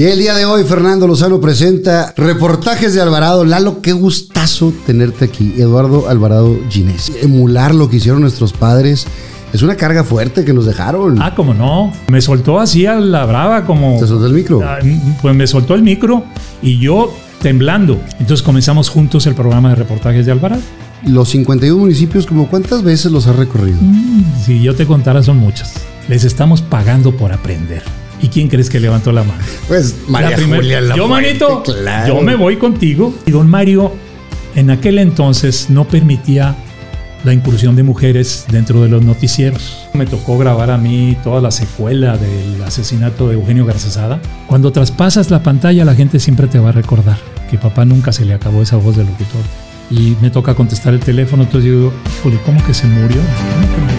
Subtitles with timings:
[0.00, 3.44] Y el día de hoy, Fernando Lozano presenta reportajes de Alvarado.
[3.44, 5.54] Lalo, qué gustazo tenerte aquí.
[5.58, 7.10] Eduardo Alvarado Ginés.
[7.20, 9.08] Emular lo que hicieron nuestros padres.
[9.52, 11.20] Es una carga fuerte que nos dejaron.
[11.20, 11.92] Ah, como no.
[12.06, 13.98] Me soltó así a la brava, como.
[13.98, 14.60] ¿Te soltó el micro?
[14.62, 14.78] Ah,
[15.20, 16.22] pues me soltó el micro
[16.62, 17.12] y yo
[17.42, 18.00] temblando.
[18.20, 20.62] Entonces comenzamos juntos el programa de reportajes de Alvarado.
[21.08, 23.78] Los 51 municipios, ¿como cuántas veces los has recorrido?
[23.80, 25.74] Mm, si yo te contara, son muchas.
[26.06, 27.82] Les estamos pagando por aprender.
[28.20, 29.42] ¿Y quién crees que levantó la mano?
[29.68, 31.62] Pues María Julia Yo, manito,
[32.06, 33.14] yo me voy contigo.
[33.26, 33.92] Y don Mario,
[34.54, 36.56] en aquel entonces no permitía
[37.24, 39.88] la incursión de mujeres dentro de los noticieros.
[39.92, 44.20] Me tocó grabar a mí toda la secuela del asesinato de Eugenio Garzazada.
[44.46, 47.18] Cuando traspasas la pantalla, la gente siempre te va a recordar
[47.50, 49.42] que papá nunca se le acabó esa voz de locutor.
[49.90, 53.16] Y me toca contestar el teléfono, entonces digo, híjole, ¿cómo que se murió?
[53.16, 53.97] ¿Cómo que murió?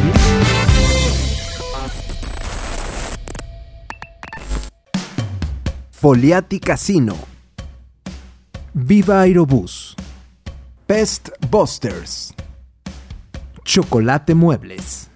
[6.02, 7.14] Foliati Casino,
[8.74, 9.98] Viva Aerobús,
[10.88, 12.34] Pest Busters,
[13.66, 15.10] Chocolate Muebles,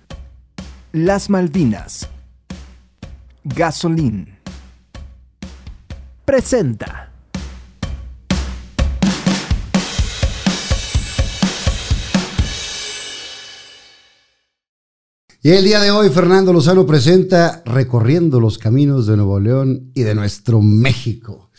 [0.91, 2.09] Las Malvinas,
[3.45, 4.37] Gasolín.
[6.25, 7.02] Presenta.
[15.45, 20.03] Y el día de hoy, Fernando Lozano presenta Recorriendo los caminos de Nuevo León y
[20.03, 21.51] de nuestro México.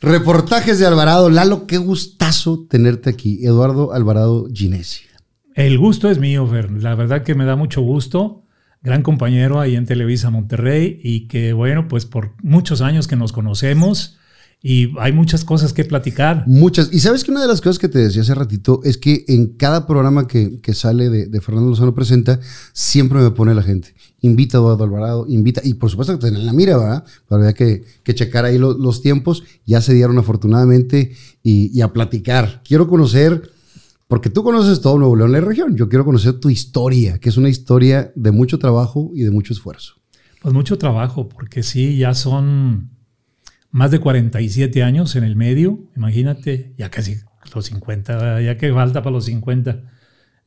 [0.00, 1.30] Reportajes de Alvarado.
[1.30, 3.46] Lalo, qué gustazo tenerte aquí.
[3.46, 5.04] Eduardo Alvarado Ginesi.
[5.54, 6.72] El gusto es mío, Fer.
[6.72, 8.42] La verdad que me da mucho gusto.
[8.82, 13.32] Gran compañero ahí en Televisa Monterrey y que, bueno, pues por muchos años que nos
[13.32, 14.18] conocemos
[14.62, 16.44] y hay muchas cosas que platicar.
[16.46, 16.90] Muchas.
[16.92, 19.56] Y sabes que una de las cosas que te decía hace ratito es que en
[19.56, 22.38] cada programa que, sale de, Fernando Lozano Presenta,
[22.72, 23.94] siempre me pone la gente.
[24.20, 25.60] Invita a Eduardo Alvarado, invita.
[25.64, 27.04] Y por supuesto que tener la mira, ¿verdad?
[27.28, 27.82] Pero había que,
[28.14, 29.42] checar ahí los tiempos.
[29.66, 32.62] Ya se dieron afortunadamente y, a platicar.
[32.64, 33.50] Quiero conocer,
[34.06, 35.76] porque tú conoces todo Nuevo León, la región.
[35.76, 39.52] Yo quiero conocer tu historia, que es una historia de mucho trabajo y de mucho
[39.52, 39.94] esfuerzo.
[40.40, 42.90] Pues mucho trabajo, porque sí, ya son
[43.72, 47.16] más de 47 años en el medio, imagínate, ya casi
[47.54, 49.80] los 50, ya que falta para los 50.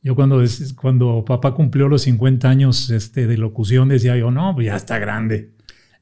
[0.02, 0.42] Yo cuando,
[0.76, 4.98] cuando papá cumplió los 50 años este, de locución decía yo, no, pues ya está
[4.98, 5.50] grande.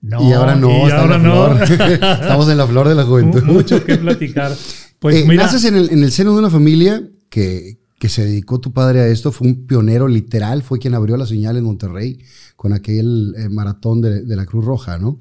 [0.02, 1.56] No, y ahora no, ahora no.
[1.62, 3.42] Estamos en la flor de la juventud.
[3.42, 4.52] Mucho que platicar.
[4.98, 8.60] Pues eh, naces en el, en el, seno de una familia que, que se dedicó
[8.60, 12.18] tu padre a esto, fue un pionero literal, fue quien abrió la señal en Monterrey
[12.56, 15.18] con aquel eh, maratón de, de la Cruz Roja, ¿no?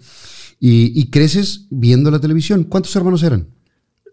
[0.66, 2.64] Y, creces viendo la televisión.
[2.64, 3.48] ¿Cuántos hermanos eran?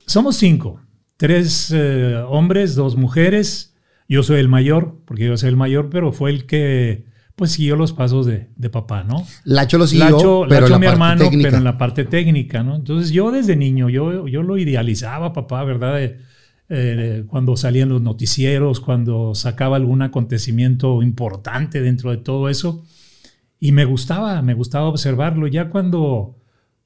[0.05, 0.81] Somos cinco.
[1.17, 3.77] Tres eh, hombres, dos mujeres.
[4.09, 7.05] Yo soy el mayor, porque yo soy el mayor, pero fue el que
[7.37, 9.25] pues siguió los pasos de, papá, ¿no?
[9.45, 12.75] Lacho lo siguió, pero Lacho mi hermano, pero en la parte técnica, ¿no?
[12.75, 16.01] Entonces yo desde niño, yo, yo lo idealizaba, papá, ¿verdad?
[16.69, 22.85] Eh, cuando salían los noticieros, cuando sacaba algún acontecimiento importante dentro de todo eso.
[23.61, 25.47] Y me gustaba, me gustaba observarlo.
[25.47, 26.40] Ya cuando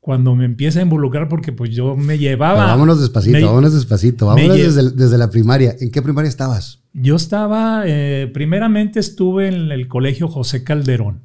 [0.04, 2.66] cuando me empieza a involucrar porque pues yo me llevaba...
[2.66, 4.58] vámonos despacito, vámonos despacito, vámonos
[4.94, 5.74] desde, la primaria.
[5.80, 6.82] ¿En qué primaria estabas?
[6.92, 11.22] Yo estaba, eh, primeramente estuve en el colegio José Calderón.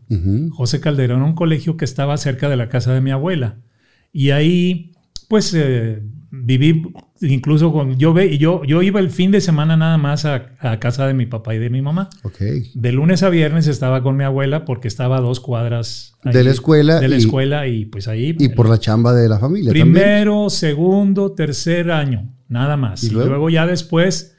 [0.52, 3.58] José Calderón, un colegio que estaba cerca de la casa de mi abuela.
[4.14, 4.94] Y ahí,
[5.28, 6.02] pues, eh,
[6.32, 6.82] viví
[7.22, 11.08] incluso con yo ve yo yo iba el fin de semana nada más a, casa
[11.08, 12.10] de mi papá y de mi mamá.
[12.24, 12.72] Okay.
[12.74, 16.52] De lunes a viernes estaba con mi abuela porque estaba a dos cuadras de la
[16.52, 19.72] escuela de la escuela y pues ahí y por la chamba de la familia.
[19.72, 23.04] Primero, segundo, tercer año, nada más.
[23.04, 23.50] Y, luego?
[23.50, 24.36] ya después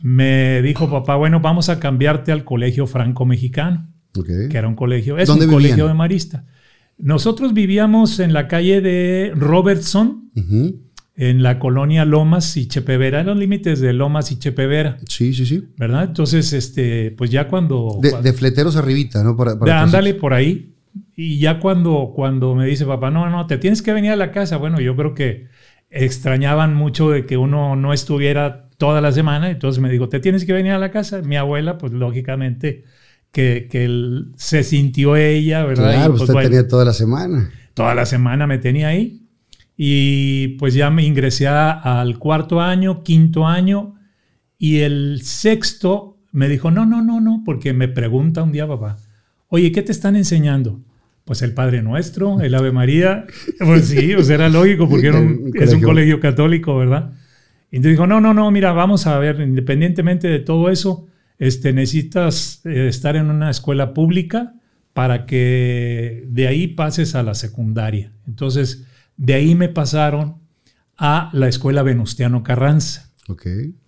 [0.00, 5.18] me dijo papá, bueno, vamos a cambiarte al colegio franco mexicano, que era un colegio,
[5.18, 6.44] es un colegio de marista.
[6.98, 10.30] Nosotros vivíamos en la calle de Robertson
[11.18, 14.98] en la colonia Lomas y Chepevera, en los límites de Lomas y Chepevera.
[15.08, 15.68] Sí, sí, sí.
[15.76, 16.04] ¿Verdad?
[16.04, 17.98] Entonces, este, pues ya cuando...
[18.00, 19.36] De, fleteros arribita, ¿no?
[19.36, 20.76] Para, ándale por ahí.
[21.16, 24.30] Y ya cuando, cuando me dice papá, no, no, te tienes que venir a la
[24.30, 24.58] casa.
[24.58, 25.48] Bueno, yo creo que
[25.90, 29.50] extrañaban mucho de que uno no estuviera toda la semana.
[29.50, 31.20] Entonces me dijo, te tienes que venir a la casa.
[31.22, 32.84] Mi abuela, pues lógicamente,
[33.32, 35.94] que, que se sintió ella, ¿verdad?
[35.94, 37.50] Claro, pues, usted tenía toda la semana.
[37.74, 39.27] Toda la semana me tenía ahí.
[39.80, 43.94] Y pues ya me ingresé al cuarto año, quinto año,
[44.58, 48.96] y el sexto me dijo, no, no, no, no, porque me pregunta un día papá,
[49.46, 50.80] oye, ¿qué te están enseñando?
[51.24, 53.26] Pues el Padre Nuestro, el Ave María.
[53.58, 55.10] Pues sí, pues era lógico, porque
[55.54, 57.12] es un colegio católico, ¿verdad?
[57.70, 61.06] Y entonces dijo, no, no, no, mira, vamos a ver, independientemente de todo eso,
[61.38, 64.54] este, necesitas eh, estar en una escuela pública
[64.92, 68.12] para que de ahí pases a la secundaria.
[68.26, 68.86] Entonces,
[69.18, 70.36] De ahí me pasaron
[70.96, 73.12] a la escuela Venustiano Carranza.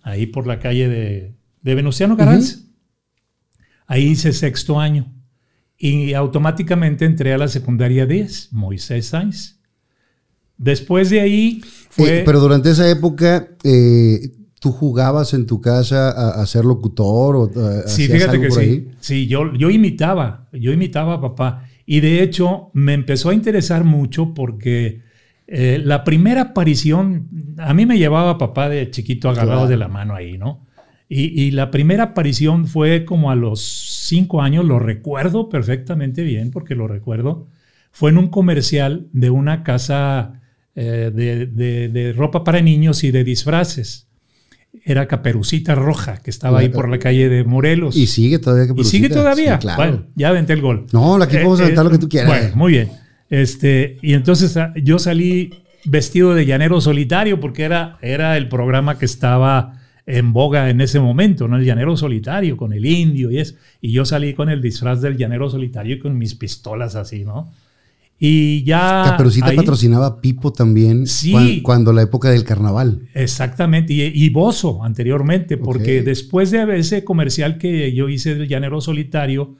[0.03, 2.59] Ahí por la calle de, de Venustiano Carranza.
[3.87, 5.11] Ahí hice sexto año.
[5.77, 9.59] Y automáticamente entré a la secundaria 10, Moisés Sáenz.
[10.57, 12.19] Después de ahí fue...
[12.19, 17.35] Eh, pero durante esa época, eh, ¿tú jugabas en tu casa a, a ser locutor
[17.35, 18.63] o a, Sí, hacías fíjate algo que por sí.
[18.63, 18.91] ahí?
[18.99, 21.65] Sí, yo, yo imitaba, yo imitaba a papá.
[21.87, 25.01] Y de hecho me empezó a interesar mucho porque
[25.53, 27.27] eh, la primera aparición,
[27.57, 29.67] a mí me llevaba papá de chiquito agarrado Claro.
[29.69, 30.65] de la mano ahí, ¿no?
[31.09, 33.59] Y, y la primera aparición fue como a los
[34.07, 37.47] cinco años, lo recuerdo perfectamente bien porque lo recuerdo.
[37.91, 40.39] Fue en un comercial de una casa
[40.73, 44.07] eh, de, de- de ropa para niños y de disfraces.
[44.85, 47.97] Era Caperucita Roja, que estaba ahí por la calle de Morelos.
[47.97, 49.59] Y sigue todavía que ¿Y sigue todavía?
[49.59, 49.77] claro.
[49.83, 50.85] Bueno, ya aventé el gol.
[50.93, 52.29] No, aquí podemos Eh, aventar lo que tú quieras.
[52.29, 52.89] Bueno, muy bien.
[53.31, 55.49] Este, y entonces ah, yo salí
[55.85, 60.99] vestido de llanero solitario porque era, era el programa que estaba en boga en ese
[60.99, 61.55] momento, ¿no?
[61.57, 63.55] El llanero solitario con el indio y eso.
[63.79, 67.51] Y yo salí con el disfraz del llanero solitario y con mis pistolas así, ¿no?
[68.19, 69.03] Y ya.
[69.05, 71.31] Caperucita ahí- patrocinaba a Pipo también Sí.
[71.31, 73.07] cuan- cuando, la época del carnaval.
[73.15, 78.81] Exactamente, y, y Bozo anteriormente, porque después de ese comercial que yo hice del llanero
[78.81, 79.55] solitario,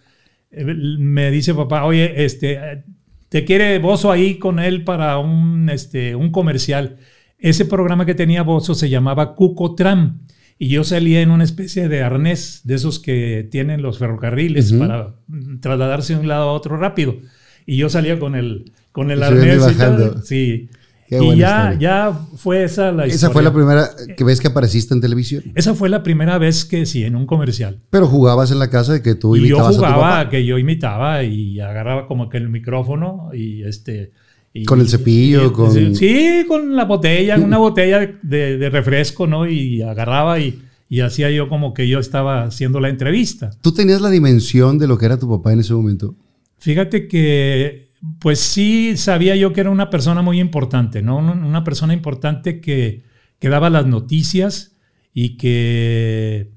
[0.52, 2.84] eh, me dice papá, oye, este,
[3.32, 6.98] te quiere Bozo ahí con él para un, este, un comercial.
[7.40, 10.20] Ese programa que tenía Bozo se llamaba Cucotram
[10.60, 15.16] y yo salía en una especie de arnés de esos que tienen los ferrocarriles para
[15.62, 17.20] trasladarse de un lado a otro rápido.
[17.66, 19.66] Y yo salía con el, con el arnés.
[19.72, 20.22] y tal.
[20.26, 20.70] sí.
[21.20, 21.78] Qué y ya, historia.
[21.80, 23.50] ya fue esa la Esa fue historia.
[23.50, 25.44] la primera que ves que apareciste en televisión.
[25.56, 27.80] Esa fue la primera vez que sí, en un comercial.
[27.90, 30.30] Pero jugabas en la casa de que tú y yo imitabas a tu jugaba, papá.
[30.30, 34.14] que yo imitaba y agarraba como que el micrófono y este...
[34.54, 39.28] y- Con el cepillo, y- con- Sí, con la botella, una botella de, de refresco,
[39.28, 39.46] ¿no?
[39.50, 43.50] Y agarraba y, y hacía yo como que yo estaba haciendo la entrevista.
[43.62, 46.16] ¿Tú tenías la dimensión de lo que era tu papá en ese momento?
[46.58, 51.18] Fíjate que, pues sí, sabía yo que era una persona muy importante, ¿no?
[51.18, 53.04] Un- Una persona importante que,
[53.42, 54.76] daba las noticias
[55.14, 56.52] y que,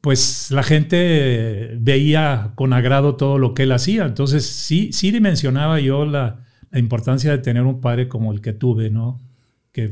[0.00, 4.06] pues, la gente veía con agrado todo lo que él hacía.
[4.06, 8.90] Entonces, sí, sí dimensionaba yo la, importancia de tener un padre como el que tuve,
[8.90, 9.20] ¿no?
[9.72, 9.90] Que,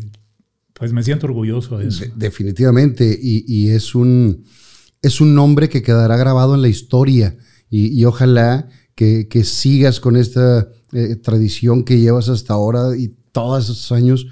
[0.75, 2.05] pues, me siento orgulloso de eso.
[2.05, 3.19] De- definitivamente.
[3.21, 4.44] Y, es, un,
[5.03, 7.37] es un nombre que quedará grabado en la historia.
[7.69, 13.93] Y, ojalá que sigas con esta eh, tradición que llevas hasta ahora y todos esos
[13.93, 14.26] años,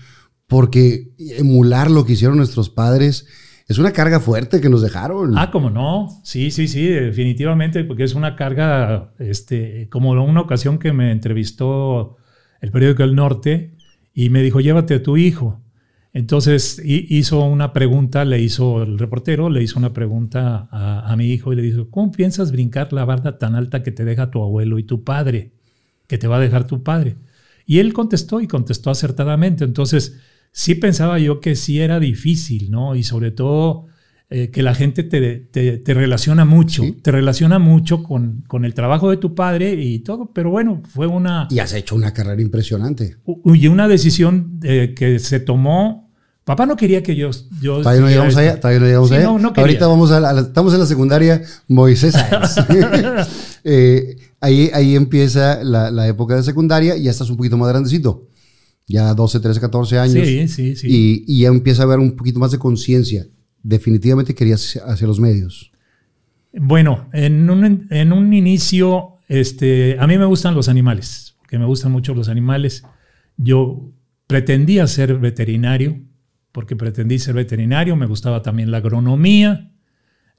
[0.47, 3.27] porque emular lo que hicieron nuestros padres
[3.69, 5.37] es una carga fuerte que nos dejaron.
[5.37, 6.09] Ah, como no.
[6.23, 12.17] Sí, sí, sí, definitivamente, porque es una carga, este, como una ocasión que me entrevistó
[12.61, 13.75] el periódico El Norte
[14.15, 15.63] y me dijo, llévate a tu hijo.
[16.13, 21.17] Entonces hi- hizo una pregunta, le hizo el reportero, le hizo una pregunta a, a
[21.17, 24.31] mi hijo y le dijo, ¿cómo piensas brincar la barda tan alta que te deja
[24.31, 25.53] tu abuelo y tu padre?
[26.07, 27.17] Que te va a dejar tu padre.
[27.67, 29.65] Y él contestó y contestó acertadamente.
[29.65, 30.17] Entonces,
[30.53, 32.95] sí pensaba yo que sí era difícil, ¿no?
[32.95, 33.87] Y sobre todo
[34.29, 36.93] eh, que la gente te, te- te relaciona mucho, Sí.
[37.01, 41.07] te relaciona mucho con, con el trabajo de tu padre y todo, pero bueno, fue
[41.07, 43.17] una, Y has hecho una carrera impresionante.
[43.55, 46.11] y una decisión eh, que se tomó.
[46.45, 47.31] Papá no quería que yo...
[47.61, 49.25] yo Todavía no llegamos allá, todavía no llegamos Sí, allá.
[49.27, 49.63] no, no quería.
[49.63, 52.57] Ahorita vamos a la, a la- estamos en la secundaria Moisés Sáenz.
[53.65, 54.17] Eh,
[54.47, 58.29] ahí, ahí empieza la, la época de secundaria y ya estás un poquito más grandecito.
[58.87, 60.27] Ya 12, 13, 14 años.
[60.27, 60.87] Sí, sí, sí.
[60.89, 63.27] Y, y ya empieza a haber un poquito más de conciencia.
[63.63, 65.73] Definitivamente querías hacia los medios.
[66.53, 71.67] Bueno, en un, en un inicio, este, a mí me gustan los animales, porque me
[71.67, 72.85] gustan mucho los animales.
[73.37, 73.91] Yo
[74.29, 76.01] pretendía ser veterinario,
[76.53, 79.73] porque pretendí ser veterinario, me gustaba también la agronomía,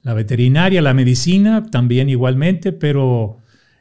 [0.02, 3.38] la veterinaria, la medicina, también igualmente, pero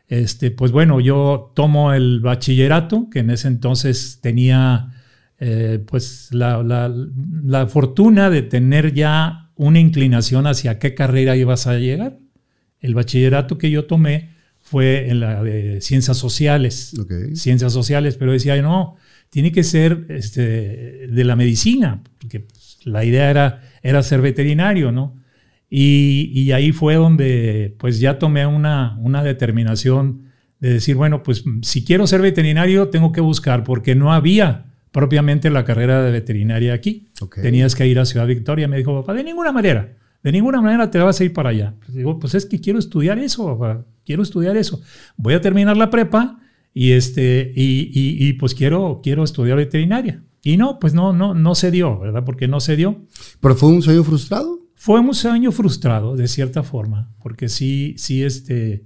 [0.07, 4.93] este, pues bueno, yo tomo el bachillerato, que en ese entonces tenía
[5.39, 6.91] eh, pues la, la-
[7.43, 12.17] la fortuna de tener ya una inclinación hacia qué carrera ibas a llegar.
[12.79, 14.29] El bachillerato que yo tomé
[14.61, 16.93] fue en la de ciencias sociales
[17.35, 18.95] ciencias sociales, pero decía, no,
[19.29, 22.45] tiene que ser este, de la medicina, porque
[22.83, 25.15] la idea era, era ser veterinario, ¿no?
[25.69, 30.27] Y, y ahí fue donde pues ya tomé una, una determinación
[30.59, 35.49] de decir, bueno, pues si quiero ser veterinario tengo que buscar, porque no había propiamente
[35.49, 37.09] la carrera de veterinaria aquí.
[37.21, 37.39] Ok.
[37.41, 38.67] Tenías que ir a Ciudad Victoria.
[38.67, 41.75] Me dijo, papá, de ninguna manera, de ninguna manera te vas a ir para allá.
[41.79, 44.81] Pues digo, pues es que quiero estudiar eso, papá, quiero estudiar eso.
[45.15, 46.39] Voy a terminar la prepa
[46.73, 50.23] y, este, y, y, pues quiero, quiero estudiar veterinaria.
[50.43, 52.23] Y no, pues no, no, no se dio, ¿verdad?
[52.23, 53.01] Porque no se dio.
[53.39, 54.66] ¿Pero fue un sueño frustrado?
[54.79, 58.85] Fue un sueño frustrado, de cierta forma, porque sí, sí, este,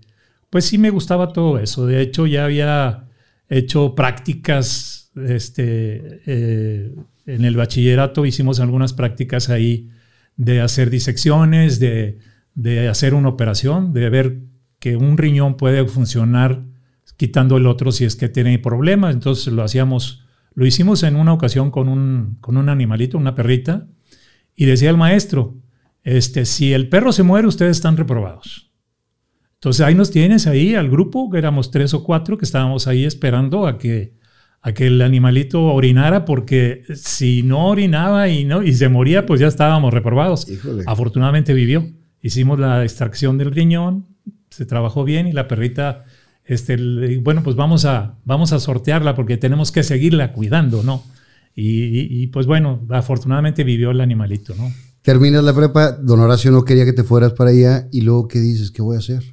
[0.49, 1.85] pues sí me gustaba todo eso.
[1.85, 3.09] De hecho, ya había
[3.49, 6.95] hecho prácticas, este, eh,
[7.25, 9.89] en el bachillerato hicimos algunas prácticas ahí
[10.37, 12.19] de hacer disecciones, de,
[12.55, 14.39] de hacer una operación, de ver
[14.79, 16.63] que un riñón puede funcionar
[17.17, 19.13] quitando el otro si es que tiene problemas.
[19.13, 23.87] Entonces lo hacíamos, lo hicimos en una ocasión con un, con un animalito, una perrita,
[24.55, 25.57] y decía el maestro,
[26.03, 28.71] este, si el perro se muere, ustedes están reprobados.
[29.55, 33.05] Entonces ahí nos tienes ahí al grupo, que éramos tres o cuatro, que estábamos ahí
[33.05, 34.13] esperando a que,
[34.61, 39.39] a que el animalito orinara, porque si no orinaba y, no, y se moría, pues
[39.39, 40.47] ya estábamos reprobados.
[40.87, 41.87] Afortunadamente vivió.
[42.21, 44.07] Hicimos la extracción del riñón,
[44.49, 46.05] se trabajó bien y la perrita
[46.45, 51.03] este, bueno, pues vamos a, vamos a sortearla porque tenemos que seguirla cuidando, ¿no?
[51.53, 54.71] Y, pues bueno, afortunadamente vivió el animalito, ¿no?
[55.01, 58.39] Terminas la prepa, don Horacio no quería que te fueras para allá y luego ¿qué
[58.39, 58.71] dices?
[58.71, 59.23] ¿Qué voy a hacer?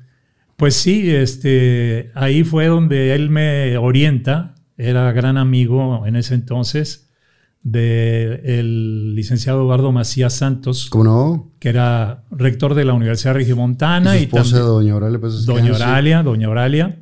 [0.57, 7.09] Pues sí, este, ahí fue donde él me orienta, era gran amigo en ese entonces
[7.63, 10.89] del licenciado Eduardo Macías Santos.
[10.91, 11.53] ¿Cómo no?
[11.59, 14.17] Que era rector de la Universidad Regimontana.
[14.17, 15.21] Y su esposa, doña Oralia.
[15.21, 16.99] Pues, doña Oralia, doña Oralia.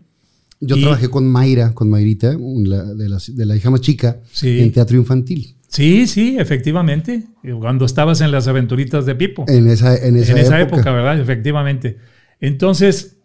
[0.61, 5.56] Yo trabajé con Mayra, con Mayrita, de, la, hija más chica, en teatro infantil.
[5.69, 7.25] Sí, sí, efectivamente.
[7.61, 9.45] Cuando estabas en las aventuritas de Pipo.
[9.49, 10.93] En esa, en esa, en esa época.
[10.93, 11.21] ¿verdad?
[11.21, 11.99] Efectivamente.
[12.41, 13.19] Entonces,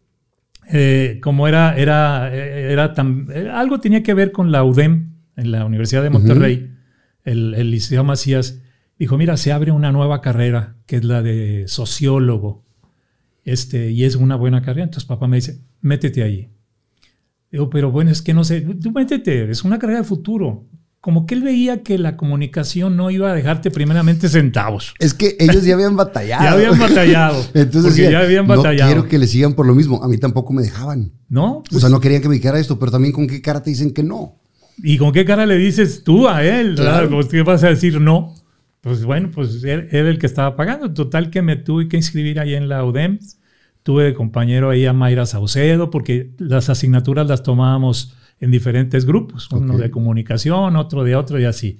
[0.71, 5.65] eh, como era, era, era tan, algo tenía que ver con la UDEM, en la
[5.65, 6.71] Universidad de Monterrey,
[7.23, 8.61] el, el Liceo Macías,
[8.97, 12.63] dijo, mira, se abre una nueva carrera, que es la de sociólogo,
[13.43, 14.85] este, y es una buena carrera.
[14.85, 16.51] Entonces papá me dice, métete ahí.
[17.51, 20.67] Digo, pero bueno, es que no sé, tú métete, es una carrera de futuro.
[21.01, 24.93] Como que él veía que la comunicación no iba a dejarte primeramente centavos.
[24.99, 26.43] Es que ellos ya habían batallado.
[26.43, 27.43] ya habían batallado.
[27.55, 28.89] Entonces, ya habían batallado.
[28.89, 30.03] No quiero que le sigan por lo mismo.
[30.03, 31.11] A mí tampoco me dejaban.
[31.27, 31.57] ¿No?
[31.57, 33.71] o sea, pues no querían que me dijera esto, pero también con qué cara te
[33.71, 34.37] dicen que no.
[34.83, 36.79] ¿Y con qué cara le dices tú a él?
[37.29, 38.35] ¿Qué vas a decir no?
[38.81, 40.93] Pues bueno, pues él era el que estaba pagando.
[40.93, 43.19] Total que me tuve que inscribir ahí en la UDEM
[43.83, 49.49] Tuve de compañero ahí a Mayra Saucedo, porque las asignaturas las tomábamos en diferentes grupos,
[49.51, 51.79] uno de comunicación, otro de otro y así.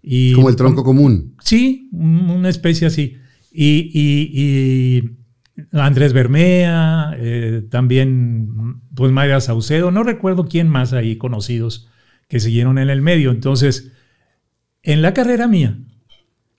[0.00, 1.34] Y, Como el tronco común.
[1.42, 3.16] Sí, una especie así.
[3.52, 5.02] Y,
[5.72, 11.88] Andrés Bermea, eh, también pues Mayra Saucedo, no recuerdo quién más ahí conocidos
[12.28, 13.30] que siguieron en el medio.
[13.30, 13.92] Entonces,
[14.82, 15.78] en la carrera mía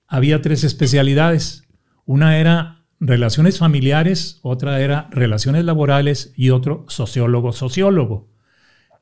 [0.06, 1.62] había tres especialidades.
[2.04, 8.28] Una era relaciones familiares, otra era relaciones laborales y otro sociólogo, sociólogo.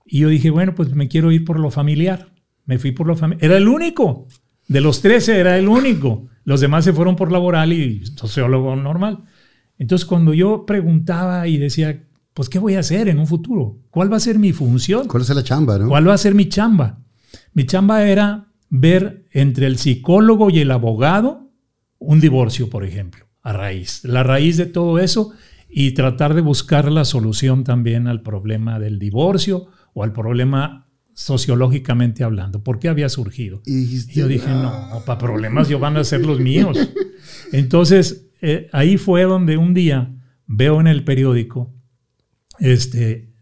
[0.06, 2.32] Y yo dije, bueno, pues me quiero ir por lo familiar.
[2.64, 3.44] Me fui por lo familiar.
[3.44, 4.28] Era el único.
[4.68, 6.28] De los 13 era el único.
[6.44, 9.25] Los demás se fueron por laboral y sociólogo normal.
[9.78, 13.78] Entonces cuando yo preguntaba y decía, pues ¿qué voy a hacer en un futuro?
[13.90, 15.08] ¿Cuál va a ser mi función?
[15.08, 15.78] ¿Cuál es la chamba?
[15.78, 15.88] ¿no?
[15.88, 17.00] ¿Cuál va a ser mi chamba?
[17.52, 21.50] Mi chamba era ver entre el psicólogo y el abogado
[21.98, 25.30] un divorcio, por ejemplo a raíz, la raíz de todo eso
[25.68, 32.23] y tratar de buscar la solución también al problema del divorcio o al problema sociológicamente
[32.23, 32.62] hablando.
[32.62, 33.62] ¿Por qué había surgido?
[33.65, 36.76] Y yo dije, no, para problemas yo van a ser los míos.
[37.53, 40.15] Entonces, eh, ahí fue donde un día
[40.47, 41.73] veo en el periódico
[42.59, 43.33] este,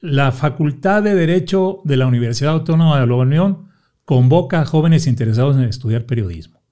[0.00, 3.68] la Facultad de Derecho de la Universidad Autónoma de Nueva León
[4.04, 6.64] convoca a jóvenes interesados en estudiar periodismo.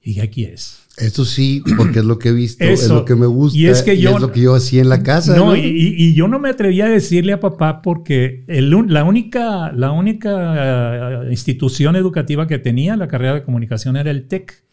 [0.00, 0.81] Y aquí es.
[0.98, 3.82] Esto sí, porque es lo que he visto, es lo que me gusta y es,
[3.82, 5.34] que yo, es lo que yo hacía en la casa.
[5.34, 11.24] No, Y, yo no me atrevía a decirle a papá porque la única, la única
[11.24, 14.64] eh, institución educativa que tenía la carrera de comunicación era el TEC.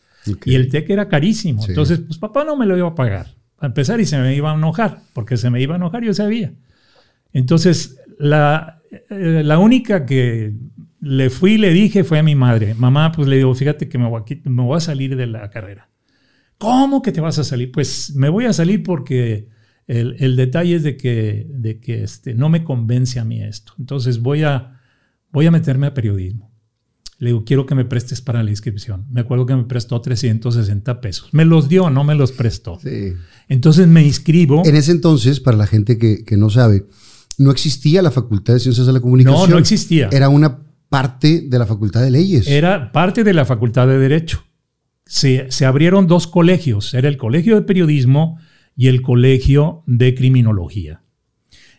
[0.46, 1.66] Y el TEC era carísimo.
[1.66, 3.28] Entonces, pues papá no me lo iba a pagar.
[3.60, 6.14] A empezar, y se me iba a enojar, porque se me iba a enojar, yo
[6.14, 6.54] sabía.
[7.34, 10.54] Entonces, la, eh, la única que
[11.02, 12.74] le fui y le dije fue a mi madre.
[12.74, 15.50] Mamá, pues le digo, fíjate que me voy a, me voy a salir de la
[15.50, 15.89] carrera.
[16.60, 17.72] ¿Cómo que te vas a salir?
[17.72, 19.48] Pues me voy a salir porque
[19.88, 23.74] el, detalle es de que, de que este, no me convence a mí esto.
[23.80, 24.80] Entonces voy a,
[25.32, 26.52] voy a meterme a periodismo.
[27.18, 29.06] Le digo, quiero que me prestes para la inscripción.
[29.10, 31.30] Me acuerdo que me prestó 360 pesos.
[31.32, 32.78] Me los dio, no me los prestó.
[32.82, 33.14] Sí.
[33.48, 34.62] Entonces me inscribo.
[34.66, 36.86] En ese entonces, para la gente que, que no sabe,
[37.38, 39.50] no existía la Facultad de Ciencias de la Comunicación.
[39.50, 40.10] No, no existía.
[40.12, 42.48] Era una parte de la Facultad de Leyes.
[42.48, 44.44] Era parte de la Facultad de Derecho
[45.10, 48.38] se, abrieron dos colegios, era el Colegio de Periodismo
[48.76, 51.02] y el Colegio de Criminología.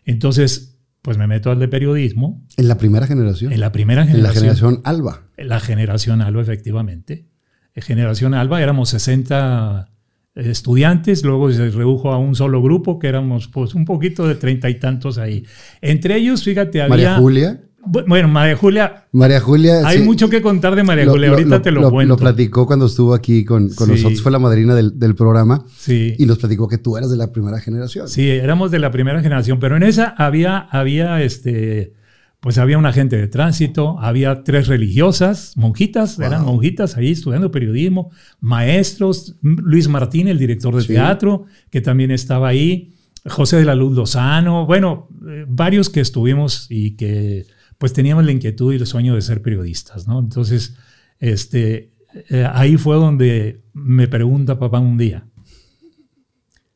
[0.04, 2.44] Entonces, pues me meto al de periodismo.
[2.56, 3.52] En la primera generación.
[3.52, 4.34] En la primera En generación.
[4.34, 5.28] la generación Alba.
[5.38, 7.28] La generación Alba, efectivamente.
[7.74, 9.88] En generación Alba éramos 60
[10.34, 14.68] estudiantes, luego se redujo a un solo grupo, que éramos pues un poquito de treinta
[14.68, 15.46] y tantos ahí.
[15.80, 16.88] Entre ellos, fíjate, había...
[16.88, 17.60] María Julia.
[17.82, 19.86] Bu- Bueno, María Julia, María Julia.
[19.86, 22.14] hay sí, mucho que contar de María lo- Julia, lo- ahorita te lo, lo, cuento.
[22.14, 23.92] Lo platicó cuando estuvo aquí con, con Sí.
[23.94, 26.14] nosotros, fue la madrina del, del programa sí.
[26.18, 28.06] y nos platicó que tú eras de la primera generación.
[28.08, 31.94] Sí, éramos de la primera generación, pero en esa había, había este,
[32.40, 36.26] pues había un agente de tránsito, había tres religiosas, monjitas, Wow.
[36.26, 38.10] eran monjitas ahí estudiando periodismo,
[38.40, 40.88] maestros, Luis Martín, el director de Sí.
[40.88, 42.92] teatro, que también estaba ahí,
[43.26, 47.46] José de la Luz Lozano, bueno, eh, varios que estuvimos y que
[47.80, 50.20] pues teníamos la inquietud y el sueño de ser periodistas, ¿no?
[50.20, 50.76] Entonces,
[51.18, 51.94] este,
[52.28, 55.24] eh, ahí fue donde me pregunta papá un día,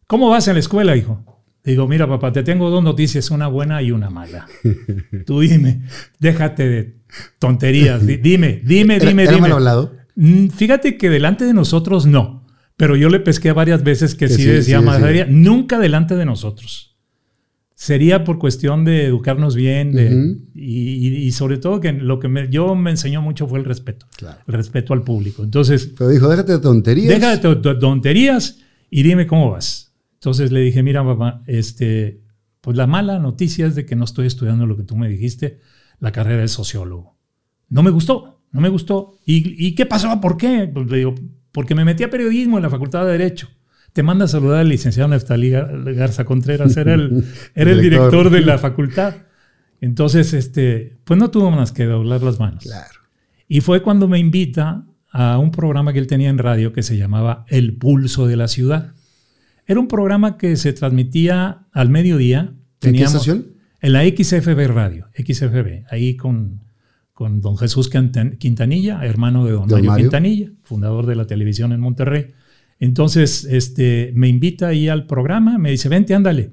[0.07, 1.25] ¿Cómo vas en la escuela, hijo?
[1.65, 4.47] Digo, mira, papá, te tengo dos noticias, una buena y una mala.
[5.25, 5.83] Tú dime,
[6.19, 6.97] déjate de
[7.39, 8.07] tonterías.
[8.07, 9.41] di- Dime, dime, ¿Era, dime, era dime.
[9.43, 9.97] mal hablado?
[10.15, 12.47] Mm, Fíjate que delante de nosotros no,
[12.77, 15.27] pero yo le pesqué varias veces que, Que sí, sí, decía sí más decía.
[15.29, 16.94] nunca delante de nosotros.
[17.77, 20.41] Sería por cuestión de educarnos bien de- Ujú.
[20.55, 23.65] y, y- y sobre todo que lo que me, yo me enseñó mucho fue el
[23.65, 24.39] respeto, Claro.
[24.47, 25.43] el respeto al público.
[25.43, 27.09] Entonces, Pero dijo, déjate de tonterías.
[27.09, 29.93] Deja de to- to- tonterías y dime cómo vas.
[30.15, 32.21] Entonces le dije, mira, papá, este,
[32.61, 35.59] pues la mala noticia es de que no estoy estudiando lo que tú me dijiste,
[35.99, 37.17] la carrera de sociólogo.
[37.69, 39.19] No me gustó, no me gustó.
[39.27, 40.21] ¿Y, y qué pasó?
[40.21, 40.71] ¿Por qué?
[40.73, 41.15] Pues le digo,
[41.51, 43.49] porque me metí a periodismo en la Facultad de Derecho.
[43.95, 47.25] Te manda a saludar al licenciado Neftalí Gar- Garza Contreras, era el,
[47.55, 48.29] era el Director.
[48.29, 49.15] de la facultad.
[49.81, 52.65] Entonces, este, pues no tuvo más que doblar las manos.
[52.65, 53.01] Claro.
[53.49, 56.97] Y fue cuando me invita a un programa que él tenía en radio que se
[56.99, 58.93] llamaba El Pulso de la Ciudad.
[59.67, 62.41] Era un programa que se transmitía al mediodía.
[62.41, 62.49] ¿En
[62.81, 63.47] qué Teníamos- estación?
[63.81, 66.61] En la XFB Radio, XFB, ahí con,
[67.13, 70.05] con don Jesús Quintan- Quintanilla, hermano de don, Don Mario.
[70.07, 72.33] Quintanilla, fundador de la televisión en Monterrey.
[72.81, 76.51] Entonces, este, me invita ahí al programa, me dice, vente, ándale.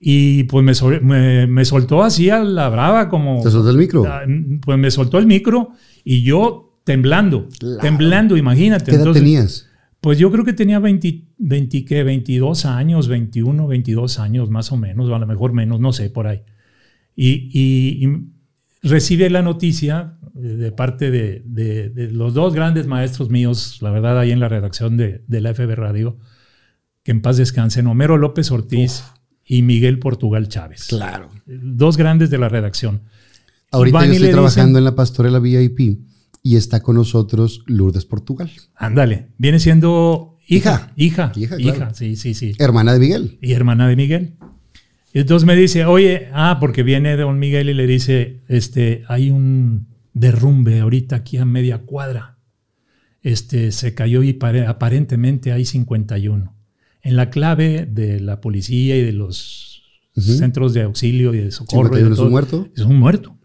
[0.00, 3.42] Y pues me, me, me soltó así a la brava como...
[3.42, 4.04] ¿Te soltó el micro?
[4.06, 4.22] Ah,
[4.64, 5.70] Pues me soltó el micro
[6.04, 7.80] y yo temblando, Claro.
[7.80, 8.84] temblando, imagínate.
[8.84, 9.66] ¿Qué edad Entonces, tenías?
[10.00, 12.04] Pues yo creo que tenía 20, 20, ¿qué?
[12.04, 16.08] 22 años, 21, 22 años más o menos, o a lo mejor menos, no sé,
[16.10, 16.42] por ahí.
[17.16, 18.28] Y, y- y
[18.82, 23.90] recibe la noticia eh, de parte de, de- de los dos grandes maestros míos, la
[23.90, 26.18] verdad, ahí en la redacción de, de la FB Radio,
[27.02, 29.02] que en paz descansen, Homero López Ortiz
[29.44, 30.86] y Miguel Portugal Chávez.
[30.88, 31.30] Claro.
[31.46, 33.02] Dos grandes de la redacción.
[33.70, 35.98] Ahorita van yo y estoy trabajando dicen- en la pastorela VIP
[36.42, 41.94] y está con nosotros Lourdes Portugal, Ándale, viene siendo hija, hija, Hija, hija, claro.
[41.94, 42.52] sí, sí, sí.
[42.58, 43.38] hermana de Miguel.
[43.42, 44.36] Y hermana de Miguel.
[45.12, 49.30] Y entonces me dice, oye, ah, porque viene don Miguel y le dice, este, hay
[49.30, 52.38] un derrumbe ahorita aquí a media cuadra.
[53.22, 56.54] Este, se cayó y pare- aparentemente hay 51.
[57.02, 59.82] En la clave de la policía y de los
[60.14, 61.96] centros de auxilio y de socorro.
[61.96, 62.68] y 51 de es un muerto.
[62.76, 63.38] es un muerto.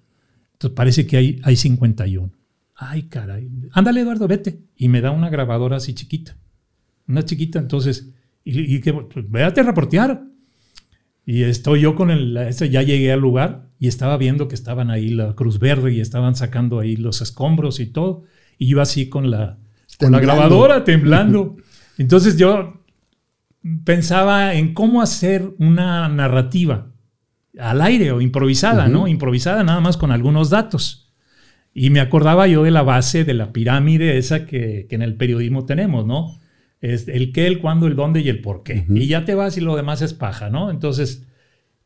[0.53, 2.31] Entonces parece que hay, hay 51.
[2.75, 3.49] Ay, caray.
[3.71, 4.59] Ándale, Eduardo, vete.
[4.75, 6.35] Y me da una grabadora así chiquita.
[7.07, 8.09] Una chiquita, entonces.
[8.43, 10.23] Y, y que, pues, véate a reportear.
[11.25, 12.37] Y estoy yo con el.
[12.69, 16.35] ya llegué al lugar y estaba viendo que estaban ahí la Cruz Verde y estaban
[16.35, 18.23] sacando ahí los escombros y todo.
[18.57, 19.57] Y yo así con la,
[19.99, 21.55] con la grabadora temblando.
[21.97, 22.81] Entonces yo
[23.85, 26.91] pensaba en cómo hacer una narrativa
[27.57, 29.07] al aire o improvisada, ¿no?
[29.07, 31.13] Improvisada nada más con algunos datos.
[31.73, 35.15] Y me acordaba yo de la base de la pirámide esa que, que en el
[35.15, 36.37] periodismo tenemos, ¿no?
[36.83, 38.83] Es el qué, el cuándo, el dónde y el por qué.
[38.87, 38.97] Ujú.
[38.97, 40.69] Y ya te vas y lo demás es paja, ¿no?
[40.69, 41.25] Entonces,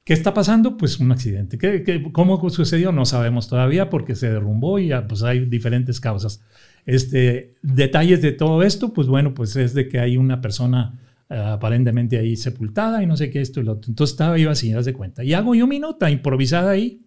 [0.03, 0.77] ¿qué está pasando?
[0.77, 1.57] Pues un accidente.
[1.57, 2.91] ¿Qué, qué- cómo sucedió?
[2.91, 6.41] No sabemos todavía porque se derrumbó y ya, pues hay diferentes causas.
[6.85, 11.35] Este, detalles de todo esto, pues bueno, pues es de que hay una persona eh,
[11.37, 13.91] aparentemente ahí sepultada y no sé qué esto y lo otro.
[13.91, 15.23] Entonces estaba yo así, haz de cuenta.
[15.23, 17.01] Y hago yo mi nota improvisada ahí.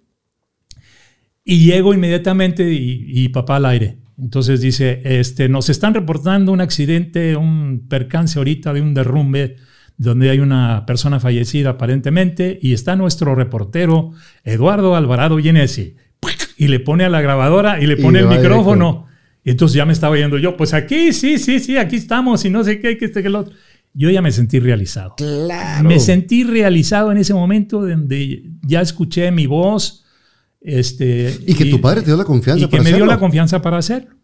[1.45, 3.99] Y llego inmediatamente y, y papá al aire.
[4.21, 9.57] Entonces dice, este, nos están reportando un accidente, un percance ahorita de un derrumbe
[9.97, 14.13] donde hay una persona fallecida aparentemente y está nuestro reportero
[14.45, 15.97] Eduardo Alvarado Genesi.
[16.57, 19.07] Y le pone a la grabadora y le pone el micrófono.
[19.45, 22.51] Y entonces ya me estaba yendo yo, pues aquí, sí, sí, sí, aquí estamos y
[22.51, 23.55] no sé qué, que este, que lo otro.
[23.93, 25.15] Yo ya me sentí realizado.
[25.17, 25.89] Claro.
[25.89, 30.05] Me sentí realizado en ese momento donde ya escuché mi voz.
[30.61, 33.13] Este, Y que tu padre te dio la confianza y que para me dio hacerlo.
[33.13, 34.17] la confianza para hacerlo.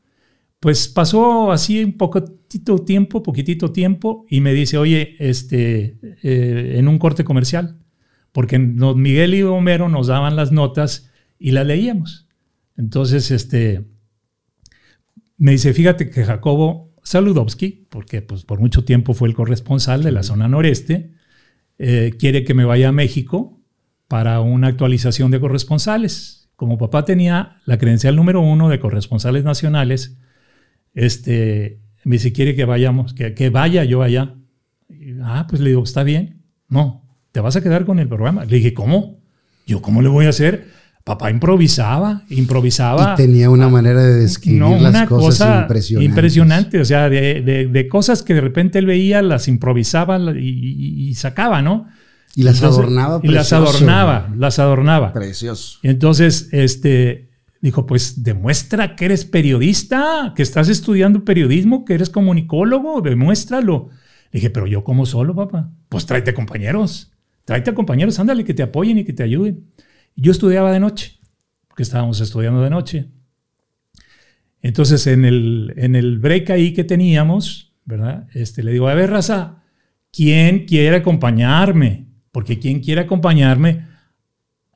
[0.61, 6.89] Pues pasó así un poquitito tiempo, poquitito tiempo, y me dice, oye, este, eh, en
[6.89, 7.79] un corte comercial,
[8.33, 12.27] porque don Miguel y Homero nos daban las notas y las leíamos.
[12.77, 13.87] Entonces, este,
[15.37, 20.13] me dice, fíjate que Jacobo Saludowski, porque pues, por mucho tiempo fue el corresponsal de
[20.13, 21.13] la zona noreste,
[21.79, 23.56] eh, quiere que me vaya a México
[24.09, 26.49] para una actualización de corresponsales.
[26.57, 30.19] Como papá tenía la credencial número uno de corresponsales nacionales,
[30.95, 34.35] este, me dice, quiere que vayamos, que, que vaya yo allá.
[35.23, 36.43] ah, pues le digo, está bien.
[36.69, 38.45] No, te vas a quedar con el programa.
[38.45, 39.21] Le dije, ¿cómo?
[39.67, 40.69] Yo, ¿cómo le voy a hacer?
[41.07, 43.15] Papá improvisaba, improvisaba.
[43.15, 46.09] Y tenía una manera de describir las cosas cosa impresionantes.
[46.09, 51.87] Impresionante, o sea, de, cosas que de repente él veía, las improvisaba y, sacaba, ¿no?
[52.37, 53.19] Y las adornaba.
[53.23, 55.15] Y las adornaba, las adornaba.
[55.15, 55.79] Precioso.
[55.83, 57.31] Entonces, este,
[57.63, 63.89] dijo, pues demuestra que eres periodista, que estás estudiando periodismo, que eres comunicólogo, demuéstralo.
[64.33, 65.73] Le dije, pero yo como solo, papá.
[65.89, 67.11] Pues tráete compañeros,
[67.47, 69.73] tráete compañeros, ándale, que te apoyen y que te ayuden.
[70.15, 71.19] Yo estudiaba de noche,
[71.69, 73.09] porque estábamos estudiando de noche.
[74.61, 78.29] Entonces, en el, en el break ahí que teníamos, ¿verdad?
[78.35, 79.63] Este, le digo, a ver, raza,
[80.13, 82.06] ¿quién quiere acompañarme?
[82.37, 83.87] Porque ¿quién quiere acompañarme?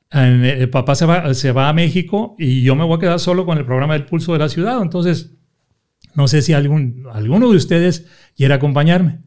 [0.09, 3.45] El papá se va, se va a México y yo me voy a quedar solo
[3.45, 4.81] con el programa del pulso de la ciudad.
[4.81, 5.33] Entonces,
[6.15, 9.19] no sé si algún, alguno de ustedes quiere acompañarme.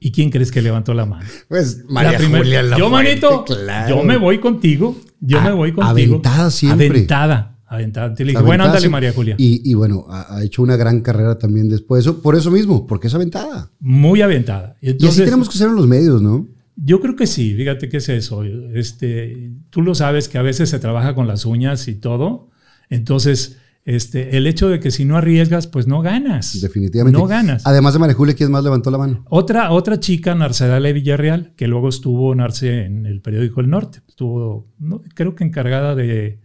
[0.00, 1.28] ¿Y quién crees que levantó la mano?
[1.46, 3.44] Pues María Julia la Yo, manito,
[3.88, 4.96] yo me voy contigo.
[5.20, 6.14] Yo me voy contigo.
[6.14, 6.88] Aventada siempre.
[6.88, 7.60] Aventada.
[7.66, 8.14] Aventada.
[8.14, 9.36] Te le dije, bueno, ándale, María Julia.
[9.38, 13.06] Y, bueno, ha, hecho una gran carrera también después de eso, por eso mismo, porque
[13.06, 13.70] es aventada.
[13.78, 14.76] Muy aventada.
[14.80, 16.48] Y, así tenemos que ser en los medios, ¿no?
[16.76, 18.44] Yo creo que sí, fíjate qué es eso.
[18.44, 22.50] Este, tú lo sabes que a veces se trabaja con las uñas y todo.
[22.90, 26.60] Entonces, este, el hecho de que si no arriesgas, pues no ganas.
[26.60, 27.18] Definitivamente.
[27.18, 27.66] No ganas.
[27.66, 29.24] Además de María Julia, ¿quién más levantó la mano?
[29.30, 34.02] Otra, otra chica, Narcedale Villarreal, que luego estuvo Narce en el periódico El Norte.
[34.06, 34.68] Estuvo,
[35.14, 36.40] creo que encargada de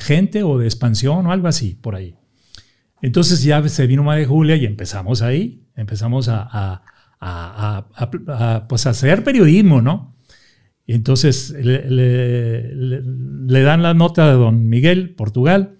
[0.00, 2.16] gente o de expansión o algo así, por ahí.
[3.04, 5.66] Entonces ya se vino María Julia y empezamos ahí.
[5.76, 6.80] Empezamos a,
[8.68, 10.14] pues hacer periodismo, ¿no?
[10.86, 11.88] Y entonces le,
[13.00, 15.78] le dan la nota de don Miguel, Portugal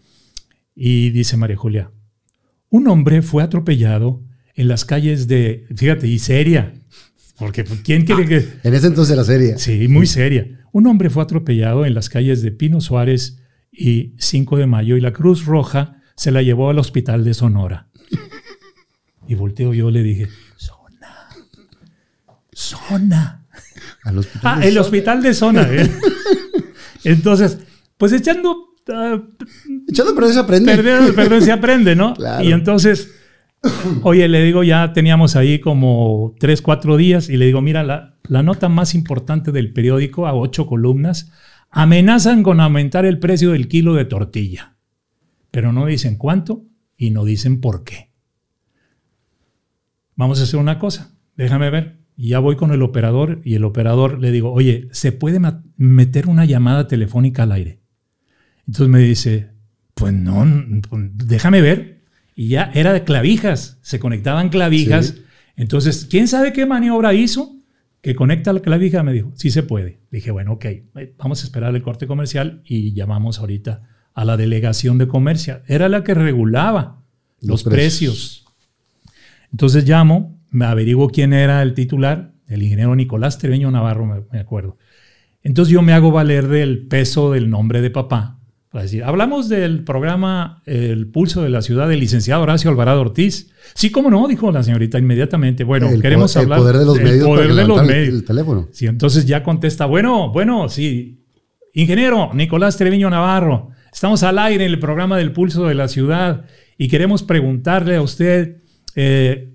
[0.75, 1.91] y dice María Julia,
[2.71, 4.23] un hombre fue atropellado
[4.55, 6.73] en las calles de, fíjate, y seria,
[7.39, 8.47] porque pues, ¿quién quiere que...
[8.63, 9.59] En ese entonces era seria.
[9.59, 10.47] Sí, muy seria.
[10.73, 13.41] Un hombre fue atropellado en las calles de Pino Suárez
[13.73, 17.89] y 5 de Mayo y la Cruz Roja se la llevó al hospital de Sonora.
[19.27, 20.29] Y volteo yo le dije,
[22.55, 23.47] Zona.
[24.05, 25.69] Al hospital ah, el hospital de Zona.
[25.71, 25.91] ¿eh?
[27.05, 27.59] Entonces,
[27.97, 28.75] pues echando
[29.89, 30.77] Echando perder se aprende.
[30.77, 32.15] Perder, se aprende, ¿no?
[32.43, 33.15] Y entonces,
[34.03, 38.19] oye, le digo, ya teníamos ahí como tres, cuatro días y le digo, mira, la,
[38.29, 41.33] la nota más importante del periódico, a ocho columnas,
[41.71, 44.77] amenazan con aumentar el precio del kilo de tortilla.
[45.51, 46.65] Pero no dicen cuánto
[46.97, 48.11] y no dicen por qué.
[50.15, 52.04] Vamos a hacer una cosa, déjame ver.
[52.17, 55.41] Y ya voy con el operador y el operador le digo, oye, ¿se puede
[55.77, 57.81] meter una llamada telefónica al aire?
[58.67, 59.51] Entonces me dice,
[59.95, 60.47] pues no,
[60.89, 62.03] pues déjame ver.
[62.35, 65.17] Y ya era de clavijas, se conectaban clavijas.
[65.57, 67.57] Entonces, ¿quién sabe qué maniobra hizo?
[68.01, 70.01] Que conecta la clavija, me dijo, sí se puede.
[70.11, 70.67] Dije, bueno, ok,
[71.17, 73.83] vamos a esperar el corte comercial y llamamos ahorita
[74.15, 75.63] a la delegación de comercio.
[75.67, 77.03] Era la que regulaba
[77.41, 78.45] los, precios.
[79.53, 84.79] Entonces llamo, me averiguo quién era el titular, el ingeniero Nicolás Treveño Navarro, me acuerdo.
[85.43, 88.39] Entonces yo me hago valer del peso del nombre de papá
[88.83, 93.51] decir, hablamos del programa El Pulso de la Ciudad del licenciado Horacio Alvarado Ortiz.
[93.75, 95.65] Sí, cómo no, dijo la señorita inmediatamente.
[95.65, 97.27] Bueno, queremos hablar del poder de los medios.
[97.27, 98.15] Poder de los medios.
[98.15, 98.69] El teléfono.
[98.73, 101.21] Sí, entonces ya contesta, bueno, bueno, sí.
[101.73, 106.45] Ingeniero Nicolás Treviño Navarro, estamos al aire en el programa del Pulso de la Ciudad
[106.79, 108.59] y queremos preguntarle a usted
[108.95, 109.54] eh,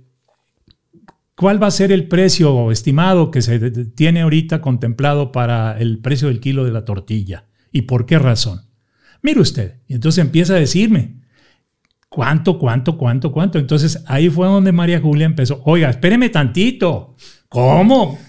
[1.39, 6.27] cuál va a ser el precio estimado que se tiene ahorita contemplado para el precio
[6.27, 8.63] del kilo de la tortilla y por qué razón.
[9.21, 9.75] Mire usted.
[9.87, 11.21] Entonces empieza a decirme,
[12.09, 13.57] ¿cuánto, cuánto, cuánto, cuánto?
[13.57, 17.15] Entonces ahí fue donde María Julia empezó, oiga, espéreme tantito.
[17.47, 18.19] ¿Cómo?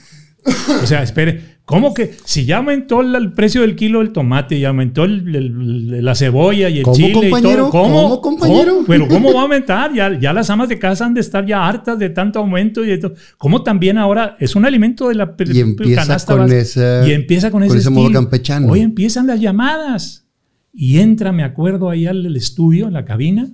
[0.81, 4.65] O sea, espere, ¿cómo que si ya aumentó el, precio del kilo del tomate y
[4.65, 7.39] aumentó la cebolla y el chile compañero?
[7.39, 7.71] y todo?
[7.71, 8.85] ¿Cómo, ¿Cómo compañero?
[8.87, 9.95] Pero ¿cómo va a aumentar?
[9.95, 12.89] Ya, ya las amas de casa han de estar ya hartas de tanto aumento y
[12.89, 13.15] de todo.
[13.39, 17.51] ¿Cómo también ahora es un alimento de la y empieza canasta con ese, y empieza
[17.51, 18.73] con, ese, modo campechano.
[18.73, 20.27] Hoy empiezan las llamadas.
[20.73, 23.51] Y entra, me acuerdo, ahí al estudio, en la cabina,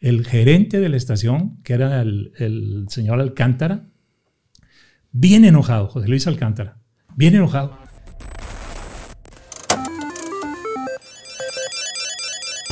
[0.00, 3.88] el gerente de la estación, que era el, señor Alcántara,
[5.12, 6.78] bien enojado, José Luis Alcántara,
[7.18, 7.72] bien enojado.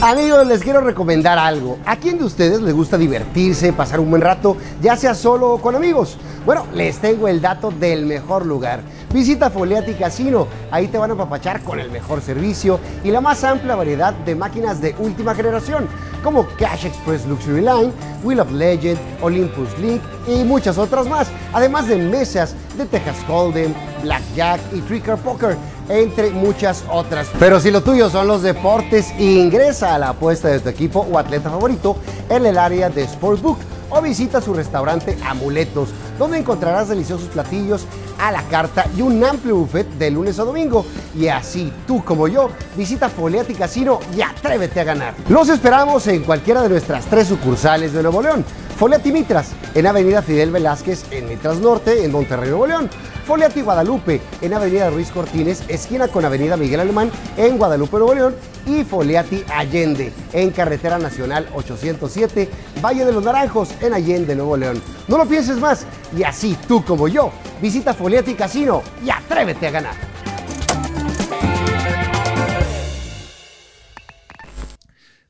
[0.00, 1.78] Amigos, les quiero recomendar algo.
[1.84, 5.60] ¿A quién de ustedes les gusta divertirse, pasar un buen rato, ya sea solo o
[5.60, 6.16] con amigos?
[6.44, 8.82] Bueno, les tengo el dato del mejor lugar.
[9.12, 13.44] Visita Foliati Casino, ahí te van a apapachar con el mejor servicio y la más
[13.44, 15.88] amplia variedad de máquinas de última generación,
[16.24, 17.92] como Cash Express Luxury Line,
[18.24, 23.72] Wheel of Legend, Olympus League y muchas otras más, además de mesas de Texas Hold'em,
[24.02, 25.56] Blackjack y Tricker Poker
[25.88, 27.28] entre muchas otras.
[27.38, 31.18] Pero si lo tuyo son los deportes, ingresa a la apuesta de tu equipo o
[31.18, 31.96] atleta favorito
[32.28, 37.86] en el área de Sportsbook o visita su restaurante Amuletos, donde encontrarás deliciosos platillos
[38.18, 40.86] a la carta y un amplio buffet de lunes a domingo.
[41.14, 45.14] Y así tú como yo, visita Foliati Casino y atrévete a ganar.
[45.28, 48.44] Los esperamos en cualquiera de nuestras tres sucursales de Nuevo León.
[48.76, 52.90] Foliati Mitras, en Avenida Fidel Velázquez, en Mitras Norte, en Monterrey, Nuevo León.
[53.24, 58.34] Foliati Guadalupe, en Avenida Ruiz Cortines, esquina con Avenida Miguel Alemán, en Guadalupe, Nuevo León.
[58.66, 62.50] Y Foliati Allende, en Carretera Nacional 807,
[62.84, 64.82] Valle de los Naranjos, en Allende, Nuevo León.
[65.08, 69.70] No lo pienses más, y así tú como yo, visita Foliati Casino y atrévete a
[69.70, 69.94] ganar.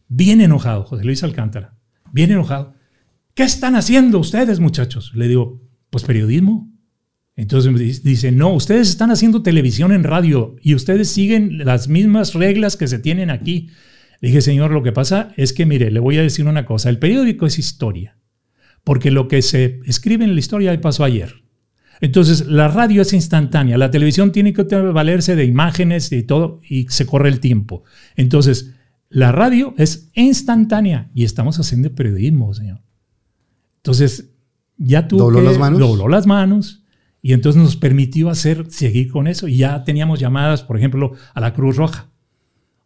[0.09, 1.75] Bien enojado, José Luis Alcántara,
[2.11, 2.76] bien enojado.
[3.37, 5.13] ¿Qué están haciendo ustedes, muchachos?
[5.15, 6.73] Le digo, pues periodismo.
[7.37, 12.33] Entonces me dice, no, ustedes están haciendo televisión en radio y ustedes siguen las mismas
[12.33, 13.69] reglas que se tienen aquí.
[14.23, 16.89] Le dije, señor, lo que pasa es que, mire, le voy a decir una cosa,
[16.89, 18.17] el periódico es historia,
[18.85, 21.35] porque lo que se escribe en la historia pasó ayer.
[22.01, 26.87] Entonces, la radio es instantánea, la televisión tiene que valerse de imágenes y todo, y
[26.89, 27.85] se corre el tiempo.
[28.17, 28.73] Entonces,
[29.11, 32.86] la radio es instantánea y estamos haciendo periodismo, señor.
[33.87, 34.31] Entonces,
[34.77, 35.79] ya tuvo ¿Dobló que- las manos?
[35.79, 36.83] dobló las manos
[37.23, 39.47] y entonces nos permitió hacer, seguir con eso.
[39.47, 42.09] Y ya teníamos llamadas, por ejemplo, a la Cruz Roja.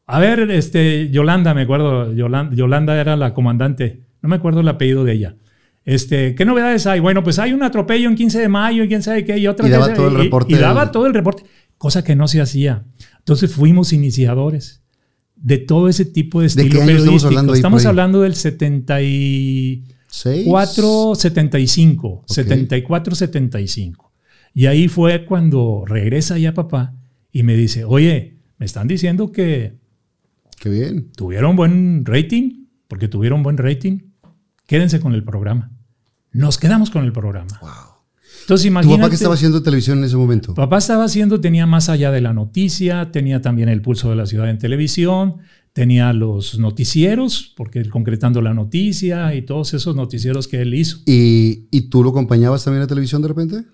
[0.07, 4.69] A ver, este, Yolanda, me acuerdo, Yolanda, Yolanda era la comandante, no me acuerdo el
[4.69, 5.37] apellido de ella.
[5.85, 7.01] Este, ¿qué novedades hay?
[7.01, 9.67] Bueno, pues hay un atropello en 15 de mayo y quién sabe qué, y otra
[9.67, 11.45] Y daba vez- todo el reporte Y, daba del- todo el reporte,
[11.79, 12.85] cosa que no se hacía.
[13.19, 14.83] Entonces fuimos iniciadores
[15.37, 17.27] de todo ese tipo de qué estilo estamos periodístico.
[17.29, 17.89] hablando Estamos ahí?
[17.89, 20.00] hablando del 74, ¿Seis?
[20.11, 24.13] 75, 74, 75.
[24.53, 26.95] Y ahí fue cuando regresa ya papá
[27.33, 29.79] y me dice, oye, me están diciendo que
[30.59, 31.11] Qué bien.
[31.13, 34.01] tuvieron buen rating, porque tuvieron buen rating,
[34.67, 35.71] quédense con el programa.
[36.33, 37.59] Nos quedamos con el programa.
[37.61, 37.71] Wow.
[38.43, 38.99] Entonces ¿Tu imagínate.
[38.99, 40.55] papá qué estaba haciendo televisión en ese momento?
[40.55, 44.27] Papá estaba haciendo, tenía más allá de la noticia, tenía también el pulso de la
[44.27, 45.37] ciudad en televisión,
[45.73, 50.99] tenía los noticieros, porque él concretando la noticia y todos esos noticieros que él hizo.
[51.07, 53.65] ¿Y, y tú lo acompañabas también a televisión de repente?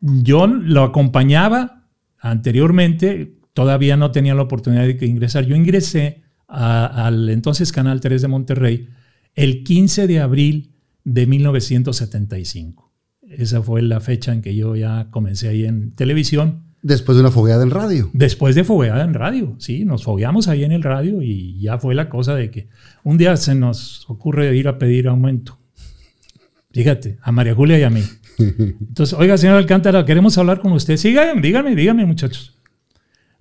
[0.00, 1.86] Yo lo acompañaba
[2.18, 5.44] anteriormente, todavía no tenía la oportunidad de ingresar.
[5.46, 8.88] Yo ingresé a- al entonces Canal 3 de Monterrey
[9.34, 10.72] el 15 de abril
[11.04, 12.90] de 1975.
[13.28, 16.64] Esa fue la fecha en que yo ya comencé ahí en televisión.
[16.82, 18.10] Después de una fogueada en radio.
[18.12, 21.94] Después de fogueada en radio, sí, nos fogueamos ahí en el radio y ya fue
[21.94, 22.68] la cosa de que
[23.04, 25.58] un día se nos ocurre ir a pedir aumento.
[26.72, 28.02] Fíjate, a María Julia y a mí.
[28.38, 30.96] Entonces, oiga, señor Alcántara, queremos hablar con usted.
[30.96, 32.58] Sí, dígame, dígame, muchachos.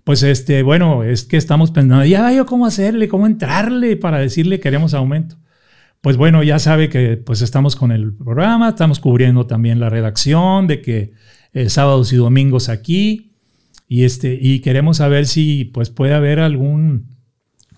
[0.04, 4.60] Pues este, bueno, es que estamos pensando, ya veo cómo hacerle, cómo entrarle para decirle
[4.60, 5.38] queremos aumento.
[6.01, 10.67] Pues bueno, ya sabe que pues estamos con el programa, estamos cubriendo también la redacción
[10.67, 11.13] de que
[11.54, 13.31] eh, sábados y domingos aquí
[13.91, 17.08] y este y queremos saber si pues puede haber algún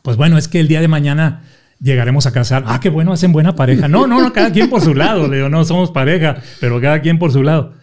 [0.04, 1.41] pues bueno, es que el día de mañana
[1.80, 2.65] llegaremos a casar.
[2.67, 3.88] Ah, qué bueno, hacen buena pareja.
[3.88, 5.28] No, no, no, cada quien por su lado.
[5.28, 7.73] Le digo, no somos pareja, pero cada quien por su lado.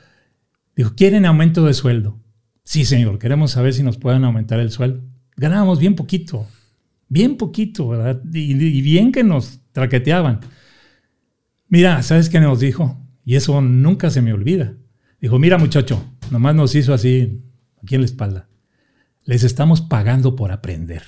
[0.76, 2.20] Dijo, ¿quieren aumento de sueldo?
[2.62, 5.02] Sí, señor, queremos saber si nos pueden aumentar el sueldo.
[5.36, 6.46] Ganábamos bien poquito,
[7.08, 8.22] bien poquito, ¿verdad?
[8.32, 10.38] Y, y bien que nos traqueteaban.
[11.66, 12.96] Mira, ¿sabes qué nos dijo?
[13.24, 14.74] Y eso nunca se me olvida.
[15.20, 17.42] Dijo, mira muchacho, nomás nos hizo así,
[17.82, 18.48] aquí en la espalda.
[19.24, 21.02] Les estamos pagando por aprender.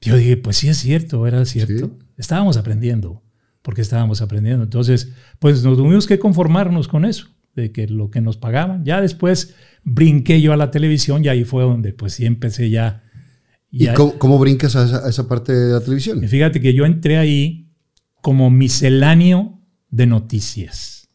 [0.00, 1.86] Yo dije, pues sí es cierto, era cierto.
[1.86, 2.06] Sí.
[2.16, 3.22] Estábamos aprendiendo,
[3.62, 4.64] porque estábamos aprendiendo.
[4.64, 8.84] Entonces, pues nos tuvimos que conformarnos con eso, de que lo que nos pagaban.
[8.84, 13.02] Ya después brinqué yo a la televisión y ahí fue donde pues sí empecé ya.
[13.70, 16.22] ¿Y cómo, cómo brincas a esa, a esa parte de la televisión?
[16.22, 17.72] y fíjate que yo entré ahí
[18.22, 21.05] como misceláneo de noticias.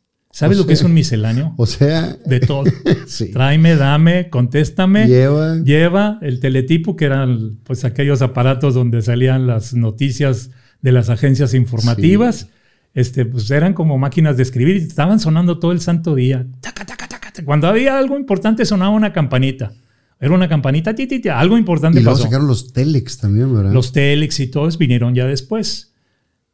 [0.41, 1.53] ¿Sabes O lo que es un misceláneo?
[1.57, 2.63] O sea, De todo.
[3.05, 3.31] sí.
[3.31, 5.07] Tráeme, dame, contéstame.
[5.07, 5.57] Lleva.
[5.57, 10.49] Lleva el teletipo, que eran pues aquellos aparatos donde salían las noticias
[10.81, 12.49] de las agencias informativas.
[12.95, 16.47] Este, pues eran como máquinas de escribir y estaban sonando todo el santo día.
[16.59, 17.45] Taca, taca, taca, taca.
[17.45, 19.71] Cuando había algo importante sonaba una campanita.
[20.19, 22.25] Era una campanita, ti, ti, ti, algo importante Y luego pasó.
[22.25, 23.71] sacaron los Telex también, ¿verdad?
[23.71, 25.90] Los telex y todos vinieron ya después.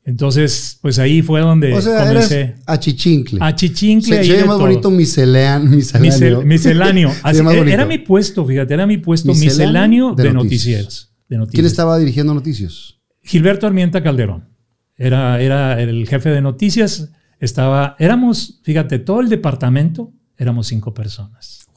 [0.08, 3.40] Entonces, pues ahí fue donde o sea, comencé achichincle.
[3.42, 4.24] a chichincle.
[4.24, 6.42] Se, se más bonito miselean, misceláneo.
[6.42, 7.12] Misel- misceláneo.
[7.24, 10.82] Así- más era mi puesto, fíjate, era mi puesto Misceláneo misceláneo de de, noticias.
[10.82, 11.14] noticieros.
[11.28, 11.56] de noticias.
[11.56, 12.96] ¿Quién estaba dirigiendo noticias?
[13.22, 14.48] Gilberto Armienta Calderón.
[14.96, 17.12] Era, era el jefe de noticias.
[17.42, 21.68] Estaba, éramos, fíjate, todo el departamento éramos cinco personas.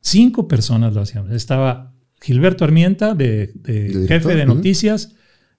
[0.00, 1.30] Cinco personas lo hacíamos.
[1.32, 3.54] Estaba Gilberto Armienta, de,
[4.06, 5.14] jefe de noticias,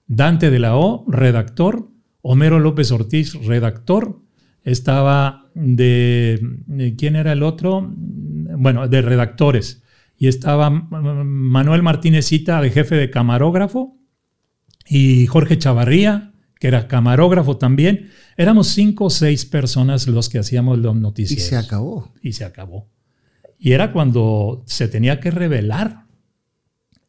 [0.06, 1.88] Dante de la O, redactor,
[2.22, 4.20] Homero López Ortiz, redactor.
[4.64, 7.92] Estaba de, de- ¿quién era el otro?
[7.94, 9.82] Bueno, de redactores.
[10.18, 13.96] Y estaba Manuel Martínez Cita, de jefe de camarógrafo,
[14.88, 18.08] y Jorge Chavarría, que era camarógrafo también.
[18.36, 21.44] Éramos cinco o seis personas los que hacíamos los Y noticieros.
[21.46, 22.12] se acabó.
[22.22, 22.88] Y se acabó.
[23.58, 26.04] Y era cuando se tenía que revelar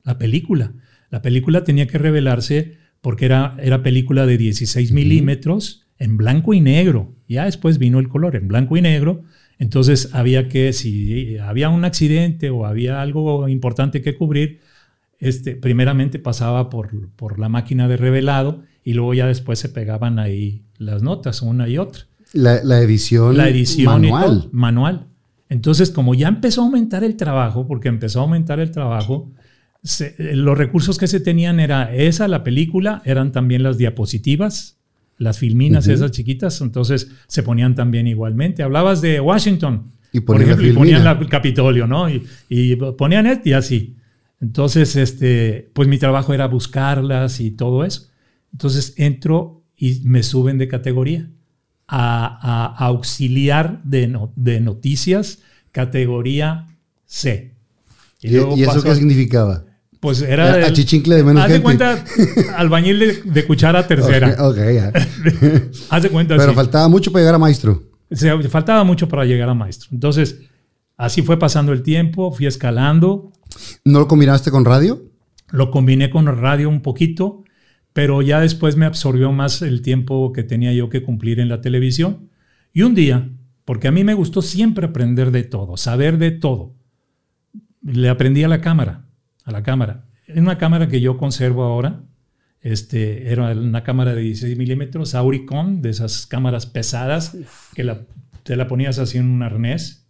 [0.03, 0.73] la película.
[1.09, 6.61] La película tenía que revelarse porque era, era película de 16 milímetros en blanco y
[6.61, 7.13] negro.
[7.27, 9.23] Ya después vino el color en blanco y negro.
[9.59, 14.59] Entonces había que, si había un accidente o había algo importante que cubrir,
[15.19, 20.19] este, primeramente pasaba por, por la máquina de revelado y luego ya después se pegaban
[20.19, 24.41] ahí las notas, una y otra La, la edición, la edición manual.
[24.41, 25.07] todo, manual.
[25.49, 29.31] Entonces, como ya empezó a aumentar el trabajo, porque empezó a aumentar el trabajo,
[29.87, 34.77] se- eh, los recursos que se tenían era esa, la película, eran también las diapositivas,
[35.17, 38.61] las filminas esas chiquitas, entonces se ponían también igualmente.
[38.63, 42.09] Hablabas de Washington, Y por ejemplo, y ponían la- el Capitolio, ¿no?
[42.09, 43.95] Y, y ponían y así.
[44.39, 48.09] Entonces, este, pues mi trabajo era buscarlas y todo eso.
[48.53, 51.29] Entonces entro y me suben de categoría
[51.87, 55.39] a, a auxiliar de, no- de noticias,
[55.71, 56.67] categoría
[57.05, 57.53] C.
[58.21, 59.63] ¿Y, y eso qué significaba?
[59.99, 60.53] Pues era.
[60.53, 61.63] A- el- achichincle de menos Haz de gente.
[61.63, 62.03] cuenta,
[62.57, 64.35] albañil de, de cuchara tercera.
[64.47, 64.91] Ok, ya.
[65.89, 66.55] Haz de cuenta Pero así.
[66.55, 67.83] faltaba mucho para llegar a maestro.
[68.11, 69.89] Se- faltaba mucho para llegar a maestro.
[69.91, 70.39] Entonces,
[70.97, 73.31] así fue pasando el tiempo, fui escalando,
[73.85, 75.01] ¿No lo combinaste con radio?
[75.49, 77.43] lo combiné con radio un poquito,
[77.93, 81.61] pero ya después me absorbió más el tiempo que tenía yo que cumplir en la
[81.61, 82.29] televisión.
[82.73, 83.29] Y un día,
[83.65, 86.75] porque a mí me gustó siempre aprender de todo, saber de todo,
[87.81, 89.05] le aprendí a la cámara,
[89.47, 90.03] a la cámara.
[90.27, 92.03] Es una cámara que yo conservo ahora.
[92.59, 97.37] Este, era una cámara de 16 milímetros, Auricon, de esas cámaras pesadas,
[97.73, 98.01] que la,
[98.43, 100.05] te la ponías así en un arnés,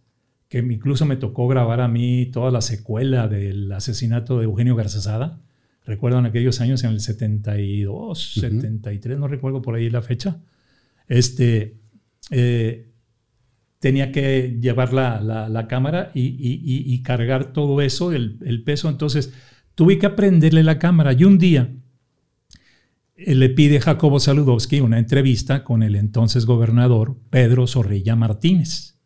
[0.48, 5.40] que incluso me tocó grabar a mí toda la secuela del asesinato de Eugenio Garzazada.
[5.86, 10.40] Recuerdo en aquellos años, en el 72, 73, no recuerdo por ahí la fecha.
[11.06, 11.76] Este,
[12.32, 12.87] eh,
[13.78, 18.88] tenía que llevar la, la- la cámara y, y- cargar todo eso, el, el peso.
[18.88, 19.32] Entonces,
[19.74, 21.12] tuve que aprenderle la cámara.
[21.12, 21.72] Y un día
[23.16, 28.96] eh, le pide Jacobo Saludowski una entrevista con el entonces gobernador Pedro Zorrilla Martínez.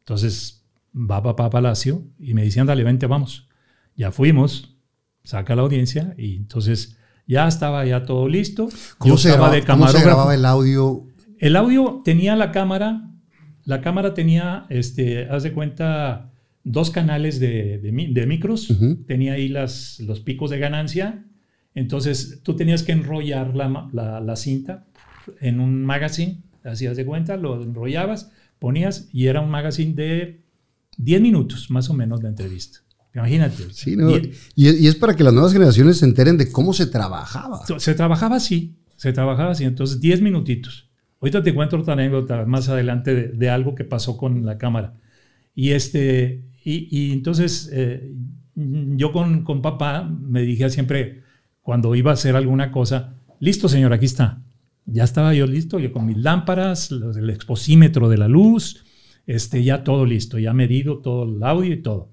[0.00, 3.48] Entonces va papá a Palacio y me dice, ándale, vente, vamos.
[3.96, 4.76] Ya fuimos,
[5.22, 8.68] saca la audiencia y entonces ya estaba ya todo listo.
[8.98, 11.06] ¿Cómo, Yo se, estaba graba- de cómo se grababa el audio?
[11.38, 13.10] El audio tenía la cámara,
[13.64, 16.30] la cámara tenía, este, haz de cuenta,
[16.64, 18.68] dos canales de, de mi- de micros,
[19.06, 21.24] tenía ahí las, los picos de ganancia,
[21.74, 24.84] entonces tú tenías que enrollar la, la- la cinta
[25.40, 30.40] en un magazine, haz de cuenta, lo enrollabas, ponías y era un magazine de
[30.96, 32.78] 10 minutos más o menos de entrevista.
[33.14, 33.64] Imagínate.
[33.72, 34.10] Sí, ¿no?
[34.16, 37.60] y, y es para que las nuevas generaciones se enteren de cómo se trabajaba.
[37.78, 40.83] se trabajaba así, se trabajaba así, entonces 10 minutitos.
[41.24, 44.92] Ahorita te cuento otra anécdota más adelante de, de algo que pasó con la cámara.
[45.54, 48.12] Y, este, y, y entonces eh,
[48.54, 51.22] yo con, con papá me dije siempre,
[51.62, 54.42] cuando iba a hacer alguna cosa, listo señor, aquí está.
[54.84, 58.84] Ya estaba yo listo, yo con mis lámparas, los- el exposímetro de la luz,
[59.26, 62.10] este, ya todo listo, ya medido todo el audio y todo.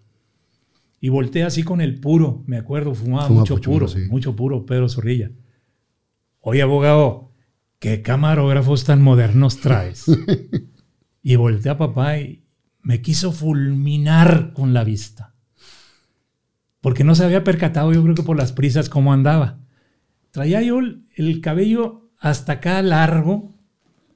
[1.01, 3.99] Y volteé así con el puro, me acuerdo, fumaba Fuma mucho puro, puro, sí.
[4.09, 5.31] mucho puro, Pedro Zorrilla.
[6.39, 7.30] Oye, abogado,
[7.81, 10.05] ¿qué camarógrafos tan modernos traes?
[11.23, 12.43] y volteé a papá y
[12.83, 15.33] me quiso fulminar con la vista.
[16.79, 19.59] Porque no se había percatado, yo creo que por las prisas, cómo andaba.
[20.31, 23.53] Traía yo el, el cabello hasta acá largo.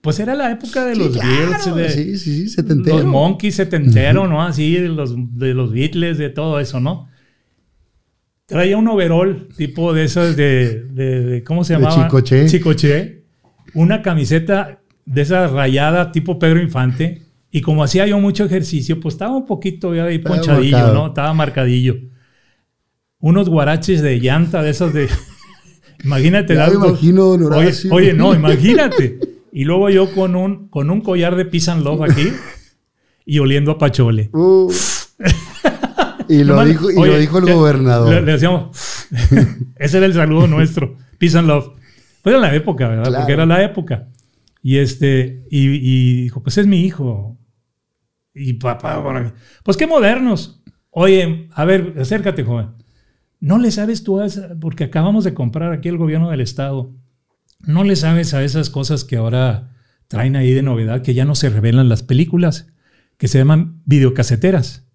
[0.02, 2.98] Pues era la época de los Sí, Beatles, claro, de, sí, sí, sí, setentero.
[2.98, 4.44] los Monkeys setentero, ¿no?
[4.44, 7.10] Así, de los, de los Beatles, de todo eso, ¿no?
[8.46, 12.04] Traía un overall tipo de esas de, de- de- ¿cómo se De llamaba?
[12.06, 12.46] Chicoché.
[12.46, 13.25] Chicoché.
[13.76, 17.22] Una camiseta de esa rayada tipo Pedro Infante
[17.52, 20.94] Y como hacía yo mucho ejercicio, pues estaba un poquito ya ahí ponchadillo, marcado.
[20.94, 21.08] ¿no?
[21.08, 21.96] Estaba marcadillo.
[23.20, 25.08] Unos guaraches de llanta de esos de...
[26.04, 26.56] imagínate.
[26.56, 29.20] Ya me imagino, Oye, oye, no, imagínate.
[29.54, 32.32] Y luego yo con un, con un collar de Peace and Love aquí
[33.26, 34.30] y oliendo a pachole.
[34.34, 34.70] Uh.
[36.28, 38.14] y lo Nomás- dijo, y oye, lo dijo el le- gobernador.
[38.14, 39.08] Le, le decíamos,
[39.78, 41.70] ese era el saludo nuestro, peace and love.
[42.26, 43.04] Fue en la época, ¿verdad?
[43.06, 43.20] Claro.
[43.22, 44.08] Porque era la época.
[44.64, 47.38] Y este, y, y dijo, pues es mi hijo.
[48.34, 49.32] Y papá, bueno,
[49.64, 50.64] pues qué modernos.
[50.90, 52.70] Oye, a ver, acércate, joven.
[53.40, 56.96] No le sabes tú a esa- porque acabamos de comprar aquí el gobierno del estado.
[57.60, 59.76] No le sabes a esas cosas que ahora
[60.08, 62.74] traen ahí de novedad, que ya no se revelan las películas,
[63.18, 64.88] que se llaman videocaseteras.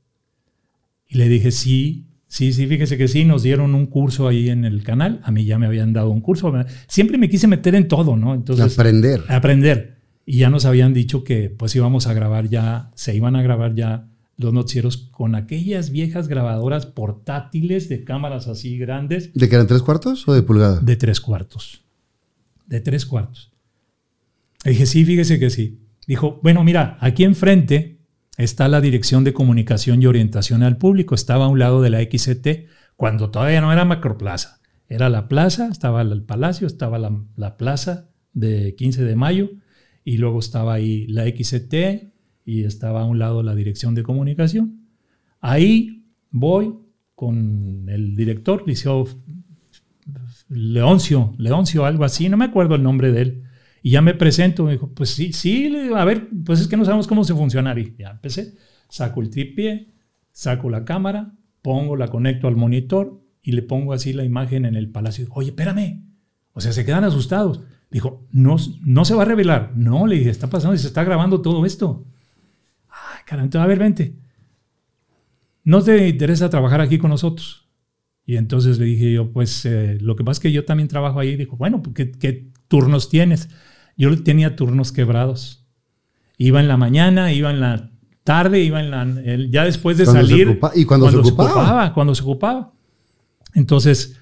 [1.06, 4.64] Y le dije, sí, sí, sí, fíjese que sí, nos dieron un curso ahí en
[4.64, 5.20] el canal.
[5.24, 6.52] A mí ya me habían dado un curso.
[6.86, 8.34] Siempre me quise meter en todo, ¿no?
[8.34, 9.22] Entonces, Aprender.
[9.28, 9.98] aprender.
[10.24, 13.74] Y ya nos habían dicho que pues íbamos a grabar ya, se iban a grabar
[13.74, 14.06] ya
[14.36, 19.82] los noticieros con aquellas viejas grabadoras portátiles de cámaras así grandes ¿De que eran tres
[19.82, 20.80] cuartos o de pulgada?
[20.80, 21.82] de tres cuartos.
[22.66, 23.52] De tres cuartos.
[24.64, 25.80] Le dije, sí, fíjese que sí.
[26.06, 27.99] Dijo, bueno, mira, aquí enfrente
[28.44, 31.14] está la Dirección de Comunicación y Orientación al Público.
[31.14, 34.60] Estaba a un lado de la XT, cuando todavía no era Macroplaza.
[34.88, 39.50] Era la plaza, estaba el palacio, estaba la, la plaza de 15 de mayo,
[40.04, 41.74] y luego estaba ahí la XT,
[42.44, 44.86] y estaba a un lado la Dirección de Comunicación.
[45.40, 46.74] Ahí voy
[47.14, 49.06] con el director, Liceo
[50.48, 53.42] Leoncio, Leoncio, algo así, no me acuerdo el nombre de él.
[53.82, 56.84] Y ya me presento, me dijo, pues sí, sí, a ver, pues es que no
[56.84, 57.78] sabemos cómo se funciona.
[57.78, 58.54] Y ya empecé,
[58.88, 59.88] saco el tripié,
[60.32, 64.76] saco la cámara, pongo, la conecto al monitor y le pongo así la imagen en
[64.76, 65.26] el palacio.
[65.30, 66.04] Oye, espérame.
[66.52, 67.62] O sea, se quedan asustados.
[67.90, 69.72] Dijo, no, no se va a revelar.
[69.76, 72.06] No, le dije, está pasando y se está grabando todo esto.
[72.88, 74.16] Ay, cara, entonces, a ver, vente.
[75.64, 77.68] ¿No te interesa trabajar aquí con nosotros?
[78.26, 81.18] Y entonces le dije yo, pues eh, lo que pasa es que yo también trabajo
[81.18, 81.36] ahí.
[81.36, 83.48] Dijo, bueno, pues, ¿qué, qué turnos tienes?
[83.98, 85.66] Yo tenía turnos quebrados.
[86.38, 87.90] Iba en la mañana, iba en la
[88.24, 89.06] tarde, iba en la...
[89.50, 90.48] ya después de Cuando salir...
[90.48, 91.92] ocupa- y cuando se ocupaba.
[91.92, 92.72] Cuando se ocupaba.
[93.54, 94.16] Entonces,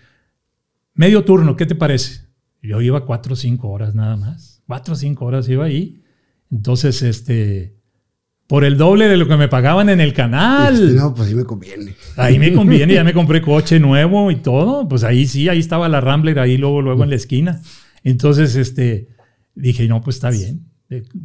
[0.94, 2.22] medio turno, ¿qué te parece?
[2.62, 4.62] Yo iba cuatro o cinco horas nada más.
[4.66, 6.02] Cuatro o cinco horas iba ahí.
[6.50, 7.76] Entonces, este...
[8.48, 10.94] Por el doble de lo que me pagaban en el canal.
[10.96, 11.94] No, pues sí me conviene.
[12.16, 14.88] Ahí me conviene, ya me compré coche nuevo y todo.
[14.88, 17.60] Pues ahí sí, ahí estaba la Rambler, ahí luego, luego en la esquina.
[18.04, 19.08] Entonces, este,
[19.54, 20.66] dije, no, pues está bien.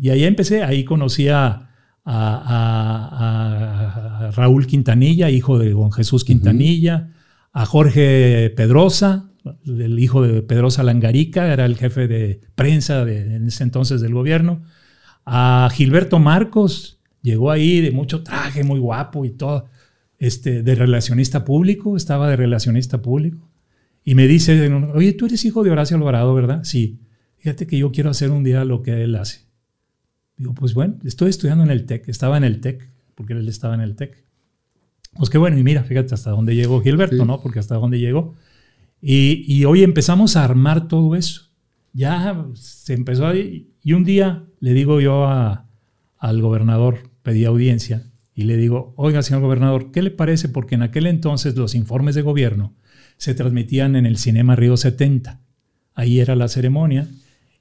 [0.02, 1.70] Y ahí empecé, ahí conocí a,
[2.06, 7.10] a- a- a Raúl Quintanilla, hijo de don Jesús Quintanilla,
[7.52, 9.30] a Jorge Pedrosa,
[9.66, 14.14] el hijo de Pedrosa Langarica, era el jefe de prensa de, en ese entonces del
[14.14, 14.64] gobierno,
[15.26, 19.66] a Gilberto Marcos, llegó ahí de mucho traje, muy guapo y todo,
[20.18, 23.50] este, de relacionista público, estaba de relacionista público,
[24.04, 26.64] y me dice, oye, tú eres hijo de Horacio Alvarado, ¿verdad?
[26.64, 27.00] Sí,
[27.38, 29.42] fíjate que yo quiero hacer un día lo que él hace.
[30.38, 33.76] Digo, pues bueno, estoy estudiando en el TEC, estaba en el TEC, porque él estaba
[33.76, 34.24] en el TEC.
[35.16, 37.26] Pues qué bueno, y mira, fíjate hasta dónde llegó Gilberto, Sí.
[37.26, 37.40] ¿no?
[37.40, 38.34] Porque hasta dónde llegó.
[39.02, 41.50] Y, y hoy empezamos a armar todo eso.
[41.94, 43.70] Ya se empezó ahí.
[43.84, 45.68] Y un día le digo yo a-
[46.18, 50.50] al gobernador, pedí audiencia, y le digo, oiga, señor gobernador, ¿qué le parece?
[50.50, 52.74] Porque en aquel entonces los informes de gobierno
[53.18, 55.42] se transmitían en el Cinema Río 70.
[55.94, 57.08] Ahí era la ceremonia.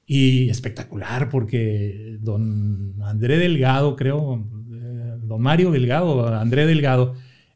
[0.05, 7.15] Y espectacular, porque don André Delgado, creo, eh, don Mario Delgado, André Delgado,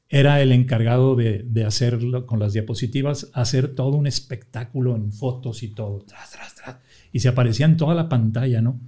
[0.09, 5.63] era el encargado de, de hacer con las diapositivas, hacer todo un espectáculo en fotos
[5.63, 6.77] y todo, tras, tras, tras,
[7.11, 8.79] y se aparecía en toda la pantalla, ¿no?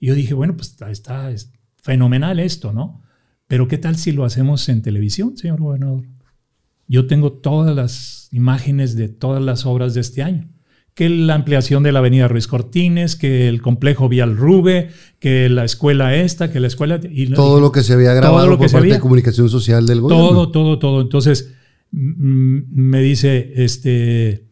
[0.00, 3.02] Y yo dije, bueno, pues está, está es fenomenal esto, ¿no?
[3.46, 6.04] Pero ¿qué tal si lo hacemos en televisión, señor gobernador?
[6.88, 10.48] Yo tengo todas las imágenes de todas las obras de este año.
[10.94, 15.64] Que la ampliación de la avenida Ruiz Cortines, que el complejo Vial Rube, que la
[15.64, 17.00] escuela esta, que la escuela...
[17.10, 18.94] Y Todo lo que se había grabado lo que por se parte había.
[18.96, 20.28] de comunicación social del gobierno.
[20.28, 21.00] Todo, todo, todo.
[21.00, 21.54] Entonces
[21.92, 24.44] mm, me dice, este,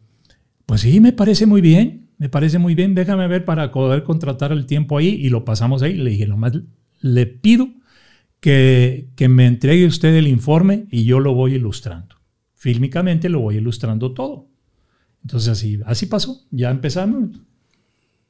[0.65, 4.51] pues sí, me parece muy bien, me parece muy bien, déjame ver para poder contratar
[4.51, 5.93] el tiempo ahí y lo pasamos ahí.
[5.93, 6.53] Le dije, nomás
[7.01, 7.69] le pido
[8.39, 12.20] que, que me entregue usted el informe y yo lo voy ilustrando.
[12.61, 14.47] Fílmicamente lo voy ilustrando todo.
[15.23, 17.31] Entonces así, así pasó, ya empezamos.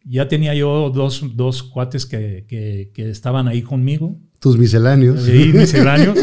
[0.06, 5.22] Ya tenía yo dos, dos cuates que, que- que estaban ahí conmigo, Tus misceláneos.
[5.24, 6.18] Sí, misceláneos.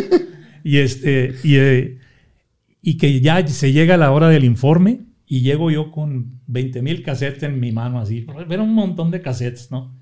[0.64, 1.98] y, este, y, eh,
[2.80, 7.02] y que ya se llega la hora del informe y llego yo con 20 mil
[7.02, 8.24] cassettes en mi mano, así.
[8.48, 9.94] Era un montón de cassettes, ¿no?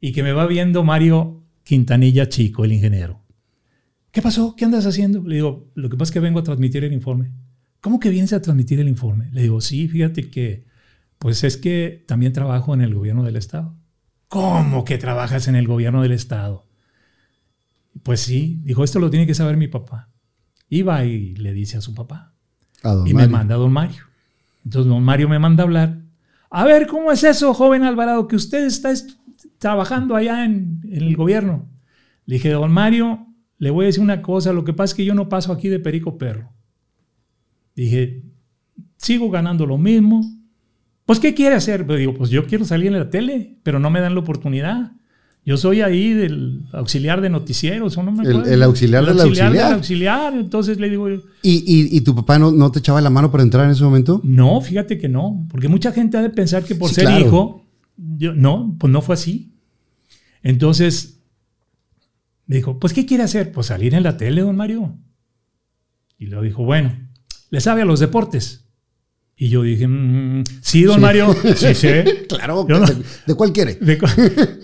[0.00, 3.20] Y que me va viendo Mario Quintanilla Chico, el ingeniero.
[4.16, 4.56] ¿Qué pasó?
[4.56, 5.22] ¿Qué andas haciendo?
[5.28, 7.32] Le digo, lo que pasa es que vengo a transmitir el informe.
[7.82, 9.28] ¿Cómo que vienes a transmitir el informe?
[9.30, 10.64] Le digo, sí, fíjate que,
[11.18, 13.76] pues es que también trabajo en el gobierno del Estado.
[14.28, 16.64] ¿Cómo que trabajas en el gobierno del Estado?
[18.02, 20.08] Pues sí, dijo, esto lo tiene que saber mi papá.
[20.70, 22.32] Iba y le dice a su papá.
[22.84, 24.04] A y me manda a don Mario.
[24.64, 26.00] Entonces don Mario me manda a hablar.
[26.48, 29.10] A ver, ¿cómo es eso, joven Alvarado, que usted está est-
[29.58, 31.68] trabajando allá en, en el gobierno?
[32.24, 33.26] Le dije, don Mario,
[33.58, 35.68] le voy a decir una cosa, lo que pasa es que yo no paso aquí
[35.68, 36.52] de perico perro.
[37.74, 38.22] Dije,
[38.96, 40.20] sigo ganando lo mismo.
[41.04, 41.86] Pues, ¿qué quiere hacer?
[41.86, 44.92] Pues digo, pues yo quiero salir en la tele, pero no me dan la oportunidad.
[45.44, 48.50] Yo soy ahí del auxiliar de noticieros, ¿o no me El- acuerdo?
[48.52, 49.52] el auxiliar del auxiliar.
[49.52, 50.34] del auxiliar.
[50.34, 53.44] Entonces le digo, ¿Y, y, y tu papá no, no te echaba la mano para
[53.44, 54.20] entrar en ese momento?
[54.24, 57.24] no, fíjate que no, porque mucha gente ha de pensar que por Sí, ser claro.
[57.26, 57.64] hijo,
[58.18, 59.52] yo, no, pues no fue así.
[60.42, 61.15] Entonces,
[62.46, 63.52] me dijo, pues ¿qué quiere hacer?
[63.52, 64.96] Pues salir en la tele, don Mario.
[66.18, 66.96] Y le dijo, bueno,
[67.50, 68.62] ¿le sabe a los deportes?
[69.38, 71.00] Y yo dije, "Mm, sí, don Sí.
[71.02, 72.24] Mario, sí sé.
[72.26, 73.74] Claro, no- de, de cuál quiere?
[73.82, 74.06] De cu-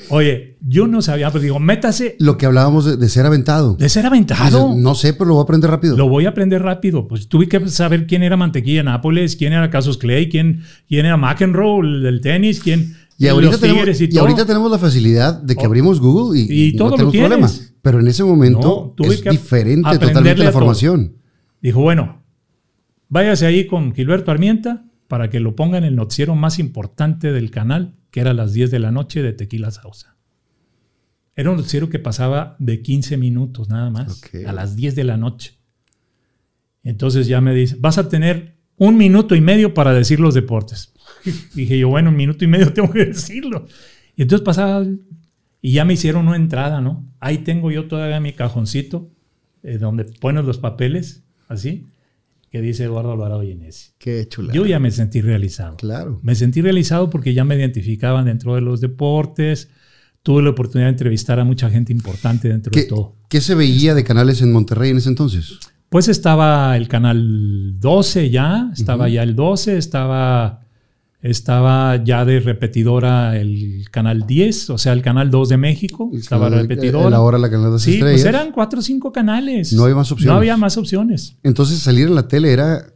[0.08, 3.74] Oye, yo no sabía, pero digo, métase Lo que hablábamos de, de ser aventado.
[3.74, 4.74] de ser aventado.
[4.74, 5.96] no sé, pero lo voy a aprender rápido.
[5.98, 7.06] Lo voy a aprender rápido.
[7.06, 11.18] Pues tuve que saber quién era Mantequilla Nápoles, quién era Casos Clay, quién, quién era
[11.18, 15.54] McEnroe el del tenis, quién y ahorita, tenemos, y, y ahorita tenemos la facilidad de
[15.54, 15.66] que Oh.
[15.66, 17.71] abrimos Google y, Y todo no tenemos tienes.
[17.82, 20.60] Pero en ese momento No, es que diferente totalmente la todo.
[20.60, 21.16] formación.
[21.60, 22.22] Dijo, bueno,
[23.08, 27.50] váyase ahí con Gilberto Armienta para que lo ponga en el noticiero más importante del
[27.50, 30.16] canal, que era a las 10 de la noche de Tequila Sausa.
[31.34, 35.16] Era un noticiero que pasaba de 15 minutos nada más, a las 10 de la
[35.16, 35.58] noche.
[36.82, 40.92] Entonces ya me dice, vas a tener un minuto y medio para decir los deportes.
[41.54, 43.66] Dije yo, bueno, un minuto y medio tengo que decirlo.
[44.16, 44.84] Y entonces pasaba,
[45.62, 47.08] y ya me hicieron una entrada, ¿no?
[47.20, 49.10] Ahí tengo yo todavía mi cajoncito,
[49.62, 51.86] eh, donde pones los papeles, así,
[52.50, 53.92] que dice Eduardo Alvarado Yenesi.
[53.96, 54.52] Qué chula.
[54.52, 55.76] Yo ya me sentí realizado.
[55.76, 56.18] Claro.
[56.22, 59.70] Me sentí realizado porque ya me identificaban dentro de los deportes.
[60.24, 63.16] Tuve la oportunidad de entrevistar a mucha gente importante dentro de ¿Qué, todo.
[63.28, 65.58] qué se veía de canales en Monterrey en ese entonces?
[65.88, 70.60] Pues estaba el canal 12 ya, estaba ya el 12, estaba,
[71.22, 76.18] estaba ya de repetidora el canal 10, o sea, el canal 2 de México, El
[76.20, 77.08] estaba canal- repetidora.
[77.08, 78.22] el ahora la canal de las sí, estrellas.
[78.22, 79.72] pues eran cuatro o cinco canales.
[79.72, 80.32] No había más opciones.
[80.32, 81.36] No había más opciones.
[81.42, 82.86] Entonces salir en la tele era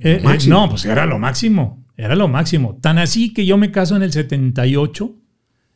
[0.00, 1.84] Eh, eh, no, pues era lo máximo.
[1.96, 2.78] Era lo máximo.
[2.80, 5.14] Tan así que yo me caso en el 78,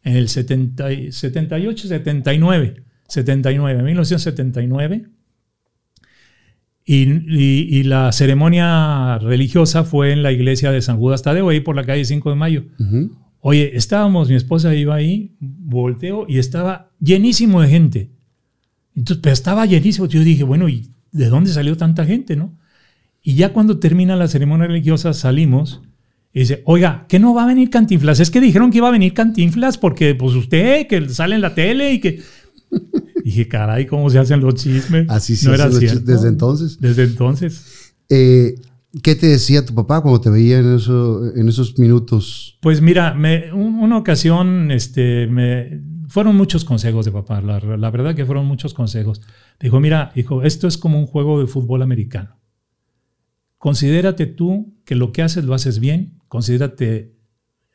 [0.05, 5.07] en el 70, y- 78, 79, 79, 1979.
[6.89, 11.59] Y, y- y la ceremonia religiosa fue en la iglesia de San Judas Tadeo, ahí
[11.61, 12.65] por la calle 5 de Mayo.
[12.79, 13.11] Ujú.
[13.41, 18.11] Oye, estábamos, mi esposa iba ahí, volteo y estaba llenísimo de gente.
[18.95, 20.07] Entonces, pero estaba llenísimo.
[20.07, 22.57] Yo dije, bueno, ¿y de dónde salió tanta gente, no?
[23.23, 25.83] Y ya cuando termina la ceremonia religiosa salimos
[26.33, 28.21] y dice, oiga, ¿que no va a venir Cantinflas?
[28.21, 31.55] Es que dijeron que iba a venir Cantinflas porque pues usted que sale en la
[31.55, 32.21] tele y que...
[33.25, 35.07] dije, caray, ¿cómo se hacen los chismes?
[35.09, 35.99] Así se no hacen era los cierto.
[35.99, 36.81] chismes desde entonces.
[36.81, 37.95] Desde entonces.
[38.09, 38.55] Eh,
[39.03, 42.57] ¿Qué te decía tu papá cuando te veía en, eso, en esos minutos?
[42.63, 47.91] Pues mira, me- un- una ocasión este, me, fueron muchos consejos de papá, la, la
[47.91, 49.21] verdad que fueron muchos consejos.
[49.61, 52.39] Dijo, mira, hijo, esto es como un juego de fútbol americano.
[53.59, 57.17] Considérate tú que lo que haces lo haces bien, considérate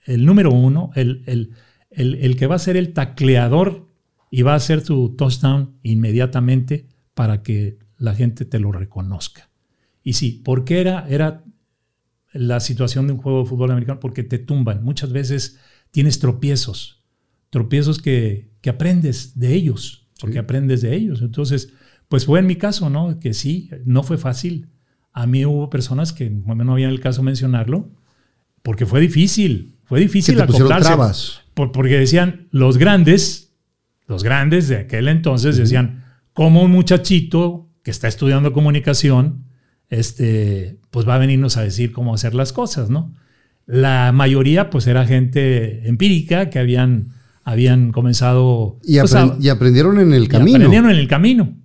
[0.06, 1.52] el número uno, el, el-
[1.91, 3.88] el- el que va a ser el tacleador
[4.32, 9.50] y va a hacer tu touchdown inmediatamente para que la gente te lo reconozca.
[10.04, 11.44] Y sí, ¿por qué era, era
[12.34, 14.00] la situación de un juego de fútbol americano?
[14.00, 14.84] Porque te tumban.
[14.84, 15.60] Muchas veces
[15.92, 17.04] tienes tropiezos,
[17.52, 20.40] tropiezos que, que aprendes de ellos, porque Sí.
[20.40, 21.22] aprendes de ellos.
[21.22, 21.74] Entonces,
[22.08, 23.20] pues fue en mi caso, ¿no?
[23.20, 24.68] Que sí, no fue fácil.
[25.14, 27.92] A mí hubo personas que no había el caso mencionarlo,
[28.64, 30.88] porque fue difícil, fue difícil acoplarse.
[30.88, 31.42] trabas.
[31.54, 33.41] Por- porque decían, los grandes,
[34.12, 36.03] los grandes de aquel entonces decían,
[36.34, 39.45] como un muchachito que está estudiando comunicación,
[39.89, 43.14] este, pues va a venirnos a decir cómo hacer las cosas, ¿no?
[43.66, 47.14] La mayoría, pues, era gente empírica que habían,
[47.45, 48.80] habían comenzado...
[48.84, 50.57] Y, pues, y aprendieron en el camino.
[50.57, 51.57] Aprendieron en el camino.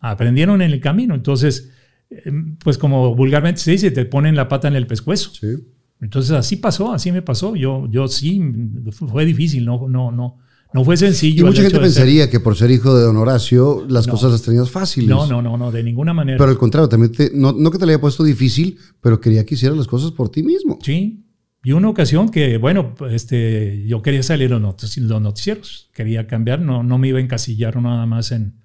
[0.00, 1.14] Aprendieron en el camino.
[1.14, 1.70] Entonces,
[2.10, 5.30] eh, pues como vulgarmente se dice, te ponen la pata en el pescuezo.
[5.30, 5.54] Sí.
[6.00, 7.54] Entonces así pasó, así me pasó.
[7.54, 8.42] Yo, yo sí,
[8.90, 10.38] fue difícil, no, no, no,
[10.74, 11.40] no fue sencillo.
[11.40, 14.12] Y mucha gente de ser- pensaría que por ser hijo de don Horacio, las No.
[14.12, 15.08] cosas las tenías fáciles.
[15.08, 16.36] No, no, no, no, de ninguna manera.
[16.36, 19.46] Pero al contrario, también te- no, no que te le haya puesto difícil, pero quería
[19.46, 20.78] que hicieras las cosas por ti mismo.
[20.82, 21.20] sí,
[21.66, 26.82] Y una ocasión que, bueno, este, yo quería salir en los noticieros, quería cambiar, no,
[26.82, 28.56] no me iba a encasillar nada más en,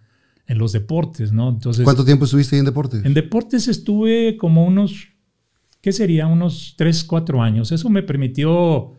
[0.47, 1.47] en los deportes, ¿no?
[1.47, 3.05] Entonces, ¿Cuánto tiempo estuviste ahí en deportes?
[3.05, 5.07] En deportes estuve como unos,
[5.79, 6.27] ¿qué sería?
[6.27, 7.71] Unos 3, 4 años.
[7.71, 8.95] Eso me permitió,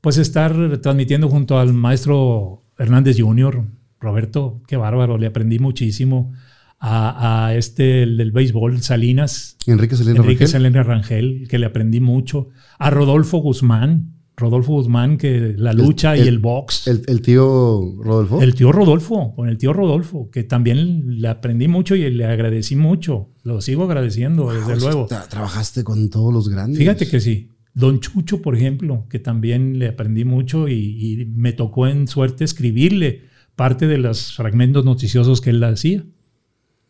[0.00, 3.64] pues, estar transmitiendo junto al maestro Hernández Jr.,
[4.00, 6.32] Roberto, qué bárbaro, le aprendí muchísimo.
[6.82, 9.58] A, este, el del béisbol, Salinas.
[9.66, 12.48] Enrique Salinas Enrique Salinas Rangel, que le aprendí mucho.
[12.78, 16.86] A Rodolfo Guzmán, Rodolfo Guzmán, que la lucha y el box.
[16.86, 18.40] El, tío Rodolfo?
[18.40, 22.76] El tío Rodolfo, con el tío Rodolfo, que también le aprendí mucho y le agradecí
[22.76, 23.28] mucho.
[23.42, 25.06] Lo sigo agradeciendo, desde luego.
[25.06, 26.78] Trabajaste con todos los grandes.
[26.78, 27.50] Fíjate que sí.
[27.80, 33.22] Don Chucho, por ejemplo, que también le aprendí mucho y, me tocó en suerte escribirle
[33.56, 36.04] parte de los fragmentos noticiosos que él hacía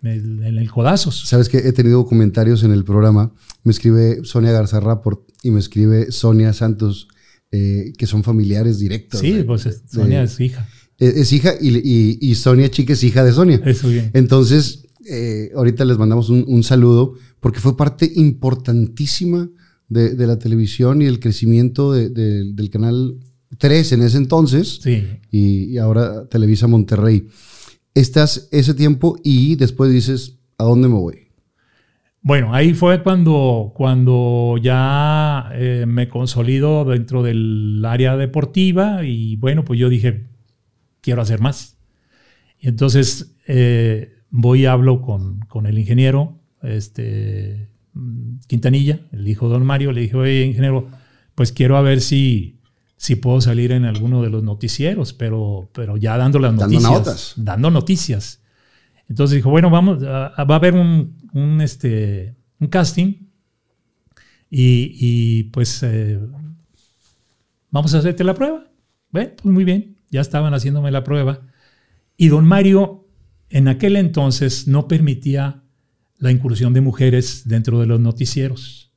[0.03, 1.27] en el Codazos.
[1.27, 3.33] Sabes que he tenido comentarios en el programa.
[3.65, 7.09] Me escribe Sonia Garza Rapport y me escribe Sonia Santos
[7.53, 9.21] eh, que son familiares directos.
[9.21, 10.69] Sí, pues Sonia es hija.
[10.99, 13.61] Es, hija y, Sonia Chica es hija de Sonia.
[13.65, 14.11] Eso bien.
[14.15, 19.51] Entonces, eh, ahorita les mandamos un, saludo porque fue parte importantísima
[19.91, 23.17] de, la televisión y el crecimiento del canal
[23.59, 24.81] 3 en ese entonces.
[24.83, 25.07] Sí.
[25.31, 27.29] Y, ahora Televisa Monterrey.
[27.95, 31.29] Estás ese tiempo y después dices, ¿a dónde me voy?
[32.23, 39.65] Bueno, ahí fue cuando, cuando ya eh, me consolido dentro del área deportiva y bueno,
[39.65, 40.27] pues yo dije,
[41.01, 41.79] quiero hacer más.
[42.61, 47.70] Y entonces eh, voy y hablo con, con, el ingeniero este,
[48.47, 50.89] Quintanilla, el hijo de don Mario, le dije, oye, ingeniero,
[51.35, 52.61] pues quiero a ver si,
[52.97, 56.83] si puedo salir en alguno de los noticieros, pero, pero ya dando las noticias.
[56.83, 57.35] Dando notas.
[57.37, 58.43] Dando noticias.
[59.09, 63.15] Entonces dijo, bueno, vamos, va a haber un, un, este, un casting
[64.51, 66.19] y, pues eh,
[67.71, 68.67] vamos a hacerte la prueba.
[69.11, 71.41] Pues muy bien, ya estaban haciéndome la prueba.
[72.17, 73.09] Y don Mario
[73.49, 75.60] en aquel entonces no permitía
[76.21, 78.93] la incursión de mujeres dentro de los noticieros.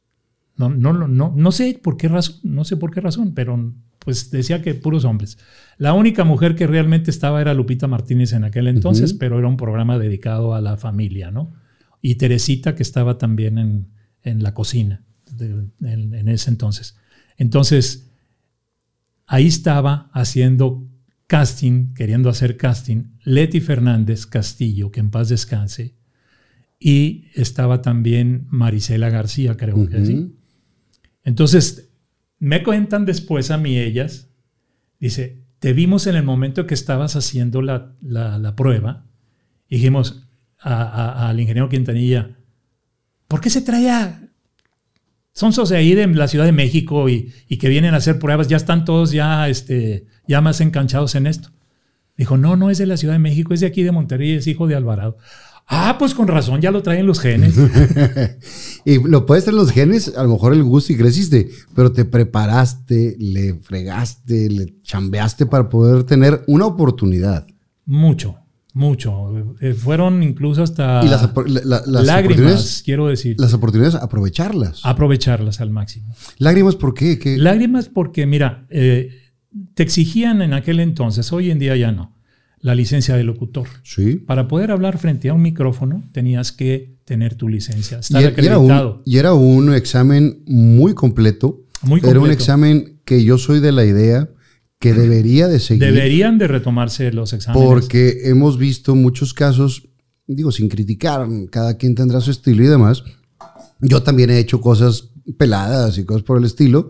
[0.56, 4.30] No, no, no, no sé por qué razón, no sé por qué razón, pero pues
[4.30, 5.40] decía que puros hombres.
[5.78, 9.58] La única mujer que realmente estaba era Lupita Martínez en aquel entonces, pero era un
[9.58, 11.54] programa dedicado a la familia, ¿no?
[12.02, 13.58] Y Teresita, que estaba también
[14.22, 15.04] en, la cocina
[15.40, 16.98] en, ese entonces.
[17.38, 18.12] Entonces,
[19.26, 20.86] ahí estaba haciendo
[21.28, 25.96] casting, queriendo hacer casting, Leti Fernández Castillo, que en paz descanse,
[26.86, 30.36] y estaba también Marisela García, creo que sí.
[31.24, 31.94] Entonces,
[32.40, 34.28] me cuentan después a mí ellas,
[35.00, 39.06] dice, te vimos en el momento que estabas haciendo la, prueba,
[39.70, 40.28] y dijimos
[40.60, 42.36] al ingeniero Quintanilla,
[43.30, 43.90] ¿por qué se trae
[45.32, 47.32] son de ahí de la Ciudad de México y,
[47.62, 51.50] que vienen a hacer pruebas, ya están todos ya, este, ya más enganchados en esto.
[52.18, 54.48] Dijo, no, no es de la Ciudad de México, es de aquí de Monterrey, es
[54.48, 55.18] hijo de Alvarado.
[55.68, 57.56] Ah, pues con razón, ya lo traen los genes.
[58.86, 62.06] y lo puedes tener los genes, a lo mejor el gusto y creciste, pero te
[62.06, 67.48] preparaste, le fregaste, le chambeaste para poder tener una oportunidad.
[67.86, 68.38] Mucho,
[68.74, 69.56] mucho.
[69.62, 71.02] Eh, fueron incluso hasta
[71.86, 73.38] lágrimas, quiero decir.
[73.40, 74.82] Las oportunidades, aprovecharlas.
[74.84, 76.14] Aprovecharlas al máximo.
[76.40, 77.20] ¿Lágrimas por qué?
[77.38, 79.12] Lágrimas porque, mira, eh,
[79.76, 82.14] te exigían en aquel entonces, hoy en día ya no
[82.64, 83.68] la licencia de locutor.
[83.84, 84.16] Sí.
[84.16, 89.04] Para poder hablar frente a un micrófono tenías que tener tu licencia, estar y, acreditado.
[89.06, 91.66] Y era, un, examen muy completo.
[91.82, 92.10] Muy completo.
[92.10, 94.30] Era un examen que yo soy de la idea
[94.80, 95.84] que debería de seguir.
[95.84, 97.68] Deberían de retomarse los exámenes.
[97.68, 99.90] Porque hemos visto muchos casos,
[100.26, 103.04] digo, sin criticar, cada quien tendrá su estilo y demás.
[103.82, 106.88] Yo también he hecho cosas peladas y cosas por el estilo,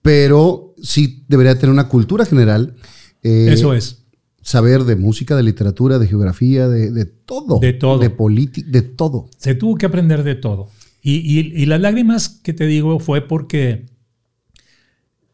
[0.00, 2.76] pero sí debería tener una cultura general.
[3.22, 4.05] Eh, Eso es
[4.46, 7.58] saber de música, de literatura, de geografía, de, todo.
[7.58, 7.98] De todo.
[7.98, 9.28] De política, de todo.
[9.38, 10.70] Se tuvo que aprender de todo.
[11.02, 13.86] Y, las lágrimas que te digo fue porque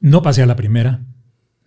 [0.01, 1.05] no pasé a la primera,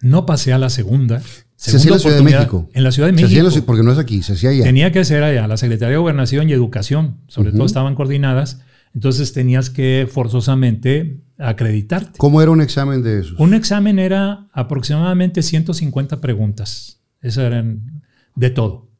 [0.02, 1.22] no pasé a la segunda.
[1.56, 2.70] Se hacía en la Ciudad de México.
[2.74, 3.30] En la Ciudad de México.
[3.30, 4.64] Se hacía porque no es aquí, se hacía allá.
[4.64, 5.48] Tenía que ser allá.
[5.48, 8.60] La Secretaría de Gobernación y Educación, sobre todo, estaban coordinadas.
[8.96, 12.18] Entonces tenías que forzosamente acreditarte.
[12.18, 13.39] ¿Cómo era un examen de esos?
[13.39, 16.96] Un examen era aproximadamente 150 preguntas.
[17.26, 18.03] Eso eran
[18.36, 18.91] de todo,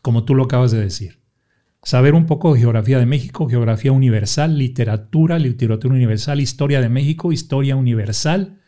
[0.00, 1.18] como tú lo acabas de decir.
[1.82, 7.30] Saber un poco de geografía de México, geografía universal, literatura, literatura universal, historia de México,
[7.30, 8.58] historia universal,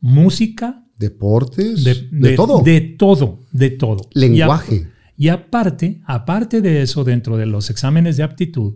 [0.00, 0.82] música.
[0.98, 1.84] Deportes.
[1.84, 2.62] De, todo.
[2.64, 4.08] De todo, de todo.
[4.12, 4.88] Lenguaje.
[5.16, 8.74] Y, aparte, aparte de eso, dentro de los exámenes de aptitud,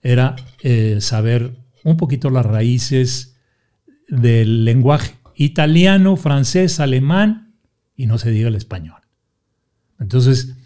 [0.00, 3.34] era eh, saber un poquito las raíces
[4.06, 5.16] del lenguaje.
[5.34, 7.56] Italiano, francés, alemán
[7.96, 8.99] y no se diga el español.
[10.00, 10.56] Entonces,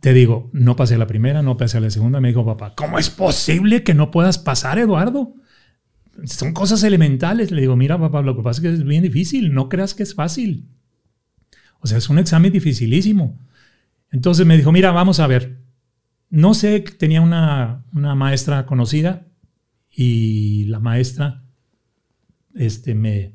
[0.00, 2.20] te digo, no pasé la primera, no pasé la segunda.
[2.20, 5.34] Me dijo papá, ¿cómo es posible que no puedas pasar, Eduardo?
[6.24, 7.50] Son cosas elementales.
[7.50, 10.02] Le digo, mira papá, lo que pasa es que es bien difícil, no creas que
[10.02, 10.68] es fácil.
[11.80, 13.40] O sea, es un examen dificilísimo.
[14.10, 15.58] Entonces me dijo, mira, vamos a ver.
[16.28, 19.26] No sé, tenía una, una maestra conocida
[19.90, 21.42] y la maestra
[22.54, 23.34] este, me,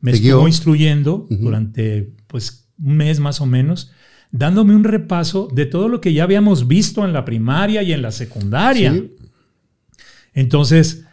[0.00, 3.92] me estuvo instruyendo durante pues, un mes más o menos,
[4.30, 8.02] dándome un repaso de todo lo que ya habíamos visto en la primaria y en
[8.02, 9.02] la secundaria.
[10.34, 11.04] Entonces,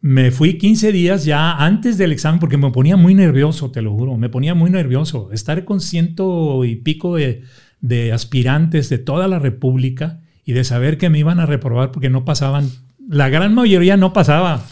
[0.00, 3.92] me fui 15 días ya antes del examen porque me ponía muy nervioso, te lo
[3.94, 5.30] juro, me ponía muy nervioso.
[5.32, 7.42] Estar con ciento y pico de,
[7.80, 12.10] de aspirantes de toda la República y de saber que me iban a reprobar porque
[12.10, 12.70] no pasaban,
[13.08, 14.64] la gran mayoría no pasaba.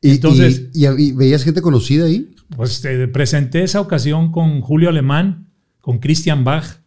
[0.00, 2.30] ¿Y, Entonces, y, veías gente conocida ahí?
[2.56, 5.46] Pues te presenté esa ocasión con Julio Alemán,
[5.80, 6.81] con Christian Bach,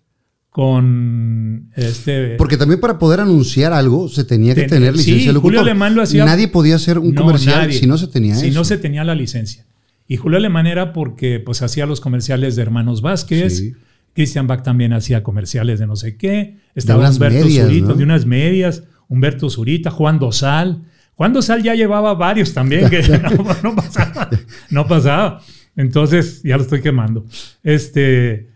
[0.55, 2.37] con este...
[2.37, 6.01] Porque también para poder anunciar algo se tenía que tener licencia sí, Julio Alemán lo
[6.01, 6.23] hacía...
[6.23, 8.59] Nadie podía hacer un comercial si no se tenía si eso.
[8.59, 9.65] no se tenía la licencia.
[10.07, 13.73] Y Julio Alemán era porque pues hacía los comerciales de Hermanos Vázquez,
[14.13, 16.55] Christian Bach también hacía comerciales de no sé qué.
[16.73, 18.83] Estaba Humberto Zurita, de unas medias.
[19.09, 20.83] Humberto Zurita, Juan Dosal.
[21.15, 23.01] Juan Dosal ya llevaba varios también, que
[23.61, 24.29] no, pasaba.
[24.69, 25.41] No pasaba.
[25.75, 27.25] Entonces, ya lo estoy quemando.
[27.61, 28.54] Este,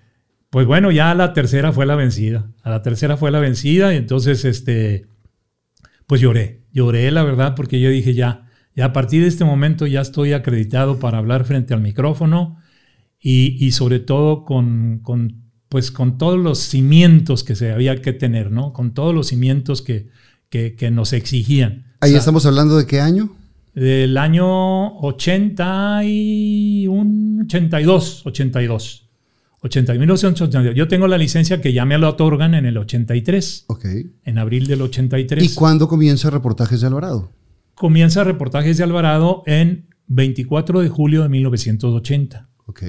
[0.49, 2.51] pues bueno, ya la tercera fue la vencida.
[2.63, 5.07] A la tercera fue la vencida y entonces, este,
[6.07, 6.63] pues lloré.
[6.71, 10.33] Lloré, la verdad, porque yo dije ya, ya a partir de este momento ya estoy
[10.33, 12.57] acreditado para hablar frente al micrófono
[13.19, 18.11] y, y sobre todo con, con pues con todos los cimientos que se había que
[18.11, 18.73] tener, ¿no?
[18.73, 20.09] Con todos los cimientos que,
[20.49, 21.93] que, nos exigían.
[22.01, 23.35] Ahí estamos hablando de qué año?
[23.75, 29.08] Del año 81, 82, 82.
[29.63, 30.75] 1982.
[30.75, 33.65] Yo tengo la licencia que ya me la otorgan en el 83.
[33.67, 33.85] Ok.
[34.23, 35.43] En abril del 83.
[35.43, 37.31] ¿Y cuándo comienza Reportajes de Alvarado?
[37.75, 42.49] Comienza Reportajes de Alvarado en 24 de julio de 1980.
[42.65, 42.83] Ok.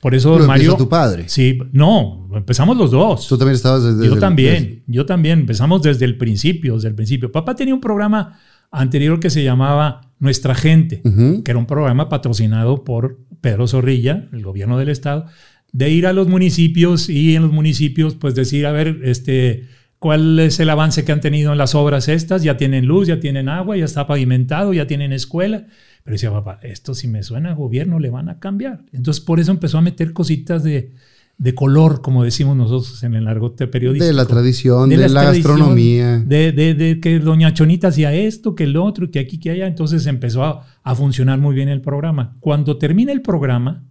[0.00, 0.76] Por eso Mario.
[0.76, 1.28] tu padre?
[1.28, 3.28] Sí, no, empezamos los dos.
[3.28, 4.06] Tú también estabas desde.
[4.06, 5.40] Yo también, yo también.
[5.40, 7.30] Empezamos desde el principio, desde el principio.
[7.30, 8.38] Papá tenía un programa
[8.70, 14.42] anterior que se llamaba Nuestra Gente, que era un programa patrocinado por Pedro Zorrilla, el
[14.42, 15.26] gobierno del estado,
[15.72, 19.68] de ir a los municipios y en los municipios, pues decir, a ver, este,
[20.00, 22.42] cuál es el avance que han tenido en las obras estas.
[22.42, 25.66] Ya tienen luz, ya tienen agua, ya está pavimentado, ya tienen escuela.
[26.02, 28.84] Pero decía, papá, esto si me suena a gobierno le van a cambiar.
[28.92, 30.92] Entonces por eso empezó a meter cositas de,
[31.36, 34.06] de color, como decimos nosotros en el argote periodístico.
[34.06, 36.18] De la tradición, de, la, gastronomía.
[36.18, 39.66] De, de, que Doña Chonita hacía esto, que el otro, que aquí, que allá.
[39.66, 42.36] Entonces empezó a, a, funcionar muy bien el programa.
[42.40, 43.84] Cuando termina el programa,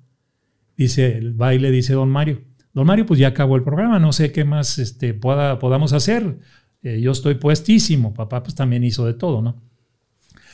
[0.79, 2.41] dice el baile, dice Don Mario.
[2.73, 6.39] Don Mario, pues ya acabó el programa, no sé qué más este, pueda, podamos hacer.
[6.81, 8.13] Eh, yo estoy puestísimo.
[8.13, 9.61] Papá, pues también hizo de todo, ¿no?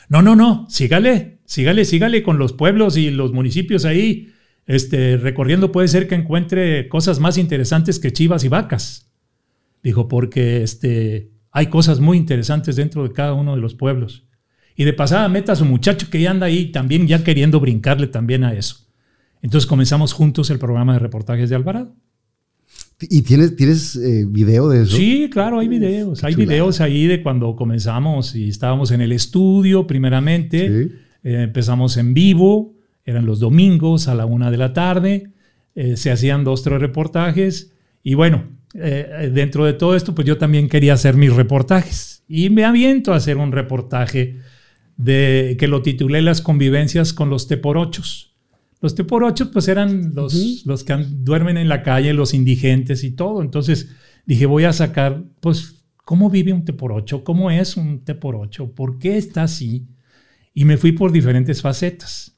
[0.08, 4.32] No, no, no, sígale, sígale, sígale con los pueblos y los municipios ahí.
[4.66, 9.12] Este, recorriendo puede ser que encuentre cosas más interesantes que chivas y vacas.
[9.84, 14.24] Dijo, porque este, hay cosas muy interesantes dentro de cada uno de los pueblos.
[14.74, 18.08] Y de pasada meta a su muchacho que ya anda ahí también ya queriendo brincarle
[18.08, 18.85] también a eso.
[19.46, 21.94] Entonces comenzamos juntos el programa de reportajes de Alvarado.
[23.00, 24.96] ¿Y tienes, tienes eh, video de eso?
[24.96, 26.24] Sí, claro, hay videos.
[26.24, 30.66] hay videos ahí de cuando comenzamos y estábamos en el estudio primeramente.
[30.66, 30.90] Eh,
[31.22, 32.74] empezamos en vivo,
[33.04, 35.30] eran los domingos a la una de la tarde.
[35.76, 37.72] Eh, se hacían dos, tres reportajes.
[38.02, 42.24] Y bueno, dentro de todo esto, pues yo también quería hacer mis reportajes.
[42.26, 44.40] Y me aviento a hacer un reportaje
[44.96, 48.35] de, que lo titulé Las convivencias con los teporochos.
[48.80, 53.42] Los teporochos pues eran los, los que duermen en la calle, los indigentes y todo.
[53.42, 53.88] Entonces
[54.26, 57.24] dije, voy a sacar, pues, ¿cómo vive un teporocho?
[57.24, 58.72] ¿Cómo es un teporocho?
[58.72, 59.88] ¿Por qué está así?
[60.52, 62.36] Y me fui por diferentes facetas.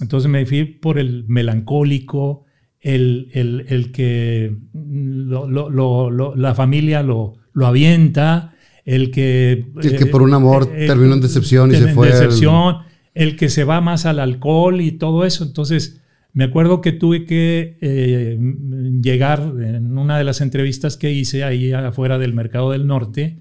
[0.00, 2.44] Entonces me fui por el melancólico,
[2.80, 9.66] el, el, que la familia lo, lo avienta, el que...
[9.82, 12.08] El que por un amor eh, terminó en decepción y se fue.
[12.08, 12.78] Decepción
[13.14, 15.44] el que se va más al alcohol y todo eso.
[15.44, 16.00] Entonces,
[16.32, 18.38] me acuerdo que tuve que eh,
[19.02, 23.38] llegar en una de las entrevistas que hice ahí afuera del Mercado del Norte,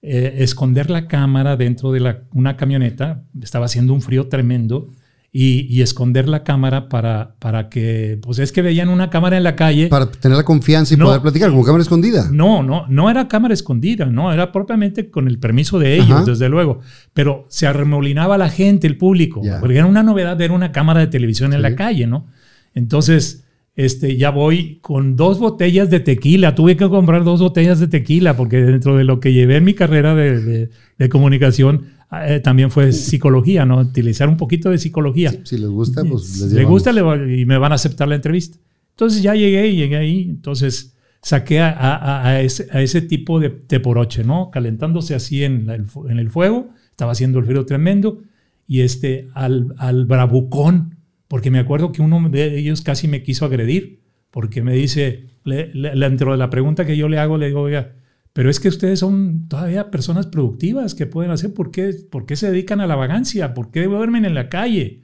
[0.00, 4.90] eh, esconder la cámara dentro de una camioneta, estaba haciendo un frío tremendo,
[5.36, 9.42] y, y esconder la cámara para, para que, pues es que veían una cámara en
[9.42, 9.88] la calle.
[9.88, 11.06] Para tener la confianza y No.
[11.06, 12.28] poder platicar como cámara escondida.
[12.30, 16.24] No, no, no era cámara escondida, no, era propiamente con el permiso de ellos, Ajá.
[16.24, 16.78] desde luego.
[17.14, 19.58] Pero se arremolinaba la gente, el público, Ya.
[19.58, 21.62] porque era una novedad ver una cámara de televisión en Sí.
[21.62, 22.26] la calle, ¿no?
[22.74, 23.44] Entonces,
[23.76, 26.54] este, ya voy con dos botellas de tequila.
[26.54, 29.74] Tuve que comprar dos botellas de tequila porque dentro de lo que llevé en mi
[29.74, 31.86] carrera de, de- de comunicación
[32.26, 33.78] eh, también fue psicología, ¿no?
[33.78, 35.30] Utilizar un poquito de psicología.
[35.30, 36.70] Sí, si les gusta, pues les Le llevamos.
[36.70, 38.58] gusta le y me van a aceptar la entrevista.
[38.90, 40.22] Entonces ya llegué y llegué ahí.
[40.28, 44.50] Entonces saqué a, a- a ese, a ese tipo de teporoche, ¿no?
[44.50, 46.68] Calentándose así en, la- en el fuego.
[46.90, 48.22] Estaba haciendo el frío tremendo.
[48.66, 50.96] Y este, al, al bravucón,
[51.28, 54.00] porque me acuerdo que uno de ellos casi me quiso agredir,
[54.30, 57.60] porque me dice, le- le- dentro de la pregunta que yo le hago, le digo,
[57.62, 57.92] oiga,
[58.34, 62.34] pero es que ustedes son todavía personas productivas que pueden hacer, ¿por qué, por qué
[62.34, 63.54] se dedican a la vagancia?
[63.54, 65.02] ¿Por qué duermen en la calle?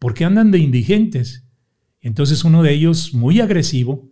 [0.00, 1.46] ¿Por qué andan de indigentes?
[2.00, 4.10] Entonces uno de ellos, muy agresivo,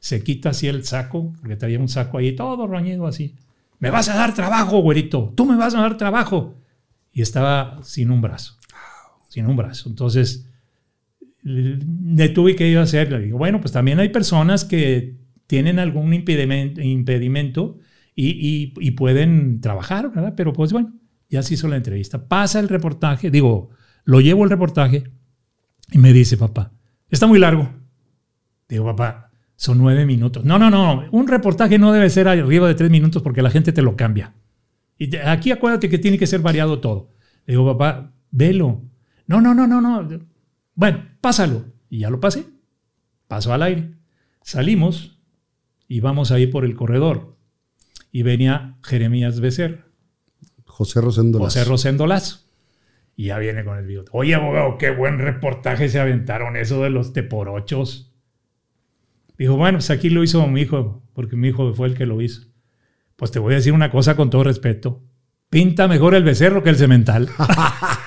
[0.00, 3.36] se quita así el saco, porque traía un saco ahí todo roñido así.
[3.78, 6.56] Me vas a dar trabajo, güerito, tú me vas a dar trabajo.
[7.12, 8.56] Y estaba sin un brazo,
[9.28, 9.88] sin un brazo.
[9.88, 10.48] Entonces
[11.44, 15.78] le tuve que ir a hacer, le digo, bueno, pues también hay personas que tienen
[15.78, 17.78] algún impedimento, impedimento
[18.22, 20.34] y, pueden trabajar, ¿verdad?
[20.36, 20.92] Pero pues bueno,
[21.28, 22.28] ya se hizo la entrevista.
[22.28, 23.70] Pasa el reportaje, digo,
[24.04, 25.04] lo llevo el reportaje
[25.92, 26.72] y me dice, papá,
[27.08, 27.70] está muy largo.
[28.68, 30.44] Digo, papá, son nueve minutos.
[30.44, 33.72] No, no, no, un reportaje no debe ser arriba de tres minutos porque la gente
[33.72, 34.34] te lo cambia.
[34.98, 37.14] Y aquí acuérdate que tiene que ser variado todo.
[37.46, 38.82] Digo, papá, velo.
[39.26, 40.08] No, no, no, no, no.
[40.74, 41.64] Bueno, pásalo.
[41.88, 42.44] Y ya lo pasé.
[43.26, 43.94] Paso al aire.
[44.42, 45.18] Salimos
[45.88, 47.39] y vamos ahí por el corredor.
[48.12, 49.86] Y venía Jeremías Becerra,
[50.64, 51.64] José Rosendo José.
[51.64, 52.40] Rosendo Lazo.
[53.16, 54.10] Y ya viene con el bigote.
[54.14, 58.12] Oye, abogado, qué buen reportaje se aventaron eso de los teporochos.
[59.36, 62.20] Dijo, bueno, pues aquí lo hizo mi hijo, porque mi hijo fue el que lo
[62.22, 62.42] hizo.
[63.16, 65.02] Pues te voy a decir una cosa con todo respeto.
[65.50, 67.28] Pinta mejor el becerro que el cemental.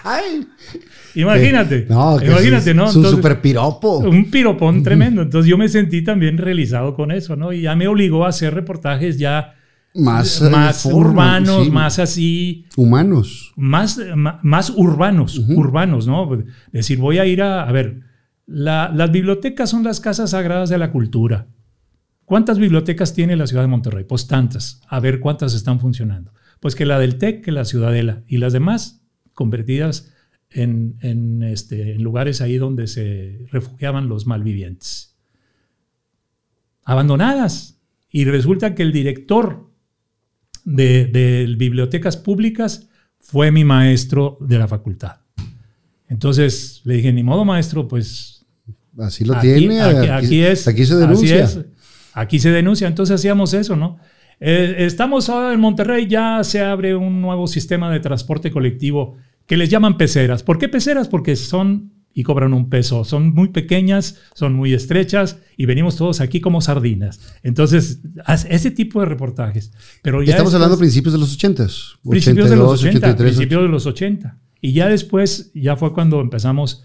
[1.16, 1.86] Imagínate.
[1.90, 2.86] no, que imagínate, ¿no?
[2.86, 4.00] Es un Entonces, super piropo.
[4.00, 5.22] un piropón tremendo.
[5.22, 7.54] Entonces yo me sentí también realizado con eso, ¿no?
[7.54, 9.56] Y ya me obligó a hacer reportajes ya
[9.96, 13.54] Más, eh, más forma, urbanos, sí, más así, Humanos.
[13.56, 14.00] más,
[14.42, 16.34] más urbanos, urbanos, ¿no?
[16.34, 18.02] Es decir, voy a ir a, a ver,
[18.48, 21.48] la- las bibliotecas son las casas sagradas de la cultura.
[22.26, 24.04] ¿Cuántas bibliotecas tiene la ciudad de Monterrey?
[24.06, 24.82] Pues tantas.
[24.88, 26.34] A ver cuántas están funcionando.
[26.60, 30.12] Pues que la del TEC, que la Ciudadela y las demás convertidas
[30.50, 35.18] en, en, este, en lugares ahí donde se refugiaban los malvivientes.
[36.84, 37.80] Abandonadas.
[38.10, 39.72] Y resulta que el director
[40.66, 42.88] de, de bibliotecas públicas
[43.20, 45.18] fue mi maestro de la facultad.
[46.10, 48.46] Entonces le dije, ni modo maestro, pues
[48.98, 49.82] Así lo aquí, tiene.
[49.82, 50.68] aquí- aquí es.
[50.68, 51.44] Aquí se así denuncia.
[51.44, 51.60] es,
[52.14, 52.88] aquí se denuncia.
[52.88, 53.98] Entonces hacíamos eso, ¿no?
[54.40, 59.16] Eh, estamos ahora en Monterrey, ya se abre un nuevo sistema de transporte colectivo
[59.48, 60.44] que les llaman peceras.
[60.44, 61.08] ¿Por qué peceras?
[61.08, 63.04] Porque son y cobran un peso.
[63.04, 67.20] Son muy pequeñas, son muy estrechas y venimos todos aquí como sardinas.
[67.44, 68.02] Entonces,
[68.50, 69.72] ese tipo de reportajes.
[70.02, 71.68] Pero ya Estamos después- hablando de principios de los 80.
[72.10, 74.38] principios de los 82, 80, 83, principios de los 80.
[74.62, 76.84] Y ya después, ya fue cuando empezamos.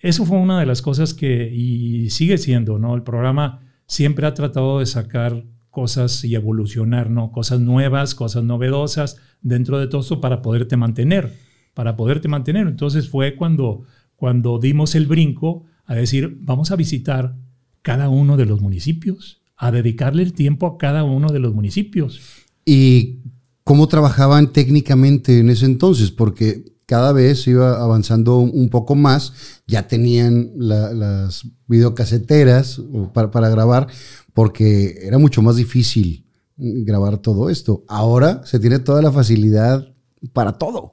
[0.00, 2.94] Eso fue una de las cosas que, y sigue siendo, ¿no?
[2.96, 7.30] El programa siempre ha tratado de sacar cosas y evolucionar, ¿no?
[7.30, 11.32] Cosas nuevas, cosas novedosas dentro de todo eso para poderte mantener,
[11.74, 12.66] para poderte mantener.
[12.66, 13.84] Entonces fue cuando,
[14.22, 17.34] cuando dimos el brinco a decir, vamos a visitar
[17.82, 22.20] cada uno de los municipios, a dedicarle el tiempo a cada uno de los municipios.
[22.64, 23.18] ¿Y
[23.64, 26.12] cómo trabajaban técnicamente en ese entonces?
[26.12, 29.32] Porque cada vez iba avanzando un poco más,
[29.66, 32.80] ya tenían la- las videocaseteras
[33.12, 33.88] para grabar,
[34.34, 37.82] porque era mucho más difícil grabar todo esto.
[37.88, 39.92] Ahora se tiene toda la facilidad
[40.32, 40.92] para todo.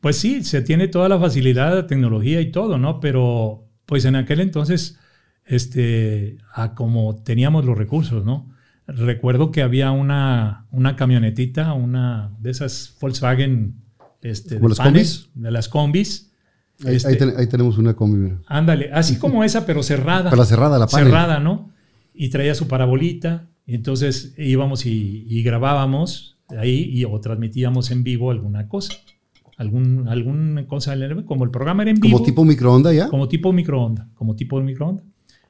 [0.00, 3.00] Pues sí, se tiene toda la facilidad, la tecnología y todo, ¿no?
[3.00, 4.98] Pero pues en aquel entonces,
[5.44, 8.50] este, a como teníamos los recursos, ¿no?
[8.86, 13.74] Recuerdo que había una, una camionetita, una de esas Volkswagen,
[14.22, 15.30] este, ¿Como de las panes, combis?
[15.42, 16.32] de las combis.
[16.86, 18.18] Ahí, Este, ahí ten- ahí tenemos una combi.
[18.18, 18.38] mira.
[18.46, 20.24] Ándale, así como esa, pero cerrada.
[20.30, 21.06] Para la cerrada, la panel.
[21.08, 21.70] cerrada, ¿no?
[22.14, 23.46] Y traía su parabolita.
[23.66, 28.94] Y entonces íbamos y, y grabábamos ahí y, o transmitíamos en vivo alguna cosa.
[29.58, 30.96] Algún, alguna cosa,
[31.26, 32.16] como el programa era en vivo.
[32.16, 33.08] Como tipo microondas ya.
[33.08, 35.04] Como tipo microondas, como tipo microondas.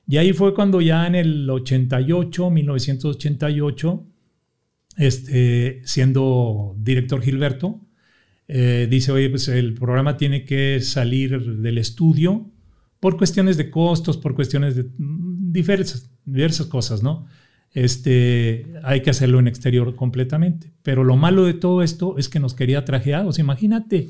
[0.06, 4.06] Y ahí fue cuando ya en el 88, 1988,
[4.96, 7.82] este, siendo director Gilberto,
[8.48, 12.50] eh, dice, oye, pues el programa tiene que salir del estudio
[12.98, 17.26] por cuestiones de costos, por cuestiones de mm, diversas, diversas cosas, ¿no?
[17.72, 20.72] Este, hay que hacerlo en exterior completamente.
[20.82, 23.38] Pero lo malo de todo esto es que nos quería trajeados.
[23.38, 24.08] Imagínate,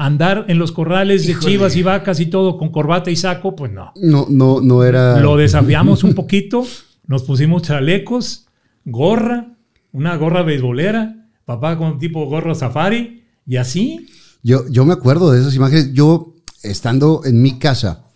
[0.00, 3.70] andar en los corrales de chivas y vacas y todo con corbata y saco, pues
[3.70, 3.92] no.
[3.96, 5.20] No, no, no era.
[5.20, 6.64] Lo desafiamos un poquito,
[7.06, 8.46] nos pusimos chalecos,
[8.86, 9.48] gorra,
[9.92, 14.06] una gorra beisbolera, papá con tipo gorro safari y así.
[14.42, 15.92] Yo, yo me acuerdo de esas imágenes.
[15.92, 18.06] Yo, estando en mi casa,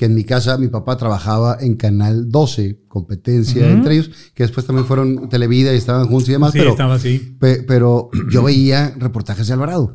[0.00, 4.64] que en mi casa mi papá trabajaba en Canal 12, competencia entre ellos, que después
[4.64, 6.52] también fueron Televida y estaban juntos y demás.
[6.52, 7.36] Sí, pero, estaba así.
[7.38, 9.94] pe- pero yo veía reportajes de Alvarado.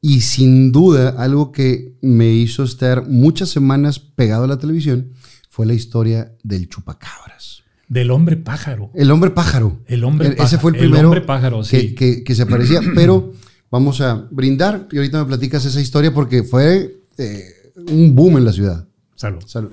[0.00, 5.12] Y sin duda, algo que me hizo estar muchas semanas pegado a la televisión
[5.48, 7.62] fue la historia del chupacabras.
[7.88, 8.90] Del hombre pájaro.
[8.96, 9.78] El hombre pájaro.
[9.86, 10.60] El hombre E- Ese pájaro.
[10.60, 11.94] fue el El primero hombre pájaro, que, sí.
[11.94, 12.80] que- que se parecía.
[12.96, 13.30] pero
[13.70, 17.44] vamos a brindar y ahorita me platicas esa historia porque fue eh,
[17.88, 18.88] un boom en la ciudad.
[19.16, 19.42] Salud.
[19.46, 19.72] Salud.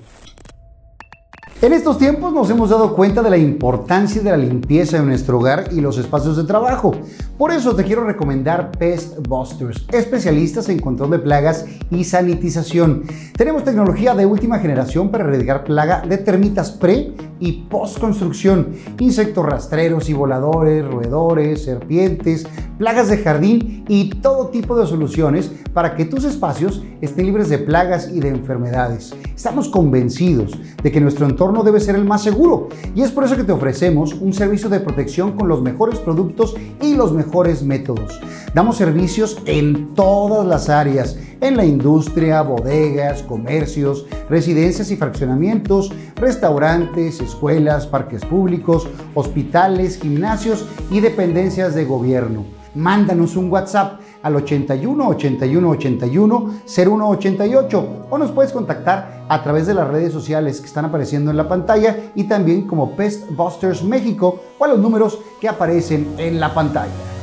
[1.62, 5.38] En estos tiempos nos hemos dado cuenta de la importancia de la limpieza en nuestro
[5.38, 6.92] hogar y los espacios de trabajo.
[7.38, 13.04] Por eso te quiero recomendar Pest Busters, especialistas en control de plagas y sanitización.
[13.36, 19.44] Tenemos tecnología de última generación para erradicar plaga de termitas pre y post construcción, insectos
[19.44, 22.46] rastreros y voladores, roedores, serpientes,
[22.78, 27.58] plagas de jardín y todo tipo de soluciones para que tus espacios estén libres de
[27.58, 29.14] plagas y de enfermedades.
[29.34, 33.36] Estamos convencidos de que nuestro entorno debe ser el más seguro y es por eso
[33.36, 38.20] que te ofrecemos un servicio de protección con los mejores productos y los mejores métodos.
[38.54, 47.20] Damos servicios en todas las áreas, en la industria, bodegas, comercios, residencias y fraccionamientos, restaurantes,
[47.24, 52.44] escuelas, parques públicos, hospitales, gimnasios y dependencias de gobierno.
[52.74, 59.66] Mándanos un WhatsApp al 81 81 81 01 88 o nos puedes contactar a través
[59.66, 63.84] de las redes sociales que están apareciendo en la pantalla y también como Pest Busters
[63.84, 67.13] México o a los números que aparecen en la pantalla.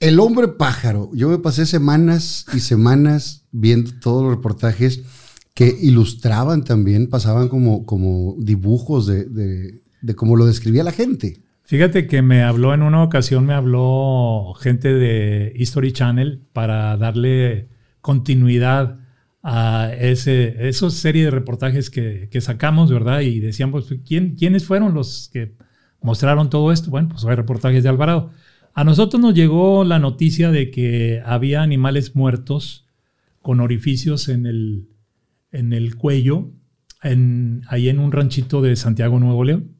[0.00, 1.10] El hombre pájaro.
[1.12, 5.02] Yo me pasé semanas y semanas viendo todos los reportajes
[5.52, 9.26] que ilustraban también, pasaban como, como dibujos de,
[10.00, 11.42] de, cómo lo describía la gente.
[11.64, 17.68] Fíjate que me habló en una ocasión, me habló gente de History Channel para darle
[18.00, 19.00] continuidad
[19.42, 23.20] a ese, esa serie de reportajes que, que sacamos, ¿verdad?
[23.20, 25.52] Y decían, pues, ¿quién, ¿quiénes fueron los que
[26.00, 26.90] mostraron todo esto?
[26.90, 28.30] Bueno, pues hay reportajes de Alvarado.
[28.74, 32.86] A nosotros nos llegó la noticia de que había animales muertos
[33.42, 34.88] con orificios en el,
[35.50, 36.50] en el cuello,
[37.02, 39.76] en, ahí en un ranchito de Santiago, Nuevo León.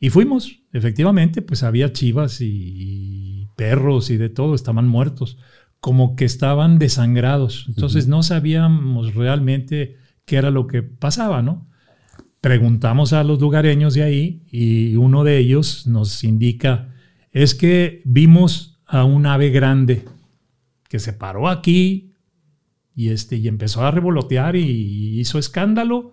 [0.00, 5.38] Y fuimos, efectivamente, pues había chivas y, y perros y de todo, estaban muertos,
[5.80, 7.66] como que estaban desangrados.
[7.68, 8.10] Entonces uh -huh.
[8.10, 11.68] no sabíamos realmente qué era lo que pasaba, ¿no?
[12.40, 16.91] Preguntamos a los lugareños de ahí y uno de ellos nos indica,
[17.32, 20.04] es que vimos a un ave grande
[20.88, 22.14] que se paró aquí
[22.94, 26.12] y, este, y empezó a revolotear y hizo escándalo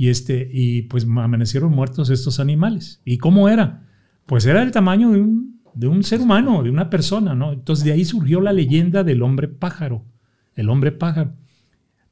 [0.00, 3.02] y, este, y pues amanecieron muertos estos animales.
[3.04, 3.86] ¿Y cómo era?
[4.24, 7.52] Pues era el tamaño de un, de un ser humano, de una persona, ¿no?
[7.52, 10.06] Entonces de ahí surgió la leyenda del hombre pájaro,
[10.54, 11.34] el hombre pájaro.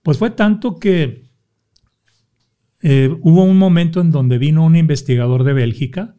[0.02, 1.30] Pues fue tanto que
[2.82, 6.17] eh, hubo un momento en donde vino un investigador de Bélgica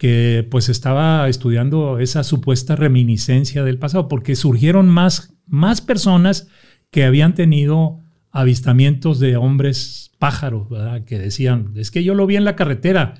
[0.00, 6.48] que pues estaba estudiando esa supuesta reminiscencia del pasado, porque surgieron más, más personas
[6.90, 10.68] que habían tenido avistamientos de hombres pájaros,
[11.04, 13.16] que decían, es que yo lo vi en la carretera.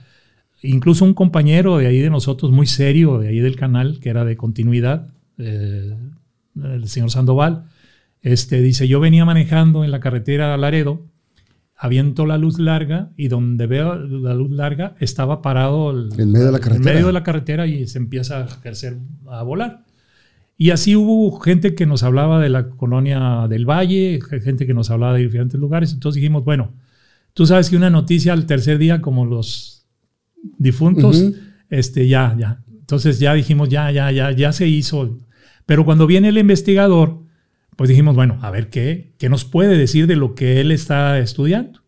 [0.62, 4.24] Incluso un compañero de ahí de nosotros, muy serio, de ahí del canal, que era
[4.24, 5.94] de continuidad, eh,
[6.64, 7.64] el señor Sandoval,
[8.22, 11.04] este, dice, yo venía manejando en la carretera Laredo,
[11.82, 16.46] aviento la luz larga y donde veo la luz larga estaba parado el, en medio
[16.46, 16.90] de la carretera.
[16.90, 19.86] En medio de la carretera y se empieza a ejercer, a volar.
[20.58, 24.90] Y así hubo gente que nos hablaba de la colonia del Valle, gente que nos
[24.90, 25.94] hablaba de diferentes lugares.
[25.94, 26.74] Entonces dijimos, bueno,
[27.32, 29.86] tú sabes que una noticia al tercer día, como los
[30.58, 31.36] difuntos, uh -huh.
[31.70, 32.62] este, ya, ya.
[32.78, 35.18] Entonces ya dijimos, ya, ya, ya, ya se hizo.
[35.64, 37.22] Pero cuando viene el investigador,
[37.80, 41.18] pues dijimos, bueno, a ver qué, qué nos puede decir de lo que él está
[41.18, 41.80] estudiando.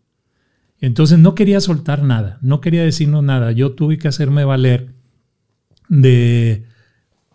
[0.81, 3.53] Entonces no quería soltar nada, no quería decirnos nada.
[3.53, 4.95] Yo tuve que hacerme valer
[5.91, 6.65] de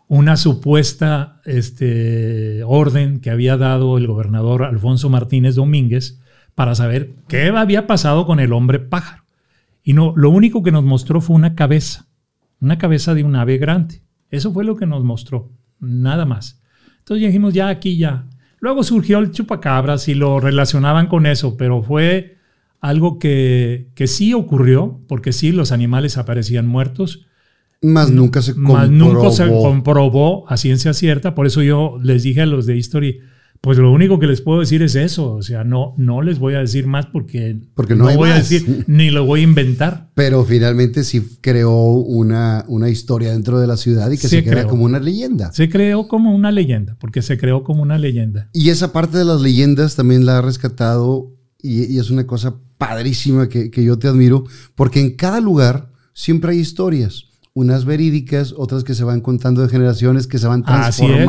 [0.08, 6.20] una supuesta este, orden que había dado el gobernador Alfonso Martínez Domínguez
[6.56, 9.24] para saber qué había pasado con el hombre pájaro.
[9.84, 12.08] Y no, lo único que nos mostró fue una cabeza,
[12.60, 14.02] una cabeza de un ave grande.
[14.32, 16.60] Eso fue lo que nos mostró, nada más.
[16.98, 18.26] Entonces dijimos, ya aquí ya.
[18.60, 22.38] Luego surgió el chupacabras y lo relacionaban con eso, pero fue
[22.80, 27.28] algo que, que sí ocurrió, porque sí, los animales aparecían muertos.
[27.82, 28.78] Más nunca se comprobó.
[28.78, 31.36] Más nunca se comprobó a ciencia cierta.
[31.36, 33.20] Por eso yo les dije a los de History,
[33.62, 35.34] pues lo único que les puedo decir es eso.
[35.34, 38.36] O sea, no, no les voy a decir más porque, Porque no hay voy a
[38.36, 40.10] decir, ni lo voy a inventar.
[40.14, 44.44] Pero finalmente sí creó una, una historia dentro de la ciudad y que Se se,
[44.44, 44.68] creó.
[44.68, 45.52] como una leyenda.
[45.54, 48.50] Se creó como una leyenda, porque se creó como una leyenda.
[48.54, 52.56] Y esa parte de las leyendas también la ha rescatado y, y es una cosa
[52.78, 54.44] padrísima que, que yo te admiro,
[54.76, 59.70] porque en cada lugar siempre hay historias, unas verídicas, otras que se van contando de
[59.70, 61.26] generaciones, que se van Así es.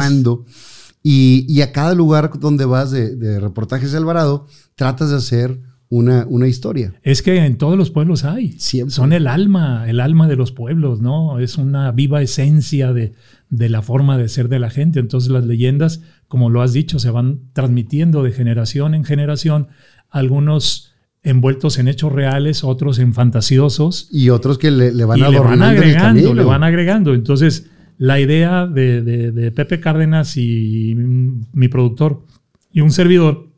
[1.03, 5.61] Y, y a cada lugar donde vas de, de reportajes de Alvarado, tratas de hacer
[5.91, 6.93] una, una historia.
[7.03, 8.53] Es que en todos los pueblos hay.
[8.59, 8.95] Siempre.
[8.95, 11.39] Son el alma, el alma de los pueblos, ¿no?
[11.39, 13.15] Es una viva esencia de,
[13.49, 15.01] de la forma de ser de la gente.
[15.01, 19.69] Entonces las leyendas, como lo has dicho, se van transmitiendo de generación en generación,
[20.11, 20.93] algunos
[21.23, 25.41] envueltos en hechos reales, otros en fantasiosos, Y otros que le, le van y le
[25.41, 27.15] van agregando, le van agregando.
[27.15, 27.67] Entonces,
[27.99, 32.25] la idea de, de- de Pepe Cárdenas y mi productor
[32.73, 33.49] y un servidor,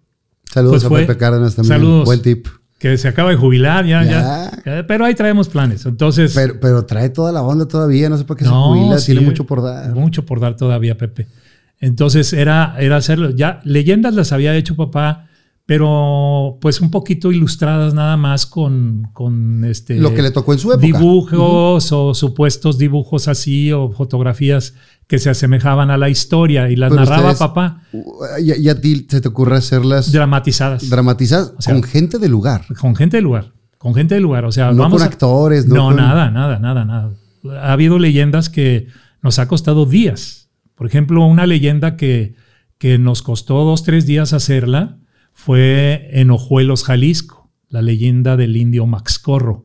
[0.44, 1.78] Saludos pues a fue- Pepe Cárdenas también.
[1.78, 2.04] saludos.
[2.06, 2.46] Buen tip.
[2.78, 4.50] que se acaba de jubilar, ya, Ya.
[4.64, 5.84] ya, eh, pero ahí traemos planes.
[5.84, 9.12] Entonces, Pero, pero trae toda la onda todavía, no sé por qué se jubila, sí,
[9.12, 9.94] tiene mucho por dar.
[9.94, 11.26] Mucho por dar todavía, Pepe.
[11.78, 13.30] Entonces era, era hacerlo.
[13.30, 15.26] Ya leyendas las había hecho papá,
[15.70, 20.58] pero pues un poquito ilustradas nada más con, con este Lo que le tocó en
[20.58, 20.84] su época.
[20.84, 24.74] dibujos o supuestos dibujos así o fotografías
[25.06, 28.02] que se asemejaban a la historia y las Pero narraba ustedes- papá Uh,
[28.42, 32.32] Y, y a ti se te ocurre hacerlas dramatizadas dramatizadas O sea, con gente del
[32.32, 32.64] lugar.
[32.80, 35.66] con gente del lugar, con gente del lugar, o sea, No vamos con a- actores,
[35.66, 37.12] no no, con- nada, nada, nada, nada.
[37.62, 38.88] Ha habido leyendas que
[39.22, 40.48] nos ha costado días.
[40.74, 42.34] Por ejemplo, una leyenda que,
[42.78, 44.96] que nos costó dos, tres días hacerla
[45.40, 49.64] fue en Ojuelos, Jalisco, la leyenda del indio Maxcorro.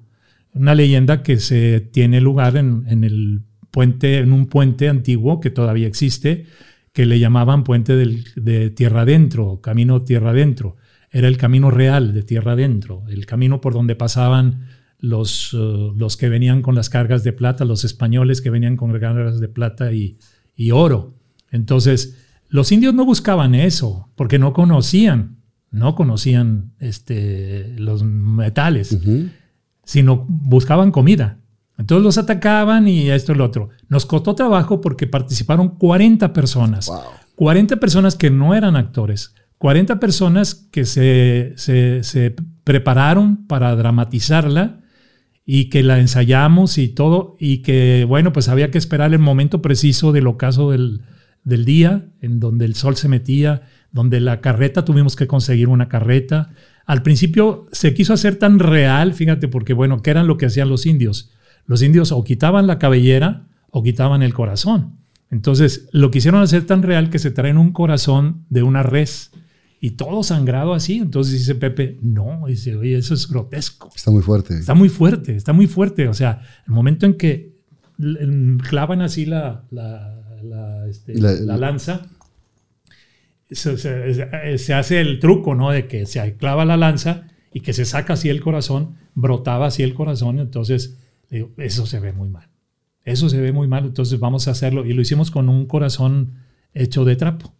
[0.53, 5.85] Una leyenda que se tiene lugar en, el puente, en un puente antiguo que todavía
[5.85, 6.45] existe,
[6.93, 10.77] que le llamaban puente de tierra adentro, camino tierra adentro.
[11.11, 14.67] Era el camino real de tierra adentro, el camino por donde pasaban
[14.97, 18.97] los, eh, los que venían con las cargas de plata, los españoles que venían con
[18.97, 20.17] cargas de plata y
[20.71, 21.15] oro.
[21.51, 22.17] Entonces,
[22.47, 25.43] los indios no buscaban eso, porque no conocían,
[25.75, 28.97] no conocían este, los metales
[29.83, 31.37] sino buscaban comida.
[31.77, 33.69] Entonces los atacaban y esto y lo otro.
[33.89, 36.87] Nos costó trabajo porque participaron 40 personas.
[36.87, 37.01] Wow.
[37.35, 39.35] 40 personas que no eran actores.
[39.59, 44.79] 40 personas que se, se- se prepararon para dramatizarla
[45.45, 47.35] y que la ensayamos y todo.
[47.39, 51.01] Y que, bueno, pues había que esperar el momento preciso del ocaso del,
[51.43, 53.61] del día, en donde el sol se metía,
[53.95, 56.51] donde la carreta, tuvimos que conseguir una carreta.
[56.85, 60.69] Al principio se quiso hacer tan real, fíjate, porque bueno, ¿qué eran lo que hacían
[60.69, 61.31] los indios?
[61.65, 64.97] Los indios o quitaban la cabellera o quitaban el corazón.
[65.31, 69.31] Entonces lo quisieron hacer tan real que se traen un corazón de una res
[69.79, 70.97] y todo sangrado así.
[70.97, 73.89] Entonces dice Pepe, no, dice, oye, eso es grotesco.
[73.95, 74.57] Está muy fuerte.
[74.59, 76.09] Está muy fuerte, está muy fuerte.
[76.09, 77.55] O sea, el momento en que
[77.97, 82.01] l- clavan así la, la, la, este, La- la lanza,
[83.51, 83.77] se,
[84.57, 85.71] se- hace el truco, ¿no?
[85.71, 89.83] De que se clava la lanza y que se saca así el corazón, brotaba así
[89.83, 90.39] el corazón.
[90.39, 90.97] Entonces,
[91.57, 92.49] eso se ve muy mal.
[93.03, 94.85] Eso se ve muy mal, entonces vamos a hacerlo.
[94.85, 96.33] Y lo hicimos con un corazón
[96.73, 97.53] hecho de trapo.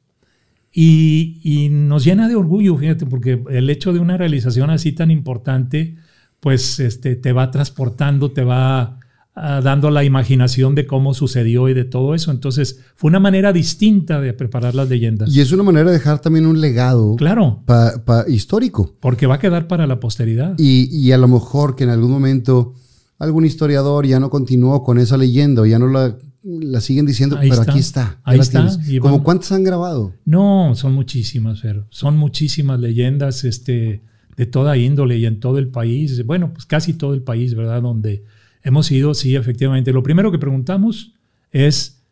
[0.72, 5.10] Y, y nos llena de orgullo, fíjate, porque el hecho de una realización así tan
[5.10, 5.96] importante,
[6.42, 9.00] pues este, te va transportando, te va
[9.36, 12.32] ah, dando la imaginación de cómo sucedió y de todo eso.
[12.32, 15.34] Entonces, fue una manera distinta de preparar las leyendas.
[15.36, 18.96] Y es una manera de dejar también un legado Claro, pa- pa- histórico.
[19.00, 20.56] porque va a quedar para la posteridad.
[20.58, 22.74] Y, y a lo mejor que en algún momento
[23.20, 27.38] algún historiador ya no continuó con esa leyenda o ya no la, la siguen diciendo,
[27.38, 27.72] Ahí pero está.
[27.72, 28.20] aquí está.
[28.24, 28.68] Ahí está.
[28.68, 28.90] tienes.
[28.90, 30.14] Y ¿Cómo vamos- cuántas han grabado?
[30.26, 31.84] No, son muchísimas, Fer.
[31.90, 34.02] Son muchísimas leyendas este,
[34.38, 36.26] de toda índole y en todo el país.
[36.26, 37.82] Bueno, pues casi todo el país, ¿verdad?
[37.82, 38.24] Donde
[38.66, 39.94] hemos ido, sí, efectivamente.
[39.94, 41.14] Lo primero que preguntamos
[41.52, 42.04] es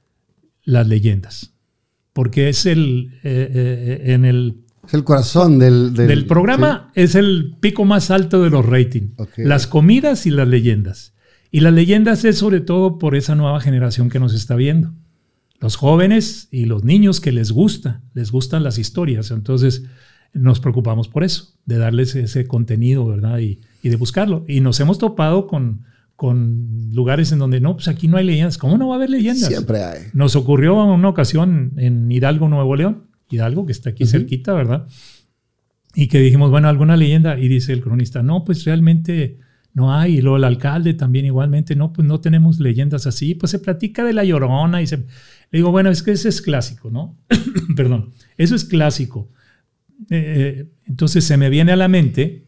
[0.64, 1.52] las leyendas.
[2.14, 7.16] Porque es el, eh, eh, en el, Es el corazón del, del, del programa, es
[7.16, 9.12] el pico más alto de los ratings.
[9.36, 11.14] Las comidas y las leyendas.
[11.52, 14.94] Y las leyendas es sobre todo por esa nueva generación que nos está viendo
[15.64, 19.32] los jóvenes y los niños que les gusta, les gustan las historias.
[19.32, 19.86] Entonces,
[20.34, 23.40] nos preocupamos por eso, de darles ese contenido, ¿verdad?
[23.40, 24.44] Y, y de buscarlo.
[24.46, 28.58] Y nos hemos topado con, con lugares en donde no, pues aquí no hay leyendas.
[28.58, 29.48] ¿Cómo no va a haber leyendas?
[29.48, 30.02] Siempre hay.
[30.14, 34.88] Nos ocurrió en una ocasión en Hidalgo, Nuevo León, Hidalgo, que está aquí cerquita, ¿verdad?
[35.96, 37.40] Y que dijimos, bueno, alguna leyenda.
[37.40, 39.40] Y dice el cronista, no, pues realmente
[39.74, 40.18] no hay.
[40.18, 43.36] Y luego el alcalde también igualmente, no, pues no tenemos leyendas así.
[43.36, 44.98] Pues se platica de la llorona y se...
[44.98, 47.18] Le digo, bueno, es que ese es clásico, ¿no?
[47.76, 49.32] Perdón, eso es clásico.
[50.10, 52.48] Eh, entonces se me viene a la mente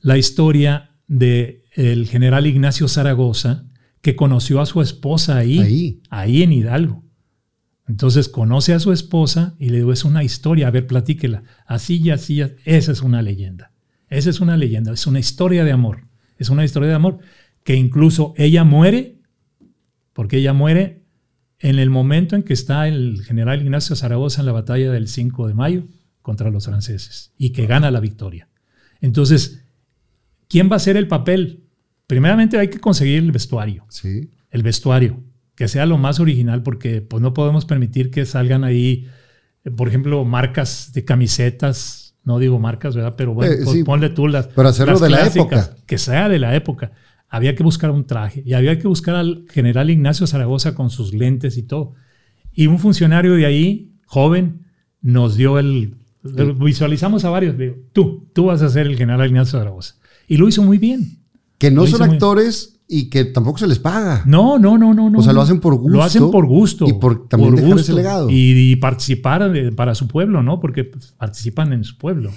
[0.00, 3.64] la historia de el general Ignacio Zaragoza,
[4.00, 6.00] que conoció a su esposa ahí, Ahí.
[6.10, 7.04] ahí en Hidalgo.
[7.88, 11.42] Entonces conoce a su esposa y le digo, es una historia, a ver, platíquela.
[11.66, 12.54] Así y así, y así.
[12.64, 13.72] esa es una leyenda.
[14.08, 16.06] Esa es una leyenda, es una historia de amor.
[16.38, 17.18] Es una historia de amor
[17.64, 19.18] que incluso ella muere,
[20.12, 21.02] porque ella muere
[21.58, 25.46] en el momento en que está el general Ignacio Zaragoza en la batalla del 5
[25.48, 25.84] de mayo
[26.20, 28.48] contra los franceses y que gana la victoria.
[29.00, 29.64] Entonces,
[30.48, 31.61] ¿quién va a hacer el papel?
[32.12, 34.28] Primeramente hay que conseguir el vestuario Sí.
[34.50, 35.22] el vestuario,
[35.54, 39.06] que sea lo más original, porque pues no podemos permitir que salgan ahí,
[39.78, 43.14] por ejemplo, marcas de camisetas, no digo marcas, ¿verdad?
[43.16, 43.82] Pero bueno, Eh, pues sí.
[43.82, 45.74] ponle tú las, Pero hacerlo las de la época.
[45.86, 46.92] Que sea de la época.
[47.30, 51.14] Había que buscar un traje y había que buscar al general Ignacio Zaragoza con sus
[51.14, 51.94] lentes y todo.
[52.52, 54.66] Y un funcionario de ahí, joven,
[55.00, 55.94] nos dio el...
[56.22, 59.94] Visualizamos a varios, digo, tú, tú vas a ser el general Ignacio Zaragoza.
[60.28, 61.21] Y lo hizo muy bien.
[61.62, 64.22] Que no son actores y que tampoco se les paga.
[64.26, 65.18] No, no, no, no.
[65.18, 66.86] O sea, lo hacen por gusto Lo hacen por gusto.
[66.86, 68.28] y por también dejar ese legado.
[68.28, 70.60] Y, y participar para su pueblo, ¿no?
[70.60, 72.30] Porque pues, participan en su pueblo.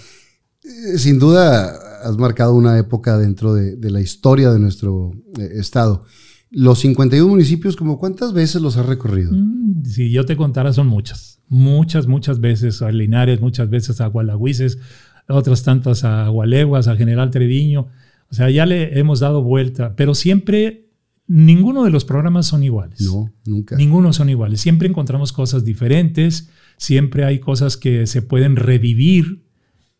[0.64, 5.50] Eh, Sin duda has marcado una época dentro de, de la historia de nuestro eh,
[5.60, 6.06] estado.
[6.52, 9.32] Los 51 municipios, ¿como cuántas veces los has recorrido?
[9.34, 11.40] Mm, Si yo te contara, son muchas.
[11.50, 14.78] Muchas, muchas veces a Linares, muchas veces a Gualagüises,
[15.28, 17.88] otras tantas a Gualeguas, a General Treviño.
[18.36, 20.90] O sea, ya le hemos dado vuelta, pero siempre
[21.26, 23.00] ninguno de los programas son iguales.
[23.00, 23.78] No, nunca.
[23.78, 24.60] Ninguno son iguales.
[24.60, 29.46] Siempre encontramos cosas diferentes, siempre hay cosas que se pueden revivir,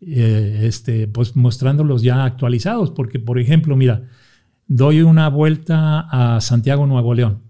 [0.02, 2.92] eh, este, pues mostrándolos ya actualizados.
[2.92, 4.04] Porque, por ejemplo, mira,
[4.68, 7.44] doy una vuelta a Santiago, Nuevo León,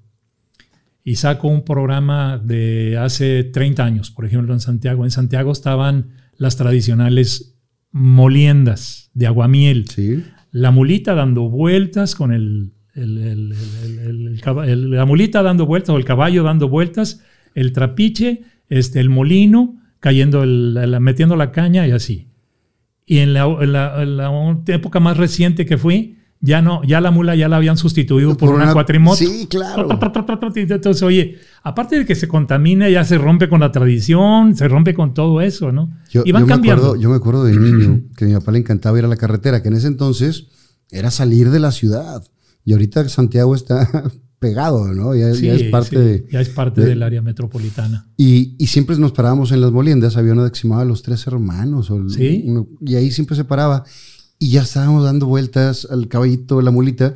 [1.03, 5.03] y saco un programa de hace 30 años, por ejemplo, en Santiago.
[5.03, 7.55] En Santiago estaban las tradicionales
[7.91, 10.23] moliendas de aguamiel Sí.
[10.55, 17.21] La mulita dando vueltas con el, la mulita dando vueltas o el caballo dando vueltas,
[17.55, 22.29] el trapiche, este, el molino cayendo, la- metiendo la caña y así.
[23.05, 23.73] Y en la- en
[24.17, 28.35] la época más reciente que fui, ya no, ya la mula ya la habían sustituido
[28.37, 29.17] por, una, cuatrimoto.
[29.17, 29.87] Sí, claro.
[30.55, 34.93] Entonces, oye, aparte de que se contamina, ya se rompe con la tradición, se rompe
[34.93, 35.91] con todo eso, ¿no?
[36.11, 36.83] Yo, y van yo me cambiando.
[36.83, 39.17] acuerdo, yo me acuerdo de niño que a mi papá le encantaba ir a la
[39.17, 40.47] carretera, que en ese entonces
[40.91, 42.23] era salir de la ciudad.
[42.63, 43.87] Y ahorita Santiago está
[44.39, 45.15] pegado, ¿no?
[45.15, 46.27] Ya, Sí, ya es parte sí, de...
[46.31, 48.07] ya es parte de- del área metropolitana.
[48.17, 50.17] Y, y siempre nos parábamos en las moliendas.
[50.17, 51.89] Había una que se llamaba Los Tres Hermanos.
[51.89, 52.43] o el- Sí.
[52.45, 53.83] uno- y ahí siempre se paraba.
[54.39, 57.15] Y ya estábamos dando vueltas al caballito, la mulita.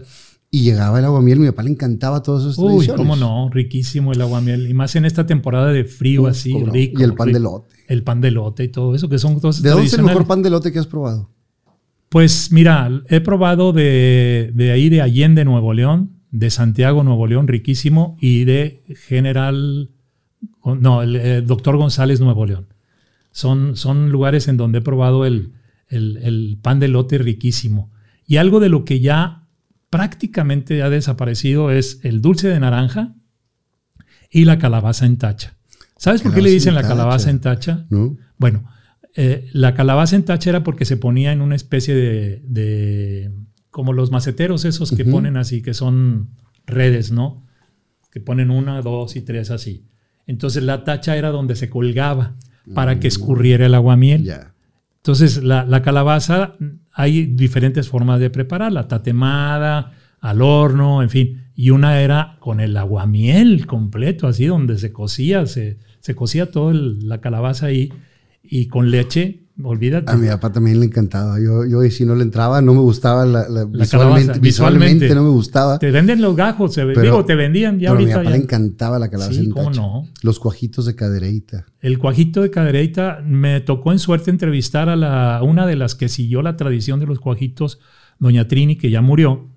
[0.52, 1.40] Y llegaba el aguamiel.
[1.40, 2.98] Mi papá le encantaba todas esas Uy, tradiciones.
[2.98, 4.70] cómo no, riquísimo el aguamiel.
[4.70, 6.72] Y más en esta temporada de frío así, no.
[6.72, 7.00] rico.
[7.00, 7.38] Y el pan rico.
[7.38, 7.76] de lote.
[7.88, 10.26] El pan de lote y todo eso, que son cosas ¿De dónde es el mejor
[10.26, 11.30] pan de lote que has probado?
[12.10, 17.48] Pues mira, he probado de, de ahí de Allende, Nuevo León, de Santiago, Nuevo León,
[17.48, 19.92] riquísimo, y de General,
[20.64, 22.68] no, el, eh, Doctor González, Nuevo León.
[23.32, 25.54] Son, son lugares en donde he probado el,
[25.90, 27.92] el- el pan de lote riquísimo.
[28.26, 29.44] Y algo de lo que ya
[29.90, 33.16] prácticamente ha desaparecido es el dulce de naranja
[34.30, 35.56] y la calabaza en tacha.
[35.98, 37.86] ¿Sabes por qué le dicen en la calabaza en tacha?
[37.90, 38.18] ¿No?
[38.38, 38.70] Bueno,
[39.16, 43.32] eh, la calabaza en tacha era porque se ponía en una especie de, de-
[43.72, 46.30] como los maceteros esos que ponen así, que son
[46.66, 47.46] redes, ¿no?
[48.12, 49.86] Que ponen una, dos y tres así.
[50.28, 52.36] Entonces la tacha era donde se colgaba
[52.76, 54.22] para que escurriera el aguamiel.
[54.22, 54.26] Mm.
[55.00, 56.56] Entonces la, la calabaza,
[56.92, 61.52] hay diferentes formas de prepararla, tatemada, al horno, en fin.
[61.56, 66.74] Y una era con el aguamiel completo, así donde se cocía, se, se cocía toda
[66.74, 67.92] la calabaza ahí
[68.44, 70.12] y con leche, olvídate.
[70.12, 71.40] A mi papá también le encantaba.
[71.40, 73.90] Yo, yo si no le entraba, no me gustaba la, la- visualmente,
[74.28, 75.80] calabaza, visualmente, no me gustaba.
[75.80, 78.30] Te venden los gajos, se, Pero- digo, te vendían ya pero a mi papá ya.
[78.32, 80.08] le encantaba la calabaza Sí, en cómo no.
[80.24, 81.66] Los cuajitos de cadereita.
[81.82, 86.10] El cuajito de cadereita, me tocó en suerte entrevistar a la, una de las que
[86.10, 87.80] siguió la tradición de los cuajitos,
[88.20, 89.48] doña Trini, que ya murió,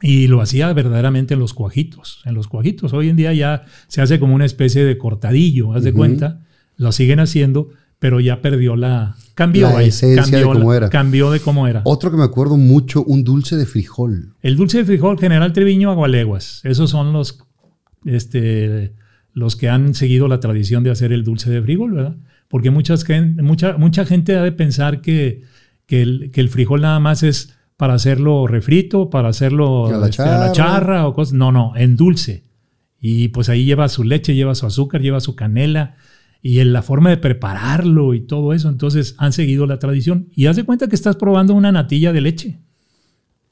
[0.00, 2.22] y lo hacía verdaderamente en los cuajitos.
[2.24, 2.92] En los cuajitos.
[2.92, 6.44] Hoy en día ya se hace como una especie de cortadillo, haz de cuenta.
[6.76, 10.90] Lo siguen haciendo, pero ya perdió la cambió la esencia cambió, de cómo era.
[10.90, 11.82] cambió de cómo era.
[11.84, 14.34] Otro que me acuerdo mucho, un dulce de frijol.
[14.42, 16.60] El dulce de frijol General Treviño Agualeguas.
[16.64, 17.44] Esos son los,
[18.04, 18.94] este,
[19.34, 22.16] los que han seguido la tradición de hacer el dulce de frijol, ¿verdad?
[22.48, 23.06] Porque muchas,
[23.40, 25.42] mucha, mucha gente ha de pensar que,
[25.86, 30.08] que, el, que el frijol nada más es para hacerlo refrito, para hacerlo A la
[30.08, 30.70] este, a la charra.
[30.80, 31.34] charra o cosas.
[31.34, 32.42] No, no, en dulce.
[33.00, 35.94] Y pues ahí lleva su leche, lleva su azúcar, lleva su canela
[36.42, 38.68] y en la forma de prepararlo y todo eso.
[38.68, 40.28] Entonces han seguido la tradición.
[40.34, 42.60] Y haz de cuenta que estás probando una natilla de leche.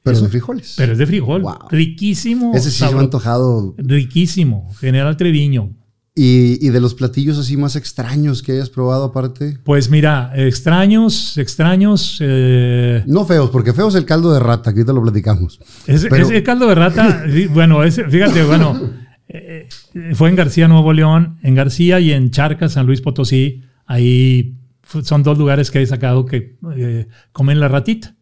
[0.02, 0.24] Pero Eso.
[0.24, 0.74] de frijoles.
[0.76, 1.42] Pero es de frijol.
[1.42, 1.54] Wow.
[1.70, 2.52] Riquísimo.
[2.54, 3.74] Ese sí se me ha sabro- antojado.
[3.76, 4.72] Riquísimo.
[4.78, 5.70] General Treviño.
[6.18, 9.58] Y, y de los platillos así más extraños que hayas probado aparte.
[9.64, 12.18] Pues mira, extraños, extraños.
[12.22, 15.60] eh, No feos, porque feo es el caldo de rata, que ahorita lo platicamos.
[15.86, 18.80] ese, Pero- ese caldo de rata, bueno, fíjate, bueno,
[19.28, 23.62] eh, eh, fue en García, Nuevo León, en García y en Charcas, San Luis Potosí.
[23.86, 24.54] Ahí
[25.02, 28.14] son dos lugares que he sacado que eh, comen la ratita.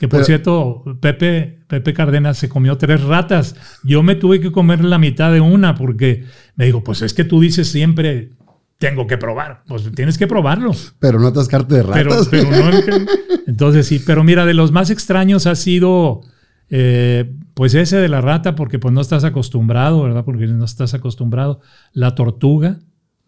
[0.00, 3.56] Que por Pero- cierto, Pepe, Pepe Cárdenas se comió tres ratas.
[3.82, 6.24] Yo me tuve que comer la mitad de una porque
[6.54, 8.30] me dijo, pues es que tú dices siempre,
[8.78, 9.64] tengo que probar.
[9.66, 10.70] Pues tienes que probarlo.
[11.00, 12.28] Pero no atascarte de Pero, ratas.
[12.30, 13.08] pero no el-
[13.48, 16.20] entonces sí, pero mira, de los más extraños ha sido
[16.70, 20.24] eh, pues ese de la rata, porque pues no estás acostumbrado, ¿verdad?
[20.24, 21.60] Porque no estás acostumbrado.
[21.92, 22.78] La tortuga,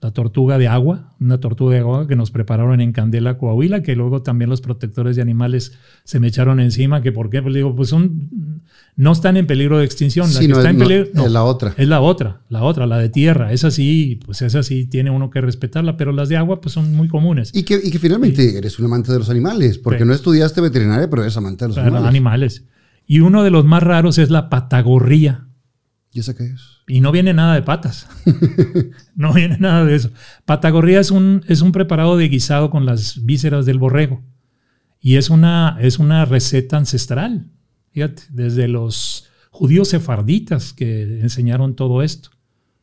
[0.02, 3.96] la tortuga de agua, una tortuga de agua que nos prepararon en Candela, Coahuila, que
[3.96, 5.72] luego también los protectores de animales
[6.04, 8.62] se me echaron encima, que por qué, pues digo, pues son,
[8.96, 10.26] no están en peligro de extinción.
[10.28, 11.74] La Sí, que no, está es- en peligro, no, es la otra.
[11.76, 13.52] es la otra, la otra, la de tierra.
[13.52, 16.94] Esa sí, pues esa sí tiene uno que respetarla, pero las de agua pues son
[16.94, 17.50] muy comunes.
[17.54, 20.04] Y que, y que finalmente eres un amante de los animales, porque Sí.
[20.06, 22.64] no estudiaste veterinaria, pero eres amante de los animales.
[23.10, 25.48] Y uno de los más raros es la patagorría.
[26.12, 26.60] ¿Y esa qué es?
[26.86, 28.06] Y no viene nada de patas.
[29.16, 30.12] no viene nada de eso.
[30.44, 34.22] Patagorría es un, es un preparado de guisado con las vísceras del borrego.
[35.00, 37.50] Y es una, es una receta ancestral.
[37.90, 42.30] Fíjate, desde los judíos sefarditas que enseñaron todo esto.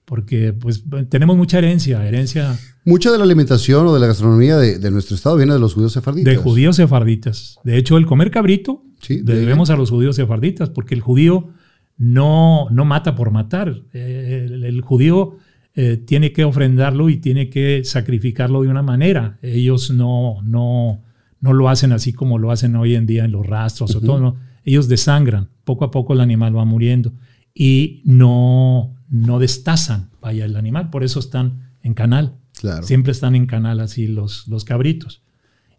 [0.03, 4.77] Porque pues tenemos mucha herencia, herencia Mucha de la alimentación o de la gastronomía de,
[4.77, 6.33] de nuestro estado viene de los judíos sefarditas.
[6.33, 7.59] de judíos sefarditas.
[7.63, 11.49] De hecho, el comer cabrito Sí, de- debemos a los judíos sefarditas, porque el judío
[11.97, 13.81] no, no mata por matar.
[13.93, 15.37] Eh, El, el judío
[15.75, 19.37] eh, tiene que ofrendarlo y tiene que sacrificarlo de una manera.
[19.41, 21.01] Ellos no, no,
[21.39, 24.19] no lo hacen así como lo hacen hoy en día en los rastros o todo.
[24.19, 24.35] no.
[24.65, 25.49] Ellos desangran.
[25.63, 27.13] Poco a poco el animal va muriendo
[27.53, 30.89] y no, no destazan, vaya, el animal.
[30.89, 32.33] Por eso están en canal.
[32.59, 32.83] Claro.
[32.83, 35.21] Siempre están en canal así los, los cabritos.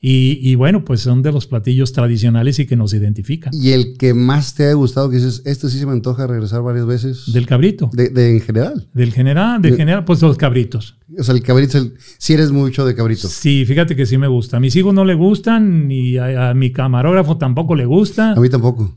[0.00, 3.52] Y, y bueno, pues son de los platillos tradicionales y que nos identifican.
[3.52, 6.62] Y el que más te ha gustado, que dices, este sí se me antoja regresar
[6.62, 7.32] varias veces.
[7.32, 7.90] Del cabrito.
[7.92, 8.88] de, de- en general.
[8.94, 10.96] Del general, del general, pues los cabritos.
[11.18, 13.26] O sea, el cabrito, el- si eres mucho de cabrito.
[13.28, 14.58] Sí, fíjate que sí me gusta.
[14.58, 18.32] A mis hijos no le gustan, ni a, a mi camarógrafo tampoco le gusta.
[18.34, 18.94] A mí tampoco.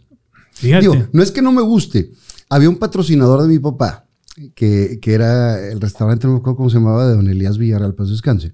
[0.54, 0.82] Fíjate.
[0.88, 2.12] Digo, no es que no me guste.
[2.48, 4.06] Había un patrocinador de mi papá,
[4.54, 7.96] que, que era el restaurante, no me acuerdo cómo se llamaba, de don Elías Villarreal,
[7.96, 8.52] paz descanse.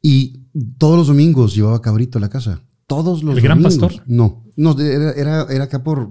[0.00, 0.40] Y
[0.78, 2.62] todos los domingos llevaba cabrito a la casa.
[2.86, 3.62] Todos los ¿El Gran.
[3.62, 3.92] Pastor?
[4.06, 6.10] No, no era, era, era acá por,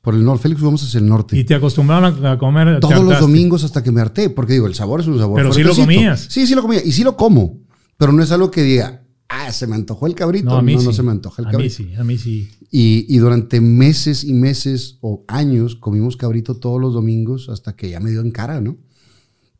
[0.00, 0.44] por el norte.
[0.44, 1.36] Félix, vamos hacia el norte.
[1.38, 2.80] y te acostumbraron a, a comer.
[2.80, 5.36] todos los domingos hasta que me harté, porque digo, el sabor es un sabor.
[5.36, 6.26] Pero sí lo comías.
[6.30, 6.80] Sí, sí lo comía.
[6.84, 7.58] Y sí lo como.
[7.96, 10.44] Pero no es algo que diga, ah, se me antojó el cabrito.
[10.46, 10.92] No, No, a mí no, sí.
[10.92, 11.82] se me antoja el a cabrito.
[11.82, 12.48] mí sí, a mí sí.
[12.70, 17.90] Y, y durante meses y meses o años comimos cabrito todos los domingos hasta que
[17.90, 18.76] ya me dio en cara, ¿no?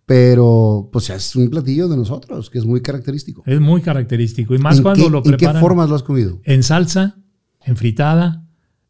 [0.08, 3.42] Pero, pues es un platillo de nosotros, que es muy característico.
[3.44, 4.54] Es muy característico.
[4.54, 5.60] Y más ¿En cuando qué, lo ¿En qué preparan.
[5.60, 6.40] formas lo has comido?
[6.44, 7.18] En salsa,
[7.62, 8.46] en fritada,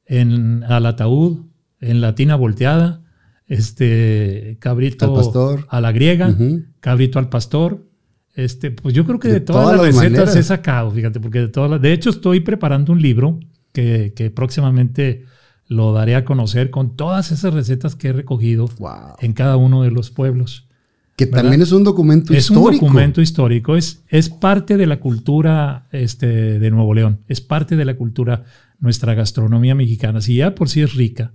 [0.06, 1.46] en al ataúd,
[1.80, 3.02] en latina volteada,
[3.48, 5.66] este cabrito Al pastor.
[5.70, 6.36] a la griega,
[6.78, 7.84] cabrito al pastor.
[8.36, 10.36] Este, pues yo creo que de, De todas, todas las las recetas maneras.
[10.36, 13.40] he sacado, fíjate, porque de todas las, de hecho estoy preparando un libro
[13.72, 15.24] que, que próximamente
[15.66, 19.16] lo daré a conocer con todas esas recetas que he recogido Wow.
[19.20, 20.67] en cada uno de los pueblos.
[21.18, 21.42] Que ¿verdad?
[21.42, 22.86] también es un documento Es histórico.
[22.86, 27.74] un documento histórico, es, es parte de la cultura este, de Nuevo León, es parte
[27.76, 28.44] de la cultura,
[28.78, 30.20] nuestra gastronomía mexicana.
[30.20, 31.32] Si ya por sí es rica,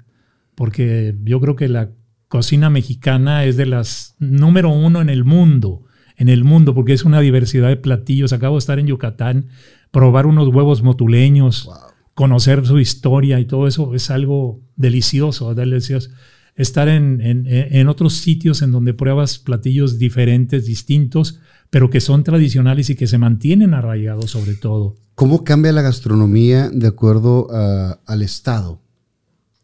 [0.56, 1.90] porque yo creo que la
[2.30, 5.84] cocina mexicana es de las número uno en el mundo,
[6.16, 8.32] en el mundo, porque es una diversidad de platillos.
[8.34, 9.48] Acabo de estar en Yucatán,
[9.92, 11.70] probar unos huevos motuleños,
[12.14, 16.10] conocer su historia y todo eso es algo delicioso, delicioso.
[16.56, 21.40] Estar en, en- en otros sitios en donde pruebas platillos diferentes, distintos,
[21.70, 24.96] pero que son tradicionales y que se mantienen arraigados sobre todo.
[25.16, 28.82] ¿Cómo cambia la gastronomía de acuerdo a- al estado?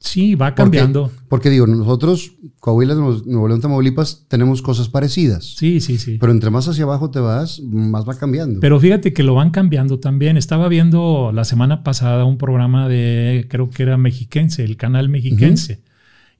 [0.01, 1.11] Sí, va cambiando.
[1.27, 5.55] Porque, digo, nosotros, Coahuila, Nuevo León, Tamaulipas, tenemos cosas parecidas.
[5.57, 6.17] Sí, sí, sí.
[6.19, 8.61] Pero entre más hacia abajo te vas, más va cambiando.
[8.61, 10.37] Pero fíjate que lo van cambiando también.
[10.37, 15.81] Estaba viendo la semana pasada un programa de, creo que era mexiquense, el canal mexiquense.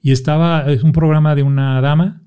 [0.02, 2.22] Y estaba, es un programa de una dama,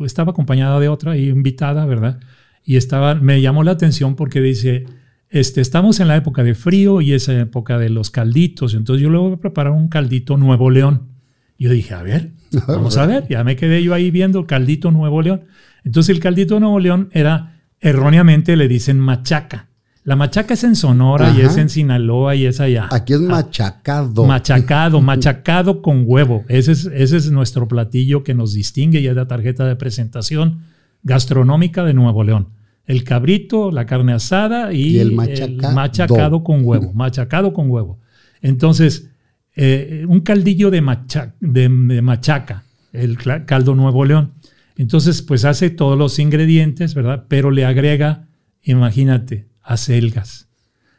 [0.00, 2.20] estaba acompañada de otra y invitada, ¿verdad?
[2.64, 4.86] Y estaba, me llamó la atención porque dice,
[5.28, 8.74] este, estamos en la época de frío y es época de los calditos.
[8.74, 11.08] Entonces yo le voy a preparar un caldito Nuevo León.
[11.58, 12.32] Yo dije, a ver,
[12.68, 13.26] vamos a ver.
[13.28, 15.44] Ya me quedé yo ahí viendo el caldito Nuevo León.
[15.84, 19.68] Entonces el caldito Nuevo León era, erróneamente le dicen machaca.
[20.04, 22.88] La machaca es en Sonora y es en Sinaloa y es allá.
[22.90, 24.26] Aquí es machacado.
[24.26, 26.44] Machacado, machacado con huevo.
[26.48, 30.62] Ese es, ese es nuestro platillo que nos distingue y es la tarjeta de presentación
[31.04, 32.48] gastronómica de Nuevo León.
[32.84, 35.74] El cabrito, la carne asada y, Y el machacado.
[35.74, 36.92] machacado con huevo.
[36.94, 38.00] Machacado con huevo.
[38.40, 39.08] Entonces,
[39.54, 43.16] eh, un caldillo de, macha- de- de machaca, el
[43.46, 44.32] caldo Nuevo León.
[44.76, 47.26] Entonces, pues hace todos los ingredientes, ¿verdad?
[47.28, 48.26] Pero le agrega,
[48.64, 50.48] imagínate, acelgas.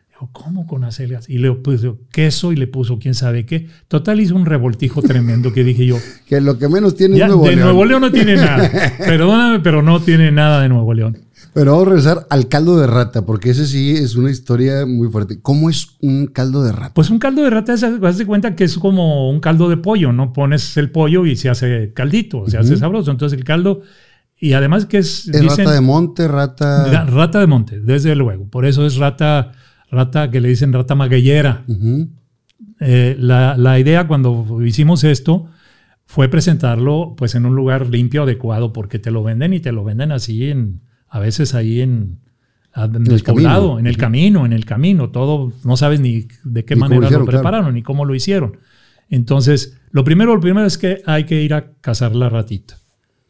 [0.09, 1.29] Digo, ¿cómo con acelgas?
[1.29, 3.67] Y le puso queso y le puso quién sabe qué.
[3.87, 7.31] Total hizo un revoltijo tremendo que dije yo, Que lo que menos tiene ya, es
[7.31, 7.67] Nuevo de León.
[7.67, 8.69] Nuevo León no tiene nada.
[8.97, 11.17] Perdóname, pero no tiene nada de Nuevo León.
[11.53, 15.09] Pero vamos a regresar al caldo de rata, porque ese sí es una historia muy
[15.09, 15.39] fuerte.
[15.39, 16.93] ¿Cómo es un caldo de rata?
[16.95, 19.77] Pues un caldo de rata, se haz de cuenta que es como un caldo de
[19.77, 20.33] pollo, ¿no?
[20.33, 23.11] Pones el pollo y se hace caldito, se hace sabroso.
[23.11, 23.81] Entonces el caldo,
[24.47, 25.27] y además que es...
[25.29, 27.05] ¿Es dicen- rata de monte, rata...?
[27.05, 28.47] Rata de monte, desde luego.
[28.49, 29.51] Por eso es rata,
[29.89, 31.63] rata que le dicen rata magueyera.
[31.67, 32.09] Ujú.
[32.79, 35.45] Eh, la, la idea cuando hicimos esto
[36.05, 39.83] fue presentarlo pues en un lugar limpio, adecuado, porque te lo venden y te lo
[39.83, 42.19] venden así en, a veces ahí en,
[42.73, 43.43] a- en el camino.
[43.49, 47.05] poblado, en el camino, en el camino, todo, no sabes ni de qué Ni manera
[47.05, 48.57] hicieron, lo prepararon ni cómo lo hicieron.
[49.09, 52.75] Entonces, lo primero, lo primero es que hay que ir a cazar la ratita.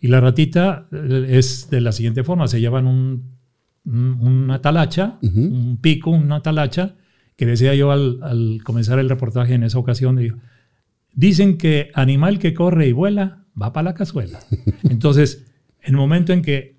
[0.04, 3.38] Y la ratita eh, es de la siguiente forma, se llevan un,
[3.86, 6.96] un- una talacha, un pico, una talacha,
[7.38, 10.38] que decía yo al, al comenzar el reportaje en esa ocasión, digo,
[11.14, 14.40] dicen que animal que corre y vuela va para la cazuela.
[14.90, 15.46] Entonces,
[15.82, 16.76] en el momento en que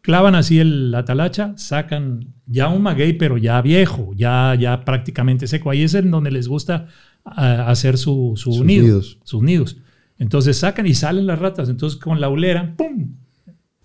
[0.00, 5.46] clavan así el- la talacha, sacan ya un maguey, pero ya viejo, ya, ya prácticamente
[5.46, 5.70] seco.
[5.70, 6.86] Ahí es en donde les gusta
[7.24, 9.18] ah, hacer su, su Sus nido, nidos.
[9.24, 9.76] sus nidos.
[10.22, 11.68] Entonces sacan y salen las ratas.
[11.68, 13.16] Entonces con la ulera, ¡pum!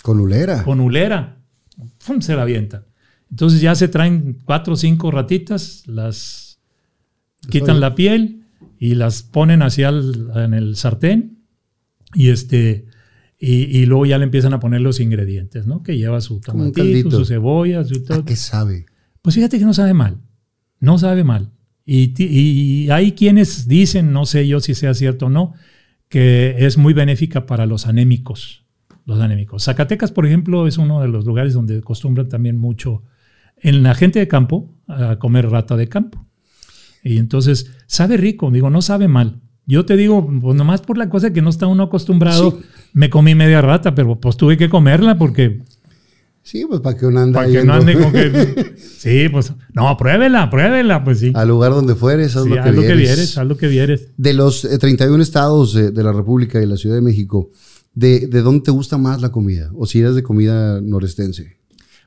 [0.04, 0.64] Con ulera.
[0.64, 1.40] Con ulera,
[2.06, 2.22] ¡pum!
[2.22, 2.86] se la avientan.
[3.32, 6.60] Entonces ya se traen cuatro o cinco ratitas, las
[7.50, 7.80] quitan Oye.
[7.80, 8.44] la piel
[8.78, 11.40] y las ponen hacia el, en el sartén
[12.14, 12.86] y este
[13.40, 15.82] y, y luego ya le empiezan a poner los ingredientes, ¿no?
[15.82, 18.20] Que lleva su tomatito, su cebolla, su todo.
[18.20, 18.86] ¿A qué sabe?
[19.24, 20.22] Pues fíjate que no sabe mal.
[20.80, 21.52] No sabe mal.
[21.84, 25.54] Y, y hay quienes dicen, no sé yo si sea cierto o no,
[26.10, 28.66] que es muy benéfica para los anémicos.
[29.06, 29.64] Los anémicos.
[29.64, 33.04] Zacatecas, por ejemplo, es uno de los lugares donde acostumbran también mucho
[33.62, 36.26] en la gente de campo a comer rata de campo.
[37.04, 39.40] Y entonces sabe rico, digo, no sabe mal.
[39.66, 42.58] Yo te digo, pues nomás por la cosa que no está uno acostumbrado, Sí.
[42.94, 45.62] me comí media rata, pero pues tuve que comerla porque
[46.48, 48.74] Sí, pues para que uno anda para que no ande con que.
[48.78, 49.52] Sí, pues.
[49.74, 51.34] No, pruébela, pruébela, pues sí.
[51.36, 53.02] al lugar donde fueres, haz Sí, lo que haz lo que vieres.
[53.06, 54.08] vieres, haz lo que vieres.
[54.16, 57.52] De los eh, 31 estados de, de la República y la Ciudad de México,
[57.94, 59.72] ¿de, de dónde te gusta más la comida?
[59.76, 61.58] O si eres de comida norestense.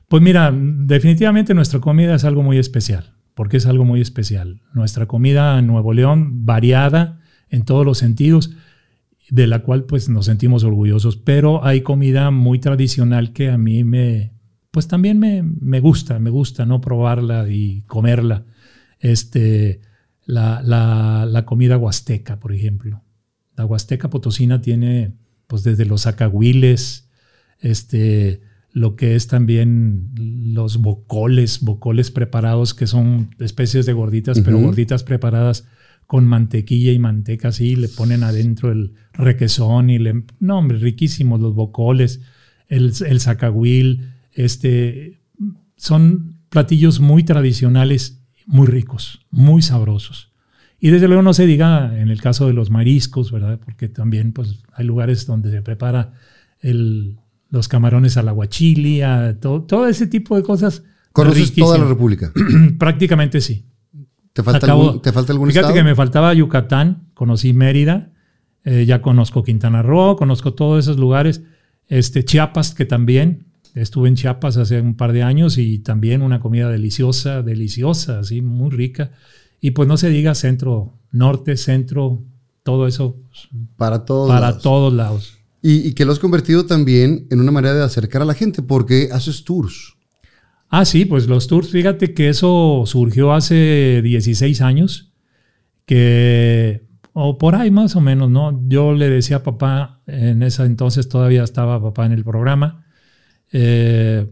[0.07, 4.61] Pues mira, definitivamente nuestra comida es algo muy especial, porque es algo muy especial.
[4.73, 8.49] Nuestra comida en Nuevo León, variada en todos los sentidos,
[9.31, 13.85] de la cual pues nos sentimos orgullosos, pero hay comida muy tradicional que a mí
[13.85, 14.33] me,
[14.71, 16.81] pues también me, me gusta, me gusta, ¿no?
[16.81, 18.43] Probarla y comerla.
[18.99, 19.79] Este,
[20.25, 23.03] la, la, la comida huasteca, por ejemplo.
[23.55, 25.13] La huasteca potosina tiene,
[25.47, 27.09] pues desde los acahuiles,
[27.59, 28.41] este,
[28.73, 30.09] lo que es también
[30.53, 35.69] los bocoles, bocoles preparados, que son especies de gorditas, pero gorditas preparadas
[36.11, 40.25] con mantequilla y manteca así, le ponen adentro el requesón y le...
[40.41, 42.19] No, hombre, riquísimos los bocoles,
[42.67, 45.21] el, el zacahuil, este,
[45.77, 50.33] son platillos muy tradicionales, muy ricos, muy sabrosos.
[50.81, 53.57] Y desde luego no se diga en el caso de los mariscos, ¿verdad?
[53.63, 56.11] Porque también pues, hay lugares donde se prepara
[56.59, 57.19] el,
[57.49, 60.83] los camarones al aguachili, a todo, todo ese tipo de cosas.
[61.13, 61.85] ¿Conoces toda la.
[61.85, 62.33] República?
[62.77, 63.70] Prácticamente sí.
[64.33, 65.75] ¿Te falta, Acabo- algún, ¿te falta algún Fíjate estado?
[65.75, 68.11] que me faltaba Yucatán, conocí Mérida,
[68.63, 71.41] eh, ya conozco Quintana Roo, conozco todos esos lugares.
[71.87, 73.45] Este, Chiapas, que también,
[73.75, 78.41] estuve en Chiapas hace un par de años y también una comida deliciosa, deliciosa, así,
[78.41, 79.11] muy rica.
[79.59, 82.21] Y pues no se diga centro, norte, centro,
[82.63, 83.17] todo eso
[83.75, 84.29] Para todos.
[84.29, 84.63] para lados.
[84.63, 85.37] todos lados.
[85.61, 88.61] Y, y que lo has convertido también en una manera de acercar a la gente
[88.63, 89.90] porque haces tours.
[90.73, 95.11] Ah, sí, pues los tours, fíjate que eso surgió hace 16 años,
[95.85, 98.57] que, o por ahí más o menos, ¿no?
[98.69, 102.85] Yo le decía a papá, en ese entonces todavía estaba papá en el programa,
[103.51, 104.31] eh,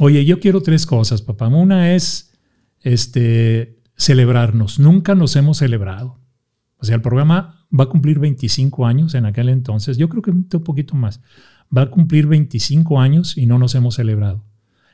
[0.00, 1.46] oye, yo quiero tres cosas, papá.
[1.46, 2.32] Una es
[2.80, 4.80] este, celebrarnos.
[4.80, 6.18] Nunca nos hemos celebrado.
[6.78, 9.98] O sea, el programa va a cumplir 25 años en aquel entonces.
[9.98, 11.20] Yo creo que un poquito más.
[11.76, 14.49] Va a cumplir 25 años y no nos hemos celebrado.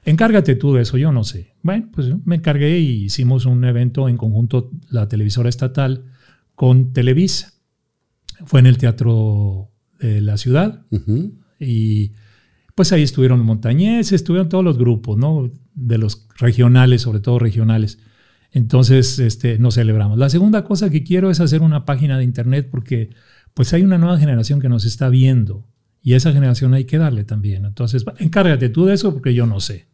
[0.06, 1.54] Encárgate tú de eso, yo no sé.
[1.62, 6.04] Bueno, pues me encargué y hicimos un evento en conjunto, la televisora estatal,
[6.54, 7.52] con Televisa.
[8.44, 10.86] Fue en el Teatro de la Ciudad
[11.58, 12.12] y
[12.76, 15.50] pues ahí estuvieron montañeses, estuvieron todos los grupos, ¿no?
[15.74, 17.98] De los regionales, sobre todo regionales.
[18.52, 20.18] Entonces, este, nos celebramos.
[20.18, 23.10] La segunda cosa que quiero es hacer una página de internet porque
[23.54, 25.66] pues hay una nueva generación que nos está viendo
[26.00, 27.64] y a esa generación hay que darle también.
[27.64, 29.88] Entonces, encárgate tú de eso porque yo no sé.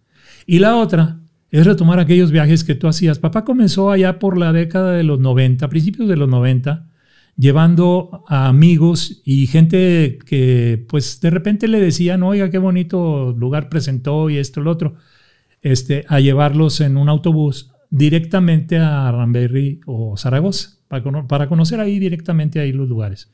[0.46, 1.20] Y la otra
[1.50, 3.18] es retomar aquellos viajes que tú hacías.
[3.18, 6.88] Papá comenzó allá por la década de los 90, principios de los 90,
[7.36, 13.68] llevando a amigos y gente que pues de repente le decían, oiga, qué bonito lugar
[13.68, 14.94] presentó y esto, lo otro,
[15.60, 21.98] este, a llevarlos en un autobús directamente a Ramberry o Zaragoza, para, para conocer ahí
[21.98, 23.30] directamente ahí los lugares.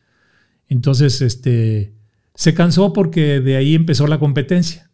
[0.69, 1.95] Entonces, este,
[2.35, 4.88] se cansó porque de ahí empezó la competencia,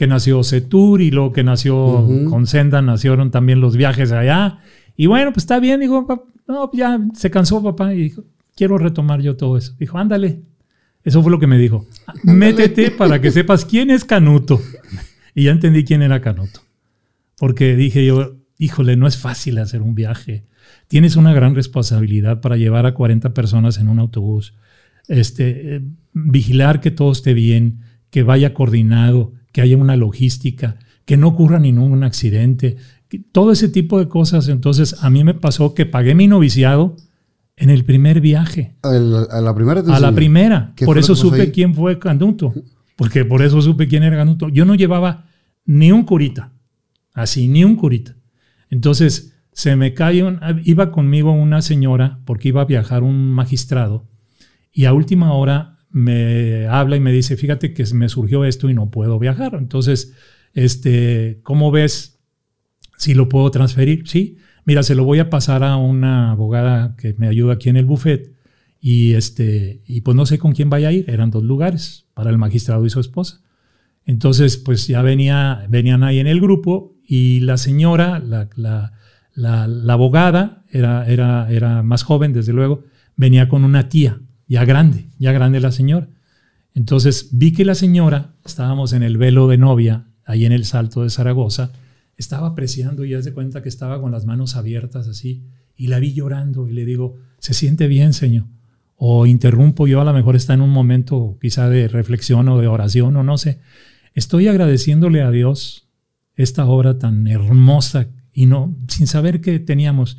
[0.00, 2.30] que nació Setur y luego que nació Ujú.
[2.30, 4.60] con Senda, nacieron también los viajes allá.
[4.96, 8.24] Y bueno, pues está bien, digo, "Pa- no, ya se cansó papá y dijo,
[8.56, 9.74] quiero retomar yo todo eso.
[9.78, 10.40] Dijo, ándale.
[11.04, 11.84] Eso fue lo que me dijo.
[12.24, 14.58] Métete para que sepas quién es Canuto.
[15.34, 16.60] Y ya entendí quién era Canuto.
[17.38, 20.44] Porque dije yo, híjole, no es fácil hacer un viaje.
[20.88, 24.54] Tienes una gran responsabilidad para llevar a 40 personas en un autobús.
[25.08, 25.80] Este, eh,
[26.14, 31.58] vigilar que todo esté bien, que vaya coordinado, que haya una logística, que no ocurra
[31.58, 32.76] ningún accidente,
[33.32, 34.48] todo ese tipo de cosas.
[34.48, 36.96] Entonces, a mí me pasó que pagué mi noviciado
[37.56, 38.90] en el primer viaje, a
[39.40, 40.72] la primera a la primera.
[40.76, 41.50] ¿Qué Por eso supe ahí?
[41.50, 42.54] quién fue Canuto,
[42.96, 44.48] porque por eso supe quién era Canuto.
[44.48, 45.24] Yo no llevaba
[45.66, 46.52] ni un curita,
[47.12, 48.16] así, ni un curita.
[48.70, 54.06] Entonces, se me cae, un- iba conmigo una señora, porque iba a viajar un magistrado,
[54.72, 58.74] y a última hora me habla y me dice, fíjate que me surgió esto y
[58.74, 59.54] no puedo viajar.
[59.54, 60.14] Entonces,
[60.54, 62.20] este, ¿cómo ves
[62.96, 64.06] si lo puedo transferir?
[64.08, 67.76] Sí, mira, se lo voy a pasar a una abogada que me ayuda aquí en
[67.76, 68.34] el buffet
[68.80, 71.08] y, este, y pues no sé con quién vaya a ir.
[71.10, 73.42] Eran dos lugares para el magistrado y su esposa.
[74.06, 78.92] Entonces, pues ya venía, venían ahí en el grupo y la señora, la, la-
[79.34, 82.84] la- la abogada, era, era, era más joven, desde luego,
[83.16, 86.08] venía con una tía, ya grande, ya grande la señora.
[86.74, 91.04] Entonces vi que la señora, estábamos en el velo de novia, ahí en el Salto
[91.04, 91.70] de Zaragoza,
[92.16, 95.44] estaba apreciando y haz de cuenta que estaba con las manos abiertas así,
[95.76, 98.46] y la vi llorando y le digo, ¿se siente bien, señor?
[98.96, 102.66] O interrumpo yo, a lo mejor está en un momento quizá de reflexión o de
[102.66, 103.60] oración o no sé.
[104.14, 105.88] Estoy agradeciéndole a Dios
[106.34, 110.18] esta obra tan hermosa y no, sin saber que teníamos.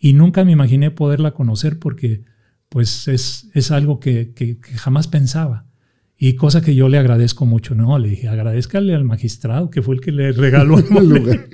[0.00, 2.24] Y nunca me imaginé poderla conocer porque
[2.68, 5.66] pues es, es algo que, que- que jamás pensaba.
[6.20, 7.96] Y cosa que yo le agradezco mucho, ¿no?
[7.98, 11.46] Le dije, agradezcale al magistrado que fue el que le regaló el lugar.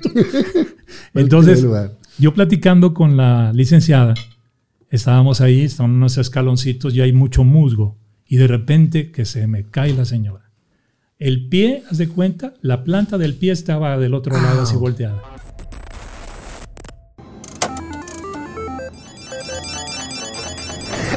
[1.13, 1.93] Entonces, lugar.
[2.17, 4.15] yo platicando con la licenciada,
[4.89, 7.97] estábamos ahí, están unos escaloncitos y hay mucho musgo.
[8.27, 10.49] Y de repente que se me cae la señora.
[11.19, 15.21] El pie, haz de cuenta, la planta del pie estaba del otro lado así volteada.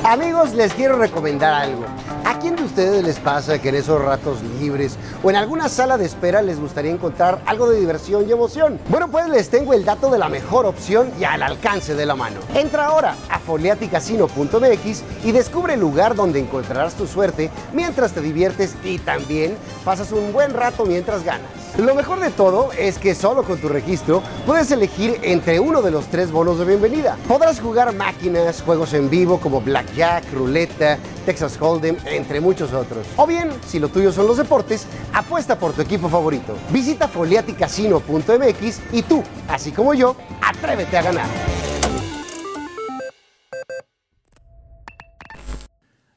[0.08, 1.84] Amigos, les quiero recomendar algo.
[2.24, 5.98] ¿A quién de ustedes les pasa que en esos ratos libres o en alguna sala
[5.98, 8.80] de espera les gustaría encontrar algo de diversión y emoción?
[8.88, 12.14] Bueno, pues les tengo el dato de la mejor opción y al alcance de la
[12.14, 12.40] mano.
[12.54, 18.76] Entra ahora a foliaticasino.mx y descubre el lugar donde encontrarás tu suerte mientras te diviertes
[18.84, 21.50] y también pasas un buen rato mientras ganas.
[21.76, 25.90] Lo mejor de todo es que solo con tu registro puedes elegir entre uno de
[25.90, 27.16] los tres bonos de bienvenida.
[27.28, 33.06] Podrás jugar máquinas, juegos en vivo como Blackjack, Ruleta, Texas Hold'em, entre muchos otros.
[33.16, 36.56] O bien, si lo tuyo son los deportes, apuesta por tu equipo favorito.
[36.70, 41.28] Visita foliaticasino.mx y tú, así como yo, atrévete a ganar.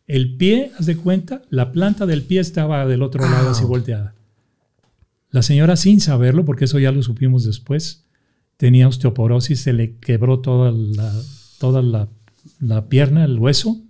[0.07, 4.15] El pie, haz de cuenta, la planta del pie estaba del otro lado así volteada.
[5.31, 8.05] La señora, sin saberlo, porque eso ya lo supimos después,
[8.57, 11.11] tenía osteoporosis, se le quebró toda la,
[11.57, 12.09] toda la,
[12.59, 13.81] la pierna, el hueso,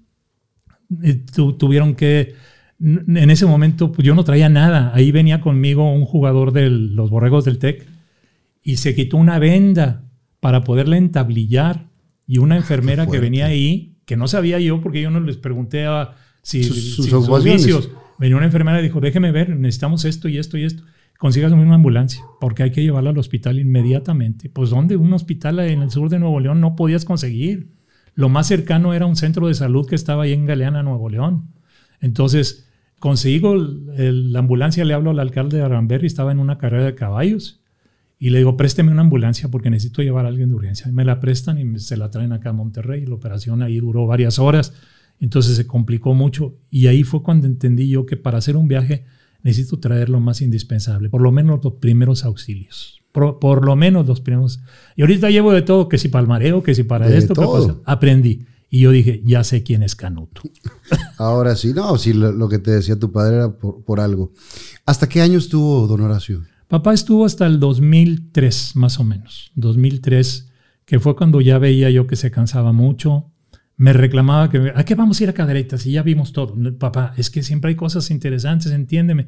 [1.57, 2.35] tuvieron que,
[2.79, 4.91] en ese momento pues yo no traía nada.
[4.93, 7.87] Ahí venía conmigo un jugador de los Borregos del TEC
[8.63, 10.03] y se quitó una venda
[10.39, 11.89] para poderle entablillar.
[12.27, 15.85] Y una enfermera que venía ahí, que no sabía yo porque yo no les pregunté
[15.85, 20.57] a si, sus, sus, Venía una enfermera y dijo, déjeme ver, necesitamos esto y esto
[20.57, 20.83] y esto.
[21.21, 24.49] Consigas una ambulancia, porque hay que llevarla al hospital inmediatamente.
[24.49, 24.95] Pues ¿dónde?
[24.95, 27.75] Un hospital en el sur de Nuevo León no podías conseguir.
[28.15, 31.51] Lo más cercano era un centro de salud que estaba ahí en Galeana, Nuevo León.
[31.99, 32.67] Entonces,
[32.97, 37.61] consigo la ambulancia, le hablo al alcalde de Aramberri, estaba en una carrera de caballos,
[38.17, 40.89] y le digo, présteme una ambulancia porque necesito llevar a alguien de urgencia.
[40.89, 43.05] Y me la prestan y se la traen acá a Monterrey.
[43.05, 44.73] La operación ahí duró varias horas,
[45.19, 46.57] entonces se complicó mucho.
[46.71, 49.05] Y ahí fue cuando entendí yo que para hacer un viaje
[49.43, 53.01] necesito traer lo más indispensable, por lo menos los primeros auxilios.
[53.11, 54.61] Por, lo menos los primeros.
[54.95, 57.81] Y ahorita llevo de todo, que si para el mareo, que si para esto, todo.
[57.85, 58.45] aprendí.
[58.69, 60.43] Y yo dije, ya sé quién es Canuto.
[61.17, 64.31] Ahora sí, no, sí, lo, que te decía tu padre era por, algo.
[64.85, 66.43] ¿Hasta qué año estuvo don Horacio?
[66.69, 69.51] Papá estuvo hasta el 2003, más o menos.
[69.55, 70.49] 2003,
[70.85, 73.30] que fue cuando ya veía yo que se cansaba mucho.
[73.81, 75.87] Me reclamaba que, ¿a qué vamos a ir a caderetas?
[75.87, 76.55] Y ya vimos todo.
[76.77, 79.25] Papá, es que siempre hay cosas interesantes, entiéndeme.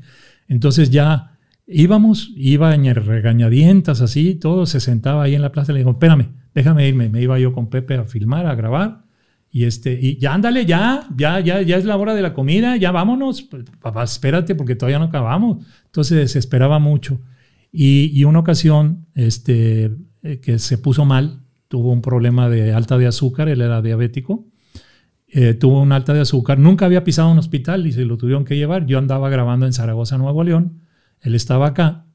[0.47, 5.73] Entonces ya íbamos, iba en regañadientas así, todo, se sentaba ahí en la plaza y
[5.73, 7.09] le digo, espérame, déjame irme.
[7.09, 9.05] Me iba yo con Pepe a filmar, a grabar.
[9.49, 12.91] Y, este, ya ándale, ya, ya, ya, ya es la hora de la comida, ya
[12.91, 13.41] vámonos.
[13.41, 15.65] Pues, papá, espérate porque todavía no acabamos.
[15.85, 17.19] Entonces se esperaba mucho.
[17.71, 21.42] Y, y una ocasión este, eh, que se puso mal,
[21.73, 24.45] tuvo un problema de alta de azúcar, él era diabético.
[25.27, 28.45] Eh, tuvo una alta de azúcar, nunca había pisado un hospital y se lo tuvieron
[28.45, 28.85] que llevar.
[28.85, 30.83] Yo andaba grabando en Zaragoza, Nuevo León
[31.19, 32.05] él estaba acá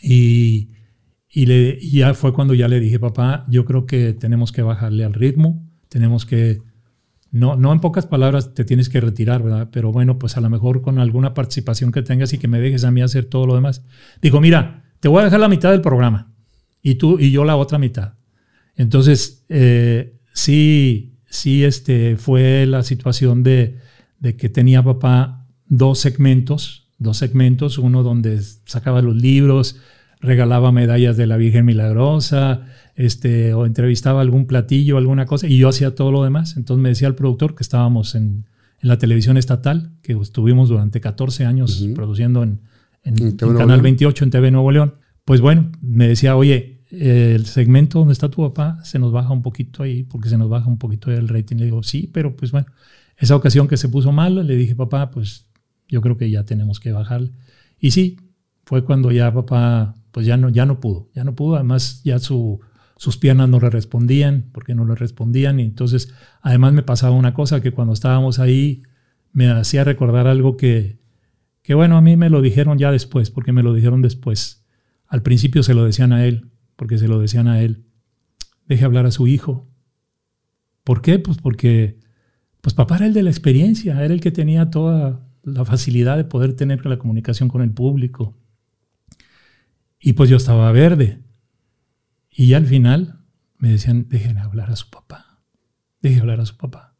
[0.00, 0.68] y,
[1.34, 5.14] le, ya fue cuando ya le dije, papá, yo creo que tenemos que bajarle al
[5.14, 6.62] ritmo, tenemos que,
[7.32, 9.70] no, no en pocas palabras te tienes que retirar, ¿verdad?
[9.72, 12.84] Pero bueno, pues a lo mejor con alguna participación que tengas y que me dejes
[12.84, 13.82] a mí hacer todo lo demás.
[14.22, 16.32] Digo, mira, te voy a dejar la mitad del programa
[16.82, 18.15] y tú y yo la otra mitad.
[18.76, 23.78] Entonces, eh, sí, sí, este, fue la situación de,
[24.20, 29.76] de que tenía papá dos segmentos dos segmentos, uno donde sacaba los libros,
[30.20, 35.68] regalaba medallas de la Virgen Milagrosa, este, o entrevistaba algún platillo, alguna cosa, y yo
[35.68, 36.56] hacía todo lo demás.
[36.56, 38.46] Entonces me decía el productor que estábamos en,
[38.82, 42.60] la televisión estatal, que estuvimos durante 14 años produciendo en,
[43.36, 44.94] Canal 28 en TV Nuevo León.
[45.24, 49.42] Pues bueno, me decía, oye, el segmento donde está tu papá se nos baja un
[49.42, 51.56] poquito ahí, porque se nos baja un poquito el rating.
[51.56, 52.66] Le digo, sí, pero pues bueno,
[53.16, 55.46] esa ocasión que se puso mal, le dije, papá, pues
[55.88, 57.22] yo creo que ya tenemos que bajar.
[57.78, 58.18] Y sí,
[58.64, 62.18] fue cuando ya papá, pues ya no, ya no pudo, ya no pudo, además ya
[62.18, 62.60] su,
[62.96, 67.34] sus piernas no le respondían, porque no le respondían, y entonces además me pasaba una
[67.34, 68.82] cosa, que cuando estábamos ahí
[69.32, 70.98] me hacía recordar algo que,
[71.62, 74.64] que bueno, a mí me lo dijeron ya después, porque me lo dijeron después.
[75.06, 77.84] Al principio se lo decían a él, porque se lo decían a él.
[78.66, 79.68] Deje hablar a su hijo.
[80.84, 81.18] ¿Por qué?
[81.18, 81.98] Pues porque
[82.60, 86.24] pues papá era el de la experiencia, era el que tenía toda, la facilidad de
[86.24, 88.36] poder tener la comunicación con el público.
[90.00, 91.22] Y pues yo estaba verde.
[92.30, 93.20] Y ya al final
[93.56, 95.40] me decían, dejen hablar a su papá,
[96.02, 96.96] dejen hablar a su papá.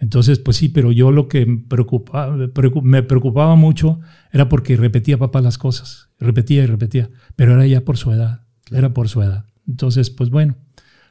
[0.00, 4.00] Entonces, pues sí, pero yo lo que me preocupaba, me preocupaba mucho
[4.32, 8.46] era porque repetía papá las cosas, repetía y repetía, pero era ya por su edad,
[8.72, 9.46] era por su edad.
[9.66, 10.56] Entonces, pues bueno,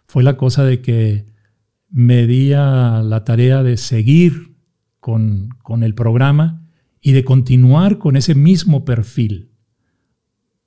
[0.08, 1.26] fue la cosa de que
[1.90, 4.56] me di a la tarea de seguir
[5.00, 6.68] con, el programa
[7.02, 9.52] y de continuar con ese mismo perfil.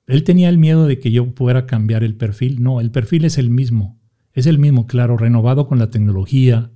[0.07, 2.61] Él tenía el miedo de que yo pudiera cambiar el perfil.
[2.61, 3.99] No, el perfil es el mismo.
[4.33, 6.71] Es el mismo, claro, renovado con la tecnología,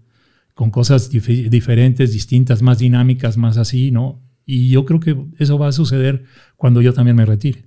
[0.53, 4.21] con cosas diferentes, distintas, más dinámicas, más así, ¿no?
[4.45, 6.25] Y yo creo que eso va a suceder
[6.55, 7.65] cuando yo también me retire,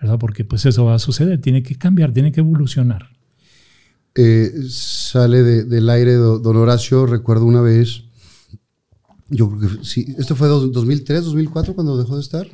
[0.00, 0.18] ¿verdad?
[0.18, 3.10] Porque pues eso va a suceder, tiene que cambiar, tiene que evolucionar.
[4.14, 8.04] Eh, sale del aire don Horacio, recuerdo una vez,
[9.28, 10.14] yo creo que sí.
[10.18, 12.46] ¿Esto fue 2003, 2004 cuando dejó de estar?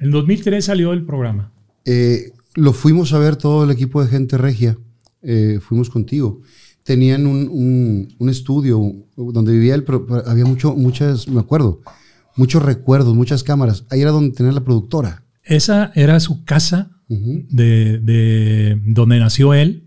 [0.00, 1.52] En 2003 salió el programa.
[1.84, 4.76] Eh, lo fuimos a ver todo el equipo de gente regia.
[5.22, 6.42] Eh, fuimos contigo.
[6.82, 8.80] Tenían un, un, estudio
[9.16, 9.84] donde vivía el.
[10.26, 11.80] Había mucho, muchas, me acuerdo,
[12.36, 13.84] muchos recuerdos, muchas cámaras.
[13.90, 15.24] Ahí era donde tenía la productora.
[15.46, 19.84] Esa era su casa de, de donde nació él.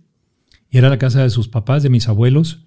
[0.71, 2.65] Y era la casa de sus papás, de mis abuelos.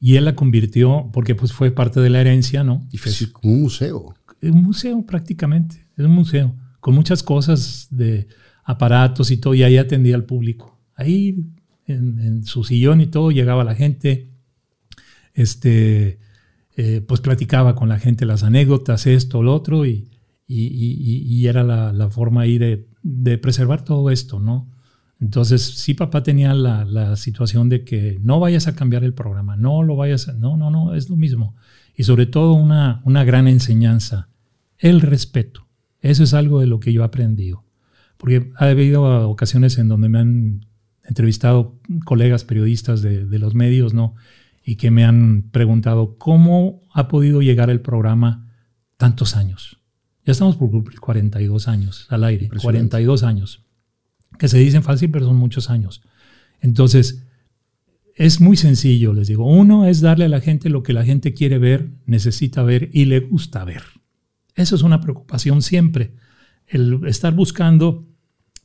[0.00, 2.86] Y él la convirtió, porque pues fue parte de la herencia, ¿no?
[2.90, 4.14] Y fue un museo.
[4.42, 8.28] Un museo prácticamente, es un museo, con muchas cosas de
[8.64, 10.78] aparatos y todo, y ahí atendía al público.
[10.94, 11.46] Ahí
[11.86, 14.30] en, su sillón y todo llegaba la gente.
[15.32, 16.18] Este,
[16.76, 20.10] eh, pues platicaba con la gente las anécdotas, esto, lo otro, y,
[20.46, 24.70] y, era la, forma ahí de, preservar todo esto, ¿no?
[25.20, 29.82] Entonces, sí, papá tenía la, situación de que no vayas a cambiar el programa, no
[29.82, 30.34] lo vayas a...
[30.34, 31.54] No, no, no, es lo mismo.
[31.96, 34.28] Y sobre todo una, una gran enseñanza,
[34.78, 35.66] el respeto.
[36.00, 37.64] Eso es algo de lo que yo he aprendido.
[38.18, 40.66] Porque ha habido ocasiones en donde me han
[41.04, 44.14] entrevistado colegas periodistas de los medios, ¿no?
[44.64, 48.50] Y que me han preguntado, ¿cómo ha podido llegar el programa
[48.96, 49.83] tantos años?
[50.24, 53.62] Ya estamos por cumplir 42 años al aire, 42 años,
[54.38, 56.02] que se dicen fácil, pero son muchos años.
[56.60, 57.24] Entonces,
[58.14, 59.46] es muy sencillo, les digo.
[59.46, 63.04] Uno es darle a la gente lo que la gente quiere ver, necesita ver y
[63.06, 63.82] le gusta ver.
[64.54, 66.14] Eso es una preocupación siempre,
[66.66, 68.06] el estar buscando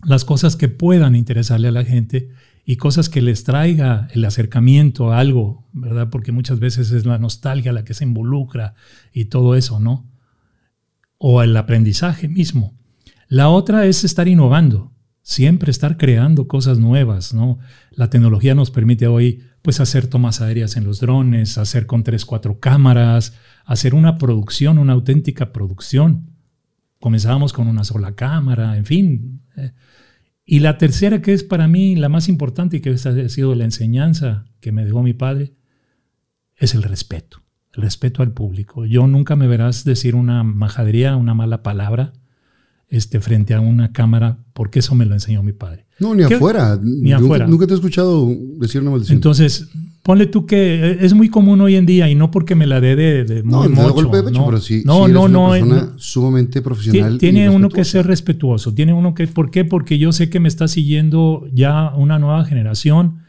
[0.05, 2.29] las cosas que puedan interesarle a la gente
[2.63, 6.09] y cosas que les traiga el acercamiento a algo, ¿verdad?
[6.09, 8.75] Porque muchas veces es la nostalgia la que se involucra
[9.11, 10.08] y todo eso, ¿no?
[11.19, 12.73] O el aprendizaje mismo.
[13.27, 14.91] La otra es estar innovando,
[15.21, 17.59] siempre estar creando cosas nuevas, ¿no?
[17.91, 22.25] La tecnología nos permite hoy pues hacer tomas aéreas en los drones, hacer con tres,
[22.25, 23.35] cuatro cámaras,
[23.65, 26.31] hacer una producción, una auténtica producción.
[26.99, 29.41] Comenzábamos con una sola cámara, en fin.
[29.57, 29.73] Eh.
[30.45, 33.65] Y la tercera, que es para mí la más importante y que ha sido la
[33.65, 35.53] enseñanza que me dejó mi padre,
[36.55, 37.43] es el respeto
[37.73, 38.85] respeto al público.
[38.85, 42.13] Yo nunca me verás decir una majadería, una mala palabra
[42.89, 45.85] este, frente a una cámara, porque eso me lo enseñó mi padre.
[45.99, 46.79] No, ni afuera.
[46.81, 47.45] Ni afuera.
[47.47, 48.27] Nunca te he escuchado
[48.57, 49.17] decir una maldición.
[49.17, 49.69] Entonces,
[50.01, 52.95] ponle tú que es muy común hoy en día y no porque me la dé
[52.95, 56.61] de, muy no, mocho, golpe de pecho, no, pero sí, no, no, no, persona sumamente
[56.61, 57.17] profesional.
[57.17, 58.73] Tiene uno que ser respetuoso.
[58.73, 59.65] Tiene uno que, ¿por qué?
[59.65, 63.19] Porque yo sé que me está siguiendo ya una nueva generación.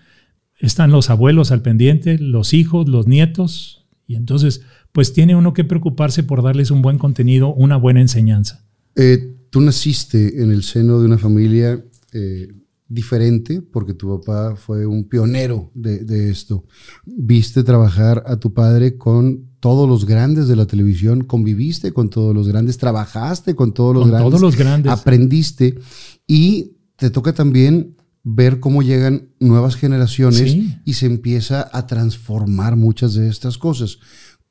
[0.59, 3.80] Están los abuelos al pendiente, los hijos, los nietos,
[4.11, 8.67] y entonces, pues tiene uno que preocuparse por darles un buen contenido, una buena enseñanza.
[8.97, 11.81] Eh, tú naciste en el seno de una familia
[12.13, 12.49] eh,
[12.89, 16.65] diferente porque tu papá fue un pionero de, esto.
[17.07, 22.35] Viste trabajar a tu padre con todos los grandes de la televisión, conviviste con todos
[22.35, 24.29] los grandes, trabajaste con todos los grandes.
[24.29, 24.91] Todos los grandes.
[24.91, 25.79] Aprendiste
[26.27, 33.15] y te toca también ver cómo llegan nuevas generaciones y se empieza a transformar muchas
[33.15, 33.99] de estas cosas.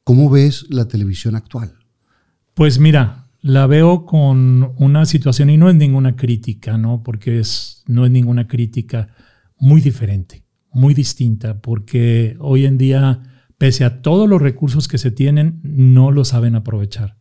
[0.04, 1.74] ¿Cómo ves la televisión actual?
[2.56, 7.04] Pues mira, la veo con una situación y no es ninguna crítica, ¿no?
[7.04, 9.10] Porque es, no es ninguna crítica
[9.58, 13.22] muy diferente, muy distinta, porque hoy en día,
[13.58, 17.18] pese a todos los recursos que se tienen, no lo saben aprovechar.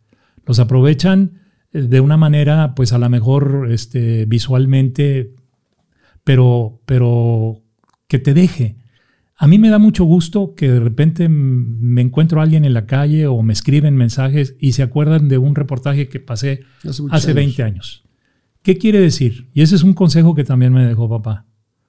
[0.47, 1.43] Los aprovechan
[1.73, 5.35] eh, de una manera, pues a lo mejor este, visualmente
[6.29, 7.63] pero, pero
[8.07, 8.77] que te deje.
[9.35, 12.85] A mí me da mucho gusto que de repente me encuentro a alguien en la
[12.85, 16.65] calle o me escriben mensajes y se acuerdan de un reportaje que pasé
[17.11, 18.05] hace, 20 años.
[18.61, 19.49] ¿Qué quiere decir?
[19.55, 21.47] Y ese es un consejo que también me dejó papá,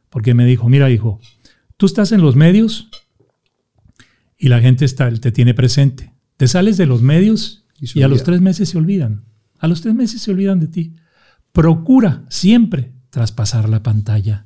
[0.09, 1.19] porque me dijo, mira hijo,
[1.75, 2.89] tú estás en los medios
[4.37, 6.13] y la gente está, te tiene presente.
[6.37, 9.25] Te sales de los medios y, y a los tres meses se olvidan.
[9.59, 10.95] A los tres meses se olvidan de ti.
[11.51, 14.45] Procura siempre traspasar la pantalla.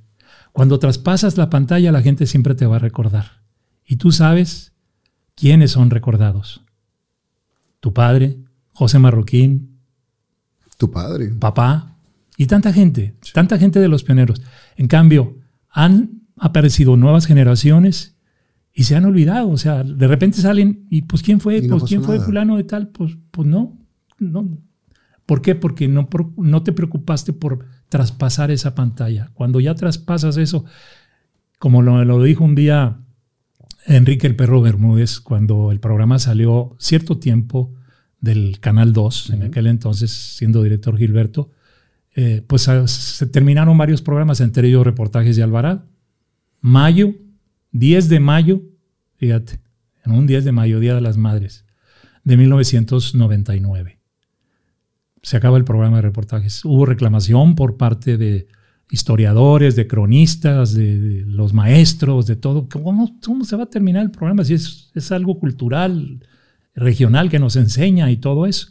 [0.51, 3.43] Cuando traspasas la pantalla la gente siempre te va a recordar.
[3.85, 4.73] Y tú sabes
[5.35, 6.63] quiénes son recordados.
[7.79, 8.37] Tu padre,
[8.71, 9.79] José Marroquín.
[10.77, 11.29] Tu padre.
[11.29, 11.97] Papá.
[12.37, 14.41] Y tanta gente, tanta gente de los pioneros.
[14.75, 15.37] En cambio,
[15.69, 18.15] han aparecido nuevas generaciones
[18.73, 19.49] y se han olvidado.
[19.49, 22.87] O sea, de repente salen y pues quién fue, pues quién fue fulano de tal,
[22.87, 23.77] pues, pues no,
[24.17, 24.57] no.
[25.25, 25.55] ¿Por qué?
[25.55, 29.29] Porque no, no te preocupaste por traspasar esa pantalla.
[29.35, 30.65] Cuando ya traspasas eso,
[31.59, 32.97] como lo, dijo un día
[33.85, 37.71] Enrique el Perro Bermúdez, cuando el programa salió cierto tiempo
[38.19, 41.51] del Canal 2, en aquel entonces siendo director Gilberto,
[42.15, 45.85] eh, pues ah, se terminaron varios programas, entre ellos reportajes de Alvarado.
[46.61, 47.13] Mayo,
[47.73, 48.63] 10 de mayo,
[49.17, 49.59] fíjate,
[50.03, 51.63] en un 10 de mayo, Día de las Madres,
[52.23, 53.92] de 1999
[55.23, 56.63] se acaba el programa de reportajes.
[56.65, 58.47] Hubo reclamación por parte de
[58.91, 62.67] historiadores, de cronistas, de, los maestros, de todo.
[62.69, 66.19] ¿Cómo, ¿Cómo, se va a terminar el programa si es, es, algo cultural,
[66.75, 68.67] regional que nos enseña y todo eso?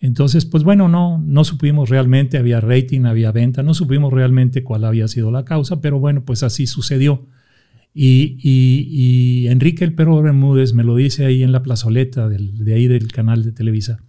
[0.00, 4.84] Entonces, pues bueno, no, no supimos realmente, había rating, había venta, no supimos realmente cuál
[4.84, 7.26] había sido la causa, pero bueno, pues así sucedió.
[7.92, 12.88] Y, y, Enrique el Perro Bermúdez me lo dice ahí en la plazoleta de ahí
[12.88, 14.00] del canal de Televisa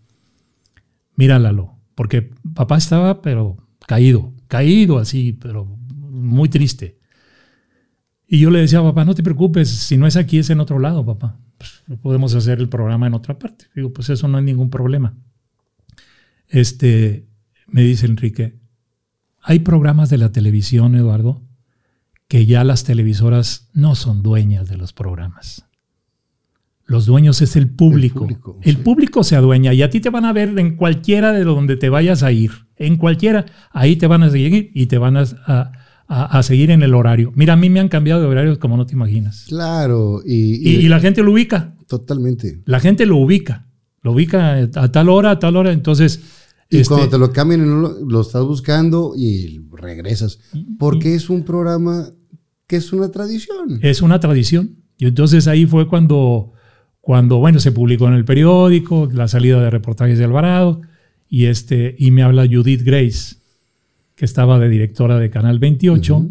[1.18, 6.98] míralalo, porque papá estaba, pero caído, caído así, pero muy triste.
[8.28, 10.80] Y yo le decía, papá, no te preocupes, si no es aquí, es en otro
[10.80, 11.40] lado, papá.
[11.58, 13.66] Pues, podemos hacer el programa en otra parte.
[13.76, 15.18] Digo, pues eso no hay ningún problema.
[16.48, 17.28] Este,
[17.68, 18.60] me dice Enrique,
[19.42, 21.42] hay programas de la televisión, Eduardo,
[22.28, 25.67] que ya las televisoras no son dueñas de los programas.
[26.88, 28.28] Los dueños es el público.
[28.62, 31.76] El público, se adueña y a ti te van a ver en cualquiera de donde
[31.76, 32.52] te vayas a ir.
[32.78, 37.34] En cualquiera, ahí te van a seguir y te van a, seguir en el horario.
[37.36, 39.46] Mira, a mí me han cambiado de horarios como no te imaginas.
[39.50, 40.22] Claro.
[40.26, 41.76] Y, y, la gente lo ubica.
[41.88, 42.62] Totalmente.
[42.64, 43.68] La gente lo ubica.
[44.02, 45.74] Lo ubica a tal hora, a tal hora.
[45.74, 46.22] Entonces.
[46.70, 50.40] Y cuando este te lo cambian, lo, lo estás buscando y regresas.
[50.80, 52.14] Porque es un programa
[52.66, 53.80] que es una tradición.
[53.82, 54.78] Es una tradición.
[54.98, 56.54] Y entonces ahí fue cuando
[57.08, 60.82] cuando, bueno, se publicó en el periódico, la salida de reportajes de Alvarado,
[61.30, 63.38] y, este, y me habla Judith Grace,
[64.16, 66.26] que estaba de directora de Canal 28,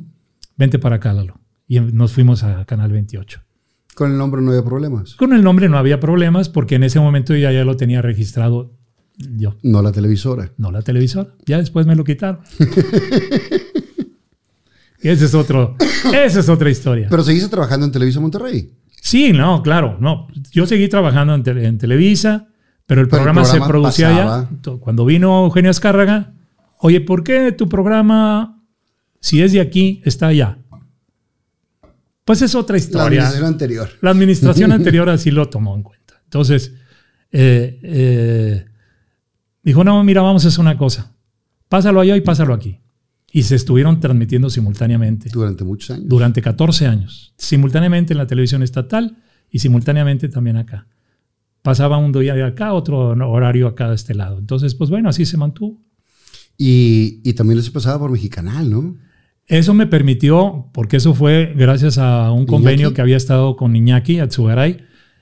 [0.58, 1.40] vente para acá, Lalo.
[1.66, 3.40] Y nos fuimos a Canal 28.
[3.94, 5.14] ¿Con el nombre no había problemas?
[5.14, 8.74] Con el nombre no había problemas porque en ese momento ya, ya lo tenía registrado
[9.16, 9.56] yo.
[9.62, 10.52] No la televisora.
[10.58, 11.30] No la televisora.
[11.46, 12.40] Ya después me lo quitaron.
[15.00, 15.74] ese es otro,
[16.12, 17.06] esa es otra historia.
[17.08, 18.74] Pero seguiste trabajando en Televisa Monterrey.
[19.06, 20.26] Sí, no, claro, no.
[20.50, 22.48] Yo seguí trabajando en, Televisa,
[22.86, 24.48] pero el, programa, se producía allá.
[24.80, 26.32] Cuando vino Eugenio Escárraga,
[26.80, 28.64] oye, ¿por qué tu programa,
[29.20, 30.58] si es de aquí, está allá?
[32.24, 33.20] Pues es otra historia.
[33.20, 33.90] La administración anterior.
[34.00, 36.20] La administración anterior así lo tomó en cuenta.
[36.24, 36.74] Entonces,
[37.30, 38.66] eh, eh,
[39.62, 41.12] dijo, no, mira, vamos a hacer una cosa.
[41.68, 42.80] Pásalo allá y pásalo aquí
[43.36, 45.28] y se estuvieron transmitiendo simultáneamente.
[45.28, 46.08] Durante muchos años.
[46.08, 47.34] Durante 14 años.
[47.36, 49.18] Simultáneamente en la televisión estatal
[49.50, 50.86] y simultáneamente también acá.
[51.60, 54.38] Pasaba un día de acá, otro horario acá de este lado.
[54.38, 55.78] Entonces, pues bueno, así se mantuvo.
[56.56, 58.96] Y, y también se pasaba por Mexicanal, ¿no?
[59.46, 64.18] Eso me permitió, porque eso fue gracias a un convenio que había estado con Iñaki
[64.18, 64.78] Atsugaray,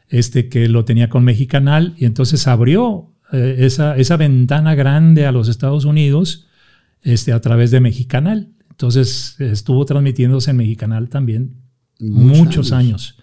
[0.09, 5.33] este, que lo tenía con Mexicanal, y entonces abrió eh, esa, esa ventana grande a
[5.33, 6.47] los Estados Unidos
[7.05, 8.55] este, a través de Mexicanal.
[8.71, 11.63] Entonces estuvo transmitiéndose en Mexicanal también
[12.01, 13.17] muchos, años.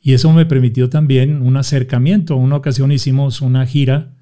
[0.00, 2.36] Y eso me permitió también un acercamiento.
[2.36, 4.16] Una ocasión hicimos una gira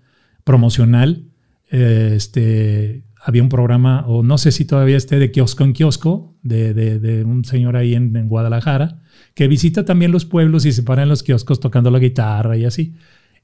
[0.45, 1.24] promocional.
[1.70, 6.37] Eh, este, había un programa, o no sé si todavía esté, de kiosco en kiosco,
[6.43, 9.03] de, un señor ahí en, Guadalajara,
[9.35, 12.65] que visita también los pueblos y se para en los kioscos tocando la guitarra y
[12.65, 12.95] así.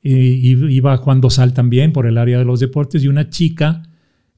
[0.03, 3.83] Y, y iba Juan Dosal también por el área de los deportes y una chica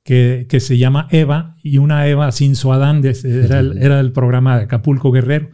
[0.05, 4.59] que, se llama Eva y una Eva sin su Adán, era el, era el programa
[4.59, 5.51] de Acapulco Guerrero.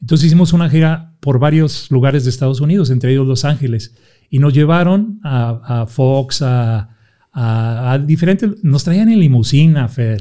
[0.00, 3.96] Entonces hicimos una gira por varios lugares de Estados Unidos, entre ellos Los Ángeles,
[4.28, 6.90] y nos llevaron a, Fox, a,
[7.32, 10.20] a, diferentes, nos traían en limusina, Fer.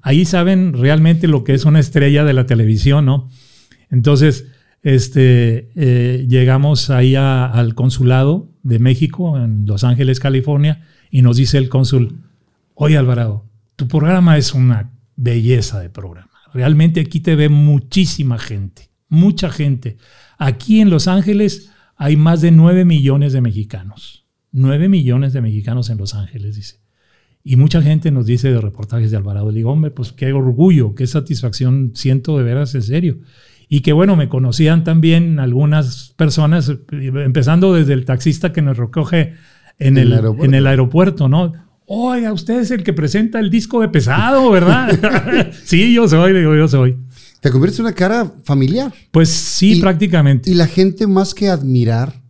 [0.00, 3.28] Ahí saben realmente lo que es una estrella de la televisión, ¿no?
[3.90, 4.46] Entonces,
[4.82, 11.58] este, eh, llegamos ahí al consulado de México en Los Ángeles, California, y nos dice
[11.58, 12.20] el cónsul,
[12.80, 13.44] Oye Alvarado,
[13.74, 16.30] tu programa es una belleza de programa.
[16.54, 19.96] Realmente aquí te ve muchísima gente, mucha gente.
[20.38, 24.26] Aquí en Los Ángeles hay más de 9 millones de mexicanos.
[24.52, 26.78] 9 millones de mexicanos en Los Ángeles, dice.
[27.42, 29.50] Y mucha gente nos dice de reportajes de Alvarado.
[29.50, 33.18] Le digo, hombre, pues qué orgullo, qué satisfacción siento de veras en serio.
[33.68, 39.34] Y que bueno, me conocían también algunas personas, empezando desde el taxista que nos recoge
[39.80, 41.67] en el, en el aeropuerto, ¿no?
[41.88, 45.50] Oiga, usted es el que presenta el disco de pesado, ¿verdad?
[45.64, 46.96] sí, yo soy, digo, yo soy.
[47.40, 48.92] Te conviertes en una cara familiar.
[49.10, 50.50] Pues sí, prácticamente.
[50.50, 52.22] Y la gente más que admirar,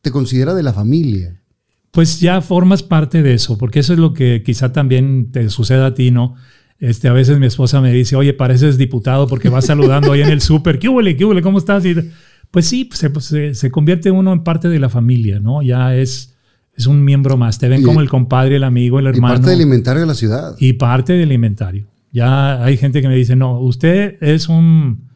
[0.00, 1.42] te considera de la familia.
[1.90, 5.86] Pues ya formas parte de eso, porque eso es lo que quizá también te suceda
[5.86, 6.34] a ti, ¿no?
[6.78, 10.28] Este, a veces mi esposa me dice, oye, pareces diputado porque vas saludando ahí en
[10.28, 11.84] el súper, ¿qué huele, qué huele, cómo estás?
[11.86, 11.94] Y,
[12.50, 15.62] pues sí, pues se, se, convierte uno en parte de la familia, ¿no?
[15.62, 16.33] Ya es,
[16.76, 17.58] es un miembro más.
[17.58, 19.34] Te ven como el compadre, el amigo, el hermano.
[19.34, 20.56] Y parte del inventario de la ciudad.
[20.58, 21.86] Y parte del inventario.
[22.12, 25.08] Ya hay gente que me dice, no, usted es un,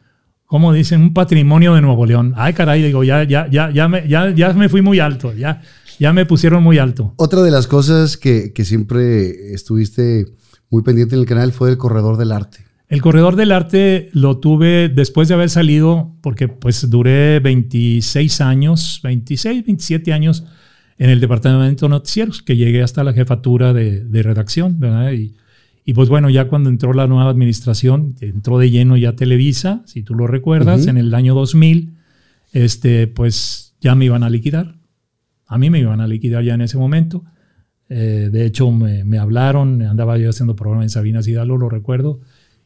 [0.45, 1.01] ¿cómo dicen?
[1.01, 2.33] Un patrimonio de Nuevo León.
[2.35, 5.61] Ay, caray, digo, ya, ya, ya, ya, me, ya, ya me fui muy alto, ya,
[5.97, 7.13] ya me pusieron muy alto.
[7.17, 10.25] Otra de las cosas que, que siempre estuviste
[10.69, 12.65] muy pendiente en el canal fue el corredor del arte.
[12.89, 18.99] El corredor del arte lo tuve después de haber salido, porque pues duré 26 años,
[19.03, 20.43] 26, 27 años
[20.99, 25.13] en el departamento de noticieros, que llegué hasta la jefatura de, redacción, ¿verdad?
[25.13, 25.33] Y,
[25.85, 30.03] y, pues bueno, ya cuando entró la nueva administración, entró de lleno ya Televisa, si
[30.03, 31.95] tú lo recuerdas, en el año 2000,
[32.51, 34.75] este, pues ya me iban a liquidar.
[35.47, 37.23] A mí me iban a liquidar ya en ese momento.
[37.87, 42.19] Eh, de hecho, me, me, hablaron, andaba yo haciendo programa en Sabinas Hidalgo, lo recuerdo,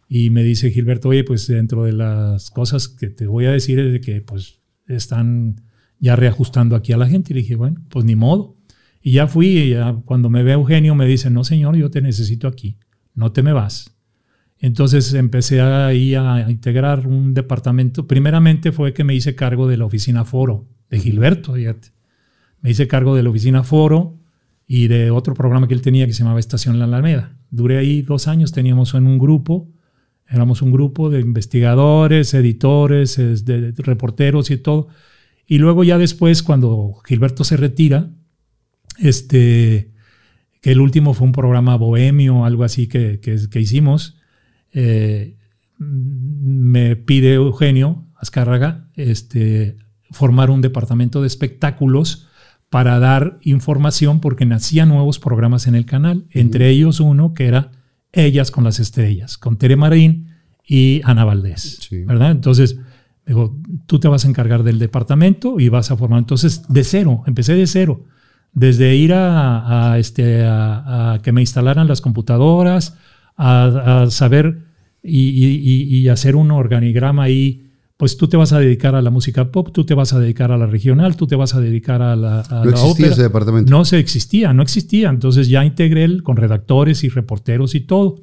[0.09, 3.79] y me dice Gilberto, oye, pues dentro de las cosas que te voy a decir
[3.79, 5.61] es de que pues están
[6.03, 7.31] ya reajustando aquí a la gente.
[7.31, 8.57] Y dije, bueno, pues ni modo.
[9.01, 12.01] Y ya fui, y ya cuando me ve Eugenio me dice, no señor, yo te
[12.01, 12.77] necesito aquí,
[13.15, 13.95] no te me vas.
[14.59, 18.05] Entonces empecé ahí a integrar un departamento.
[18.05, 21.89] Primeramente fue que me hice cargo de la oficina Foro, de Gilberto, fíjate.
[22.59, 24.19] Me hice cargo de la oficina Foro
[24.67, 27.37] y de otro programa que él tenía que se llamaba Estación La Alameda.
[27.49, 29.69] Duré ahí dos años, teníamos en un grupo,
[30.27, 33.15] éramos un grupo de investigadores, editores,
[33.45, 34.89] de reporteros y todo.
[35.45, 38.09] Y luego ya después, cuando Gilberto se retira,
[38.97, 39.91] este,
[40.61, 44.17] que el último fue un programa bohemio, algo así que, que, hicimos,
[44.71, 45.35] eh,
[45.77, 49.77] me pide Eugenio Azcárraga este,
[50.11, 52.27] formar un departamento de espectáculos
[52.69, 57.71] para dar información porque nacían nuevos programas en el canal, entre ellos uno que era
[58.11, 60.29] Ellas con las Estrellas, con Tere Marín
[60.65, 62.31] y Ana Valdés, ¿verdad?
[62.31, 62.79] Entonces,
[63.25, 63.55] digo,
[63.85, 67.55] tú te vas a encargar del departamento y vas a formar, entonces, de cero, empecé
[67.55, 68.05] de cero
[68.53, 72.97] desde ir a, este, a, que me instalaran las computadoras,
[73.35, 74.59] a, saber
[75.01, 79.69] y, hacer un organigrama ahí, pues tú te vas a dedicar a la música pop,
[79.73, 82.43] tú te vas a dedicar a la regional, tú te vas a dedicar a la,
[82.63, 83.71] no existía ese departamento.
[83.71, 85.09] No se existía, no existía.
[85.09, 88.21] Entonces ya integré con redactores y reporteros y todo.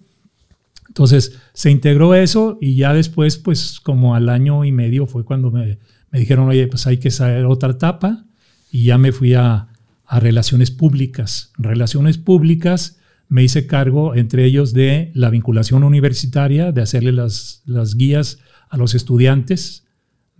[0.91, 5.53] Entonces se integró eso y ya después, pues como al año y medio fue cuando
[5.53, 5.79] me,
[6.11, 8.25] me dijeron, oye, pues hay que saber otra etapa
[8.73, 9.69] y ya me fui a,
[10.05, 11.53] a relaciones públicas.
[11.57, 12.99] Relaciones públicas
[13.29, 18.39] me hice cargo, entre ellos, de la vinculación universitaria, de hacerle las, las guías
[18.69, 19.87] a los estudiantes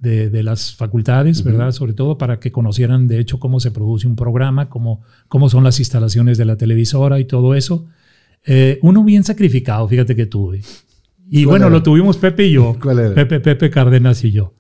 [0.01, 1.73] de, las facultades, ¿verdad?
[1.73, 5.63] Sobre todo para que conocieran, de hecho, cómo se produce un programa, cómo, cómo son
[5.63, 7.87] las instalaciones de la televisora y todo eso.
[8.45, 10.63] Eh, uno bien sacrificado, fíjate que tuve.
[11.31, 12.77] Y bueno, lo tuvimos Pepe y yo.
[13.15, 14.55] Pepe, Pepe Cárdenas y yo.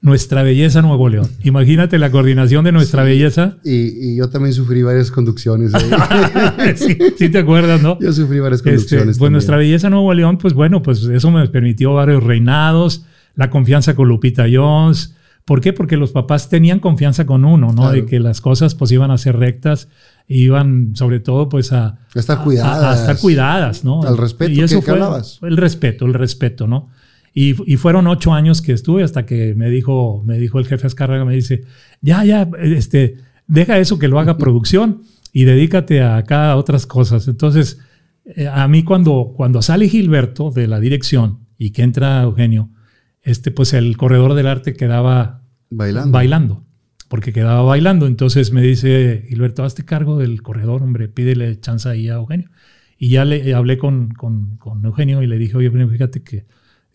[0.00, 1.28] Nuestra Belleza Nuevo León.
[1.42, 3.58] Imagínate la coordinación de Nuestra Belleza.
[3.64, 5.72] Y, yo también sufrí varias conducciones.
[7.16, 7.98] sí, te acuerdas, ¿no?
[8.00, 9.18] Yo sufrí varias este, conducciones.
[9.18, 13.04] pues Nuestra Belleza Nuevo León, pues bueno, pues eso me permitió varios reinados,
[13.34, 15.14] la confianza con Lupita Jones.
[15.44, 15.72] ¿Por qué?
[15.72, 17.90] Porque los papás tenían confianza con uno, ¿no?
[17.90, 19.88] De que las cosas pues iban a ser rectas,
[20.28, 21.98] iban sobre todo pues a...
[22.14, 22.98] estar cuidadas.
[22.98, 24.02] A, estar cuidadas, ¿no?
[24.02, 24.98] Al respeto y eso fue,
[25.42, 26.88] El respeto, el respeto, ¿no?
[27.38, 31.26] Y, fueron ocho años que estuve hasta que me dijo, me dijo el jefe Azcárraga,
[31.26, 31.64] me dice,
[32.00, 35.02] ya, ya, este, deja eso que lo haga producción
[35.34, 37.28] y dedícate a cada otras cosas.
[37.28, 37.78] Entonces,
[38.24, 42.70] eh, a mí cuando, cuando sale Gilberto de la dirección y que entra Eugenio,
[43.20, 46.12] este, pues el corredor del arte quedaba bailando.
[46.12, 46.65] bailando
[47.08, 48.06] porque quedaba bailando.
[48.06, 52.50] Entonces me dice Gilberto, hazte cargo del corredor, hombre, pídele chance ahí a Eugenio.
[52.98, 56.46] Y ya le hablé con, con, con Eugenio y le dije, oye, fíjate que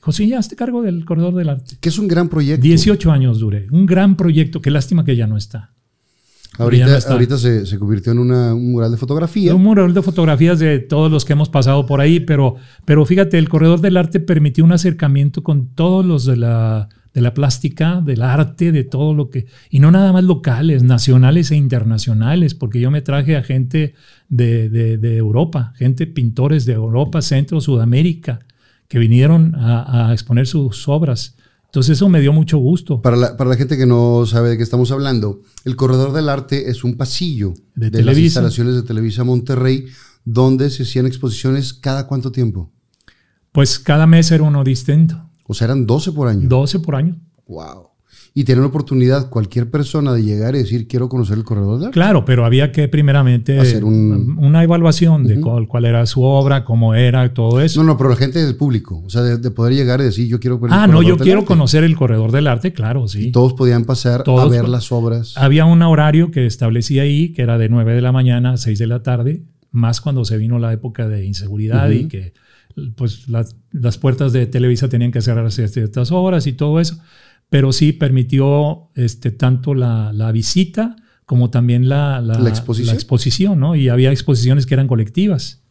[0.01, 1.77] José, ya hazte cargo del Corredor del Arte.
[1.79, 2.63] Que es un gran proyecto.
[2.63, 3.67] 18 años duré.
[3.69, 4.59] Un gran proyecto.
[4.59, 5.73] Qué lástima que ya no está.
[6.57, 9.55] Ahorita, ahorita se, se, convirtió en un mural de fotografía.
[9.55, 13.37] Un mural de fotografías de todos los que hemos pasado por ahí, pero, pero fíjate,
[13.37, 18.01] el Corredor del Arte permitió un acercamiento con todos los de la, de la plástica,
[18.01, 19.45] del arte, de todo lo que...
[19.69, 23.95] Y no nada más locales, nacionales e internacionales, porque yo me traje a gente
[24.29, 28.39] de, de, de Europa, gente, pintores de Europa, Centro, Sudamérica,
[28.91, 31.35] que vinieron a, exponer sus obras.
[31.67, 33.01] Entonces eso me dio mucho gusto.
[33.01, 36.27] Para la, para la, gente que no sabe de qué estamos hablando, el Corredor del
[36.27, 39.85] Arte es un pasillo de, las instalaciones de Televisa Monterrey
[40.25, 42.69] donde se hacían exposiciones cada cuánto tiempo.
[43.53, 45.30] Pues cada mes era uno distinto.
[45.47, 46.47] O sea, eran 12 por año.
[46.47, 47.17] 12 por año.
[47.47, 47.91] Wow
[48.33, 51.85] y tener la oportunidad cualquier persona de llegar y decir quiero conocer el corredor de
[51.87, 51.93] arte.
[51.93, 57.33] Claro, pero había que primeramente hacer una evaluación de cuál, era su obra, cómo era,
[57.33, 57.81] todo eso.
[57.81, 60.39] No, no, pero la gente del público, o sea, de, poder llegar y decir yo
[60.39, 63.31] quiero Ah, no, yo quiero conocer el corredor del arte, claro, sí.
[63.31, 65.33] todos podían pasar a ver las obras.
[65.35, 68.79] Había un horario que establecía ahí, que era de 9 de la mañana a 6
[68.79, 72.33] de la tarde, más cuando se vino la época de inseguridad y que
[72.95, 77.01] pues las, las puertas de Televisa tenían que cerrarse a ciertas horas y todo eso
[77.51, 80.95] pero sí permitió este, tanto la, la visita
[81.25, 82.95] como también la, la, exposición.
[82.95, 83.75] exposición, ¿no?
[83.75, 85.61] Y había exposiciones que eran colectivas,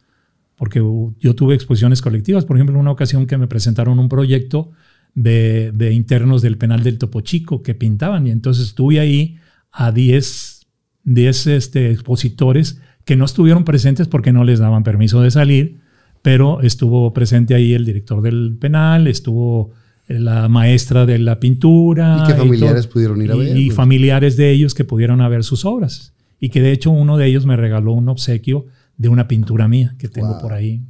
[0.57, 4.69] porque yo tuve exposiciones colectivas, por ejemplo, en una ocasión que me presentaron un proyecto
[5.15, 9.39] de, de internos del penal del Topo Chico que pintaban, y entonces estuve ahí
[9.71, 10.67] a 10,
[11.05, 15.80] 10 este, expositores que no estuvieron presentes porque no les daban permiso de salir,
[16.21, 19.71] pero estuvo presente ahí el director del penal, estuvo
[20.07, 22.23] la maestra de la pintura.
[22.23, 23.57] Y que familiares pudieron ir a ver.
[23.57, 23.75] Y pues.
[23.75, 26.13] familiares de ellos que pudieron ver sus obras.
[26.39, 28.65] Y que de hecho uno de ellos me regaló un obsequio
[28.97, 30.81] de una pintura mía que tengo por ahí.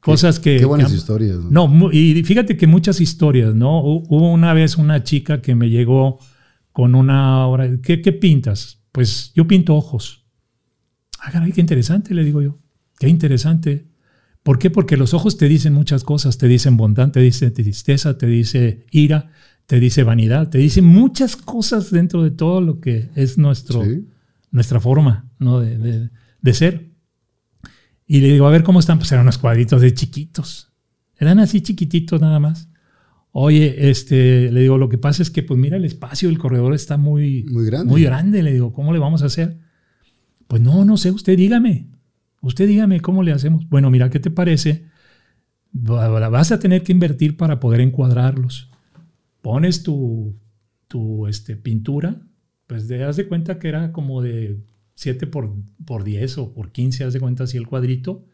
[0.00, 0.58] Cosas que...
[0.58, 1.38] Qué buenas que- historias.
[1.38, 1.68] ¿no?
[1.68, 3.82] No, y fíjate que muchas historias, ¿no?
[3.82, 6.18] Hu- Hubo una vez una chica que me llegó
[6.72, 7.80] con una obra.
[7.82, 8.80] ¿Qué, qué pintas?
[8.92, 10.24] Pues yo pinto ojos.
[11.20, 12.58] Ah, caray, qué interesante, le digo yo.
[13.04, 13.86] Qué interesante.
[14.42, 14.68] ¿Por qué?
[14.70, 16.36] Porque los ojos te dicen muchas cosas.
[16.38, 19.30] Te dicen bondad, te dicen tristeza, te dice ira,
[19.66, 24.06] te dice vanidad, te dicen muchas cosas dentro de todo lo que es nuestro, Sí.
[24.50, 25.60] nuestra forma ¿no?
[25.60, 26.10] de, de-
[26.42, 26.90] de ser.
[28.06, 28.98] Y le digo, a ver cómo están.
[28.98, 30.70] Pues eran unos cuadritos de chiquitos.
[31.18, 32.68] Eran así chiquititos nada más.
[33.32, 36.74] Oye, este, le digo, lo que pasa es que, pues mira, el espacio del corredor
[36.74, 37.90] está muy, Muy grande.
[37.90, 38.42] Muy grande.
[38.42, 39.58] Le digo, ¿cómo le vamos a hacer?
[40.46, 41.88] Pues no, no sé, usted dígame.
[42.44, 43.68] Usted dígame cómo le hacemos.
[43.68, 44.84] Bueno, mira, ¿qué te parece?
[45.74, 48.70] Va- Vas a tener que invertir para poder encuadrarlos.
[49.42, 50.36] Pones tu,
[50.88, 52.20] tu este, pintura,
[52.66, 54.58] pues te das de cuenta que era como de
[54.94, 55.54] 7 por,
[55.84, 58.24] por 10 o por 15, haz de cuenta así el cuadrito,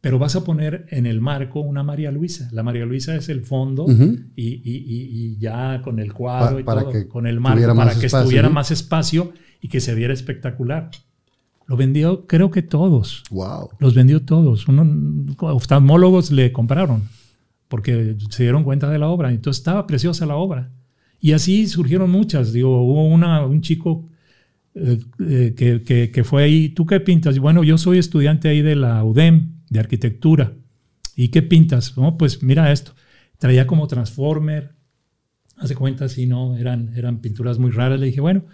[0.00, 2.48] pero vas a poner en el marco una María Luisa.
[2.52, 3.86] La María Luisa es el fondo
[4.36, 7.40] y, y- y- y ya con el cuadro Pa- y para todo, que con el
[7.40, 8.54] marco, para que espacio, estuviera ¿no?
[8.54, 10.90] más espacio y que se viera espectacular.
[11.66, 13.24] Lo vendió, creo que todos.
[13.30, 13.70] Wow.
[13.80, 14.68] Los vendió todos.
[14.68, 17.08] Uno- oftalmólogos le compraron
[17.68, 19.30] porque se dieron cuenta de la obra.
[19.32, 20.70] Entonces estaba preciosa la obra.
[21.20, 22.52] Y así surgieron muchas.
[22.52, 24.08] Digo, hubo una, un chico
[24.74, 26.68] eh, eh, que, que- que fue ahí.
[26.68, 27.38] ¿Tú qué pintas?
[27.38, 30.52] Bueno, yo soy estudiante ahí de la UDEM, de arquitectura.
[31.16, 31.96] ¿Y qué pintas?
[31.96, 32.92] No, pues mira esto.
[33.38, 34.74] Traía como Transformer.
[35.56, 36.56] Hace cuenta, así, ¿no?
[36.58, 37.98] Eran, eran pinturas muy raras.
[37.98, 38.44] Le dije, bueno,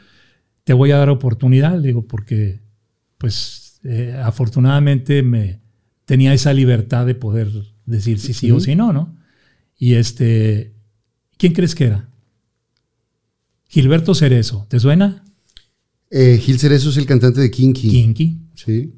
[0.64, 2.60] te voy a dar oportunidad, le digo, porque
[3.22, 5.60] pues eh, afortunadamente me
[6.06, 7.52] tenía esa libertad de poder
[7.86, 9.16] decir sí, sí o sí no, ¿no?
[9.78, 10.74] Y este,
[11.36, 12.08] ¿quién crees que era?
[13.68, 15.22] Gilberto Cerezo, ¿te suena?
[16.10, 17.88] Eh, Gil Cerezo es el cantante de Kinky.
[17.90, 18.40] Kinky.
[18.56, 18.92] Sí.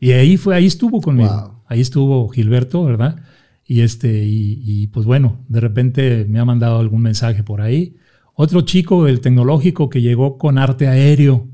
[0.00, 1.30] Y ahí fue, ahí estuvo conmigo.
[1.30, 1.62] Wow.
[1.68, 3.22] Ahí estuvo Gilberto, ¿verdad?
[3.64, 7.94] Y este, y, y, pues bueno, de repente me ha mandado algún mensaje por ahí.
[8.34, 11.46] Otro chico del tecnológico que llegó con arte aéreo.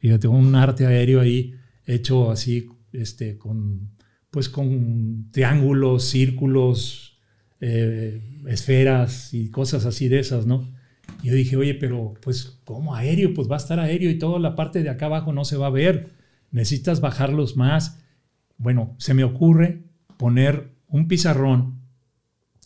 [0.00, 1.54] Fíjate, un arte aéreo ahí
[1.86, 3.90] hecho así, este, con,
[4.30, 7.18] pues con triángulos, círculos,
[7.60, 10.68] eh, esferas y cosas así de esas, ¿no?
[11.22, 13.34] Y yo dije, oye, pero pues, ¿cómo aéreo?
[13.34, 15.66] Pues va a estar aéreo y toda la parte de acá abajo no se va
[15.66, 16.12] a ver.
[16.50, 18.00] Necesitas bajarlos más.
[18.56, 19.84] Bueno, se me ocurre
[20.16, 21.80] poner un pizarrón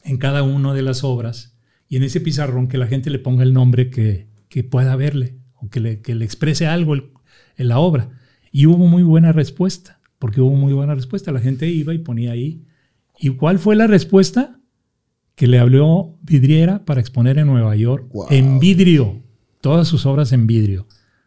[0.05, 1.59] en cada una de las obras
[1.89, 5.39] y en ese pizarrón que la gente le ponga el nombre que, que pueda verle
[5.55, 7.11] o que le, que le exprese algo el-
[7.57, 8.09] en la obra.
[8.53, 11.33] Y hubo muy buena respuesta, porque hubo muy buena respuesta.
[11.33, 12.63] La gente iba y ponía ahí.
[13.19, 14.59] ¿Y cuál fue la respuesta?
[15.35, 18.27] Que le habló Vidriera para exponer en Nueva York Wow.
[18.31, 19.21] en vidrio,
[19.61, 20.87] todas sus obras en vidrio.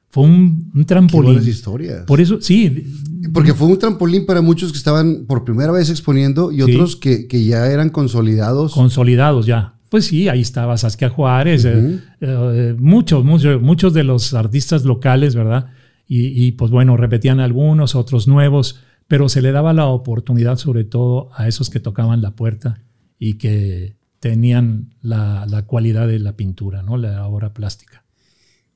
[0.10, 1.34] Fue un, un Qué trampolín.
[1.34, 2.06] buenas historias.
[2.06, 2.86] Por eso, sí,
[3.34, 6.62] Porque fue un trampolín para muchos que estaban por primera vez exponiendo y Sí.
[6.62, 8.74] otros que, que ya eran consolidados.
[8.74, 9.74] consolidados ya.
[9.90, 12.00] Pues sí, ahí estaba Saskia Juárez, eh, Ujú.
[12.22, 15.68] eh, muchos, muchos, muchos de los artistas locales, ¿verdad?
[16.08, 20.84] Y, y, pues bueno, repetían algunos, otros nuevos, pero se le daba la oportunidad sobre
[20.86, 22.82] todo a esos que tocaban la puerta
[23.20, 26.98] y que tenían la, la cualidad de la pintura, ¿no?
[26.98, 28.04] La obra plástica.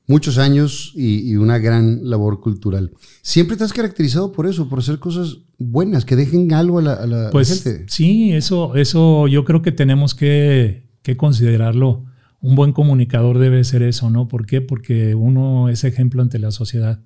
[0.06, 2.90] Muchos años y, y una gran labor cultural.
[3.22, 6.92] Siempre te has caracterizado por eso, por hacer cosas buenas, que dejen algo a la,
[6.94, 7.86] a la- Pues gente.
[7.88, 12.04] sí, eso, eso yo creo que tenemos que, que considerarlo.
[12.40, 14.26] Un buen comunicador debe ser eso, ¿no?
[14.28, 14.60] ¿Por qué?
[14.60, 17.00] Porque uno es ejemplo ante la sociedad.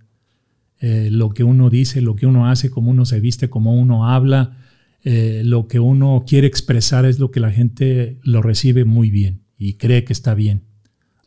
[0.81, 4.09] Eh, lo que uno dice, lo que uno hace, cómo uno se viste, cómo uno
[4.09, 4.59] habla,
[5.05, 9.43] eh, lo que uno quiere expresar es lo que la gente lo recibe muy bien
[9.57, 10.65] y cree que está bien.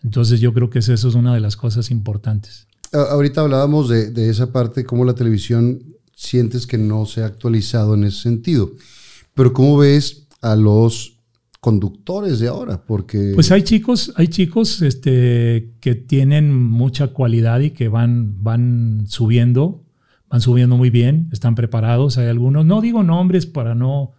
[0.03, 2.67] Entonces yo creo que eso es una de las cosas importantes.
[2.91, 5.83] Ahorita hablábamos de, de esa parte, cómo la televisión
[6.15, 8.71] sientes que no se ha actualizado en ese sentido.
[9.33, 11.18] Pero ¿cómo ves a los
[11.59, 12.83] conductores de ahora?
[12.85, 19.05] Porque Pues hay chicos, hay chicos este, que tienen mucha cualidad y que van, van
[19.07, 19.83] subiendo,
[20.29, 22.17] van subiendo muy bien, están preparados.
[22.17, 24.13] Hay algunos, no digo nombres para no,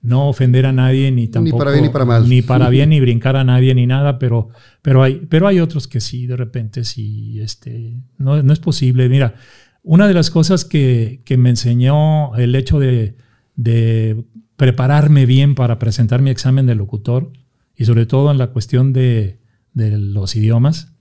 [0.00, 2.28] no ofender a nadie ni tampoco para bien ni para mal.
[2.28, 4.48] ni para bien ni brincar a nadie ni nada, pero,
[4.80, 9.08] pero hay, pero hay otros que sí, de repente sí, este, no, no es posible.
[9.08, 9.34] Mira,
[9.82, 13.16] una de las cosas que, que me enseñó el hecho de,
[13.54, 14.24] de
[14.56, 17.32] prepararme bien para presentar mi examen de locutor
[17.76, 19.38] y sobre todo en la cuestión de,
[19.74, 20.92] de los idiomas,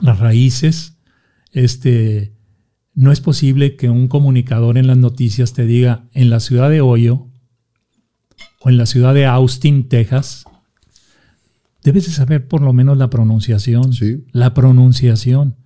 [0.00, 0.96] las raíces,
[1.52, 2.32] este,
[2.94, 6.80] no es posible que un comunicador en las noticias te diga en la ciudad de
[6.80, 7.28] Hoyo
[8.60, 10.44] o en la ciudad de Austin, Texas,
[11.82, 13.92] debes de saber por lo menos la pronunciación.
[13.92, 14.24] Sí.
[14.32, 15.56] La pronunciación.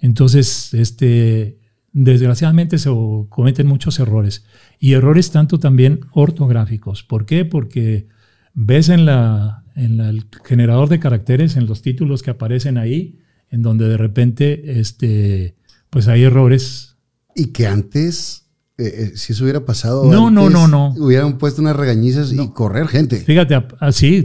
[0.00, 1.60] Entonces, este,
[1.92, 2.90] desgraciadamente se
[3.28, 4.44] cometen muchos errores.
[4.78, 7.02] Y errores tanto también ortográficos.
[7.02, 7.44] ¿Por qué?
[7.44, 8.08] Porque
[8.54, 13.18] ves en, la, en el generador de caracteres, en los títulos que aparecen ahí,
[13.50, 15.54] en donde de repente este,
[15.90, 16.96] pues hay errores.
[17.34, 18.46] Y que antes,
[18.78, 20.94] eh, eh, si eso hubiera pasado, no, antes, no, no, no.
[20.98, 23.16] hubieran puesto unas regañizas y correr gente.
[23.20, 24.24] Fíjate, así,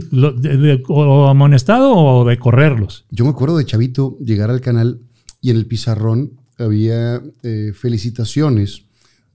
[0.88, 3.06] o amonestado o de correrlos.
[3.10, 5.02] Yo me acuerdo de Chavito llegar al canal
[5.40, 8.84] y en el pizarrón había eh, felicitaciones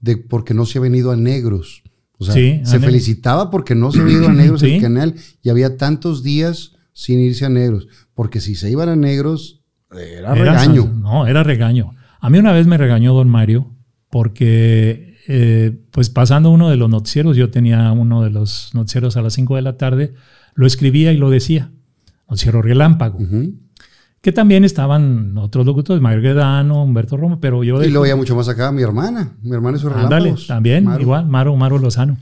[0.00, 1.82] de porque no se había venido a negros.
[2.18, 5.76] O sea, se felicitaba porque no se había ido a negros el canal y había
[5.76, 7.88] tantos días sin irse a negros.
[8.14, 10.86] Porque si se iban a negros, era, regaño.
[10.86, 11.94] No, era regaño.
[12.20, 13.74] A mí una vez me regañó don Mario
[14.10, 19.22] porque, eh, pues pasando uno de los noticieros, yo tenía uno de los noticieros a
[19.22, 20.14] las 5 de la tarde,
[20.54, 21.72] lo escribía y lo decía.
[22.28, 23.18] Noticiero relámpago
[24.24, 27.84] que también estaban otros locutores, Marguedano, Humberto Romo, pero yo...
[27.84, 31.26] Y lo veía mucho más acá, mi hermana, mi hermana es su Ándale, también, igual,
[31.26, 32.16] Maro, Maro Lozano.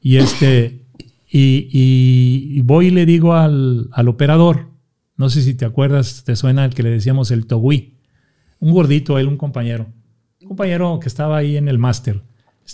[0.00, 0.84] Y este,
[1.28, 4.68] y, voy y le digo al, operador,
[5.16, 7.96] no sé si te acuerdas, te suena el que le decíamos el Togui,
[8.60, 9.88] un gordito, él, un compañero,
[10.42, 12.22] un compañero que estaba ahí en el máster.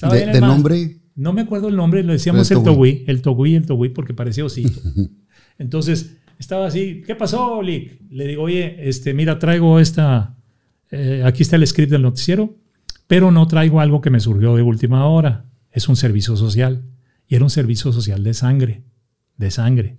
[0.03, 0.99] ¿De, de nombre?
[1.15, 4.45] No me acuerdo el nombre, le decíamos el, Togui, el Togui, el Togui, porque parecía
[4.45, 4.83] osito.
[5.59, 8.01] Entonces estaba así, ¿qué pasó, Lick?
[8.11, 10.37] Le digo, oye, este, mira, traigo esta,
[10.91, 12.57] eh, aquí está el script del noticiero,
[13.07, 15.47] pero no traigo algo que me surgió de última hora.
[15.71, 16.85] Es un servicio social.
[17.29, 18.85] Y era un servicio social de sangre,
[19.37, 19.97] de sangre.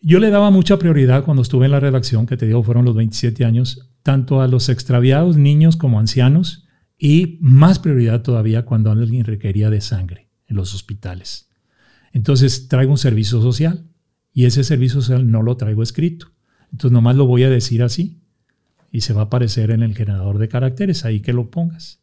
[0.00, 2.94] Yo le daba mucha prioridad cuando estuve en la redacción, que te digo fueron los
[2.94, 9.24] 27 años, tanto a los extraviados, niños como ancianos, y más prioridad todavía cuando alguien
[9.24, 11.50] requería de sangre en los hospitales.
[12.12, 13.84] Entonces traigo un servicio social
[14.38, 16.28] y ese servicio social no lo traigo escrito.
[16.70, 18.20] Entonces nomás lo voy a decir así
[18.92, 21.98] y se va a aparecer en el generador de caracteres, ahí que lo pongas.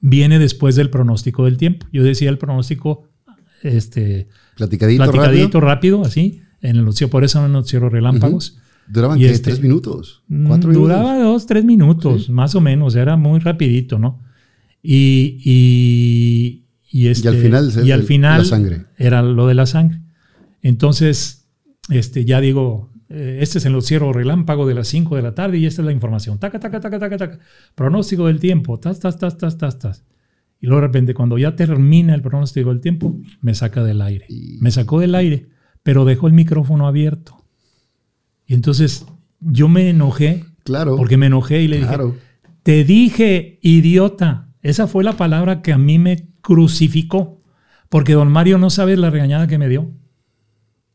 [0.00, 1.86] Viene después del pronóstico del tiempo.
[1.92, 3.06] Yo decía el pronóstico
[3.62, 6.02] este, platicadito, rápido.
[6.02, 8.58] así, en el noticiero, por eso en el noticiero relámpagos.
[8.88, 10.88] Duraban este, tres minutos, mm, cuatro minutos.
[10.88, 14.20] Duraba dos, tres minutos, más o menos, era muy rapidito, ¿no?
[14.82, 18.86] Y, y, y, este, al final, y al final la sangre.
[18.98, 20.05] era lo de la sangre.
[20.68, 21.48] Entonces,
[21.90, 25.58] este, ya digo, eh, este es el noticiero relámpago de las 5 de la tarde
[25.58, 26.40] y esta es la información.
[26.40, 27.38] Taca, taca, taca, taca, taca.
[27.76, 28.80] Pronóstico del tiempo.
[28.80, 30.04] Tas, tas, tas, tas, tas, tas.
[30.60, 34.26] Y luego de repente, cuando ya termina el pronóstico del tiempo, me saca del aire.
[34.58, 35.46] Me sacó del aire,
[35.84, 37.44] pero dejó el micrófono abierto.
[38.44, 39.06] Y entonces
[39.38, 40.46] yo me enojé.
[40.64, 40.96] Claro.
[40.96, 41.96] Porque me enojé y le dije,
[42.64, 44.48] te dije, idiota.
[44.62, 47.40] Esa fue la palabra que a mí me crucificó.
[47.88, 49.92] Porque don Mario no sabe la regañada que me dio.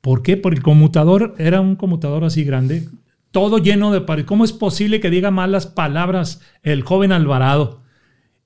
[0.01, 0.35] ¿Por qué?
[0.35, 2.89] Porque el conmutador era un conmutador así grande,
[3.31, 4.27] todo lleno de palabras.
[4.27, 7.81] ¿Cómo es posible que diga malas palabras el joven Alvarado?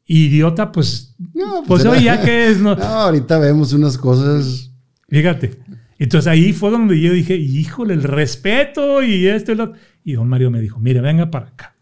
[0.06, 2.60] Idiota, pues, no, pues, pues ya que es.
[2.60, 2.72] No.
[2.72, 4.72] ahorita vemos unas cosas.
[5.10, 5.57] Fíjate.
[5.98, 9.73] Entonces ahí fue donde yo dije, híjole, el respeto y esto y lo.
[10.03, 11.76] Y don Mario me dijo, mire, venga para acá.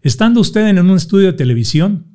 [0.00, 2.06] Estando usted en un estudio de televisión,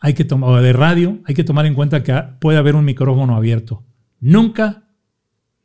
[0.00, 2.84] hay que tomar, o de radio, hay que tomar en cuenta que puede haber un
[2.84, 3.84] micrófono abierto.
[4.20, 4.87] Nunca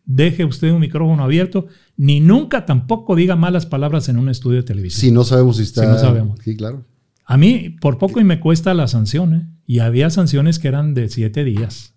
[0.05, 1.67] deje usted un micrófono abierto,
[1.97, 5.01] ni nunca tampoco diga malas palabras en un estudio de televisión.
[5.01, 5.81] Si no sabemos si está.
[5.81, 6.39] Si no sabemos.
[6.43, 6.85] Sí, claro.
[7.25, 9.47] A mí, por poco y me cuesta la sanción, ¿eh?
[9.65, 11.95] Y había sanciones que eran de siete días.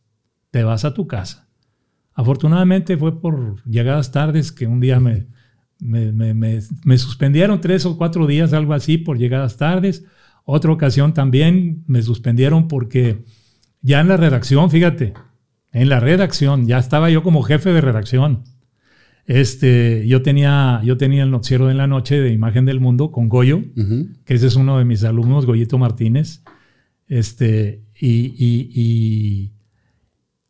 [0.50, 1.48] Te vas a tu casa.
[2.14, 5.26] Afortunadamente fue por llegadas tardes que un día me,
[5.80, 10.04] me, suspendieron tres o cuatro días, algo así, por llegadas tardes.
[10.44, 13.24] Otra ocasión también me suspendieron porque
[13.82, 15.12] ya en la redacción, fíjate,
[15.76, 18.44] en la redacción, ya estaba yo como jefe de redacción.
[19.26, 23.28] Este, yo tenía, yo tenía el noticiero de la noche de Imagen del Mundo con
[23.28, 23.60] Goyo,
[24.24, 26.42] que ese es uno de mis alumnos, Goyito Martínez.
[27.08, 29.52] Este, y, y,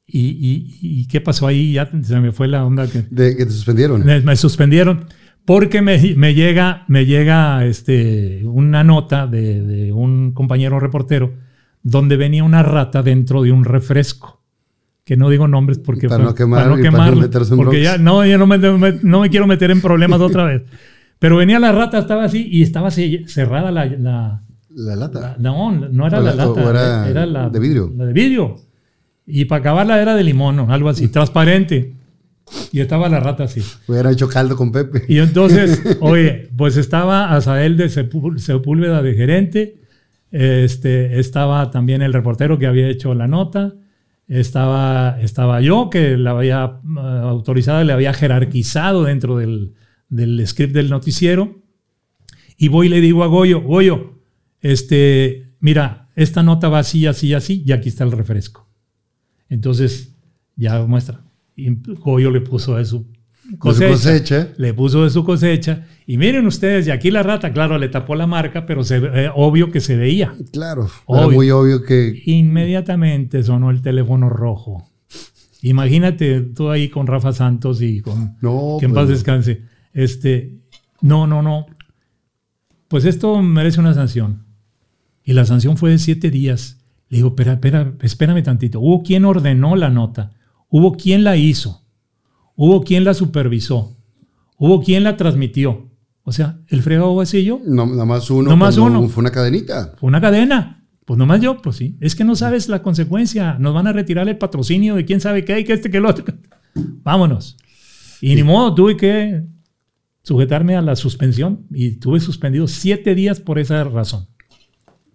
[0.07, 1.73] y, y, qué pasó ahí?
[1.73, 2.86] Ya se me fue la onda.
[2.86, 4.05] Que, de que te suspendieron.
[4.05, 5.07] Me, suspendieron
[5.44, 11.35] porque me, me, llega, me llega este, una nota de, de un compañero reportero
[11.82, 14.36] donde venía una rata dentro de un refresco
[15.07, 16.69] que no digo nombres porque para no quemar,
[17.55, 20.62] porque ya no, yo no me, no me quiero meter en problemas otra vez.
[21.20, 25.37] Pero venía la rata, estaba así y estaba cerrada la, la, lata.
[25.39, 27.93] no, no era la, lata, era, la de vidrio.
[27.97, 28.57] La de vidrio.
[29.24, 31.95] Y para acabarla era de limón o algo así, transparente.
[32.73, 33.62] Y estaba la rata así.
[33.87, 35.05] Hubiera hecho caldo con Pepe.
[35.09, 39.77] Y entonces, oye, pues estaba Azael de Sepúlveda de gerente,
[40.33, 43.74] este, estaba también el reportero que había hecho la nota,
[44.28, 49.74] estaba, estaba yo, que la había uh, autorizado, le había jerarquizado dentro del,
[50.09, 51.62] del, script del noticiero.
[52.57, 54.20] Y voy y le digo a Goyo, Goyo,
[54.61, 58.69] este, mira, esta nota va así, así, así, y aquí está el refresco.
[59.48, 60.15] Entonces,
[60.57, 61.23] ya muestra.
[61.55, 63.07] Y Goyo le puso de su
[63.59, 64.48] cosecha, cosecha.
[64.56, 65.86] Le puso de su cosecha.
[66.06, 69.31] Y miren ustedes, y aquí la rata, claro, le tapó la marca, pero se, eh,
[69.35, 70.35] obvio que se veía.
[70.52, 71.36] Claro, era Obvio.
[71.36, 74.90] muy obvio que Inmediatamente sonó el teléfono rojo.
[75.62, 79.62] Imagínate tú ahí con Rafa Santos y con no, que en pues, paz descanse.
[79.93, 80.59] Este,
[81.01, 81.66] no, no, no.
[82.89, 84.44] Pues esto merece una sanción.
[85.24, 86.78] Y la sanción fue de siete días.
[87.09, 88.81] Le digo, espera, espera, espérame tantito.
[88.81, 90.32] Hubo quien ordenó la nota.
[90.68, 91.86] Hubo quien la hizo.
[92.57, 93.97] Hubo quien la supervisó.
[94.59, 95.91] Hubo quien la transmitió.
[96.23, 97.61] O sea, el fregado ese yo.
[97.65, 98.51] no, nada más uno.
[98.51, 99.09] No más cuando uno.
[99.09, 99.95] Fue una cadenita.
[99.99, 100.85] Fue una cadena.
[101.05, 101.97] Pues nomás yo, pues sí.
[102.01, 103.59] Es que no sabes la consecuencia.
[103.61, 106.07] Nos van a retirar el patrocinio de quién sabe qué, y que este, que el
[106.07, 106.24] otro.
[106.74, 107.57] Vámonos.
[108.20, 109.45] Y ni modo, tuve que
[110.23, 114.27] sujetarme a la suspensión y tuve suspendido siete días por esa razón.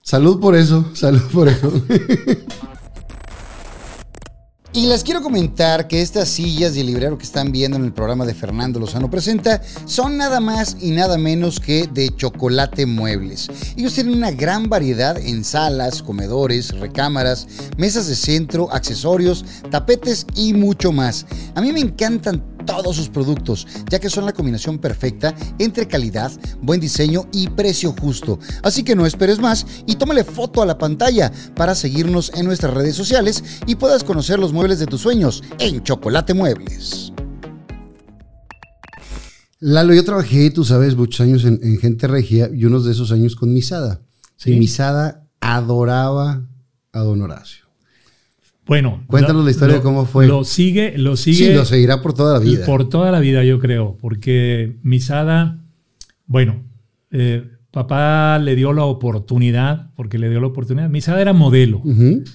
[0.01, 1.69] Salud por eso, salud por eso.
[4.73, 8.25] Y les quiero comentar que estas sillas el librero que están viendo en el programa
[8.25, 13.49] de Fernando Lozano Presenta son nada más y nada menos que de chocolate muebles.
[13.75, 20.53] Ellos tienen una gran variedad en salas, comedores, recámaras, mesas de centro, accesorios, tapetes y
[20.53, 21.25] mucho más.
[21.53, 26.31] A mí me encantan todos sus productos, ya que son la combinación perfecta entre calidad,
[26.61, 28.39] buen diseño y precio justo.
[28.63, 32.73] Así que no esperes más y tómale foto a la pantalla para seguirnos en nuestras
[32.73, 37.13] redes sociales y puedas conocer los muebles de tus sueños en Chocolate Muebles.
[39.59, 43.11] Lalo, yo trabajé, tú sabes, muchos años en, en Gente Regia y unos de esos
[43.11, 44.01] años con Misada.
[44.35, 44.53] Sí.
[44.53, 46.47] Y Misada adoraba
[46.91, 47.60] a Don Horacio.
[48.71, 49.03] Bueno.
[49.07, 50.27] Cuéntanos la historia de cómo fue.
[50.27, 51.47] Lo sigue, lo sigue.
[51.49, 52.65] Sí, lo seguirá por toda la vida.
[52.65, 55.59] Por toda la vida, yo creo, porque Misada,
[56.25, 56.63] bueno,
[57.11, 60.87] eh, papá le dio la oportunidad, porque le dio la oportunidad.
[60.89, 61.81] Misada era modelo.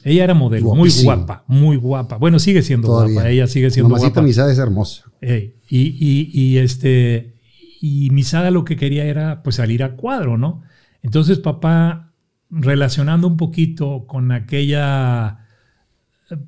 [0.05, 2.19] Ella era modelo, muy guapa, muy guapa.
[2.19, 3.15] Bueno, sigue siendo Todavía.
[3.15, 4.27] guapa, ella sigue siendo Mamacita guapa.
[4.27, 5.05] Misada es hermosa.
[5.23, 7.33] Y, y- y, este
[7.81, 10.61] y Misada lo que quería era pues salir a cuadro, ¿no?
[11.03, 12.13] Entonces papá
[12.51, 15.46] relacionando un poquito con aquella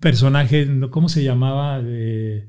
[0.01, 1.81] personaje, ¿cómo se llamaba?
[1.83, 2.49] De,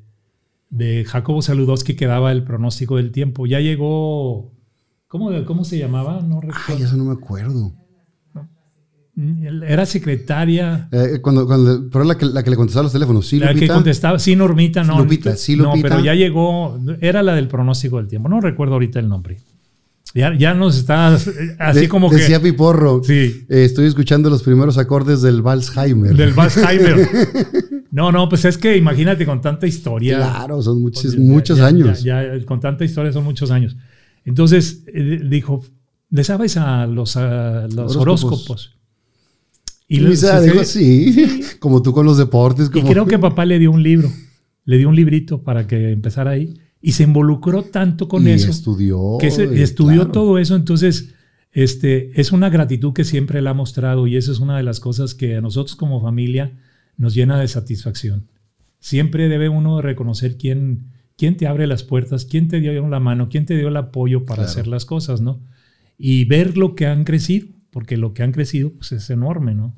[0.69, 3.45] de Jacobo Saludowski que daba el pronóstico del tiempo.
[3.45, 4.51] Ya llegó,
[5.07, 6.21] ¿cómo, cómo se llamaba?
[6.21, 6.85] No Ay, recuerdo.
[6.85, 7.73] eso no me acuerdo.
[9.67, 10.87] Era secretaria.
[10.93, 13.67] Eh, cuando, cuando, pero la que, la que le contestaba los teléfonos, sí, la que
[13.67, 14.97] contestaba, sí, Normita, no.
[14.97, 15.89] Lupita, sí, No, Lupita.
[15.89, 19.39] pero ya llegó, era la del pronóstico del tiempo, no recuerdo ahorita el nombre.
[20.15, 23.01] Ya, ya nos está eh, así De- como Decía que Piporro.
[23.03, 23.45] Sí.
[23.47, 26.15] eh, estoy escuchando los primeros acordes del Valsheimer.
[26.15, 27.07] del Valsheimer.
[27.91, 30.17] No, no, pues es que imagínate con tanta historia.
[30.17, 32.03] Claro, son muchos, Ya- muchos ya- años.
[32.03, 33.75] Ya, ya, con tanta historia son muchos años.
[34.25, 35.65] Entonces eh, dijo,
[36.11, 37.95] ¿le sabes a los, a los Horóscopos.
[38.47, 38.75] horóscopos?
[39.87, 42.67] Y se- dijo, sí, como tú con los deportes.
[42.67, 42.91] Y Como...
[42.91, 44.11] creo que papá le dio un libro,
[44.65, 46.59] le dio un librito para que empezara ahí.
[46.81, 48.49] Y se involucró tanto con y eso.
[48.51, 49.17] estudió.
[49.19, 50.11] que se- y estudió claro.
[50.11, 51.13] todo eso, entonces
[51.51, 54.79] este, es una gratitud que siempre le ha mostrado y eso es una de las
[54.79, 56.53] cosas que a nosotros como familia
[56.97, 58.27] nos llena de satisfacción.
[58.79, 60.85] Siempre debe uno reconocer quién,
[61.17, 64.25] quién te abre las puertas, quién te dio la mano, quién te dio el apoyo
[64.25, 64.49] para Claro.
[64.51, 65.39] hacer las cosas, ¿no?
[65.97, 69.75] Y ver lo que han crecido, porque lo que han crecido pues, es enorme, ¿no?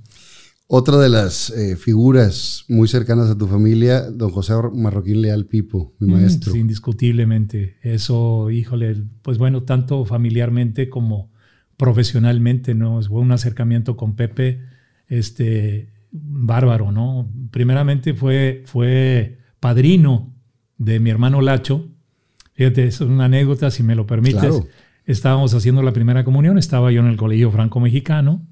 [0.74, 5.94] Otra de las eh, figuras muy cercanas a tu familia, don José Marroquín Leal Pipo,
[6.00, 6.54] mi Mm, maestro.
[6.54, 7.76] sí, indiscutiblemente.
[7.82, 11.30] Eso, híjole, pues bueno, tanto familiarmente como
[11.76, 13.02] profesionalmente, ¿no?
[13.02, 14.62] Fue un acercamiento con Pepe,
[15.10, 17.30] este, bárbaro, ¿no?
[17.52, 20.34] Primeramente fue, fue padrino
[20.78, 21.90] de mi hermano Lacho.
[22.54, 24.40] Fíjate, es una anécdota, si me lo permites.
[24.40, 24.66] Claro.
[25.06, 28.48] Estábamos haciendo la primera comunión, estaba yo en el colegio franco-mexicano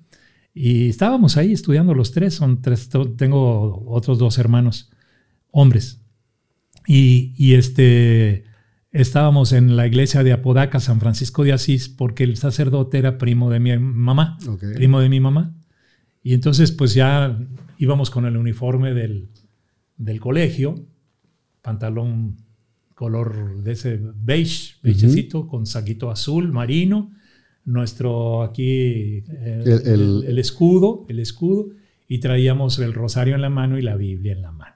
[0.53, 4.91] y estábamos ahí estudiando los tres, son tres, tengo otros dos hermanos,
[5.51, 6.01] hombres.
[6.87, 8.45] Y, y, este,
[8.91, 13.49] estábamos en la iglesia de Apodaca, San Francisco de Asís, porque el sacerdote era primo
[13.49, 14.37] de mi mamá,
[14.75, 15.55] primo de mi mamá.
[16.23, 17.39] Y entonces pues ya
[17.77, 19.29] íbamos con el uniforme del,
[19.97, 20.75] del colegio,
[21.61, 22.37] pantalón
[22.95, 27.11] color de ese beige, beigecito, con saquito azul marino,
[27.65, 31.69] nuestro aquí eh, El- el- el- el escudo, el escudo,
[32.07, 34.75] y traíamos el rosario en la mano y la Biblia en la mano.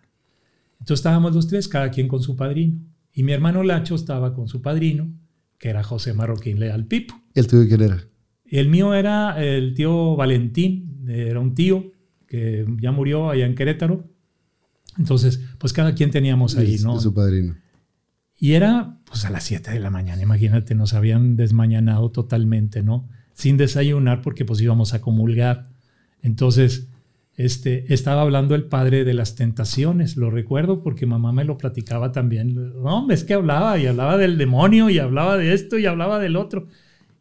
[0.79, 2.79] Entonces estábamos los tres, cada quien con su padrino.
[3.13, 5.09] Y mi hermano Lacho estaba con su padrino,
[5.57, 7.15] que era José Marroquín Leal Pipo.
[7.33, 8.03] ¿El tuyo quién era?
[8.45, 11.91] El mío era el tío Valentín, era un tío
[12.27, 14.03] que ya murió allá en Querétaro.
[14.99, 16.99] Entonces, pues cada quien teníamos ahí, ¿no?
[16.99, 17.55] su padrino.
[18.43, 23.07] Y era pues a las 7 de la mañana, imagínate, nos habían desmañanado totalmente, ¿no?
[23.31, 25.69] sin desayunar porque pues íbamos a comulgar.
[26.21, 26.89] Entonces,
[27.37, 32.11] este, estaba hablando el padre de las tentaciones, lo recuerdo porque mamá me lo platicaba
[32.11, 32.73] también.
[32.83, 36.35] No, es que hablaba y hablaba del demonio y hablaba de esto y hablaba del
[36.35, 36.67] otro.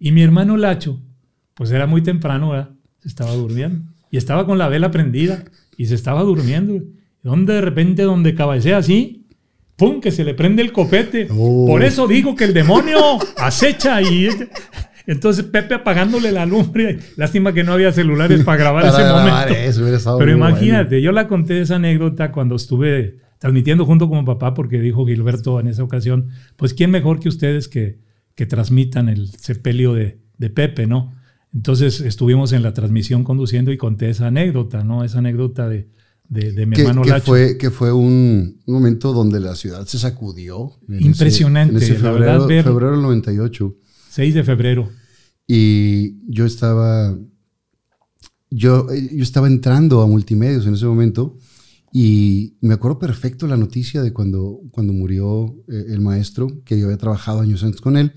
[0.01, 1.01] Y mi hermano Lacho,
[1.55, 2.71] pues era muy temprano, ¿verdad?
[2.99, 3.93] Se estaba durmiendo.
[4.11, 5.45] Y estaba con la vela prendida
[5.77, 6.85] y se estaba durmiendo.
[7.23, 9.22] Donde de repente, donde cabecea así,
[9.87, 10.01] ¡pum!
[10.01, 11.29] que se le prende el copete.
[11.31, 11.67] Oh.
[11.67, 12.99] Por eso digo que el demonio
[13.37, 14.29] acecha y...
[15.07, 16.99] Entonces Pepe apagándole la lumbre.
[17.17, 19.95] Lástima que no había celulares para grabar ese Para grabar momento.
[19.95, 24.55] eso, Pero imagínate, yo la conté esa anécdota cuando estuve transmitiendo junto con mi papá,
[24.55, 27.99] porque dijo Gilberto en esa ocasión, pues quién mejor que ustedes que,
[28.37, 31.13] que transmitan el sepelio de, de Pepe, ¿no?
[31.53, 35.03] Entonces estuvimos en la transmisión conduciendo y conté esa anécdota, ¿no?
[35.03, 35.89] Esa anécdota de,
[36.33, 37.27] de, de mi que, hermano que Lacho.
[37.27, 40.73] fue, que fue un, un momento donde la ciudad se sacudió.
[40.89, 43.77] en ese- Impresionante, en ese la febrero, verdad, ver- febrero del 98.
[44.11, 44.89] 6 de febrero.
[45.47, 47.17] Y yo estaba,
[48.51, 51.39] yo, yo estaba entrando a multimedios en ese momento
[51.93, 56.87] y me acuerdo perfecto la noticia de cuando, cuando murió eh, el maestro, que yo
[56.87, 58.13] había trabajado años antes con él.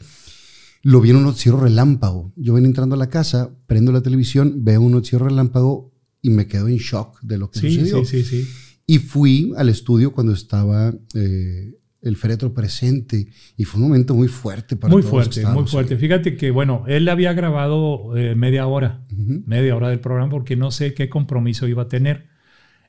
[0.84, 2.32] Lo vi en un noticiero relámpago.
[2.36, 5.92] Yo venía entrando a la casa, prendo la televisión, veo un noticiero relámpago
[6.26, 8.04] y me quedo en shock de lo que Sí, sucedió.
[8.06, 8.50] sí, sí, sí.
[8.88, 13.28] Y fui al estudio cuando estaba eh, el féretro presente
[13.58, 15.94] y fue un momento muy fuerte para Muy todos los fuerte, muy estábamos fuerte.
[15.96, 16.00] ahí.
[16.00, 19.42] Fíjate que, bueno, él había grabado eh, media hora, Ujú.
[19.48, 22.28] media hora del programa porque no sé qué compromiso iba a tener.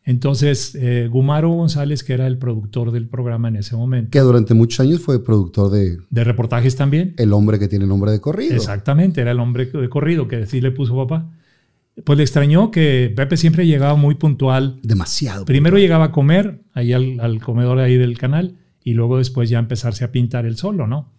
[0.05, 4.55] Entonces, eh, Gumaro González, que era el productor del programa en ese momento, Que durante
[4.55, 8.55] muchos años fue productor de de reportajes también, El hombre que tiene nombre de corrido.
[8.55, 11.33] exactamente, era el hombre de corrido que así le puso papá.
[12.05, 14.79] Pues le extrañó que Pepe siempre llegaba muy puntual.
[14.83, 15.45] Demasiado.
[15.45, 19.59] Primero llegaba a comer ahí al, al comedor ahí del canal y luego después ya
[19.59, 21.13] empezarse a pintar él solo, ¿no?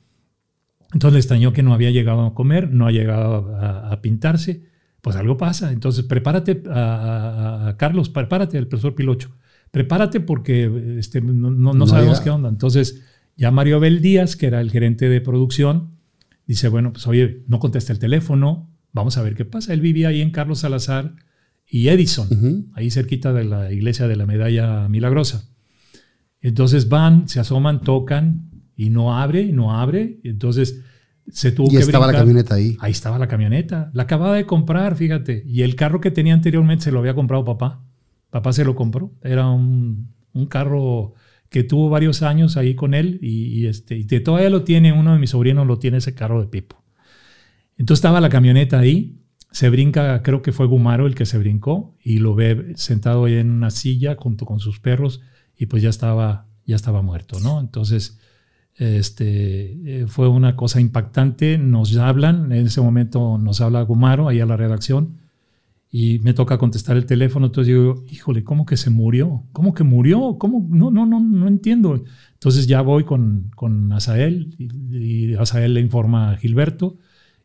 [0.93, 4.63] Entonces le extrañó que no había llegado a comer, no ha llegado a, a pintarse,
[5.01, 5.71] pues algo pasa.
[5.73, 9.35] Entonces prepárate, a, Carlos, prepárate, el profesor Pilocho,
[9.71, 12.49] prepárate porque este, no, no- no No sabemos qué onda.
[12.49, 13.03] Entonces
[13.35, 15.91] ya Mario Abel Díaz, que era el gerente de producción,
[16.45, 19.73] dice, bueno, pues oye, no contesta el teléfono, vamos a ver qué pasa.
[19.73, 21.15] Él vivía ahí en Carlos Salazar
[21.69, 25.49] y Edison, ahí cerquita de la iglesia de la Medalla Milagrosa.
[26.41, 30.19] Entonces van, se asoman, tocan y no abre, no abre.
[30.23, 30.81] Entonces
[31.29, 32.77] se tuvo Y que estaba la camioneta ahí.
[32.79, 33.91] Ahí estaba la camioneta.
[33.93, 35.43] La acababa de comprar, fíjate.
[35.45, 37.83] Y el carro que tenía anteriormente se lo había comprado papá.
[38.29, 39.13] Papá se lo compró.
[39.21, 41.13] Era un, un carro
[41.49, 45.13] que tuvo varios años ahí con él y, y este, y todavía lo tiene, uno
[45.13, 46.83] de mis sobrinos lo tiene ese carro de Pipo.
[47.77, 49.21] Entonces estaba la camioneta ahí,
[49.51, 53.35] se brinca, creo que fue Gumaro el que se brincó y lo ve sentado ahí
[53.35, 55.21] en una silla junto con sus perros
[55.55, 57.59] y pues ya estaba, ya estaba muerto, ¿no?
[57.59, 58.19] Entonces,
[58.75, 64.39] este, eh, fue una cosa impactante, nos hablan, en ese momento nos habla Gumaro ahí
[64.39, 65.17] a la redacción
[65.89, 69.45] y me toca contestar el teléfono, entonces digo, híjole, ¿cómo que se murió?
[69.53, 70.37] ¿Cómo que murió?
[70.37, 70.67] ¿Cómo?
[70.69, 72.03] No, no, no, no entiendo.
[72.33, 76.97] Entonces ya voy con, con Asael y, y Asael le informa a Gilberto.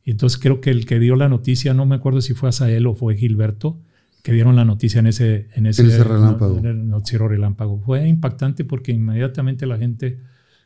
[0.04, 2.86] Y entonces creo que el que dio la noticia, no me acuerdo si fue Asael
[2.86, 3.78] o fue Gilberto,
[4.22, 6.58] que dieron la noticia en ese, en ese, ese relámpago.
[6.58, 7.80] en el noticiero relámpago.
[7.80, 10.18] Fue impactante porque inmediatamente la gente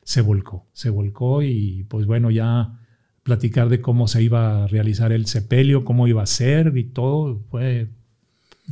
[0.05, 2.79] se volcó, se volcó y pues bueno, ya
[3.23, 7.43] platicar de cómo se iba a realizar el sepelio, cómo iba a ser y todo,
[7.51, 7.89] fue,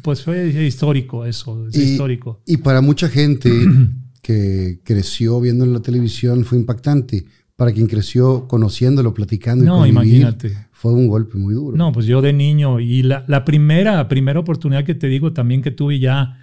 [0.02, 2.40] pues fue histórico eso, es Y- histórico.
[2.46, 3.50] Y para mucha gente
[4.22, 7.24] que creció viendo en la televisión fue impactante.
[7.56, 10.56] Para quien creció conociéndolo, platicando y No, convivir, imagínate.
[10.72, 11.76] fue un golpe muy duro.
[11.76, 15.62] No, pues yo de niño y la, la primera, primera oportunidad que te digo también
[15.62, 16.38] que tuve ya,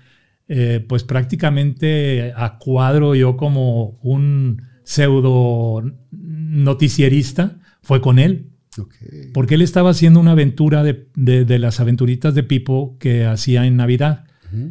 [0.48, 8.48] eh, pues prácticamente a cuadro yo como un pseudo noticierista, fue con él.
[8.78, 8.94] Ok.
[9.34, 13.66] Porque él estaba haciendo una aventura de, de- de las aventuritas de Pipo que hacía
[13.66, 14.26] en Navidad.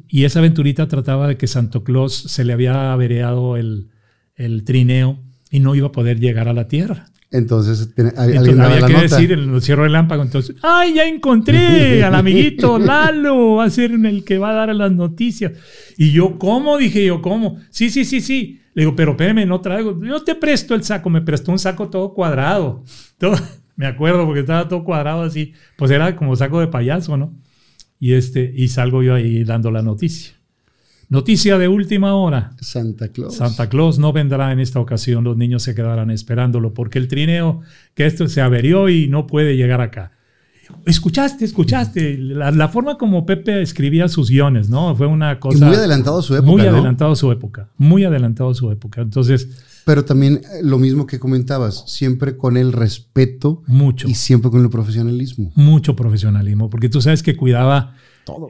[0.08, 3.88] Y esa aventurita trataba de que Santo Claus se le había avereado el,
[4.36, 5.18] el trineo
[5.50, 7.06] y no iba a poder llegar a la Tierra.
[7.32, 9.02] Entonces, Entonces había la que nota.
[9.02, 10.22] decir el cierro relámpago.
[10.22, 13.56] Entonces, ¡ay, ya encontré al amiguito Lalo!
[13.56, 15.52] Va a ser el que va a dar las noticias.
[15.96, 16.76] Y yo, ¿cómo?
[16.76, 17.58] Dije yo, ¿cómo?
[17.70, 18.60] Sí, sí, sí, sí.
[18.74, 20.02] Le digo, pero espérame, no traigo.
[20.04, 21.08] Yo te presto el saco.
[21.08, 22.84] Me prestó un saco todo cuadrado.
[23.18, 23.38] Todo-
[23.76, 25.54] me acuerdo porque estaba todo cuadrado así.
[25.78, 27.32] Pues era como saco de payaso, ¿no?
[27.98, 30.34] Y, este, y salgo yo ahí dando la noticia.
[31.10, 32.52] Noticia de última hora.
[32.60, 33.34] Santa Claus.
[33.36, 37.60] Santa Claus no vendrá en esta ocasión, los niños se quedarán esperándolo porque el trineo
[37.94, 40.12] que esto se averió y no puede llegar acá.
[40.86, 44.94] Escuchaste, escuchaste, la, la forma como Pepe escribía sus guiones, ¿no?
[44.94, 46.48] Fue una y cosa muy adelantado a su época.
[46.52, 46.68] muy ¿no?
[46.68, 49.00] adelantado a su época, muy adelantado a su época.
[49.00, 49.48] Entonces,
[49.84, 54.08] Pero también eh, lo mismo que comentabas, siempre con el respeto Mucho.
[54.08, 55.50] y siempre con el profesionalismo.
[55.56, 58.48] mucho profesionalismo, porque tú sabes que cuidaba Todo.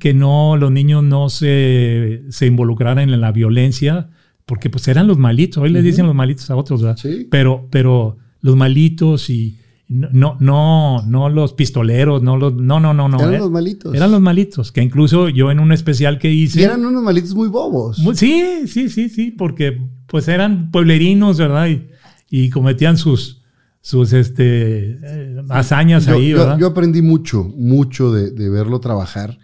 [0.00, 4.10] que no los niños no se, se involucraran en la violencia,
[4.44, 6.98] porque pues eran los malitos, hoy les dicen los malitos a otros, ¿verdad?
[7.00, 7.26] Sí.
[7.30, 9.58] Pero, pero los malitos y
[9.88, 13.18] no, no, no los pistoleros, no los, no, no, no, no.
[13.18, 13.94] eran eh, los malitos.
[13.94, 16.60] eran los malitos, que incluso yo en un especial que hice.
[16.60, 18.02] Y eran unos malitos muy bobos.
[18.14, 21.68] Sí, sí, sí, sí, porque pues eran pueblerinos, ¿verdad?
[21.68, 21.86] Y,
[22.30, 23.43] y cometían sus,
[23.86, 26.58] sus este, eh, hazañas yo, ahí, yo- ¿verdad?
[26.58, 29.38] yo aprendí mucho, mucho de, de verlo trabajar.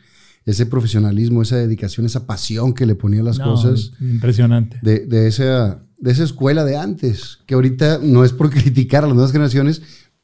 [0.47, 3.93] Ese profesionalismo, esa dedicación, esa pasión que le ponía a las No, cosas.
[4.01, 4.79] Impresionante.
[4.83, 9.09] de, de esa, de esa escuela de antes, que ahorita no es por criticar a
[9.09, 9.83] las nuevas generaciones,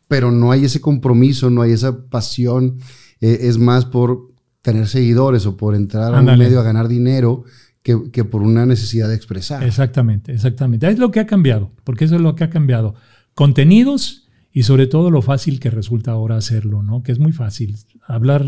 [0.09, 2.79] pero no hay ese compromiso, no hay esa pasión,
[3.21, 4.33] eh, es más por
[4.63, 6.39] tener seguidores o por entrar a Ándale.
[6.39, 7.45] un medio a ganar dinero
[7.83, 9.63] que, que por una necesidad de expresar.
[9.63, 10.89] Exactamente, exactamente.
[10.89, 12.95] Es lo que ha cambiado, porque eso es lo que ha cambiado.
[13.41, 17.03] Contenidos y sobre todo lo fácil que resulta ahora hacerlo, ¿no?
[17.03, 17.77] Que es muy fácil
[18.07, 18.43] hablar,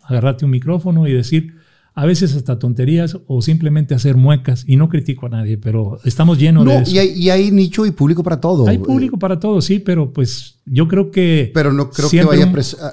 [0.00, 1.56] agarrarte un micrófono y decir
[1.94, 6.38] a veces hasta tonterías o simplemente hacer muecas y no critico a nadie, pero estamos
[6.38, 6.94] llenos de eso.
[6.94, 8.68] y hay, y hay nicho y público para todo.
[8.68, 11.50] Hay público para todo, sí, pero pues yo creo que...
[11.52, 12.86] Pero no creo que vaya a pres- a,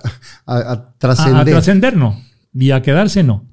[0.52, 1.46] a- a a, a trascender.
[1.46, 2.20] trascender no,
[2.56, 3.46] y a quedarse no.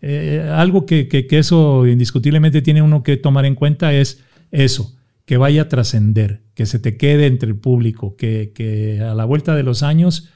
[0.00, 4.20] Eh, algo que, que- que eso indiscutiblemente tiene uno que tomar en cuenta es
[4.52, 4.94] eso,
[5.30, 9.24] que vaya a trascender, que se te quede entre el público, que, que a la
[9.24, 10.28] vuelta de los años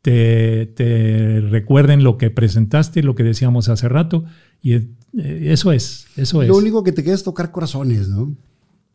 [0.00, 4.24] te, te recuerden lo que presentaste, lo que decíamos hace rato,
[4.62, 4.88] y eh,
[5.18, 6.48] eso es, eso es.
[6.48, 8.34] Lo único que te queda es tocar corazones, ¿no?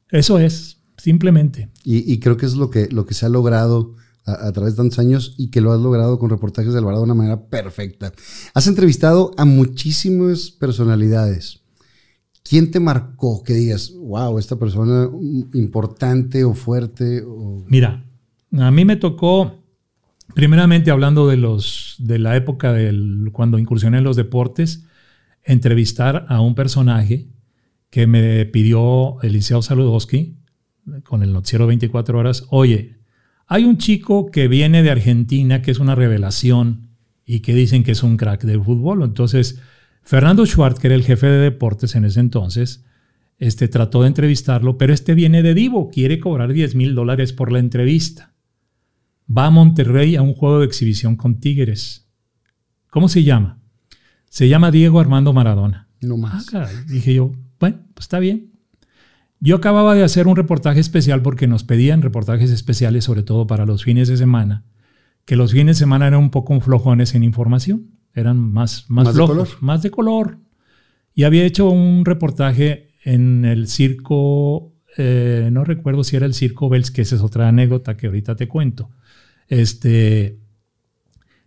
[0.10, 1.70] Eso es, simplemente.
[1.84, 3.94] Y, y creo que es lo que, lo que se ha logrado
[4.26, 7.04] a, a través de tantos años y que lo has logrado con reportajes de Alvarado
[7.04, 8.14] de una manera perfecta.
[8.56, 11.60] Has entrevistado a muchísimas personalidades.
[12.48, 17.24] ¿Quién te marcó que digas, wow, esta persona mm, importante o fuerte?
[17.68, 18.06] Mira,
[18.52, 19.64] a mí me tocó,
[20.36, 24.86] primeramente hablando de, los, de la época del, cuando incursioné en los deportes,
[25.44, 27.28] entrevistar a un personaje
[27.90, 30.38] que me pidió Eliseo Saludowski
[31.04, 32.46] con el noticiero 24 horas.
[32.52, 33.00] Oye,
[33.48, 36.90] hay un chico que viene de Argentina que es una revelación
[37.26, 39.02] y que dicen que es un crack del fútbol.
[39.02, 39.60] Entonces,
[40.06, 42.86] Fernando Schwartz, que era el jefe de deportes en ese entonces,
[43.38, 47.52] este, trató de entrevistarlo, pero este viene de Divo, quiere cobrar 10 mil dólares por
[47.52, 48.34] la entrevista.
[49.36, 52.08] Va a Monterrey a un juego de exhibición con Tigres.
[52.92, 53.60] ¿Cómo se llama?
[54.30, 55.90] Se llama Diego Armando Maradona.
[56.02, 56.46] No Ah, más.
[56.46, 56.76] caray.
[56.88, 58.52] Dije yo, bueno, pues está bien.
[59.40, 63.66] Yo acababa de hacer un reportaje especial porque nos pedían reportajes especiales, sobre todo para
[63.66, 64.64] los fines de semana,
[65.26, 69.14] que los fines de semana eran un poco flojones en información, eran más, más, Más
[69.14, 69.64] de flojos, color.
[69.64, 70.40] más de color.
[71.14, 76.70] Y había hecho un reportaje en el circo, eh, no recuerdo si era el circo
[76.70, 78.90] Bells, que esa es otra anécdota que ahorita te cuento.
[79.48, 80.40] Este,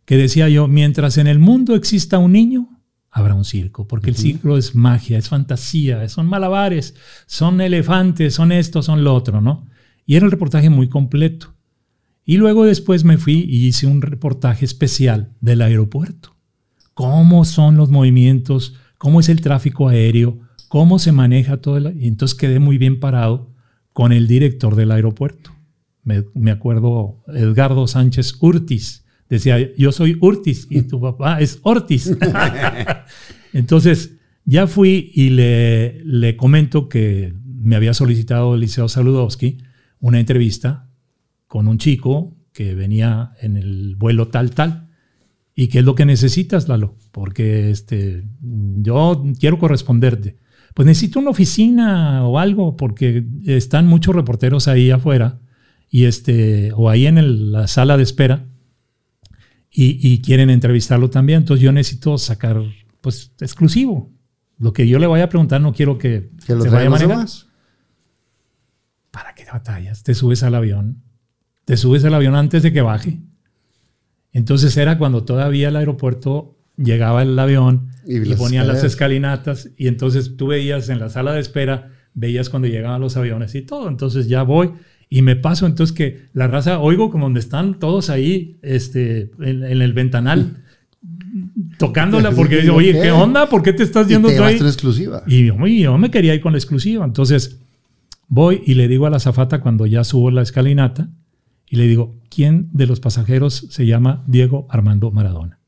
[0.04, 2.80] que decía yo, mientras en el mundo exista un niño,
[3.10, 6.94] habrá un circo, porque el circo es magia, es fantasía, son malabares,
[7.26, 9.66] son elefantes, son esto, son lo otro, ¿no?
[10.06, 11.54] Y era un reportaje muy completo.
[12.24, 16.37] Y luego después me fui y hice un reportaje especial del aeropuerto.
[16.98, 21.96] Cómo son los movimientos, cómo es el tráfico aéreo, cómo se maneja todo el...
[21.96, 23.54] Y entonces quedé muy bien parado
[23.92, 25.52] con el director del aeropuerto.
[26.02, 29.04] Me, me acuerdo, Edgardo Sánchez Urtis.
[29.28, 32.10] Decía, yo soy Urtis y tu papá es Ortiz.
[33.52, 39.58] Entonces, ya fui y le, le comento que me había solicitado Eliseo Saludowski
[40.00, 40.88] una entrevista
[41.46, 44.87] con un chico que venía en el vuelo tal, tal.
[45.60, 46.94] ¿Y qué es lo que necesitas, Lalo?
[47.10, 50.36] Porque este, yo quiero corresponderte.
[50.72, 55.40] Pues necesito una oficina o algo, porque están muchos reporteros ahí afuera
[55.90, 58.46] y este, o ahí en el- la sala de espera
[59.68, 61.38] y, y quieren entrevistarlo también.
[61.38, 62.62] Entonces yo necesito sacar,
[63.00, 64.12] pues, exclusivo.
[64.60, 66.90] Lo que yo le vaya a preguntar no quiero que, Que lo se vaya a
[66.90, 67.26] manejar.
[69.10, 70.04] ¿Para qué batallas?
[70.04, 71.02] Te subes al avión.
[71.64, 73.18] Te subes al avión antes de que baje.
[74.32, 79.88] Entonces era cuando todavía el aeropuerto llegaba el avión Y y, ponían las escalinatas y
[79.88, 83.88] entonces tú veías en la sala de espera, veías cuando llegaban los aviones y todo.
[83.88, 84.70] Entonces ya voy
[85.10, 89.64] y me paso entonces que la raza, oigo como donde están todos ahí este, en,
[89.64, 90.62] en el ventanal
[91.78, 92.92] tocándola porque, Sí, oye.
[92.92, 93.48] ¿qué onda?
[93.48, 94.56] ¿Por qué te estás Y yendo te tú ahí?
[94.56, 95.22] exclusiva.
[95.26, 97.04] Y yo, y yo me quería ir con la exclusiva.
[97.04, 97.60] Entonces
[98.28, 101.08] voy y le digo a la zafata cuando ya subo la escalinata
[101.70, 105.58] y le digo, ¿quién de los pasajeros se llama Diego Armando Maradona?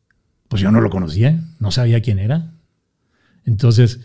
[0.48, 2.54] Pues yo no lo conocía, no sabía quién era.
[3.44, 4.00] Entonces,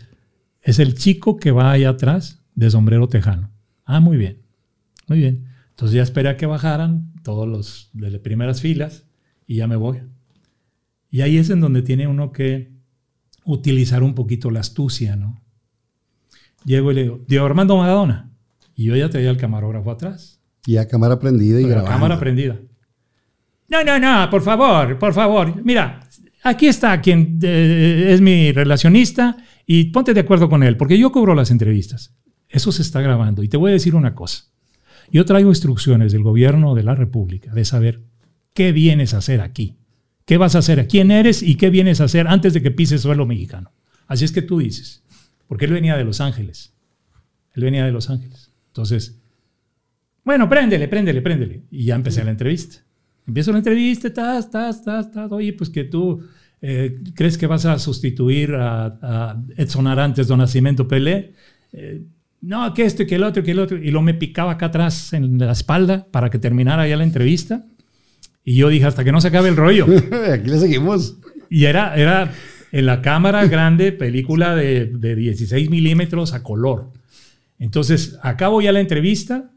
[0.62, 3.50] es el chico que va allá atrás de sombrero tejano.
[3.84, 4.42] Ah, muy bien,
[5.08, 5.46] muy bien.
[5.70, 9.04] Entonces ya esperé a que bajaran todos los de las primeras filas
[9.46, 10.02] y ya me voy.
[11.10, 12.72] Y ahí es en donde tiene uno que
[13.44, 15.40] utilizar un poquito la astucia, ¿no?
[16.64, 18.32] Llego y le digo, Diego Armando Maradona.
[18.74, 20.35] Y yo ya traía el camarógrafo atrás.
[20.66, 21.90] Y a cámara prendida y La grabando.
[21.92, 22.56] cámara prendida.
[23.68, 25.62] No, no, no, por favor, por favor.
[25.64, 26.08] Mira,
[26.42, 29.36] aquí está quien eh, es mi relacionista
[29.66, 32.14] y ponte de acuerdo con él, porque yo cobro las entrevistas.
[32.48, 33.42] Eso se está grabando.
[33.42, 34.44] Y te voy a decir una cosa.
[35.10, 38.02] Yo traigo instrucciones del gobierno de la República de saber
[38.54, 39.76] qué vienes a hacer aquí.
[40.24, 40.88] ¿Qué vas a hacer?
[40.88, 43.72] ¿Quién eres y qué vienes a hacer antes de que pises suelo mexicano?
[44.08, 45.02] Así es que tú dices.
[45.46, 46.72] Porque él venía de Los Ángeles.
[47.54, 48.50] Él venía de Los Ángeles.
[48.68, 49.20] Entonces,
[50.26, 51.62] bueno, préndele, préndele, préndele.
[51.70, 52.78] Y ya empecé la entrevista.
[53.28, 55.30] Empiezo la entrevista, tas, tas, tas, tas.
[55.30, 56.20] Oye, pues que tú
[56.60, 61.32] eh, crees que vas a sustituir a, a Edson Arantes, Don Nacimiento Pelé.
[61.72, 62.02] Eh,
[62.40, 63.78] no, que esto y que el otro y que el otro.
[63.78, 67.64] Y lo me picaba acá atrás en la espalda para que terminara ya la entrevista.
[68.44, 69.86] Y yo dije, hasta que no se acabe el rollo.
[70.32, 71.18] Aquí le seguimos.
[71.48, 72.32] Y era, era
[72.72, 76.90] en la cámara grande, película de, de 16 milímetros a color.
[77.60, 79.52] Entonces, acabo ya la entrevista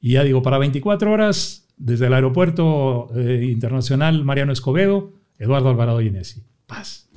[0.00, 6.00] y ya digo, para 24 horas, desde el aeropuerto eh, internacional Mariano Escobedo, Eduardo Alvarado
[6.00, 6.42] Genesi.
[6.66, 7.08] Paz.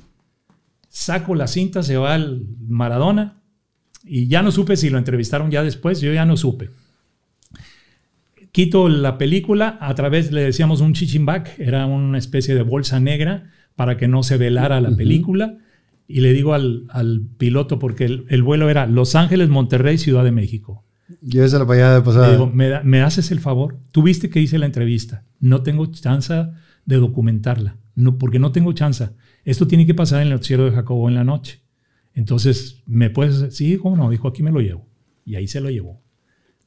[0.88, 3.42] Saco la cinta, se va al Maradona
[4.04, 6.70] y ya no supe si lo entrevistaron ya después, yo ya no supe.
[8.50, 13.50] Quito la película, a través le decíamos un chichimbac, era una especie de bolsa negra
[13.76, 15.56] para que no se velara la película.
[16.06, 20.24] Y le digo al, al piloto, porque el, el vuelo era Los Ángeles, Monterrey, Ciudad
[20.24, 20.84] de México.
[21.20, 22.30] Llévesela para allá de Le pasada.
[22.32, 23.78] digo, ¿me, da- me haces el favor?
[23.90, 25.24] Tú viste que hice la entrevista.
[25.40, 26.46] No tengo chance
[26.86, 27.76] de documentarla.
[27.94, 29.10] No, porque no tengo chance.
[29.44, 31.60] Esto tiene que pasar en el noticiero de Jacobo en la noche.
[32.14, 33.52] Entonces, ¿me puedes hacer?
[33.52, 34.10] Sí, cómo no.
[34.10, 34.86] Dijo, aquí me lo llevo.
[35.24, 36.00] Y ahí se lo llevó.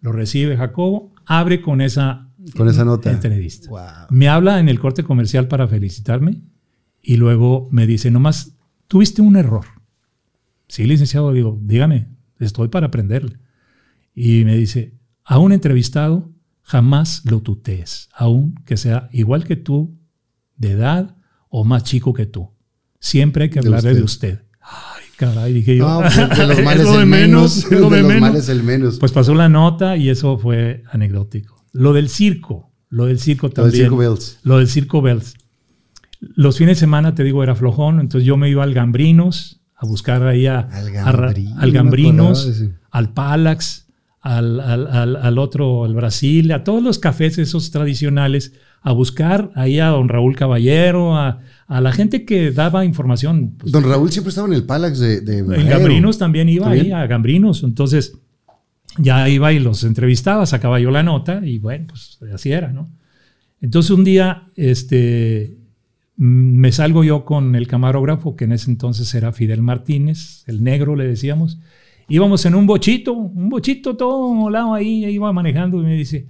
[0.02, 3.12] Lo recibe Jacobo, abre con esa, Con esa nota.
[3.12, 3.70] entrevista.
[3.70, 3.82] Wow.
[4.10, 6.42] Me habla en el corte comercial para felicitarme
[7.02, 8.56] y luego me dice, nomás,
[8.88, 9.66] tuviste un error.
[10.68, 12.08] Sí, licenciado, digo, dígame,
[12.40, 13.38] estoy para aprenderle.
[14.16, 14.94] Y me dice,
[15.24, 16.32] a un entrevistado
[16.62, 20.00] jamás lo tutees, aun que sea igual que tú,
[20.58, 21.16] de edad
[21.50, 22.50] o más chico que tú.
[23.00, 24.44] Siempre hay que hablarle de usted.
[24.62, 25.88] Ay, caray, dije yo.
[25.88, 27.58] No, pues, de los es males lo de el menos.
[27.58, 28.22] es lo de de los menos.
[28.30, 28.98] males el menos.
[29.00, 31.64] Pues pasó la nota y eso fue anecdótico.
[31.74, 33.84] Lo del circo, lo del circo Lo del también.
[33.86, 34.40] Circo Bells.
[34.44, 35.36] Lo del circo Bells.
[36.22, 39.86] Los fines de semana, te digo, era flojón, entonces yo me iba al Gambrinos a
[39.86, 42.74] buscar ahí a, Al a ra- Gambrino, al Gambrinos, ese.
[42.90, 43.85] al Palax,
[44.26, 49.52] al, al- al- al otro, al Brasil, a todos los cafés esos tradicionales, a buscar
[49.53, 53.54] ahí a don Raúl Caballero, a, a la gente que daba información.
[53.57, 55.70] pues, Don Raúl siempre estaba en el Palax de, de en.
[55.70, 56.87] Gambrinos también iba ¿También?
[56.87, 57.63] ahí a Gambrinos.
[57.63, 58.18] Entonces
[58.97, 62.89] ya iba y los entrevistaba, sacaba yo la nota y bueno, pues así era, ¿no?
[63.62, 65.55] Entonces un día este,
[66.18, 66.23] mm,
[66.60, 70.95] me salgo yo con el camarógrafo, que en ese entonces era Fidel Martínez, el negro
[70.95, 71.60] le decíamos.
[72.08, 76.28] Íbamos en un bochito, un bochito todo molado ahí, iba manejando y me dice,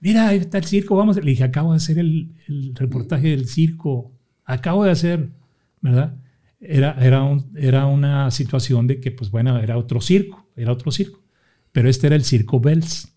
[0.00, 1.16] mira, ahí está el circo, vamos.
[1.16, 2.32] Le dije, acabo de hacer el,
[2.74, 4.12] reportaje del circo,
[4.44, 5.30] acabo de hacer,
[5.80, 6.16] ¿verdad?
[6.60, 11.22] Era, era, era una situación de que, pues bueno, era otro circo, era otro circo,
[11.72, 13.12] pero este era el Circo Bells.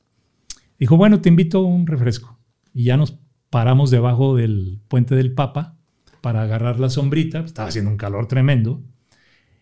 [0.78, 2.38] Dijo, bueno, te invito a un refresco.
[2.74, 3.18] Y ya nos
[3.50, 5.78] paramos debajo del puente del Papa
[6.22, 8.84] para agarrar la sombrita, estaba haciendo un calor tremendo.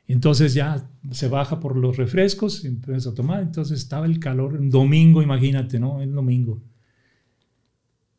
[0.07, 3.41] Entonces ya se baja por los refrescos empieza a tomar.
[3.41, 6.01] Entonces estaba el calor, un domingo, imagínate, ¿no?
[6.01, 6.63] El domingo.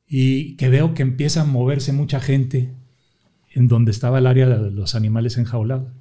[0.06, 2.74] Y que veo que empieza a moverse mucha gente
[3.50, 5.92] en donde estaba el área de los animales enjaulados.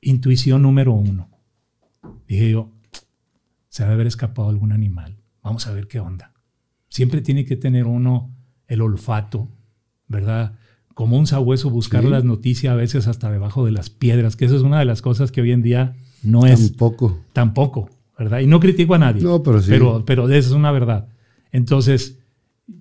[0.00, 1.28] Intuición número uno.
[2.26, 2.72] Dije yo,
[3.68, 5.18] se ha de haber escapado algún animal.
[5.42, 6.32] Vamos a ver qué onda.
[6.88, 8.34] Siempre tiene que tener uno
[8.66, 9.48] el olfato,
[10.08, 10.58] ¿verdad?
[10.94, 12.08] Como un sabueso, buscar Sí.
[12.08, 15.02] las noticias a veces hasta debajo de las piedras, que eso es una de las
[15.02, 17.18] cosas que hoy en día no es Tampoco.
[17.32, 18.40] tampoco, ¿verdad?
[18.40, 19.22] Y no critico a nadie.
[19.22, 19.70] No, pero sí.
[19.70, 21.08] Pero, pero eso es una verdad.
[21.52, 22.18] Entonces,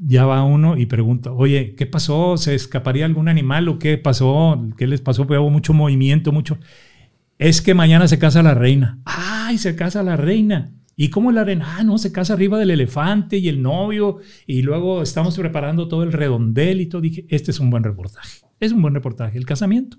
[0.06, 2.38] ya va uno y pregunta, oye, ¿qué pasó?
[2.38, 4.68] ¿Se escaparía algún animal o qué pasó?
[4.78, 5.26] ¿Qué les pasó?
[5.26, 6.58] Pues hubo mucho movimiento, mucho.
[7.38, 9.00] Es que mañana se casa la reina.
[9.06, 10.72] ¡Ay, se casa la reina!
[11.02, 11.78] ¿Y cómo la reina?
[11.78, 14.18] Ah, no, se casa arriba del elefante y el novio.
[14.45, 17.00] Y luego estamos preparando todo el redondel y todo.
[17.00, 18.42] Dije, este es un buen reportaje.
[18.60, 19.95] Es un buen reportaje, el casamiento.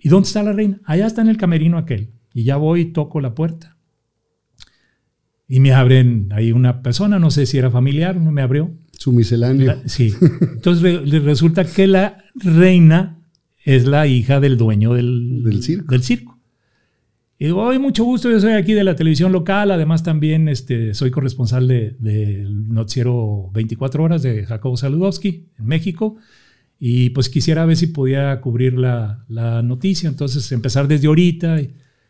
[0.00, 0.80] ¿Y dónde está la reina?
[0.84, 2.10] Allá está en el camerino aquel.
[2.32, 3.76] Y ya voy y toco la puerta.
[5.46, 8.72] Y me abren ahí una persona, no sé si era familiar, no me abrió.
[8.98, 9.66] Su misceláneo.
[9.76, 10.12] La- sí.
[10.54, 13.20] Entonces re- resulta que la reina
[13.64, 15.92] es la hija del dueño del, Del circo.
[15.92, 16.33] del circo.
[17.44, 20.94] Y digo, hoy mucho gusto, yo soy aquí de la televisión local, además también este,
[20.94, 26.16] soy corresponsal del de, noticiero 24 horas de Jacobo Saludowski en México.
[26.78, 31.58] Y pues quisiera ver si podía cubrir la, la noticia, entonces empezar desde ahorita.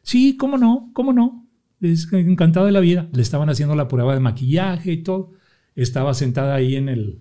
[0.02, 1.48] sí, cómo no, cómo no.
[1.80, 3.08] Es encantado de la vida.
[3.12, 5.32] Le estaban haciendo la prueba de maquillaje y todo.
[5.74, 7.18] Estaba sentada ahí en el,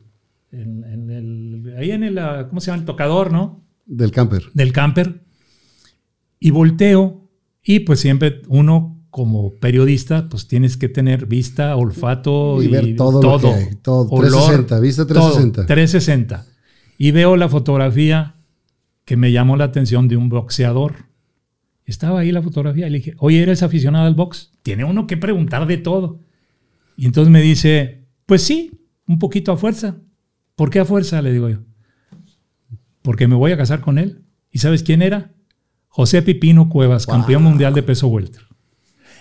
[0.51, 2.81] en, el ahí en el, ah, ¿cómo se llama?
[2.81, 3.65] El tocador, ¿no?
[3.87, 4.43] Del camper.
[4.53, 5.23] Del camper.
[6.39, 7.22] Y volteo
[7.63, 13.19] y pues siempre uno como periodista, pues tienes que tener vista, olfato y, ver todo,
[13.19, 14.09] todo, lo que hay, todo.
[14.09, 15.65] 360, vista 360.
[15.67, 16.45] 360.
[16.97, 18.35] Y veo la fotografía
[19.05, 20.95] que me llamó la atención de un boxeador.
[21.85, 24.51] Estaba ahí la fotografía y le dije, oye, ¿eres aficionado al box?
[24.63, 26.19] Tiene uno que preguntar de todo.
[26.95, 28.71] Y entonces me dice, pues sí,
[29.07, 29.97] un poquito a fuerza.
[30.55, 31.21] ¿Por qué a fuerza?
[31.21, 31.59] Le digo yo.
[33.01, 34.23] Porque me voy a casar con él.
[34.49, 35.32] ¿Y sabes quién era?
[35.95, 38.41] José Pipino Cuevas, campeón mundial de peso welter.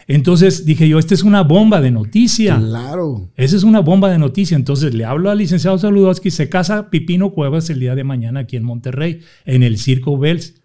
[0.07, 2.57] Entonces dije yo, esta es una bomba de noticia.
[2.57, 3.29] Claro.
[3.37, 4.57] Esa es una bomba de noticia.
[4.57, 8.57] Entonces le hablo al licenciado Saludowski, se casa Pipino Cuevas el día de mañana aquí
[8.57, 10.63] en Monterrey, en el Circo Bells.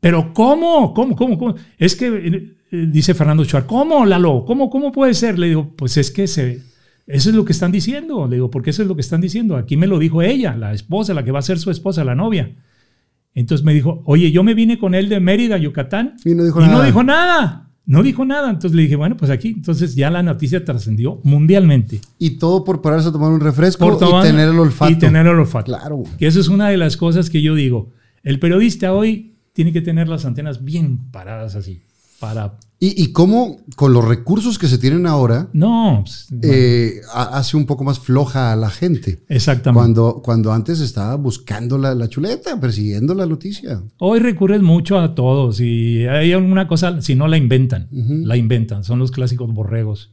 [0.00, 0.92] Pero ¿cómo?
[0.92, 1.16] ¿Cómo?
[1.16, 1.38] ¿Cómo?
[1.38, 1.54] cómo?
[1.78, 4.44] Es que, eh, dice Fernando Chuar, ¿cómo, Lalo?
[4.46, 5.38] ¿Cómo, ¿Cómo puede ser?
[5.38, 6.60] Le digo, pues es que se,
[7.06, 8.26] eso es lo que están diciendo.
[8.28, 9.56] Le digo, porque eso es lo que están diciendo.
[9.56, 12.14] Aquí me lo dijo ella, la esposa, la que va a ser su esposa, la
[12.14, 12.54] novia.
[13.34, 16.16] Entonces me dijo, oye, yo me vine con él de Mérida, Yucatán.
[16.24, 16.76] Y no dijo y nada.
[16.76, 17.70] no dijo nada.
[17.86, 18.50] No dijo nada.
[18.50, 19.48] Entonces le dije, bueno, pues aquí.
[19.48, 22.00] Entonces ya la noticia trascendió mundialmente.
[22.18, 24.92] Y todo por pararse a tomar un refresco y tener el olfato.
[24.92, 25.66] Y tener el olfato.
[25.66, 26.02] Claro.
[26.18, 27.92] Que eso es una de las cosas que yo digo.
[28.22, 31.82] El periodista hoy tiene que tener las antenas bien paradas así.
[32.20, 37.56] Para ¿Y, ¿Y, cómo, con los recursos que se tienen ahora, no, pues, eh, hace
[37.56, 39.24] un poco más floja a la gente?
[39.28, 39.76] Exactamente.
[39.80, 43.82] Cuando, cuando antes estaba buscando la, la chuleta, persiguiendo la noticia.
[43.98, 48.24] Hoy recurres mucho a todos y hay alguna cosa, si no la inventan, uh -huh.
[48.24, 48.84] la inventan.
[48.84, 50.12] Son los clásicos borregos.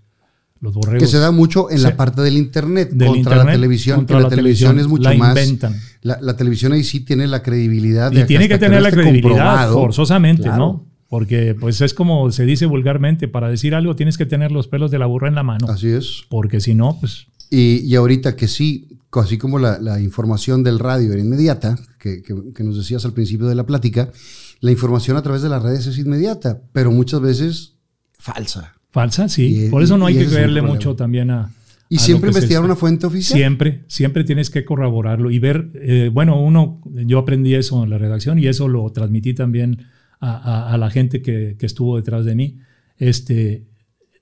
[0.59, 1.03] Los borregos.
[1.03, 1.84] Que se da mucho en sí.
[1.84, 4.80] la parte del Internet del contra internet, la televisión, contra que la la, televisión, televisión,
[4.80, 5.30] es mucho la más.
[5.38, 5.75] inventan.
[6.01, 8.11] La, la, televisión ahí sí tiene la credibilidad.
[8.11, 10.58] Y De tiene que tener la credibilidad, forzosamente, Claro.
[10.58, 10.94] ¿no?
[11.16, 14.92] Porque pues es como se dice vulgarmente, para decir algo tienes que tener los pelos
[14.92, 15.66] de la burra en la mano.
[15.69, 16.26] Así es.
[16.27, 17.27] Porque si no, pues...
[17.50, 22.22] Y, y ahorita que sí, así como la, la información del radio era inmediata, que,
[22.22, 24.11] que, que, nos decías al principio de la plática,
[24.60, 27.76] la información a través de las redes es inmediata, pero muchas veces
[28.19, 28.74] falsa.
[28.92, 29.68] Falsa, sí.
[29.68, 31.50] Y- Por eso no hay que creerle mucho también a...
[31.88, 33.40] Y a siempre investigar una fuente oficial.
[33.40, 37.98] Siempre, siempre tienes que corroborarlo y ver, eh, bueno, uno, yo aprendí eso en la
[37.98, 39.85] redacción y eso lo transmití también
[40.19, 42.58] a, a- a la gente que, que estuvo detrás de mí,
[42.98, 43.66] este,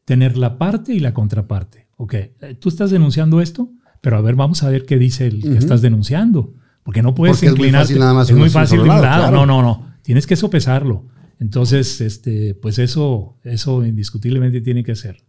[0.05, 1.87] tener la parte y la contraparte.
[1.97, 2.15] Ok,
[2.59, 3.69] tú estás denunciando esto,
[4.01, 7.37] pero a ver, vamos a ver qué dice el que estás denunciando, porque no puedes
[7.37, 7.85] Porque es muy inclinarte.
[7.87, 9.17] fácil nada más es muy fácil de un lado, lado.
[9.29, 9.45] claro.
[9.45, 9.93] No, no, no.
[10.01, 11.07] Tienes que sopesarlo.
[11.39, 15.23] Entonces, este, pues eso, eso indiscutiblemente tiene que ser.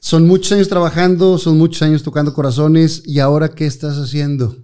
[0.00, 4.56] Son muchos años trabajando, son muchos años tocando corazones, y ahora qué estás haciendo?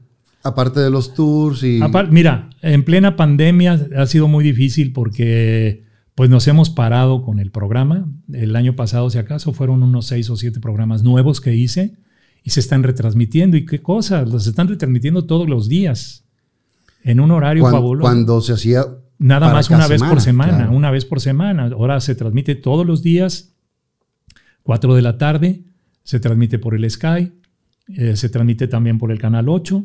[0.46, 1.80] Aparte de los tours y...
[2.10, 5.84] Mira, en plena pandemia ha sido muy difícil porque
[6.14, 8.08] pues nos hemos parado con el programa.
[8.32, 11.96] El año pasado, si acaso, fueron unos seis o siete programas nuevos que hice
[12.42, 13.56] y se están retransmitiendo.
[13.56, 14.28] ¿Y qué cosas?
[14.28, 16.24] Los están retransmitiendo todos los días
[17.02, 18.02] en un horario cuan- fabuloso.
[18.02, 18.84] cuando se hacía
[19.18, 20.72] Nada más una vez por semana, claro.
[20.72, 21.70] una vez por semana.
[21.72, 23.54] Ahora se transmite todos los días,
[24.62, 25.64] 4 de la tarde,
[26.02, 27.32] se transmite por el Sky,
[27.88, 29.84] eh, se transmite también por el canal 8.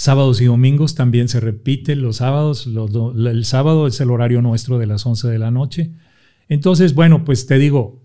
[0.00, 2.66] Sábados y domingos también se repite los sábados.
[2.66, 5.92] los do- el sábado es el horario nuestro de las 11 de la noche.
[6.48, 8.02] Entonces, bueno, pues te digo,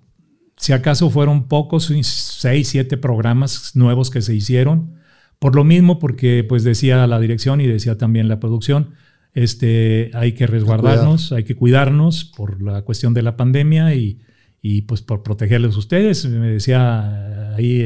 [0.57, 4.95] si acaso fueron pocos, 6, 7 programas nuevos que se hicieron.
[5.39, 8.89] Por lo mismo, porque pues decía la dirección y decía también la producción,
[9.33, 14.19] este, hay que resguardarnos, hay que cuidarnos por la cuestión de la pandemia y,
[14.61, 16.25] y, pues por protegerles a ustedes.
[16.25, 17.79] Me decía ahí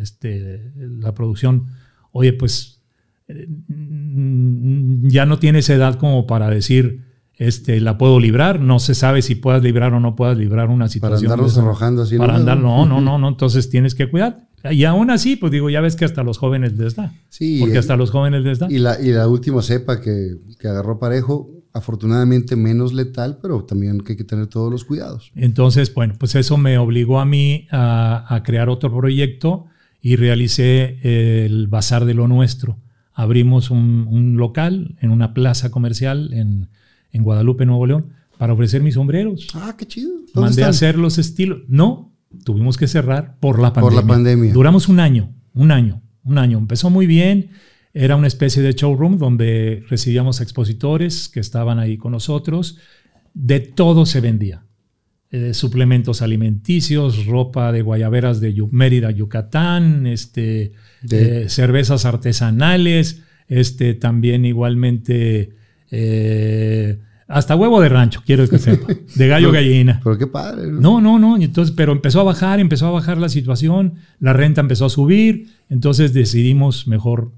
[0.00, 1.66] este, la producción,
[2.12, 2.75] oye, pues
[3.28, 9.34] ya no tienes edad como para decir, este, la puedo librar, no se sabe si
[9.34, 11.32] puedas librar o no puedas librar una para situación.
[11.32, 11.62] andarnos esa.
[11.62, 12.16] arrojando así.
[12.16, 12.38] Para ¿no?
[12.38, 14.46] andar, no, no, no, no, entonces tienes que cuidar.
[14.70, 17.12] Y aún así, pues digo, ya ves que hasta los jóvenes les da.
[17.28, 18.66] Sí, Porque eh, hasta los jóvenes les da.
[18.70, 24.00] Y la, y la última cepa que, que agarró parejo, afortunadamente menos letal, pero también
[24.00, 25.30] que hay que tener todos los cuidados.
[25.36, 29.66] Entonces, bueno, pues eso me obligó a mí a, a crear otro proyecto
[30.00, 30.98] y realicé
[31.44, 32.78] el Bazar de lo Nuestro.
[33.18, 36.68] Abrimos un, un local en una plaza comercial en,
[37.12, 39.48] en Guadalupe, Nuevo León, para ofrecer mis sombreros.
[39.54, 40.10] Ah, qué chido.
[40.34, 41.60] ¿Dónde Mandé a hacer los estilos.
[41.66, 42.12] No,
[42.44, 44.00] tuvimos que cerrar por la Por pandemia.
[44.02, 44.52] la pandemia.
[44.52, 46.58] Duramos un año, un año, un año.
[46.58, 47.48] Empezó muy bien.
[47.94, 52.76] Era una especie de showroom donde recibíamos expositores que estaban ahí con nosotros.
[53.32, 54.65] De todo se vendía.
[55.30, 60.72] Eh, suplementos alimenticios, ropa de guayaberas de Mérida, Yucatán, este,
[61.02, 65.50] De- eh, cervezas artesanales, este, también igualmente
[65.90, 66.98] eh,
[67.28, 70.00] hasta huevo de rancho, quiero que sepa, de gallo gallina.
[70.04, 70.70] Pero qué padre.
[70.70, 71.36] No, no, no.
[71.36, 75.48] Entonces, pero empezó a bajar, empezó a bajar la situación, la renta empezó a subir,
[75.68, 77.32] entonces decidimos mejor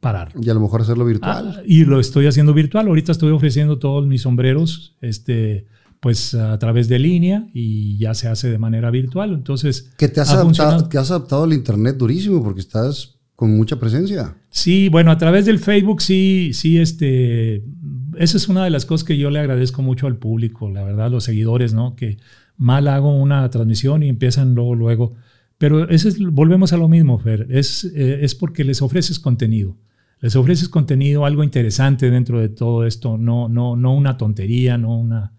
[0.00, 0.32] parar.
[0.40, 1.56] Y a lo mejor hacerlo virtual.
[1.58, 2.86] Ah, y lo estoy haciendo virtual.
[2.88, 5.66] Ahorita estoy ofreciendo todos mis sombreros, este,
[6.06, 9.32] pues a través de línea y ya se hace de manera virtual.
[9.32, 10.88] Entonces, que te has, ha adaptado, funcionado.
[10.88, 14.36] te has adaptado al internet durísimo porque estás con mucha presencia.
[14.48, 17.64] Sí, bueno, a través del Facebook sí, sí, este,
[18.18, 21.10] esa es una de las cosas que yo le agradezco mucho al público, la verdad,
[21.10, 21.96] los seguidores, ¿no?
[21.96, 22.18] Que
[22.56, 25.14] mal hago una transmisión y empiezan luego, luego.
[25.58, 29.76] Pero ese es, volvemos a lo mismo, Fer, es, eh, es porque les ofreces contenido.
[30.20, 34.96] Les ofreces contenido, algo interesante dentro de todo esto, no, no, no una tontería, no
[34.96, 35.35] una,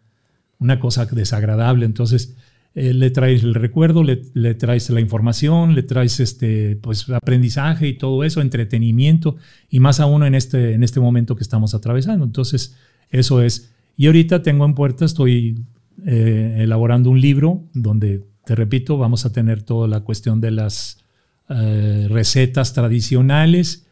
[0.59, 1.85] una cosa desagradable.
[1.85, 2.35] Entonces,
[2.75, 7.87] eh, le traes el recuerdo, le, le traes la información, le traes este, pues, aprendizaje
[7.87, 9.35] y todo eso, entretenimiento,
[9.69, 12.23] y más aún en este, en este momento que estamos atravesando.
[12.23, 12.75] Entonces,
[13.09, 13.73] eso es.
[13.95, 15.63] Y ahorita tengo en puerta, estoy
[16.05, 21.03] eh, elaborando un libro donde, te repito, vamos a tener toda la cuestión de las
[21.49, 23.86] eh, recetas tradicionales.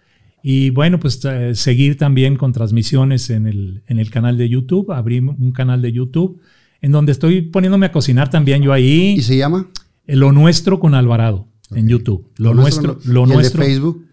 [0.47, 4.91] Y bueno, pues eh, seguir también con transmisiones en el, en el canal de YouTube.
[4.91, 6.39] Abrí un canal de YouTube
[6.81, 9.15] en donde estoy poniéndome a cocinar también yo ahí.
[9.17, 9.67] ¿Y se llama?
[10.05, 12.29] Lo nuestro con Alvarado en YouTube.
[12.37, 13.59] Lo, nuestro, lo ¿Y el nuestro.
[13.61, 14.05] de Facebook,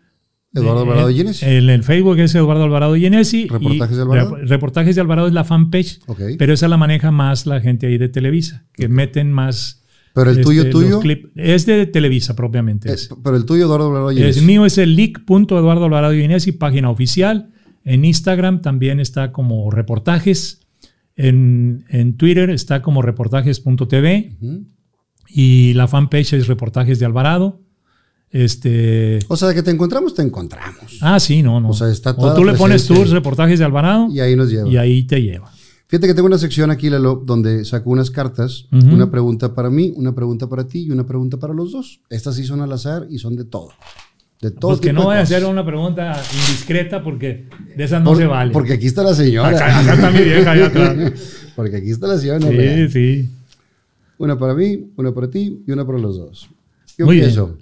[0.55, 1.43] Eduardo Eh, Alvarado Gines.
[1.43, 3.47] En el Facebook es Eduardo Alvarado Genesi.
[3.49, 4.37] Reportajes de Alvarado.
[4.39, 6.01] Rep- Reportajes de Alvarado es la fanpage.
[6.07, 6.21] Ok.
[6.39, 9.82] Pero esa la maneja más la gente ahí de Televisa, que meten más.
[10.15, 11.01] Pero el tuyo, este, tuyo.
[11.01, 12.91] clip- Es de Televisa propiamente.
[12.91, 13.09] Eh, es.
[13.25, 14.37] pero el tuyo, Eduardo Alvarado Gines.
[14.37, 17.51] El mío es el leak.eduardo Alvarado Genesi, página oficial.
[17.85, 20.61] En Instagram también está como reportajes.
[21.17, 24.37] En, en Twitter está como reportajes.tv.
[24.41, 24.65] Ujú.
[25.29, 27.61] Y la fanpage es Reportajes de Alvarado.
[28.31, 29.19] Este.
[29.29, 30.99] O sea, que te encontramos, te encontramos.
[31.03, 31.71] Ah, sí, no, no.
[31.71, 34.69] O sea, está o tú le pones tus reportajes de Alvarado Y ahí nos lleva.
[34.69, 35.51] y ahí te lleva.
[35.93, 38.95] Fíjate que tengo una sección aquí, Lalo, donde saco unas cartas, Ujú.
[38.95, 42.01] una pregunta para mí, una pregunta para ti y una pregunta para los dos.
[42.09, 43.69] Estas sí son al azar y son de todo.
[44.41, 44.71] De todo.
[44.71, 47.47] Pues que no vaya a ser una pregunta indiscreta porque
[47.77, 48.53] de esas no Por- se vale.
[48.53, 49.51] Porque aquí está la señora.
[49.51, 50.97] Acá, acá está mi vieja allá atrás.
[51.57, 52.39] porque aquí está la señora.
[52.41, 52.91] Sí, real.
[52.91, 53.29] sí.
[54.17, 56.49] Una para mí, una para ti y una para los dos.
[56.97, 57.59] Yo Muy empiezo.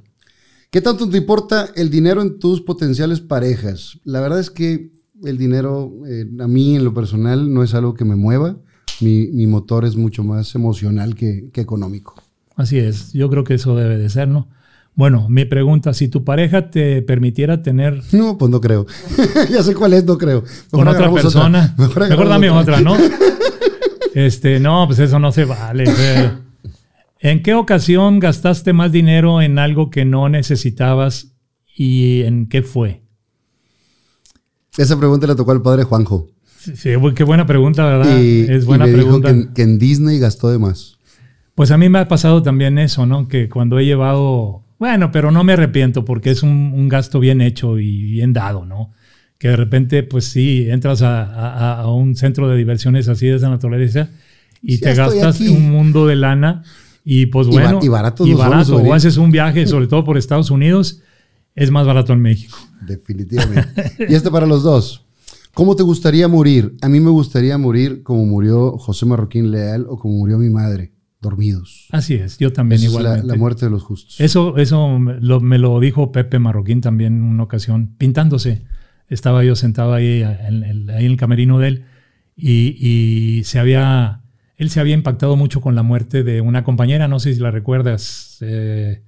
[0.71, 3.99] ¿Qué tanto te importa el dinero en tus potenciales parejas?
[4.05, 4.93] La verdad es que
[5.25, 8.57] el dinero, eh, a mí en lo personal, no es algo que me mueva.
[9.01, 12.15] Mi, mi motor es mucho más emocional que, que económico.
[12.57, 13.13] Así es.
[13.13, 14.49] Yo creo que eso debe de ser, ¿no?
[14.95, 18.87] Bueno, mi pregunta, si tu pareja te permitiera tener No, pues no creo.
[19.51, 20.45] ya sé cuál es, no creo.
[20.71, 22.97] con otra persona, mejor, agarramos dame otra, ¿no?
[24.13, 25.85] Este, no, pues eso no se vale.
[27.21, 31.29] ¿En qué ocasión gastaste más dinero en algo que no necesitabas
[31.77, 33.03] y en qué fue?
[34.77, 36.29] Esa pregunta le tocó al padre Juanjo.
[36.59, 38.19] Sí, qué buena pregunta, ¿verdad?
[38.21, 39.29] Y, es y buena dijo pregunta.
[39.29, 40.99] que, en- que en Disney gastó de más.
[41.55, 43.29] Pues a mí me ha pasado también eso, ¿no?
[43.29, 47.41] Que cuando he llevado, bueno, pero no me arrepiento porque es un, un gasto bien
[47.41, 48.91] hecho y bien dado, ¿no?
[49.39, 53.37] Que de repente, pues sí, entras a, a- a un centro de diversiones así de
[53.37, 54.11] esa naturaleza
[54.63, 55.49] y Sí, te gastas aquí.
[55.49, 56.63] un mundo de lana
[57.05, 59.67] y pues Y ba- bueno, y baratos y vamos a barato, o haces un viaje,
[59.67, 61.01] sobre todo por Estados Unidos,
[61.55, 62.59] es más barato en México.
[62.97, 63.93] Definitivamente.
[64.09, 65.07] y este para los dos.
[65.55, 66.77] ¿Cómo te gustaría morir?
[66.81, 70.93] A mí me gustaría morir como murió José Marroquín Leal o como murió mi madre,
[71.21, 71.87] dormidos.
[71.91, 74.21] Así es, yo también es la, la muerte de los justos.
[74.21, 78.63] Eso, eso me lo, me lo dijo Pepe Marroquín también en una ocasión, pintándose.
[79.09, 81.85] Estaba yo sentado ahí en, el- ahí en el camerino de él
[82.37, 84.23] y, y se había,
[84.57, 87.51] él se había impactado mucho con la muerte de una compañera, no sé si la
[87.51, 88.39] recuerdas.
[88.41, 89.03] eh,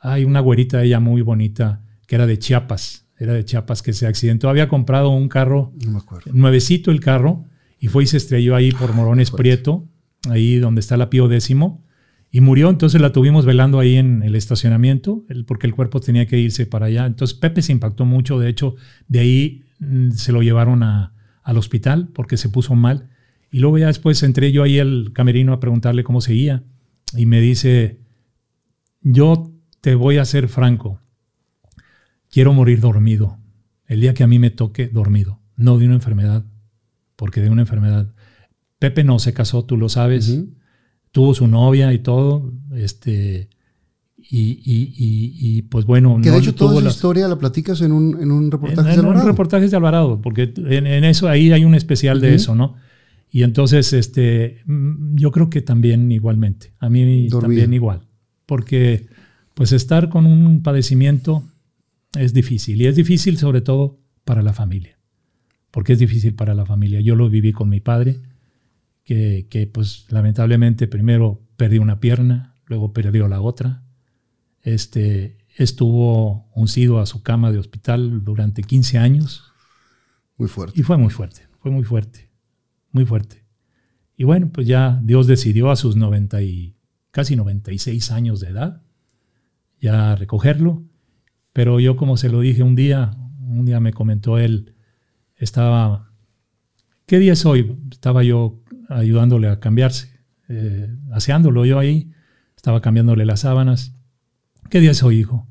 [0.00, 4.06] hay una güerita ella muy bonita que era de Chiapas, era de Chiapas que se
[4.06, 4.48] accidentó.
[4.48, 6.30] Había comprado un carro No me acuerdo.
[6.32, 7.44] nuevecito el carro
[7.78, 9.88] y fue y se estrelló ahí por Morones Prieto,
[10.30, 11.84] ahí donde está la Pío décimo,
[12.30, 12.70] y murió.
[12.70, 16.86] Entonces la tuvimos velando ahí en el estacionamiento, porque el cuerpo tenía que irse para
[16.86, 17.06] allá.
[17.06, 18.74] Entonces Pepe se impactó mucho, de hecho,
[19.08, 21.12] de ahí mm, se lo llevaron a-
[21.42, 23.10] al hospital porque se puso mal.
[23.52, 26.64] Y luego ya después entré yo ahí al camerino a preguntarle cómo seguía
[27.16, 28.00] y me dice,
[29.02, 31.00] yo te voy a ser franco,
[32.34, 33.38] quiero morir dormido.
[33.86, 36.44] El día que a mí me toque dormido, no de una enfermedad,
[37.16, 38.12] porque de una enfermedad.
[38.80, 40.40] Pepe no se casó, tú lo sabes,
[41.12, 43.48] tuvo su novia y todo, este,
[44.16, 47.80] y, y- y- y, pues bueno, Que no de hecho toda las- historia la platicas
[47.82, 49.28] en un, en un en, reportaje en de un Alvarado.
[49.28, 52.74] reportaje de Alvarado, porque en, en eso ahí hay un especial de eso, ¿no?
[53.30, 57.40] Y entonces, este, mm, yo creo que también igualmente, a mí Dormido.
[57.40, 58.00] también igual,
[58.46, 59.06] porque
[59.54, 61.44] pues estar con un padecimiento
[62.18, 64.98] es difícil y es difícil sobre todo para la familia,
[65.70, 67.00] porque es difícil para la familia.
[67.00, 68.20] Yo lo viví con mi padre,
[69.04, 73.82] que, que pues lamentablemente primero perdió una pierna, luego perdió la otra,
[74.62, 79.52] este, estuvo uncido a su cama de hospital durante 15 años
[80.36, 80.80] Muy fuerte.
[80.80, 82.30] y fue muy fuerte, fue muy fuerte,
[82.90, 83.44] muy fuerte.
[84.16, 86.76] Y bueno, pues ya Dios decidió a sus 90 y
[87.10, 88.82] casi 96 años de edad
[89.80, 90.82] ya recogerlo,
[91.54, 94.74] pero yo como se lo dije un día, un día me comentó él,
[95.36, 96.12] estaba,
[97.06, 97.78] ¿qué día es hoy?
[97.92, 100.10] Estaba yo ayudándole a cambiarse,
[100.48, 102.12] eh, aseándolo yo ahí,
[102.56, 103.94] estaba cambiándole las sábanas.
[104.68, 105.46] ¿Qué día es hoy, hijo?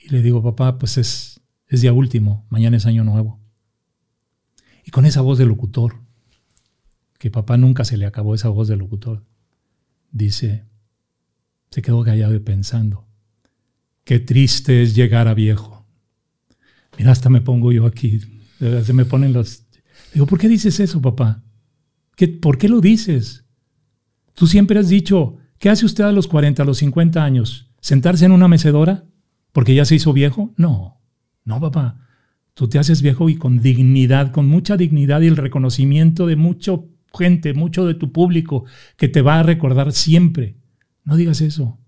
[0.00, 3.40] Y le digo, papá, pues es, es día último, mañana es año nuevo.
[4.84, 6.02] Y con esa voz de locutor,
[7.18, 9.24] que papá nunca se le acabó esa voz de locutor,
[10.12, 10.66] dice,
[11.72, 13.05] se quedó callado y pensando,
[14.06, 15.84] qué triste es llegar a viejo.
[16.96, 18.20] Mira, hasta me pongo yo aquí,
[18.58, 19.64] se me ponen los...
[20.14, 21.42] Digo, ¿por qué dices eso, papá?
[22.14, 23.44] ¿Qué, ¿Por qué lo dices?
[24.34, 27.72] Tú siempre has dicho, ¿qué hace usted a los 40, a los 50 años?
[27.80, 29.04] ¿Sentarse en una mecedora?
[29.52, 30.54] ¿Porque ya se hizo viejo?
[30.56, 31.02] No,
[31.44, 32.06] no, papá.
[32.54, 36.72] Tú te haces viejo y con dignidad, con mucha dignidad y el reconocimiento de mucha
[37.12, 40.56] gente, mucho de tu público que te va a recordar siempre.
[41.04, 41.78] No digas eso.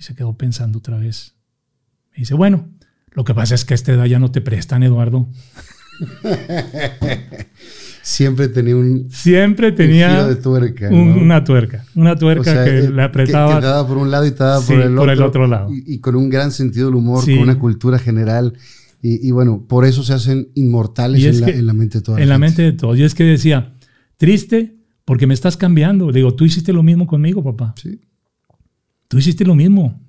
[0.00, 1.34] Y se quedó pensando otra vez.
[2.12, 2.68] Me dice, bueno,
[3.12, 5.28] lo que pasa es que a esta edad ya no te prestan, Eduardo.
[8.02, 10.88] Siempre tenía un, Siempre un tenía giro de tuerca.
[10.88, 13.56] una tuerca, una tuerca O sea, que eh, le apretaba.
[13.56, 15.22] Que, te daba por un lado y te daba Sí, por, el por otro, el
[15.22, 15.70] otro lado.
[15.74, 17.34] Y, y con un gran sentido del humor, Sí.
[17.34, 18.54] con una cultura general.
[19.02, 22.02] Y, y bueno, por eso se hacen inmortales en la, que- en la mente de
[22.02, 22.46] toda la en la gente.
[22.48, 22.98] mente de todos.
[22.98, 23.74] Y es que decía,
[24.16, 26.06] triste porque me estás cambiando.
[26.10, 27.74] Le digo, tú hiciste lo mismo conmigo, papá.
[27.80, 28.00] Sí.
[29.10, 30.00] Tú hiciste lo mismo.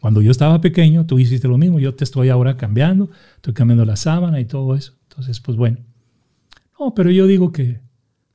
[0.00, 1.78] Cuando yo estaba pequeño, tú hiciste lo mismo.
[1.78, 4.94] Yo te estoy ahora cambiando, estoy cambiando la sábana y todo eso.
[5.08, 5.78] Entonces, pues bueno.
[6.78, 7.78] No, pero yo digo que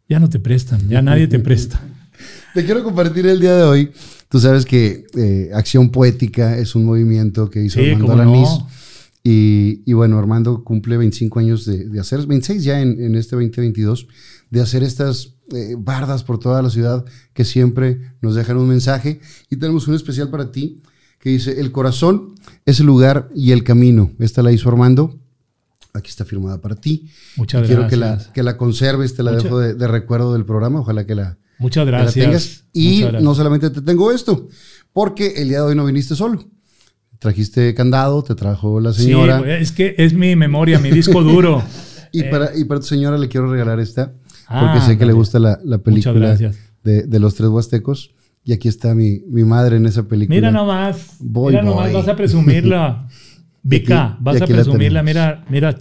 [0.07, 1.81] ya no te prestan, ya nadie te presta.
[2.53, 3.91] Te quiero compartir el día de hoy.
[4.29, 8.69] Tú sabes que eh, Acción Poética es un movimiento que hizo Sí, Armando no.
[9.23, 13.35] Y, y bueno, Armando cumple 25 años de, de hacer, 26 ya en, en este
[13.37, 14.07] 2022,
[14.49, 19.21] de hacer estas eh, bardas por toda la ciudad que siempre nos dejan un mensaje.
[19.49, 20.81] Y tenemos un especial para ti
[21.19, 22.35] que dice, el corazón
[22.65, 24.11] es el lugar y el camino.
[24.19, 25.17] Esta la hizo Armando.
[25.93, 27.09] Aquí está firmada para ti.
[27.37, 28.33] Muchas Y Quiero que la, gracias.
[28.33, 30.81] que la conserves, te la Mucha- dejo de, de recuerdo del programa.
[30.81, 32.25] Ojalá que la, Muchas que la gracias.
[32.25, 32.63] tengas.
[32.73, 33.23] Y Muchas gracias.
[33.23, 34.49] no solamente te tengo esto,
[34.91, 36.43] porque el día de hoy no viniste solo.
[37.23, 39.39] Trajiste candado, te trajo la Sí, señora.
[39.57, 41.63] es que es mi memoria, mi disco duro.
[42.11, 44.11] y, Eh, para, y para tu señora le quiero regalar esta,
[44.47, 46.35] Ah, porque sé que le gusta la, la película
[46.83, 48.11] de, de los tres huastecos.
[48.43, 50.35] Y aquí está mi, mi madre en esa película.
[50.35, 51.93] Mira nomás, Boy, mira nomás, boy.
[51.93, 53.07] vas a presumirla.
[53.63, 55.01] Vika, vas a presumirla.
[55.01, 55.77] Mira, mira,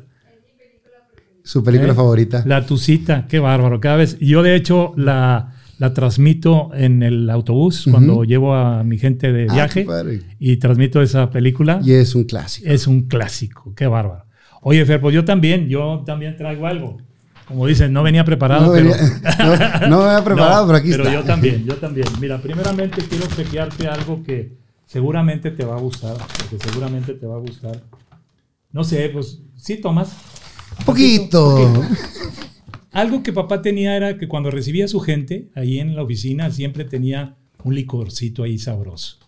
[1.43, 1.97] Su película ¿Eh?
[1.97, 2.45] favorita.
[2.47, 3.81] La tucita, qué bárbaro.
[3.81, 8.99] Cada vez, yo de hecho la, la transmito en el autobús cuando llevo a mi
[8.99, 10.21] gente de Ah, viaje padre.
[10.39, 11.81] y transmito esa película.
[11.85, 12.69] Y es un clásico.
[12.71, 14.25] Es un clásico, qué bárbaro.
[14.61, 16.99] Oye, Fer, pues yo también, yo también traigo algo.
[17.49, 18.91] Como dicen, no venía preparado, No, pero...
[18.93, 21.15] venía- no, no me había preparado, No, pero aquí pero está.
[21.17, 22.07] yo también, yo también.
[22.21, 24.53] Mira, primeramente quiero chequearte algo que
[24.87, 27.81] seguramente te va a gustar, porque seguramente te va a gustar.
[28.71, 30.13] No sé, pues, sí, Tomás.
[30.87, 31.83] Poquito.
[32.93, 36.51] Algo que papá tenía era que cuando recibía a su gente ahí en la oficina
[36.51, 39.19] siempre tenía un licorcito ahí sabroso.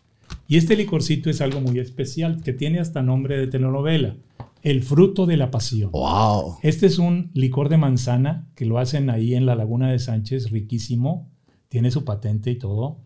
[0.46, 4.16] Y este licorcito es algo muy especial, que tiene hasta nombre de telenovela,
[4.62, 5.90] el fruto de la pasión.
[5.92, 6.58] Wow.
[6.62, 10.50] Este es un licor de manzana que lo hacen ahí en la Laguna de Sánchez,
[10.50, 11.30] riquísimo,
[11.68, 12.98] tiene su patente y todo.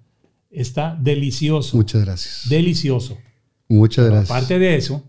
[0.50, 2.48] Está delicioso, Muchas gracias.
[2.48, 3.18] delicioso.
[3.68, 4.30] Muchas gracias.
[4.30, 5.04] Aparte de eso,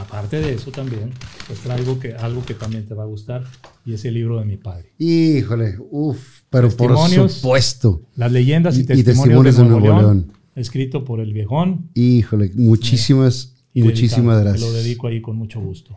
[0.00, 1.10] aparte de eso también,
[1.46, 3.44] pues traigo que, algo que también te va a gustar
[3.84, 4.92] y es el libro de mi padre.
[4.98, 7.32] Híjole, uff, pero por Testimonios.
[7.34, 8.02] supuesto.
[8.16, 9.14] Las leyendas y, Y- y testimonios,
[9.44, 10.32] testimonios de de Nuevo, Nuevo León, León.
[10.56, 11.88] escrito por el viejón.
[11.94, 14.40] Híjole, muchísimas, y muchísimas dedicado.
[14.44, 14.60] gracias.
[14.60, 15.96] Te lo dedico ahí con mucho gusto.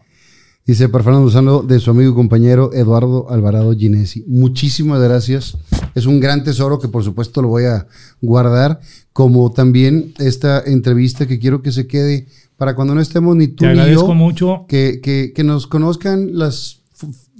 [0.66, 4.24] Dice para Fernando Lozano de su amigo y compañero Eduardo Alvarado Ginesi.
[4.28, 5.58] Muchísimas gracias.
[5.94, 7.86] Es un gran tesoro que por supuesto lo voy a
[8.22, 8.80] guardar,
[9.12, 12.28] como también esta entrevista que quiero que se quede
[12.64, 14.64] para cuando no estemos ni tú Te ni yo, mucho.
[14.69, 16.80] que, que- que nos conozcan las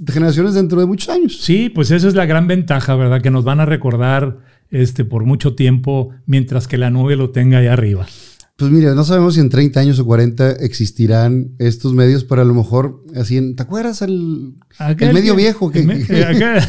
[0.06, 1.38] generaciones dentro de muchos años.
[1.40, 3.22] Sí, pues esa es la gran ventaja, ¿verdad?
[3.22, 7.60] Que nos van a recordar este, por mucho tiempo mientras que la nube lo tenga
[7.60, 8.06] ahí arriba.
[8.56, 12.46] Pues mire, no sabemos si en 30 años o 40 existirán estos medios, pero a
[12.46, 15.72] lo mejor así en, ¿te acuerdas el, Aquel el medio viejo?
[15.72, 16.62] Que, el me- que- aquel-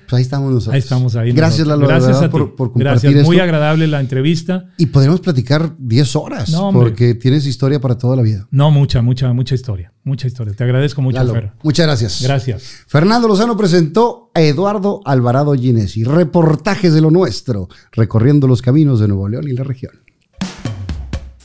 [0.08, 0.74] pues ahí estamos nosotros.
[0.74, 1.30] Ahí estamos ahí.
[1.30, 1.78] Gracias, nosotros.
[1.78, 3.14] Lalo, Gracias verdad, a por, por compartir Gracias.
[3.14, 3.26] esto.
[3.26, 4.66] Muy agradable la entrevista.
[4.78, 8.48] y podremos platicar 10 horas, No, porque tienes historia para toda la vida.
[8.50, 9.92] No, mucha, mucha, mucha historia.
[10.02, 10.54] Mucha historia.
[10.54, 11.52] Te agradezco mucho, Lalo, Fer.
[11.62, 12.20] muchas gracias.
[12.22, 12.62] Gracias.
[12.88, 19.06] Fernando Lozano presentó a Eduardo Alvarado Ginesi, reportajes de lo nuestro, recorriendo los caminos de
[19.06, 19.92] Nuevo León y la región.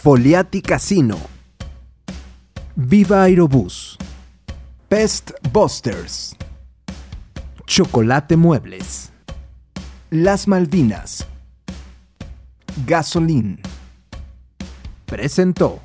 [0.03, 1.17] Foliati Casino.
[2.75, 3.97] Viva Aerobús.
[4.89, 6.35] Pest Busters.
[7.65, 9.13] Chocolate Muebles.
[10.09, 11.25] Las Malvinas.
[12.85, 13.61] Gasolín.
[15.05, 15.79] Presentó.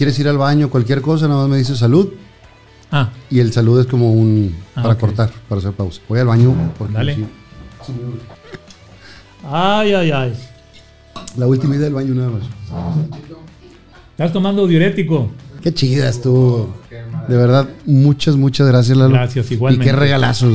[0.00, 2.08] Quieres ir al baño, cualquier cosa, nada más me dices salud.
[2.90, 4.56] Ah, Y el salud es como un.
[4.74, 6.00] Ah, para cortar, para hacer pausa.
[6.08, 6.54] Voy al baño.
[6.78, 7.16] Porque Dale.
[7.16, 7.26] sí.
[9.46, 10.32] ay, ay, ay.
[11.36, 12.42] La última idea del baño, nada más.
[14.12, 15.30] Estás tomando diurético.
[15.62, 16.74] Qué chida estuvo.
[17.28, 19.10] De verdad, muchas, muchas gracias, Lalo.
[19.12, 19.84] Gracias, igualmente.
[19.84, 20.54] Y qué regalazos.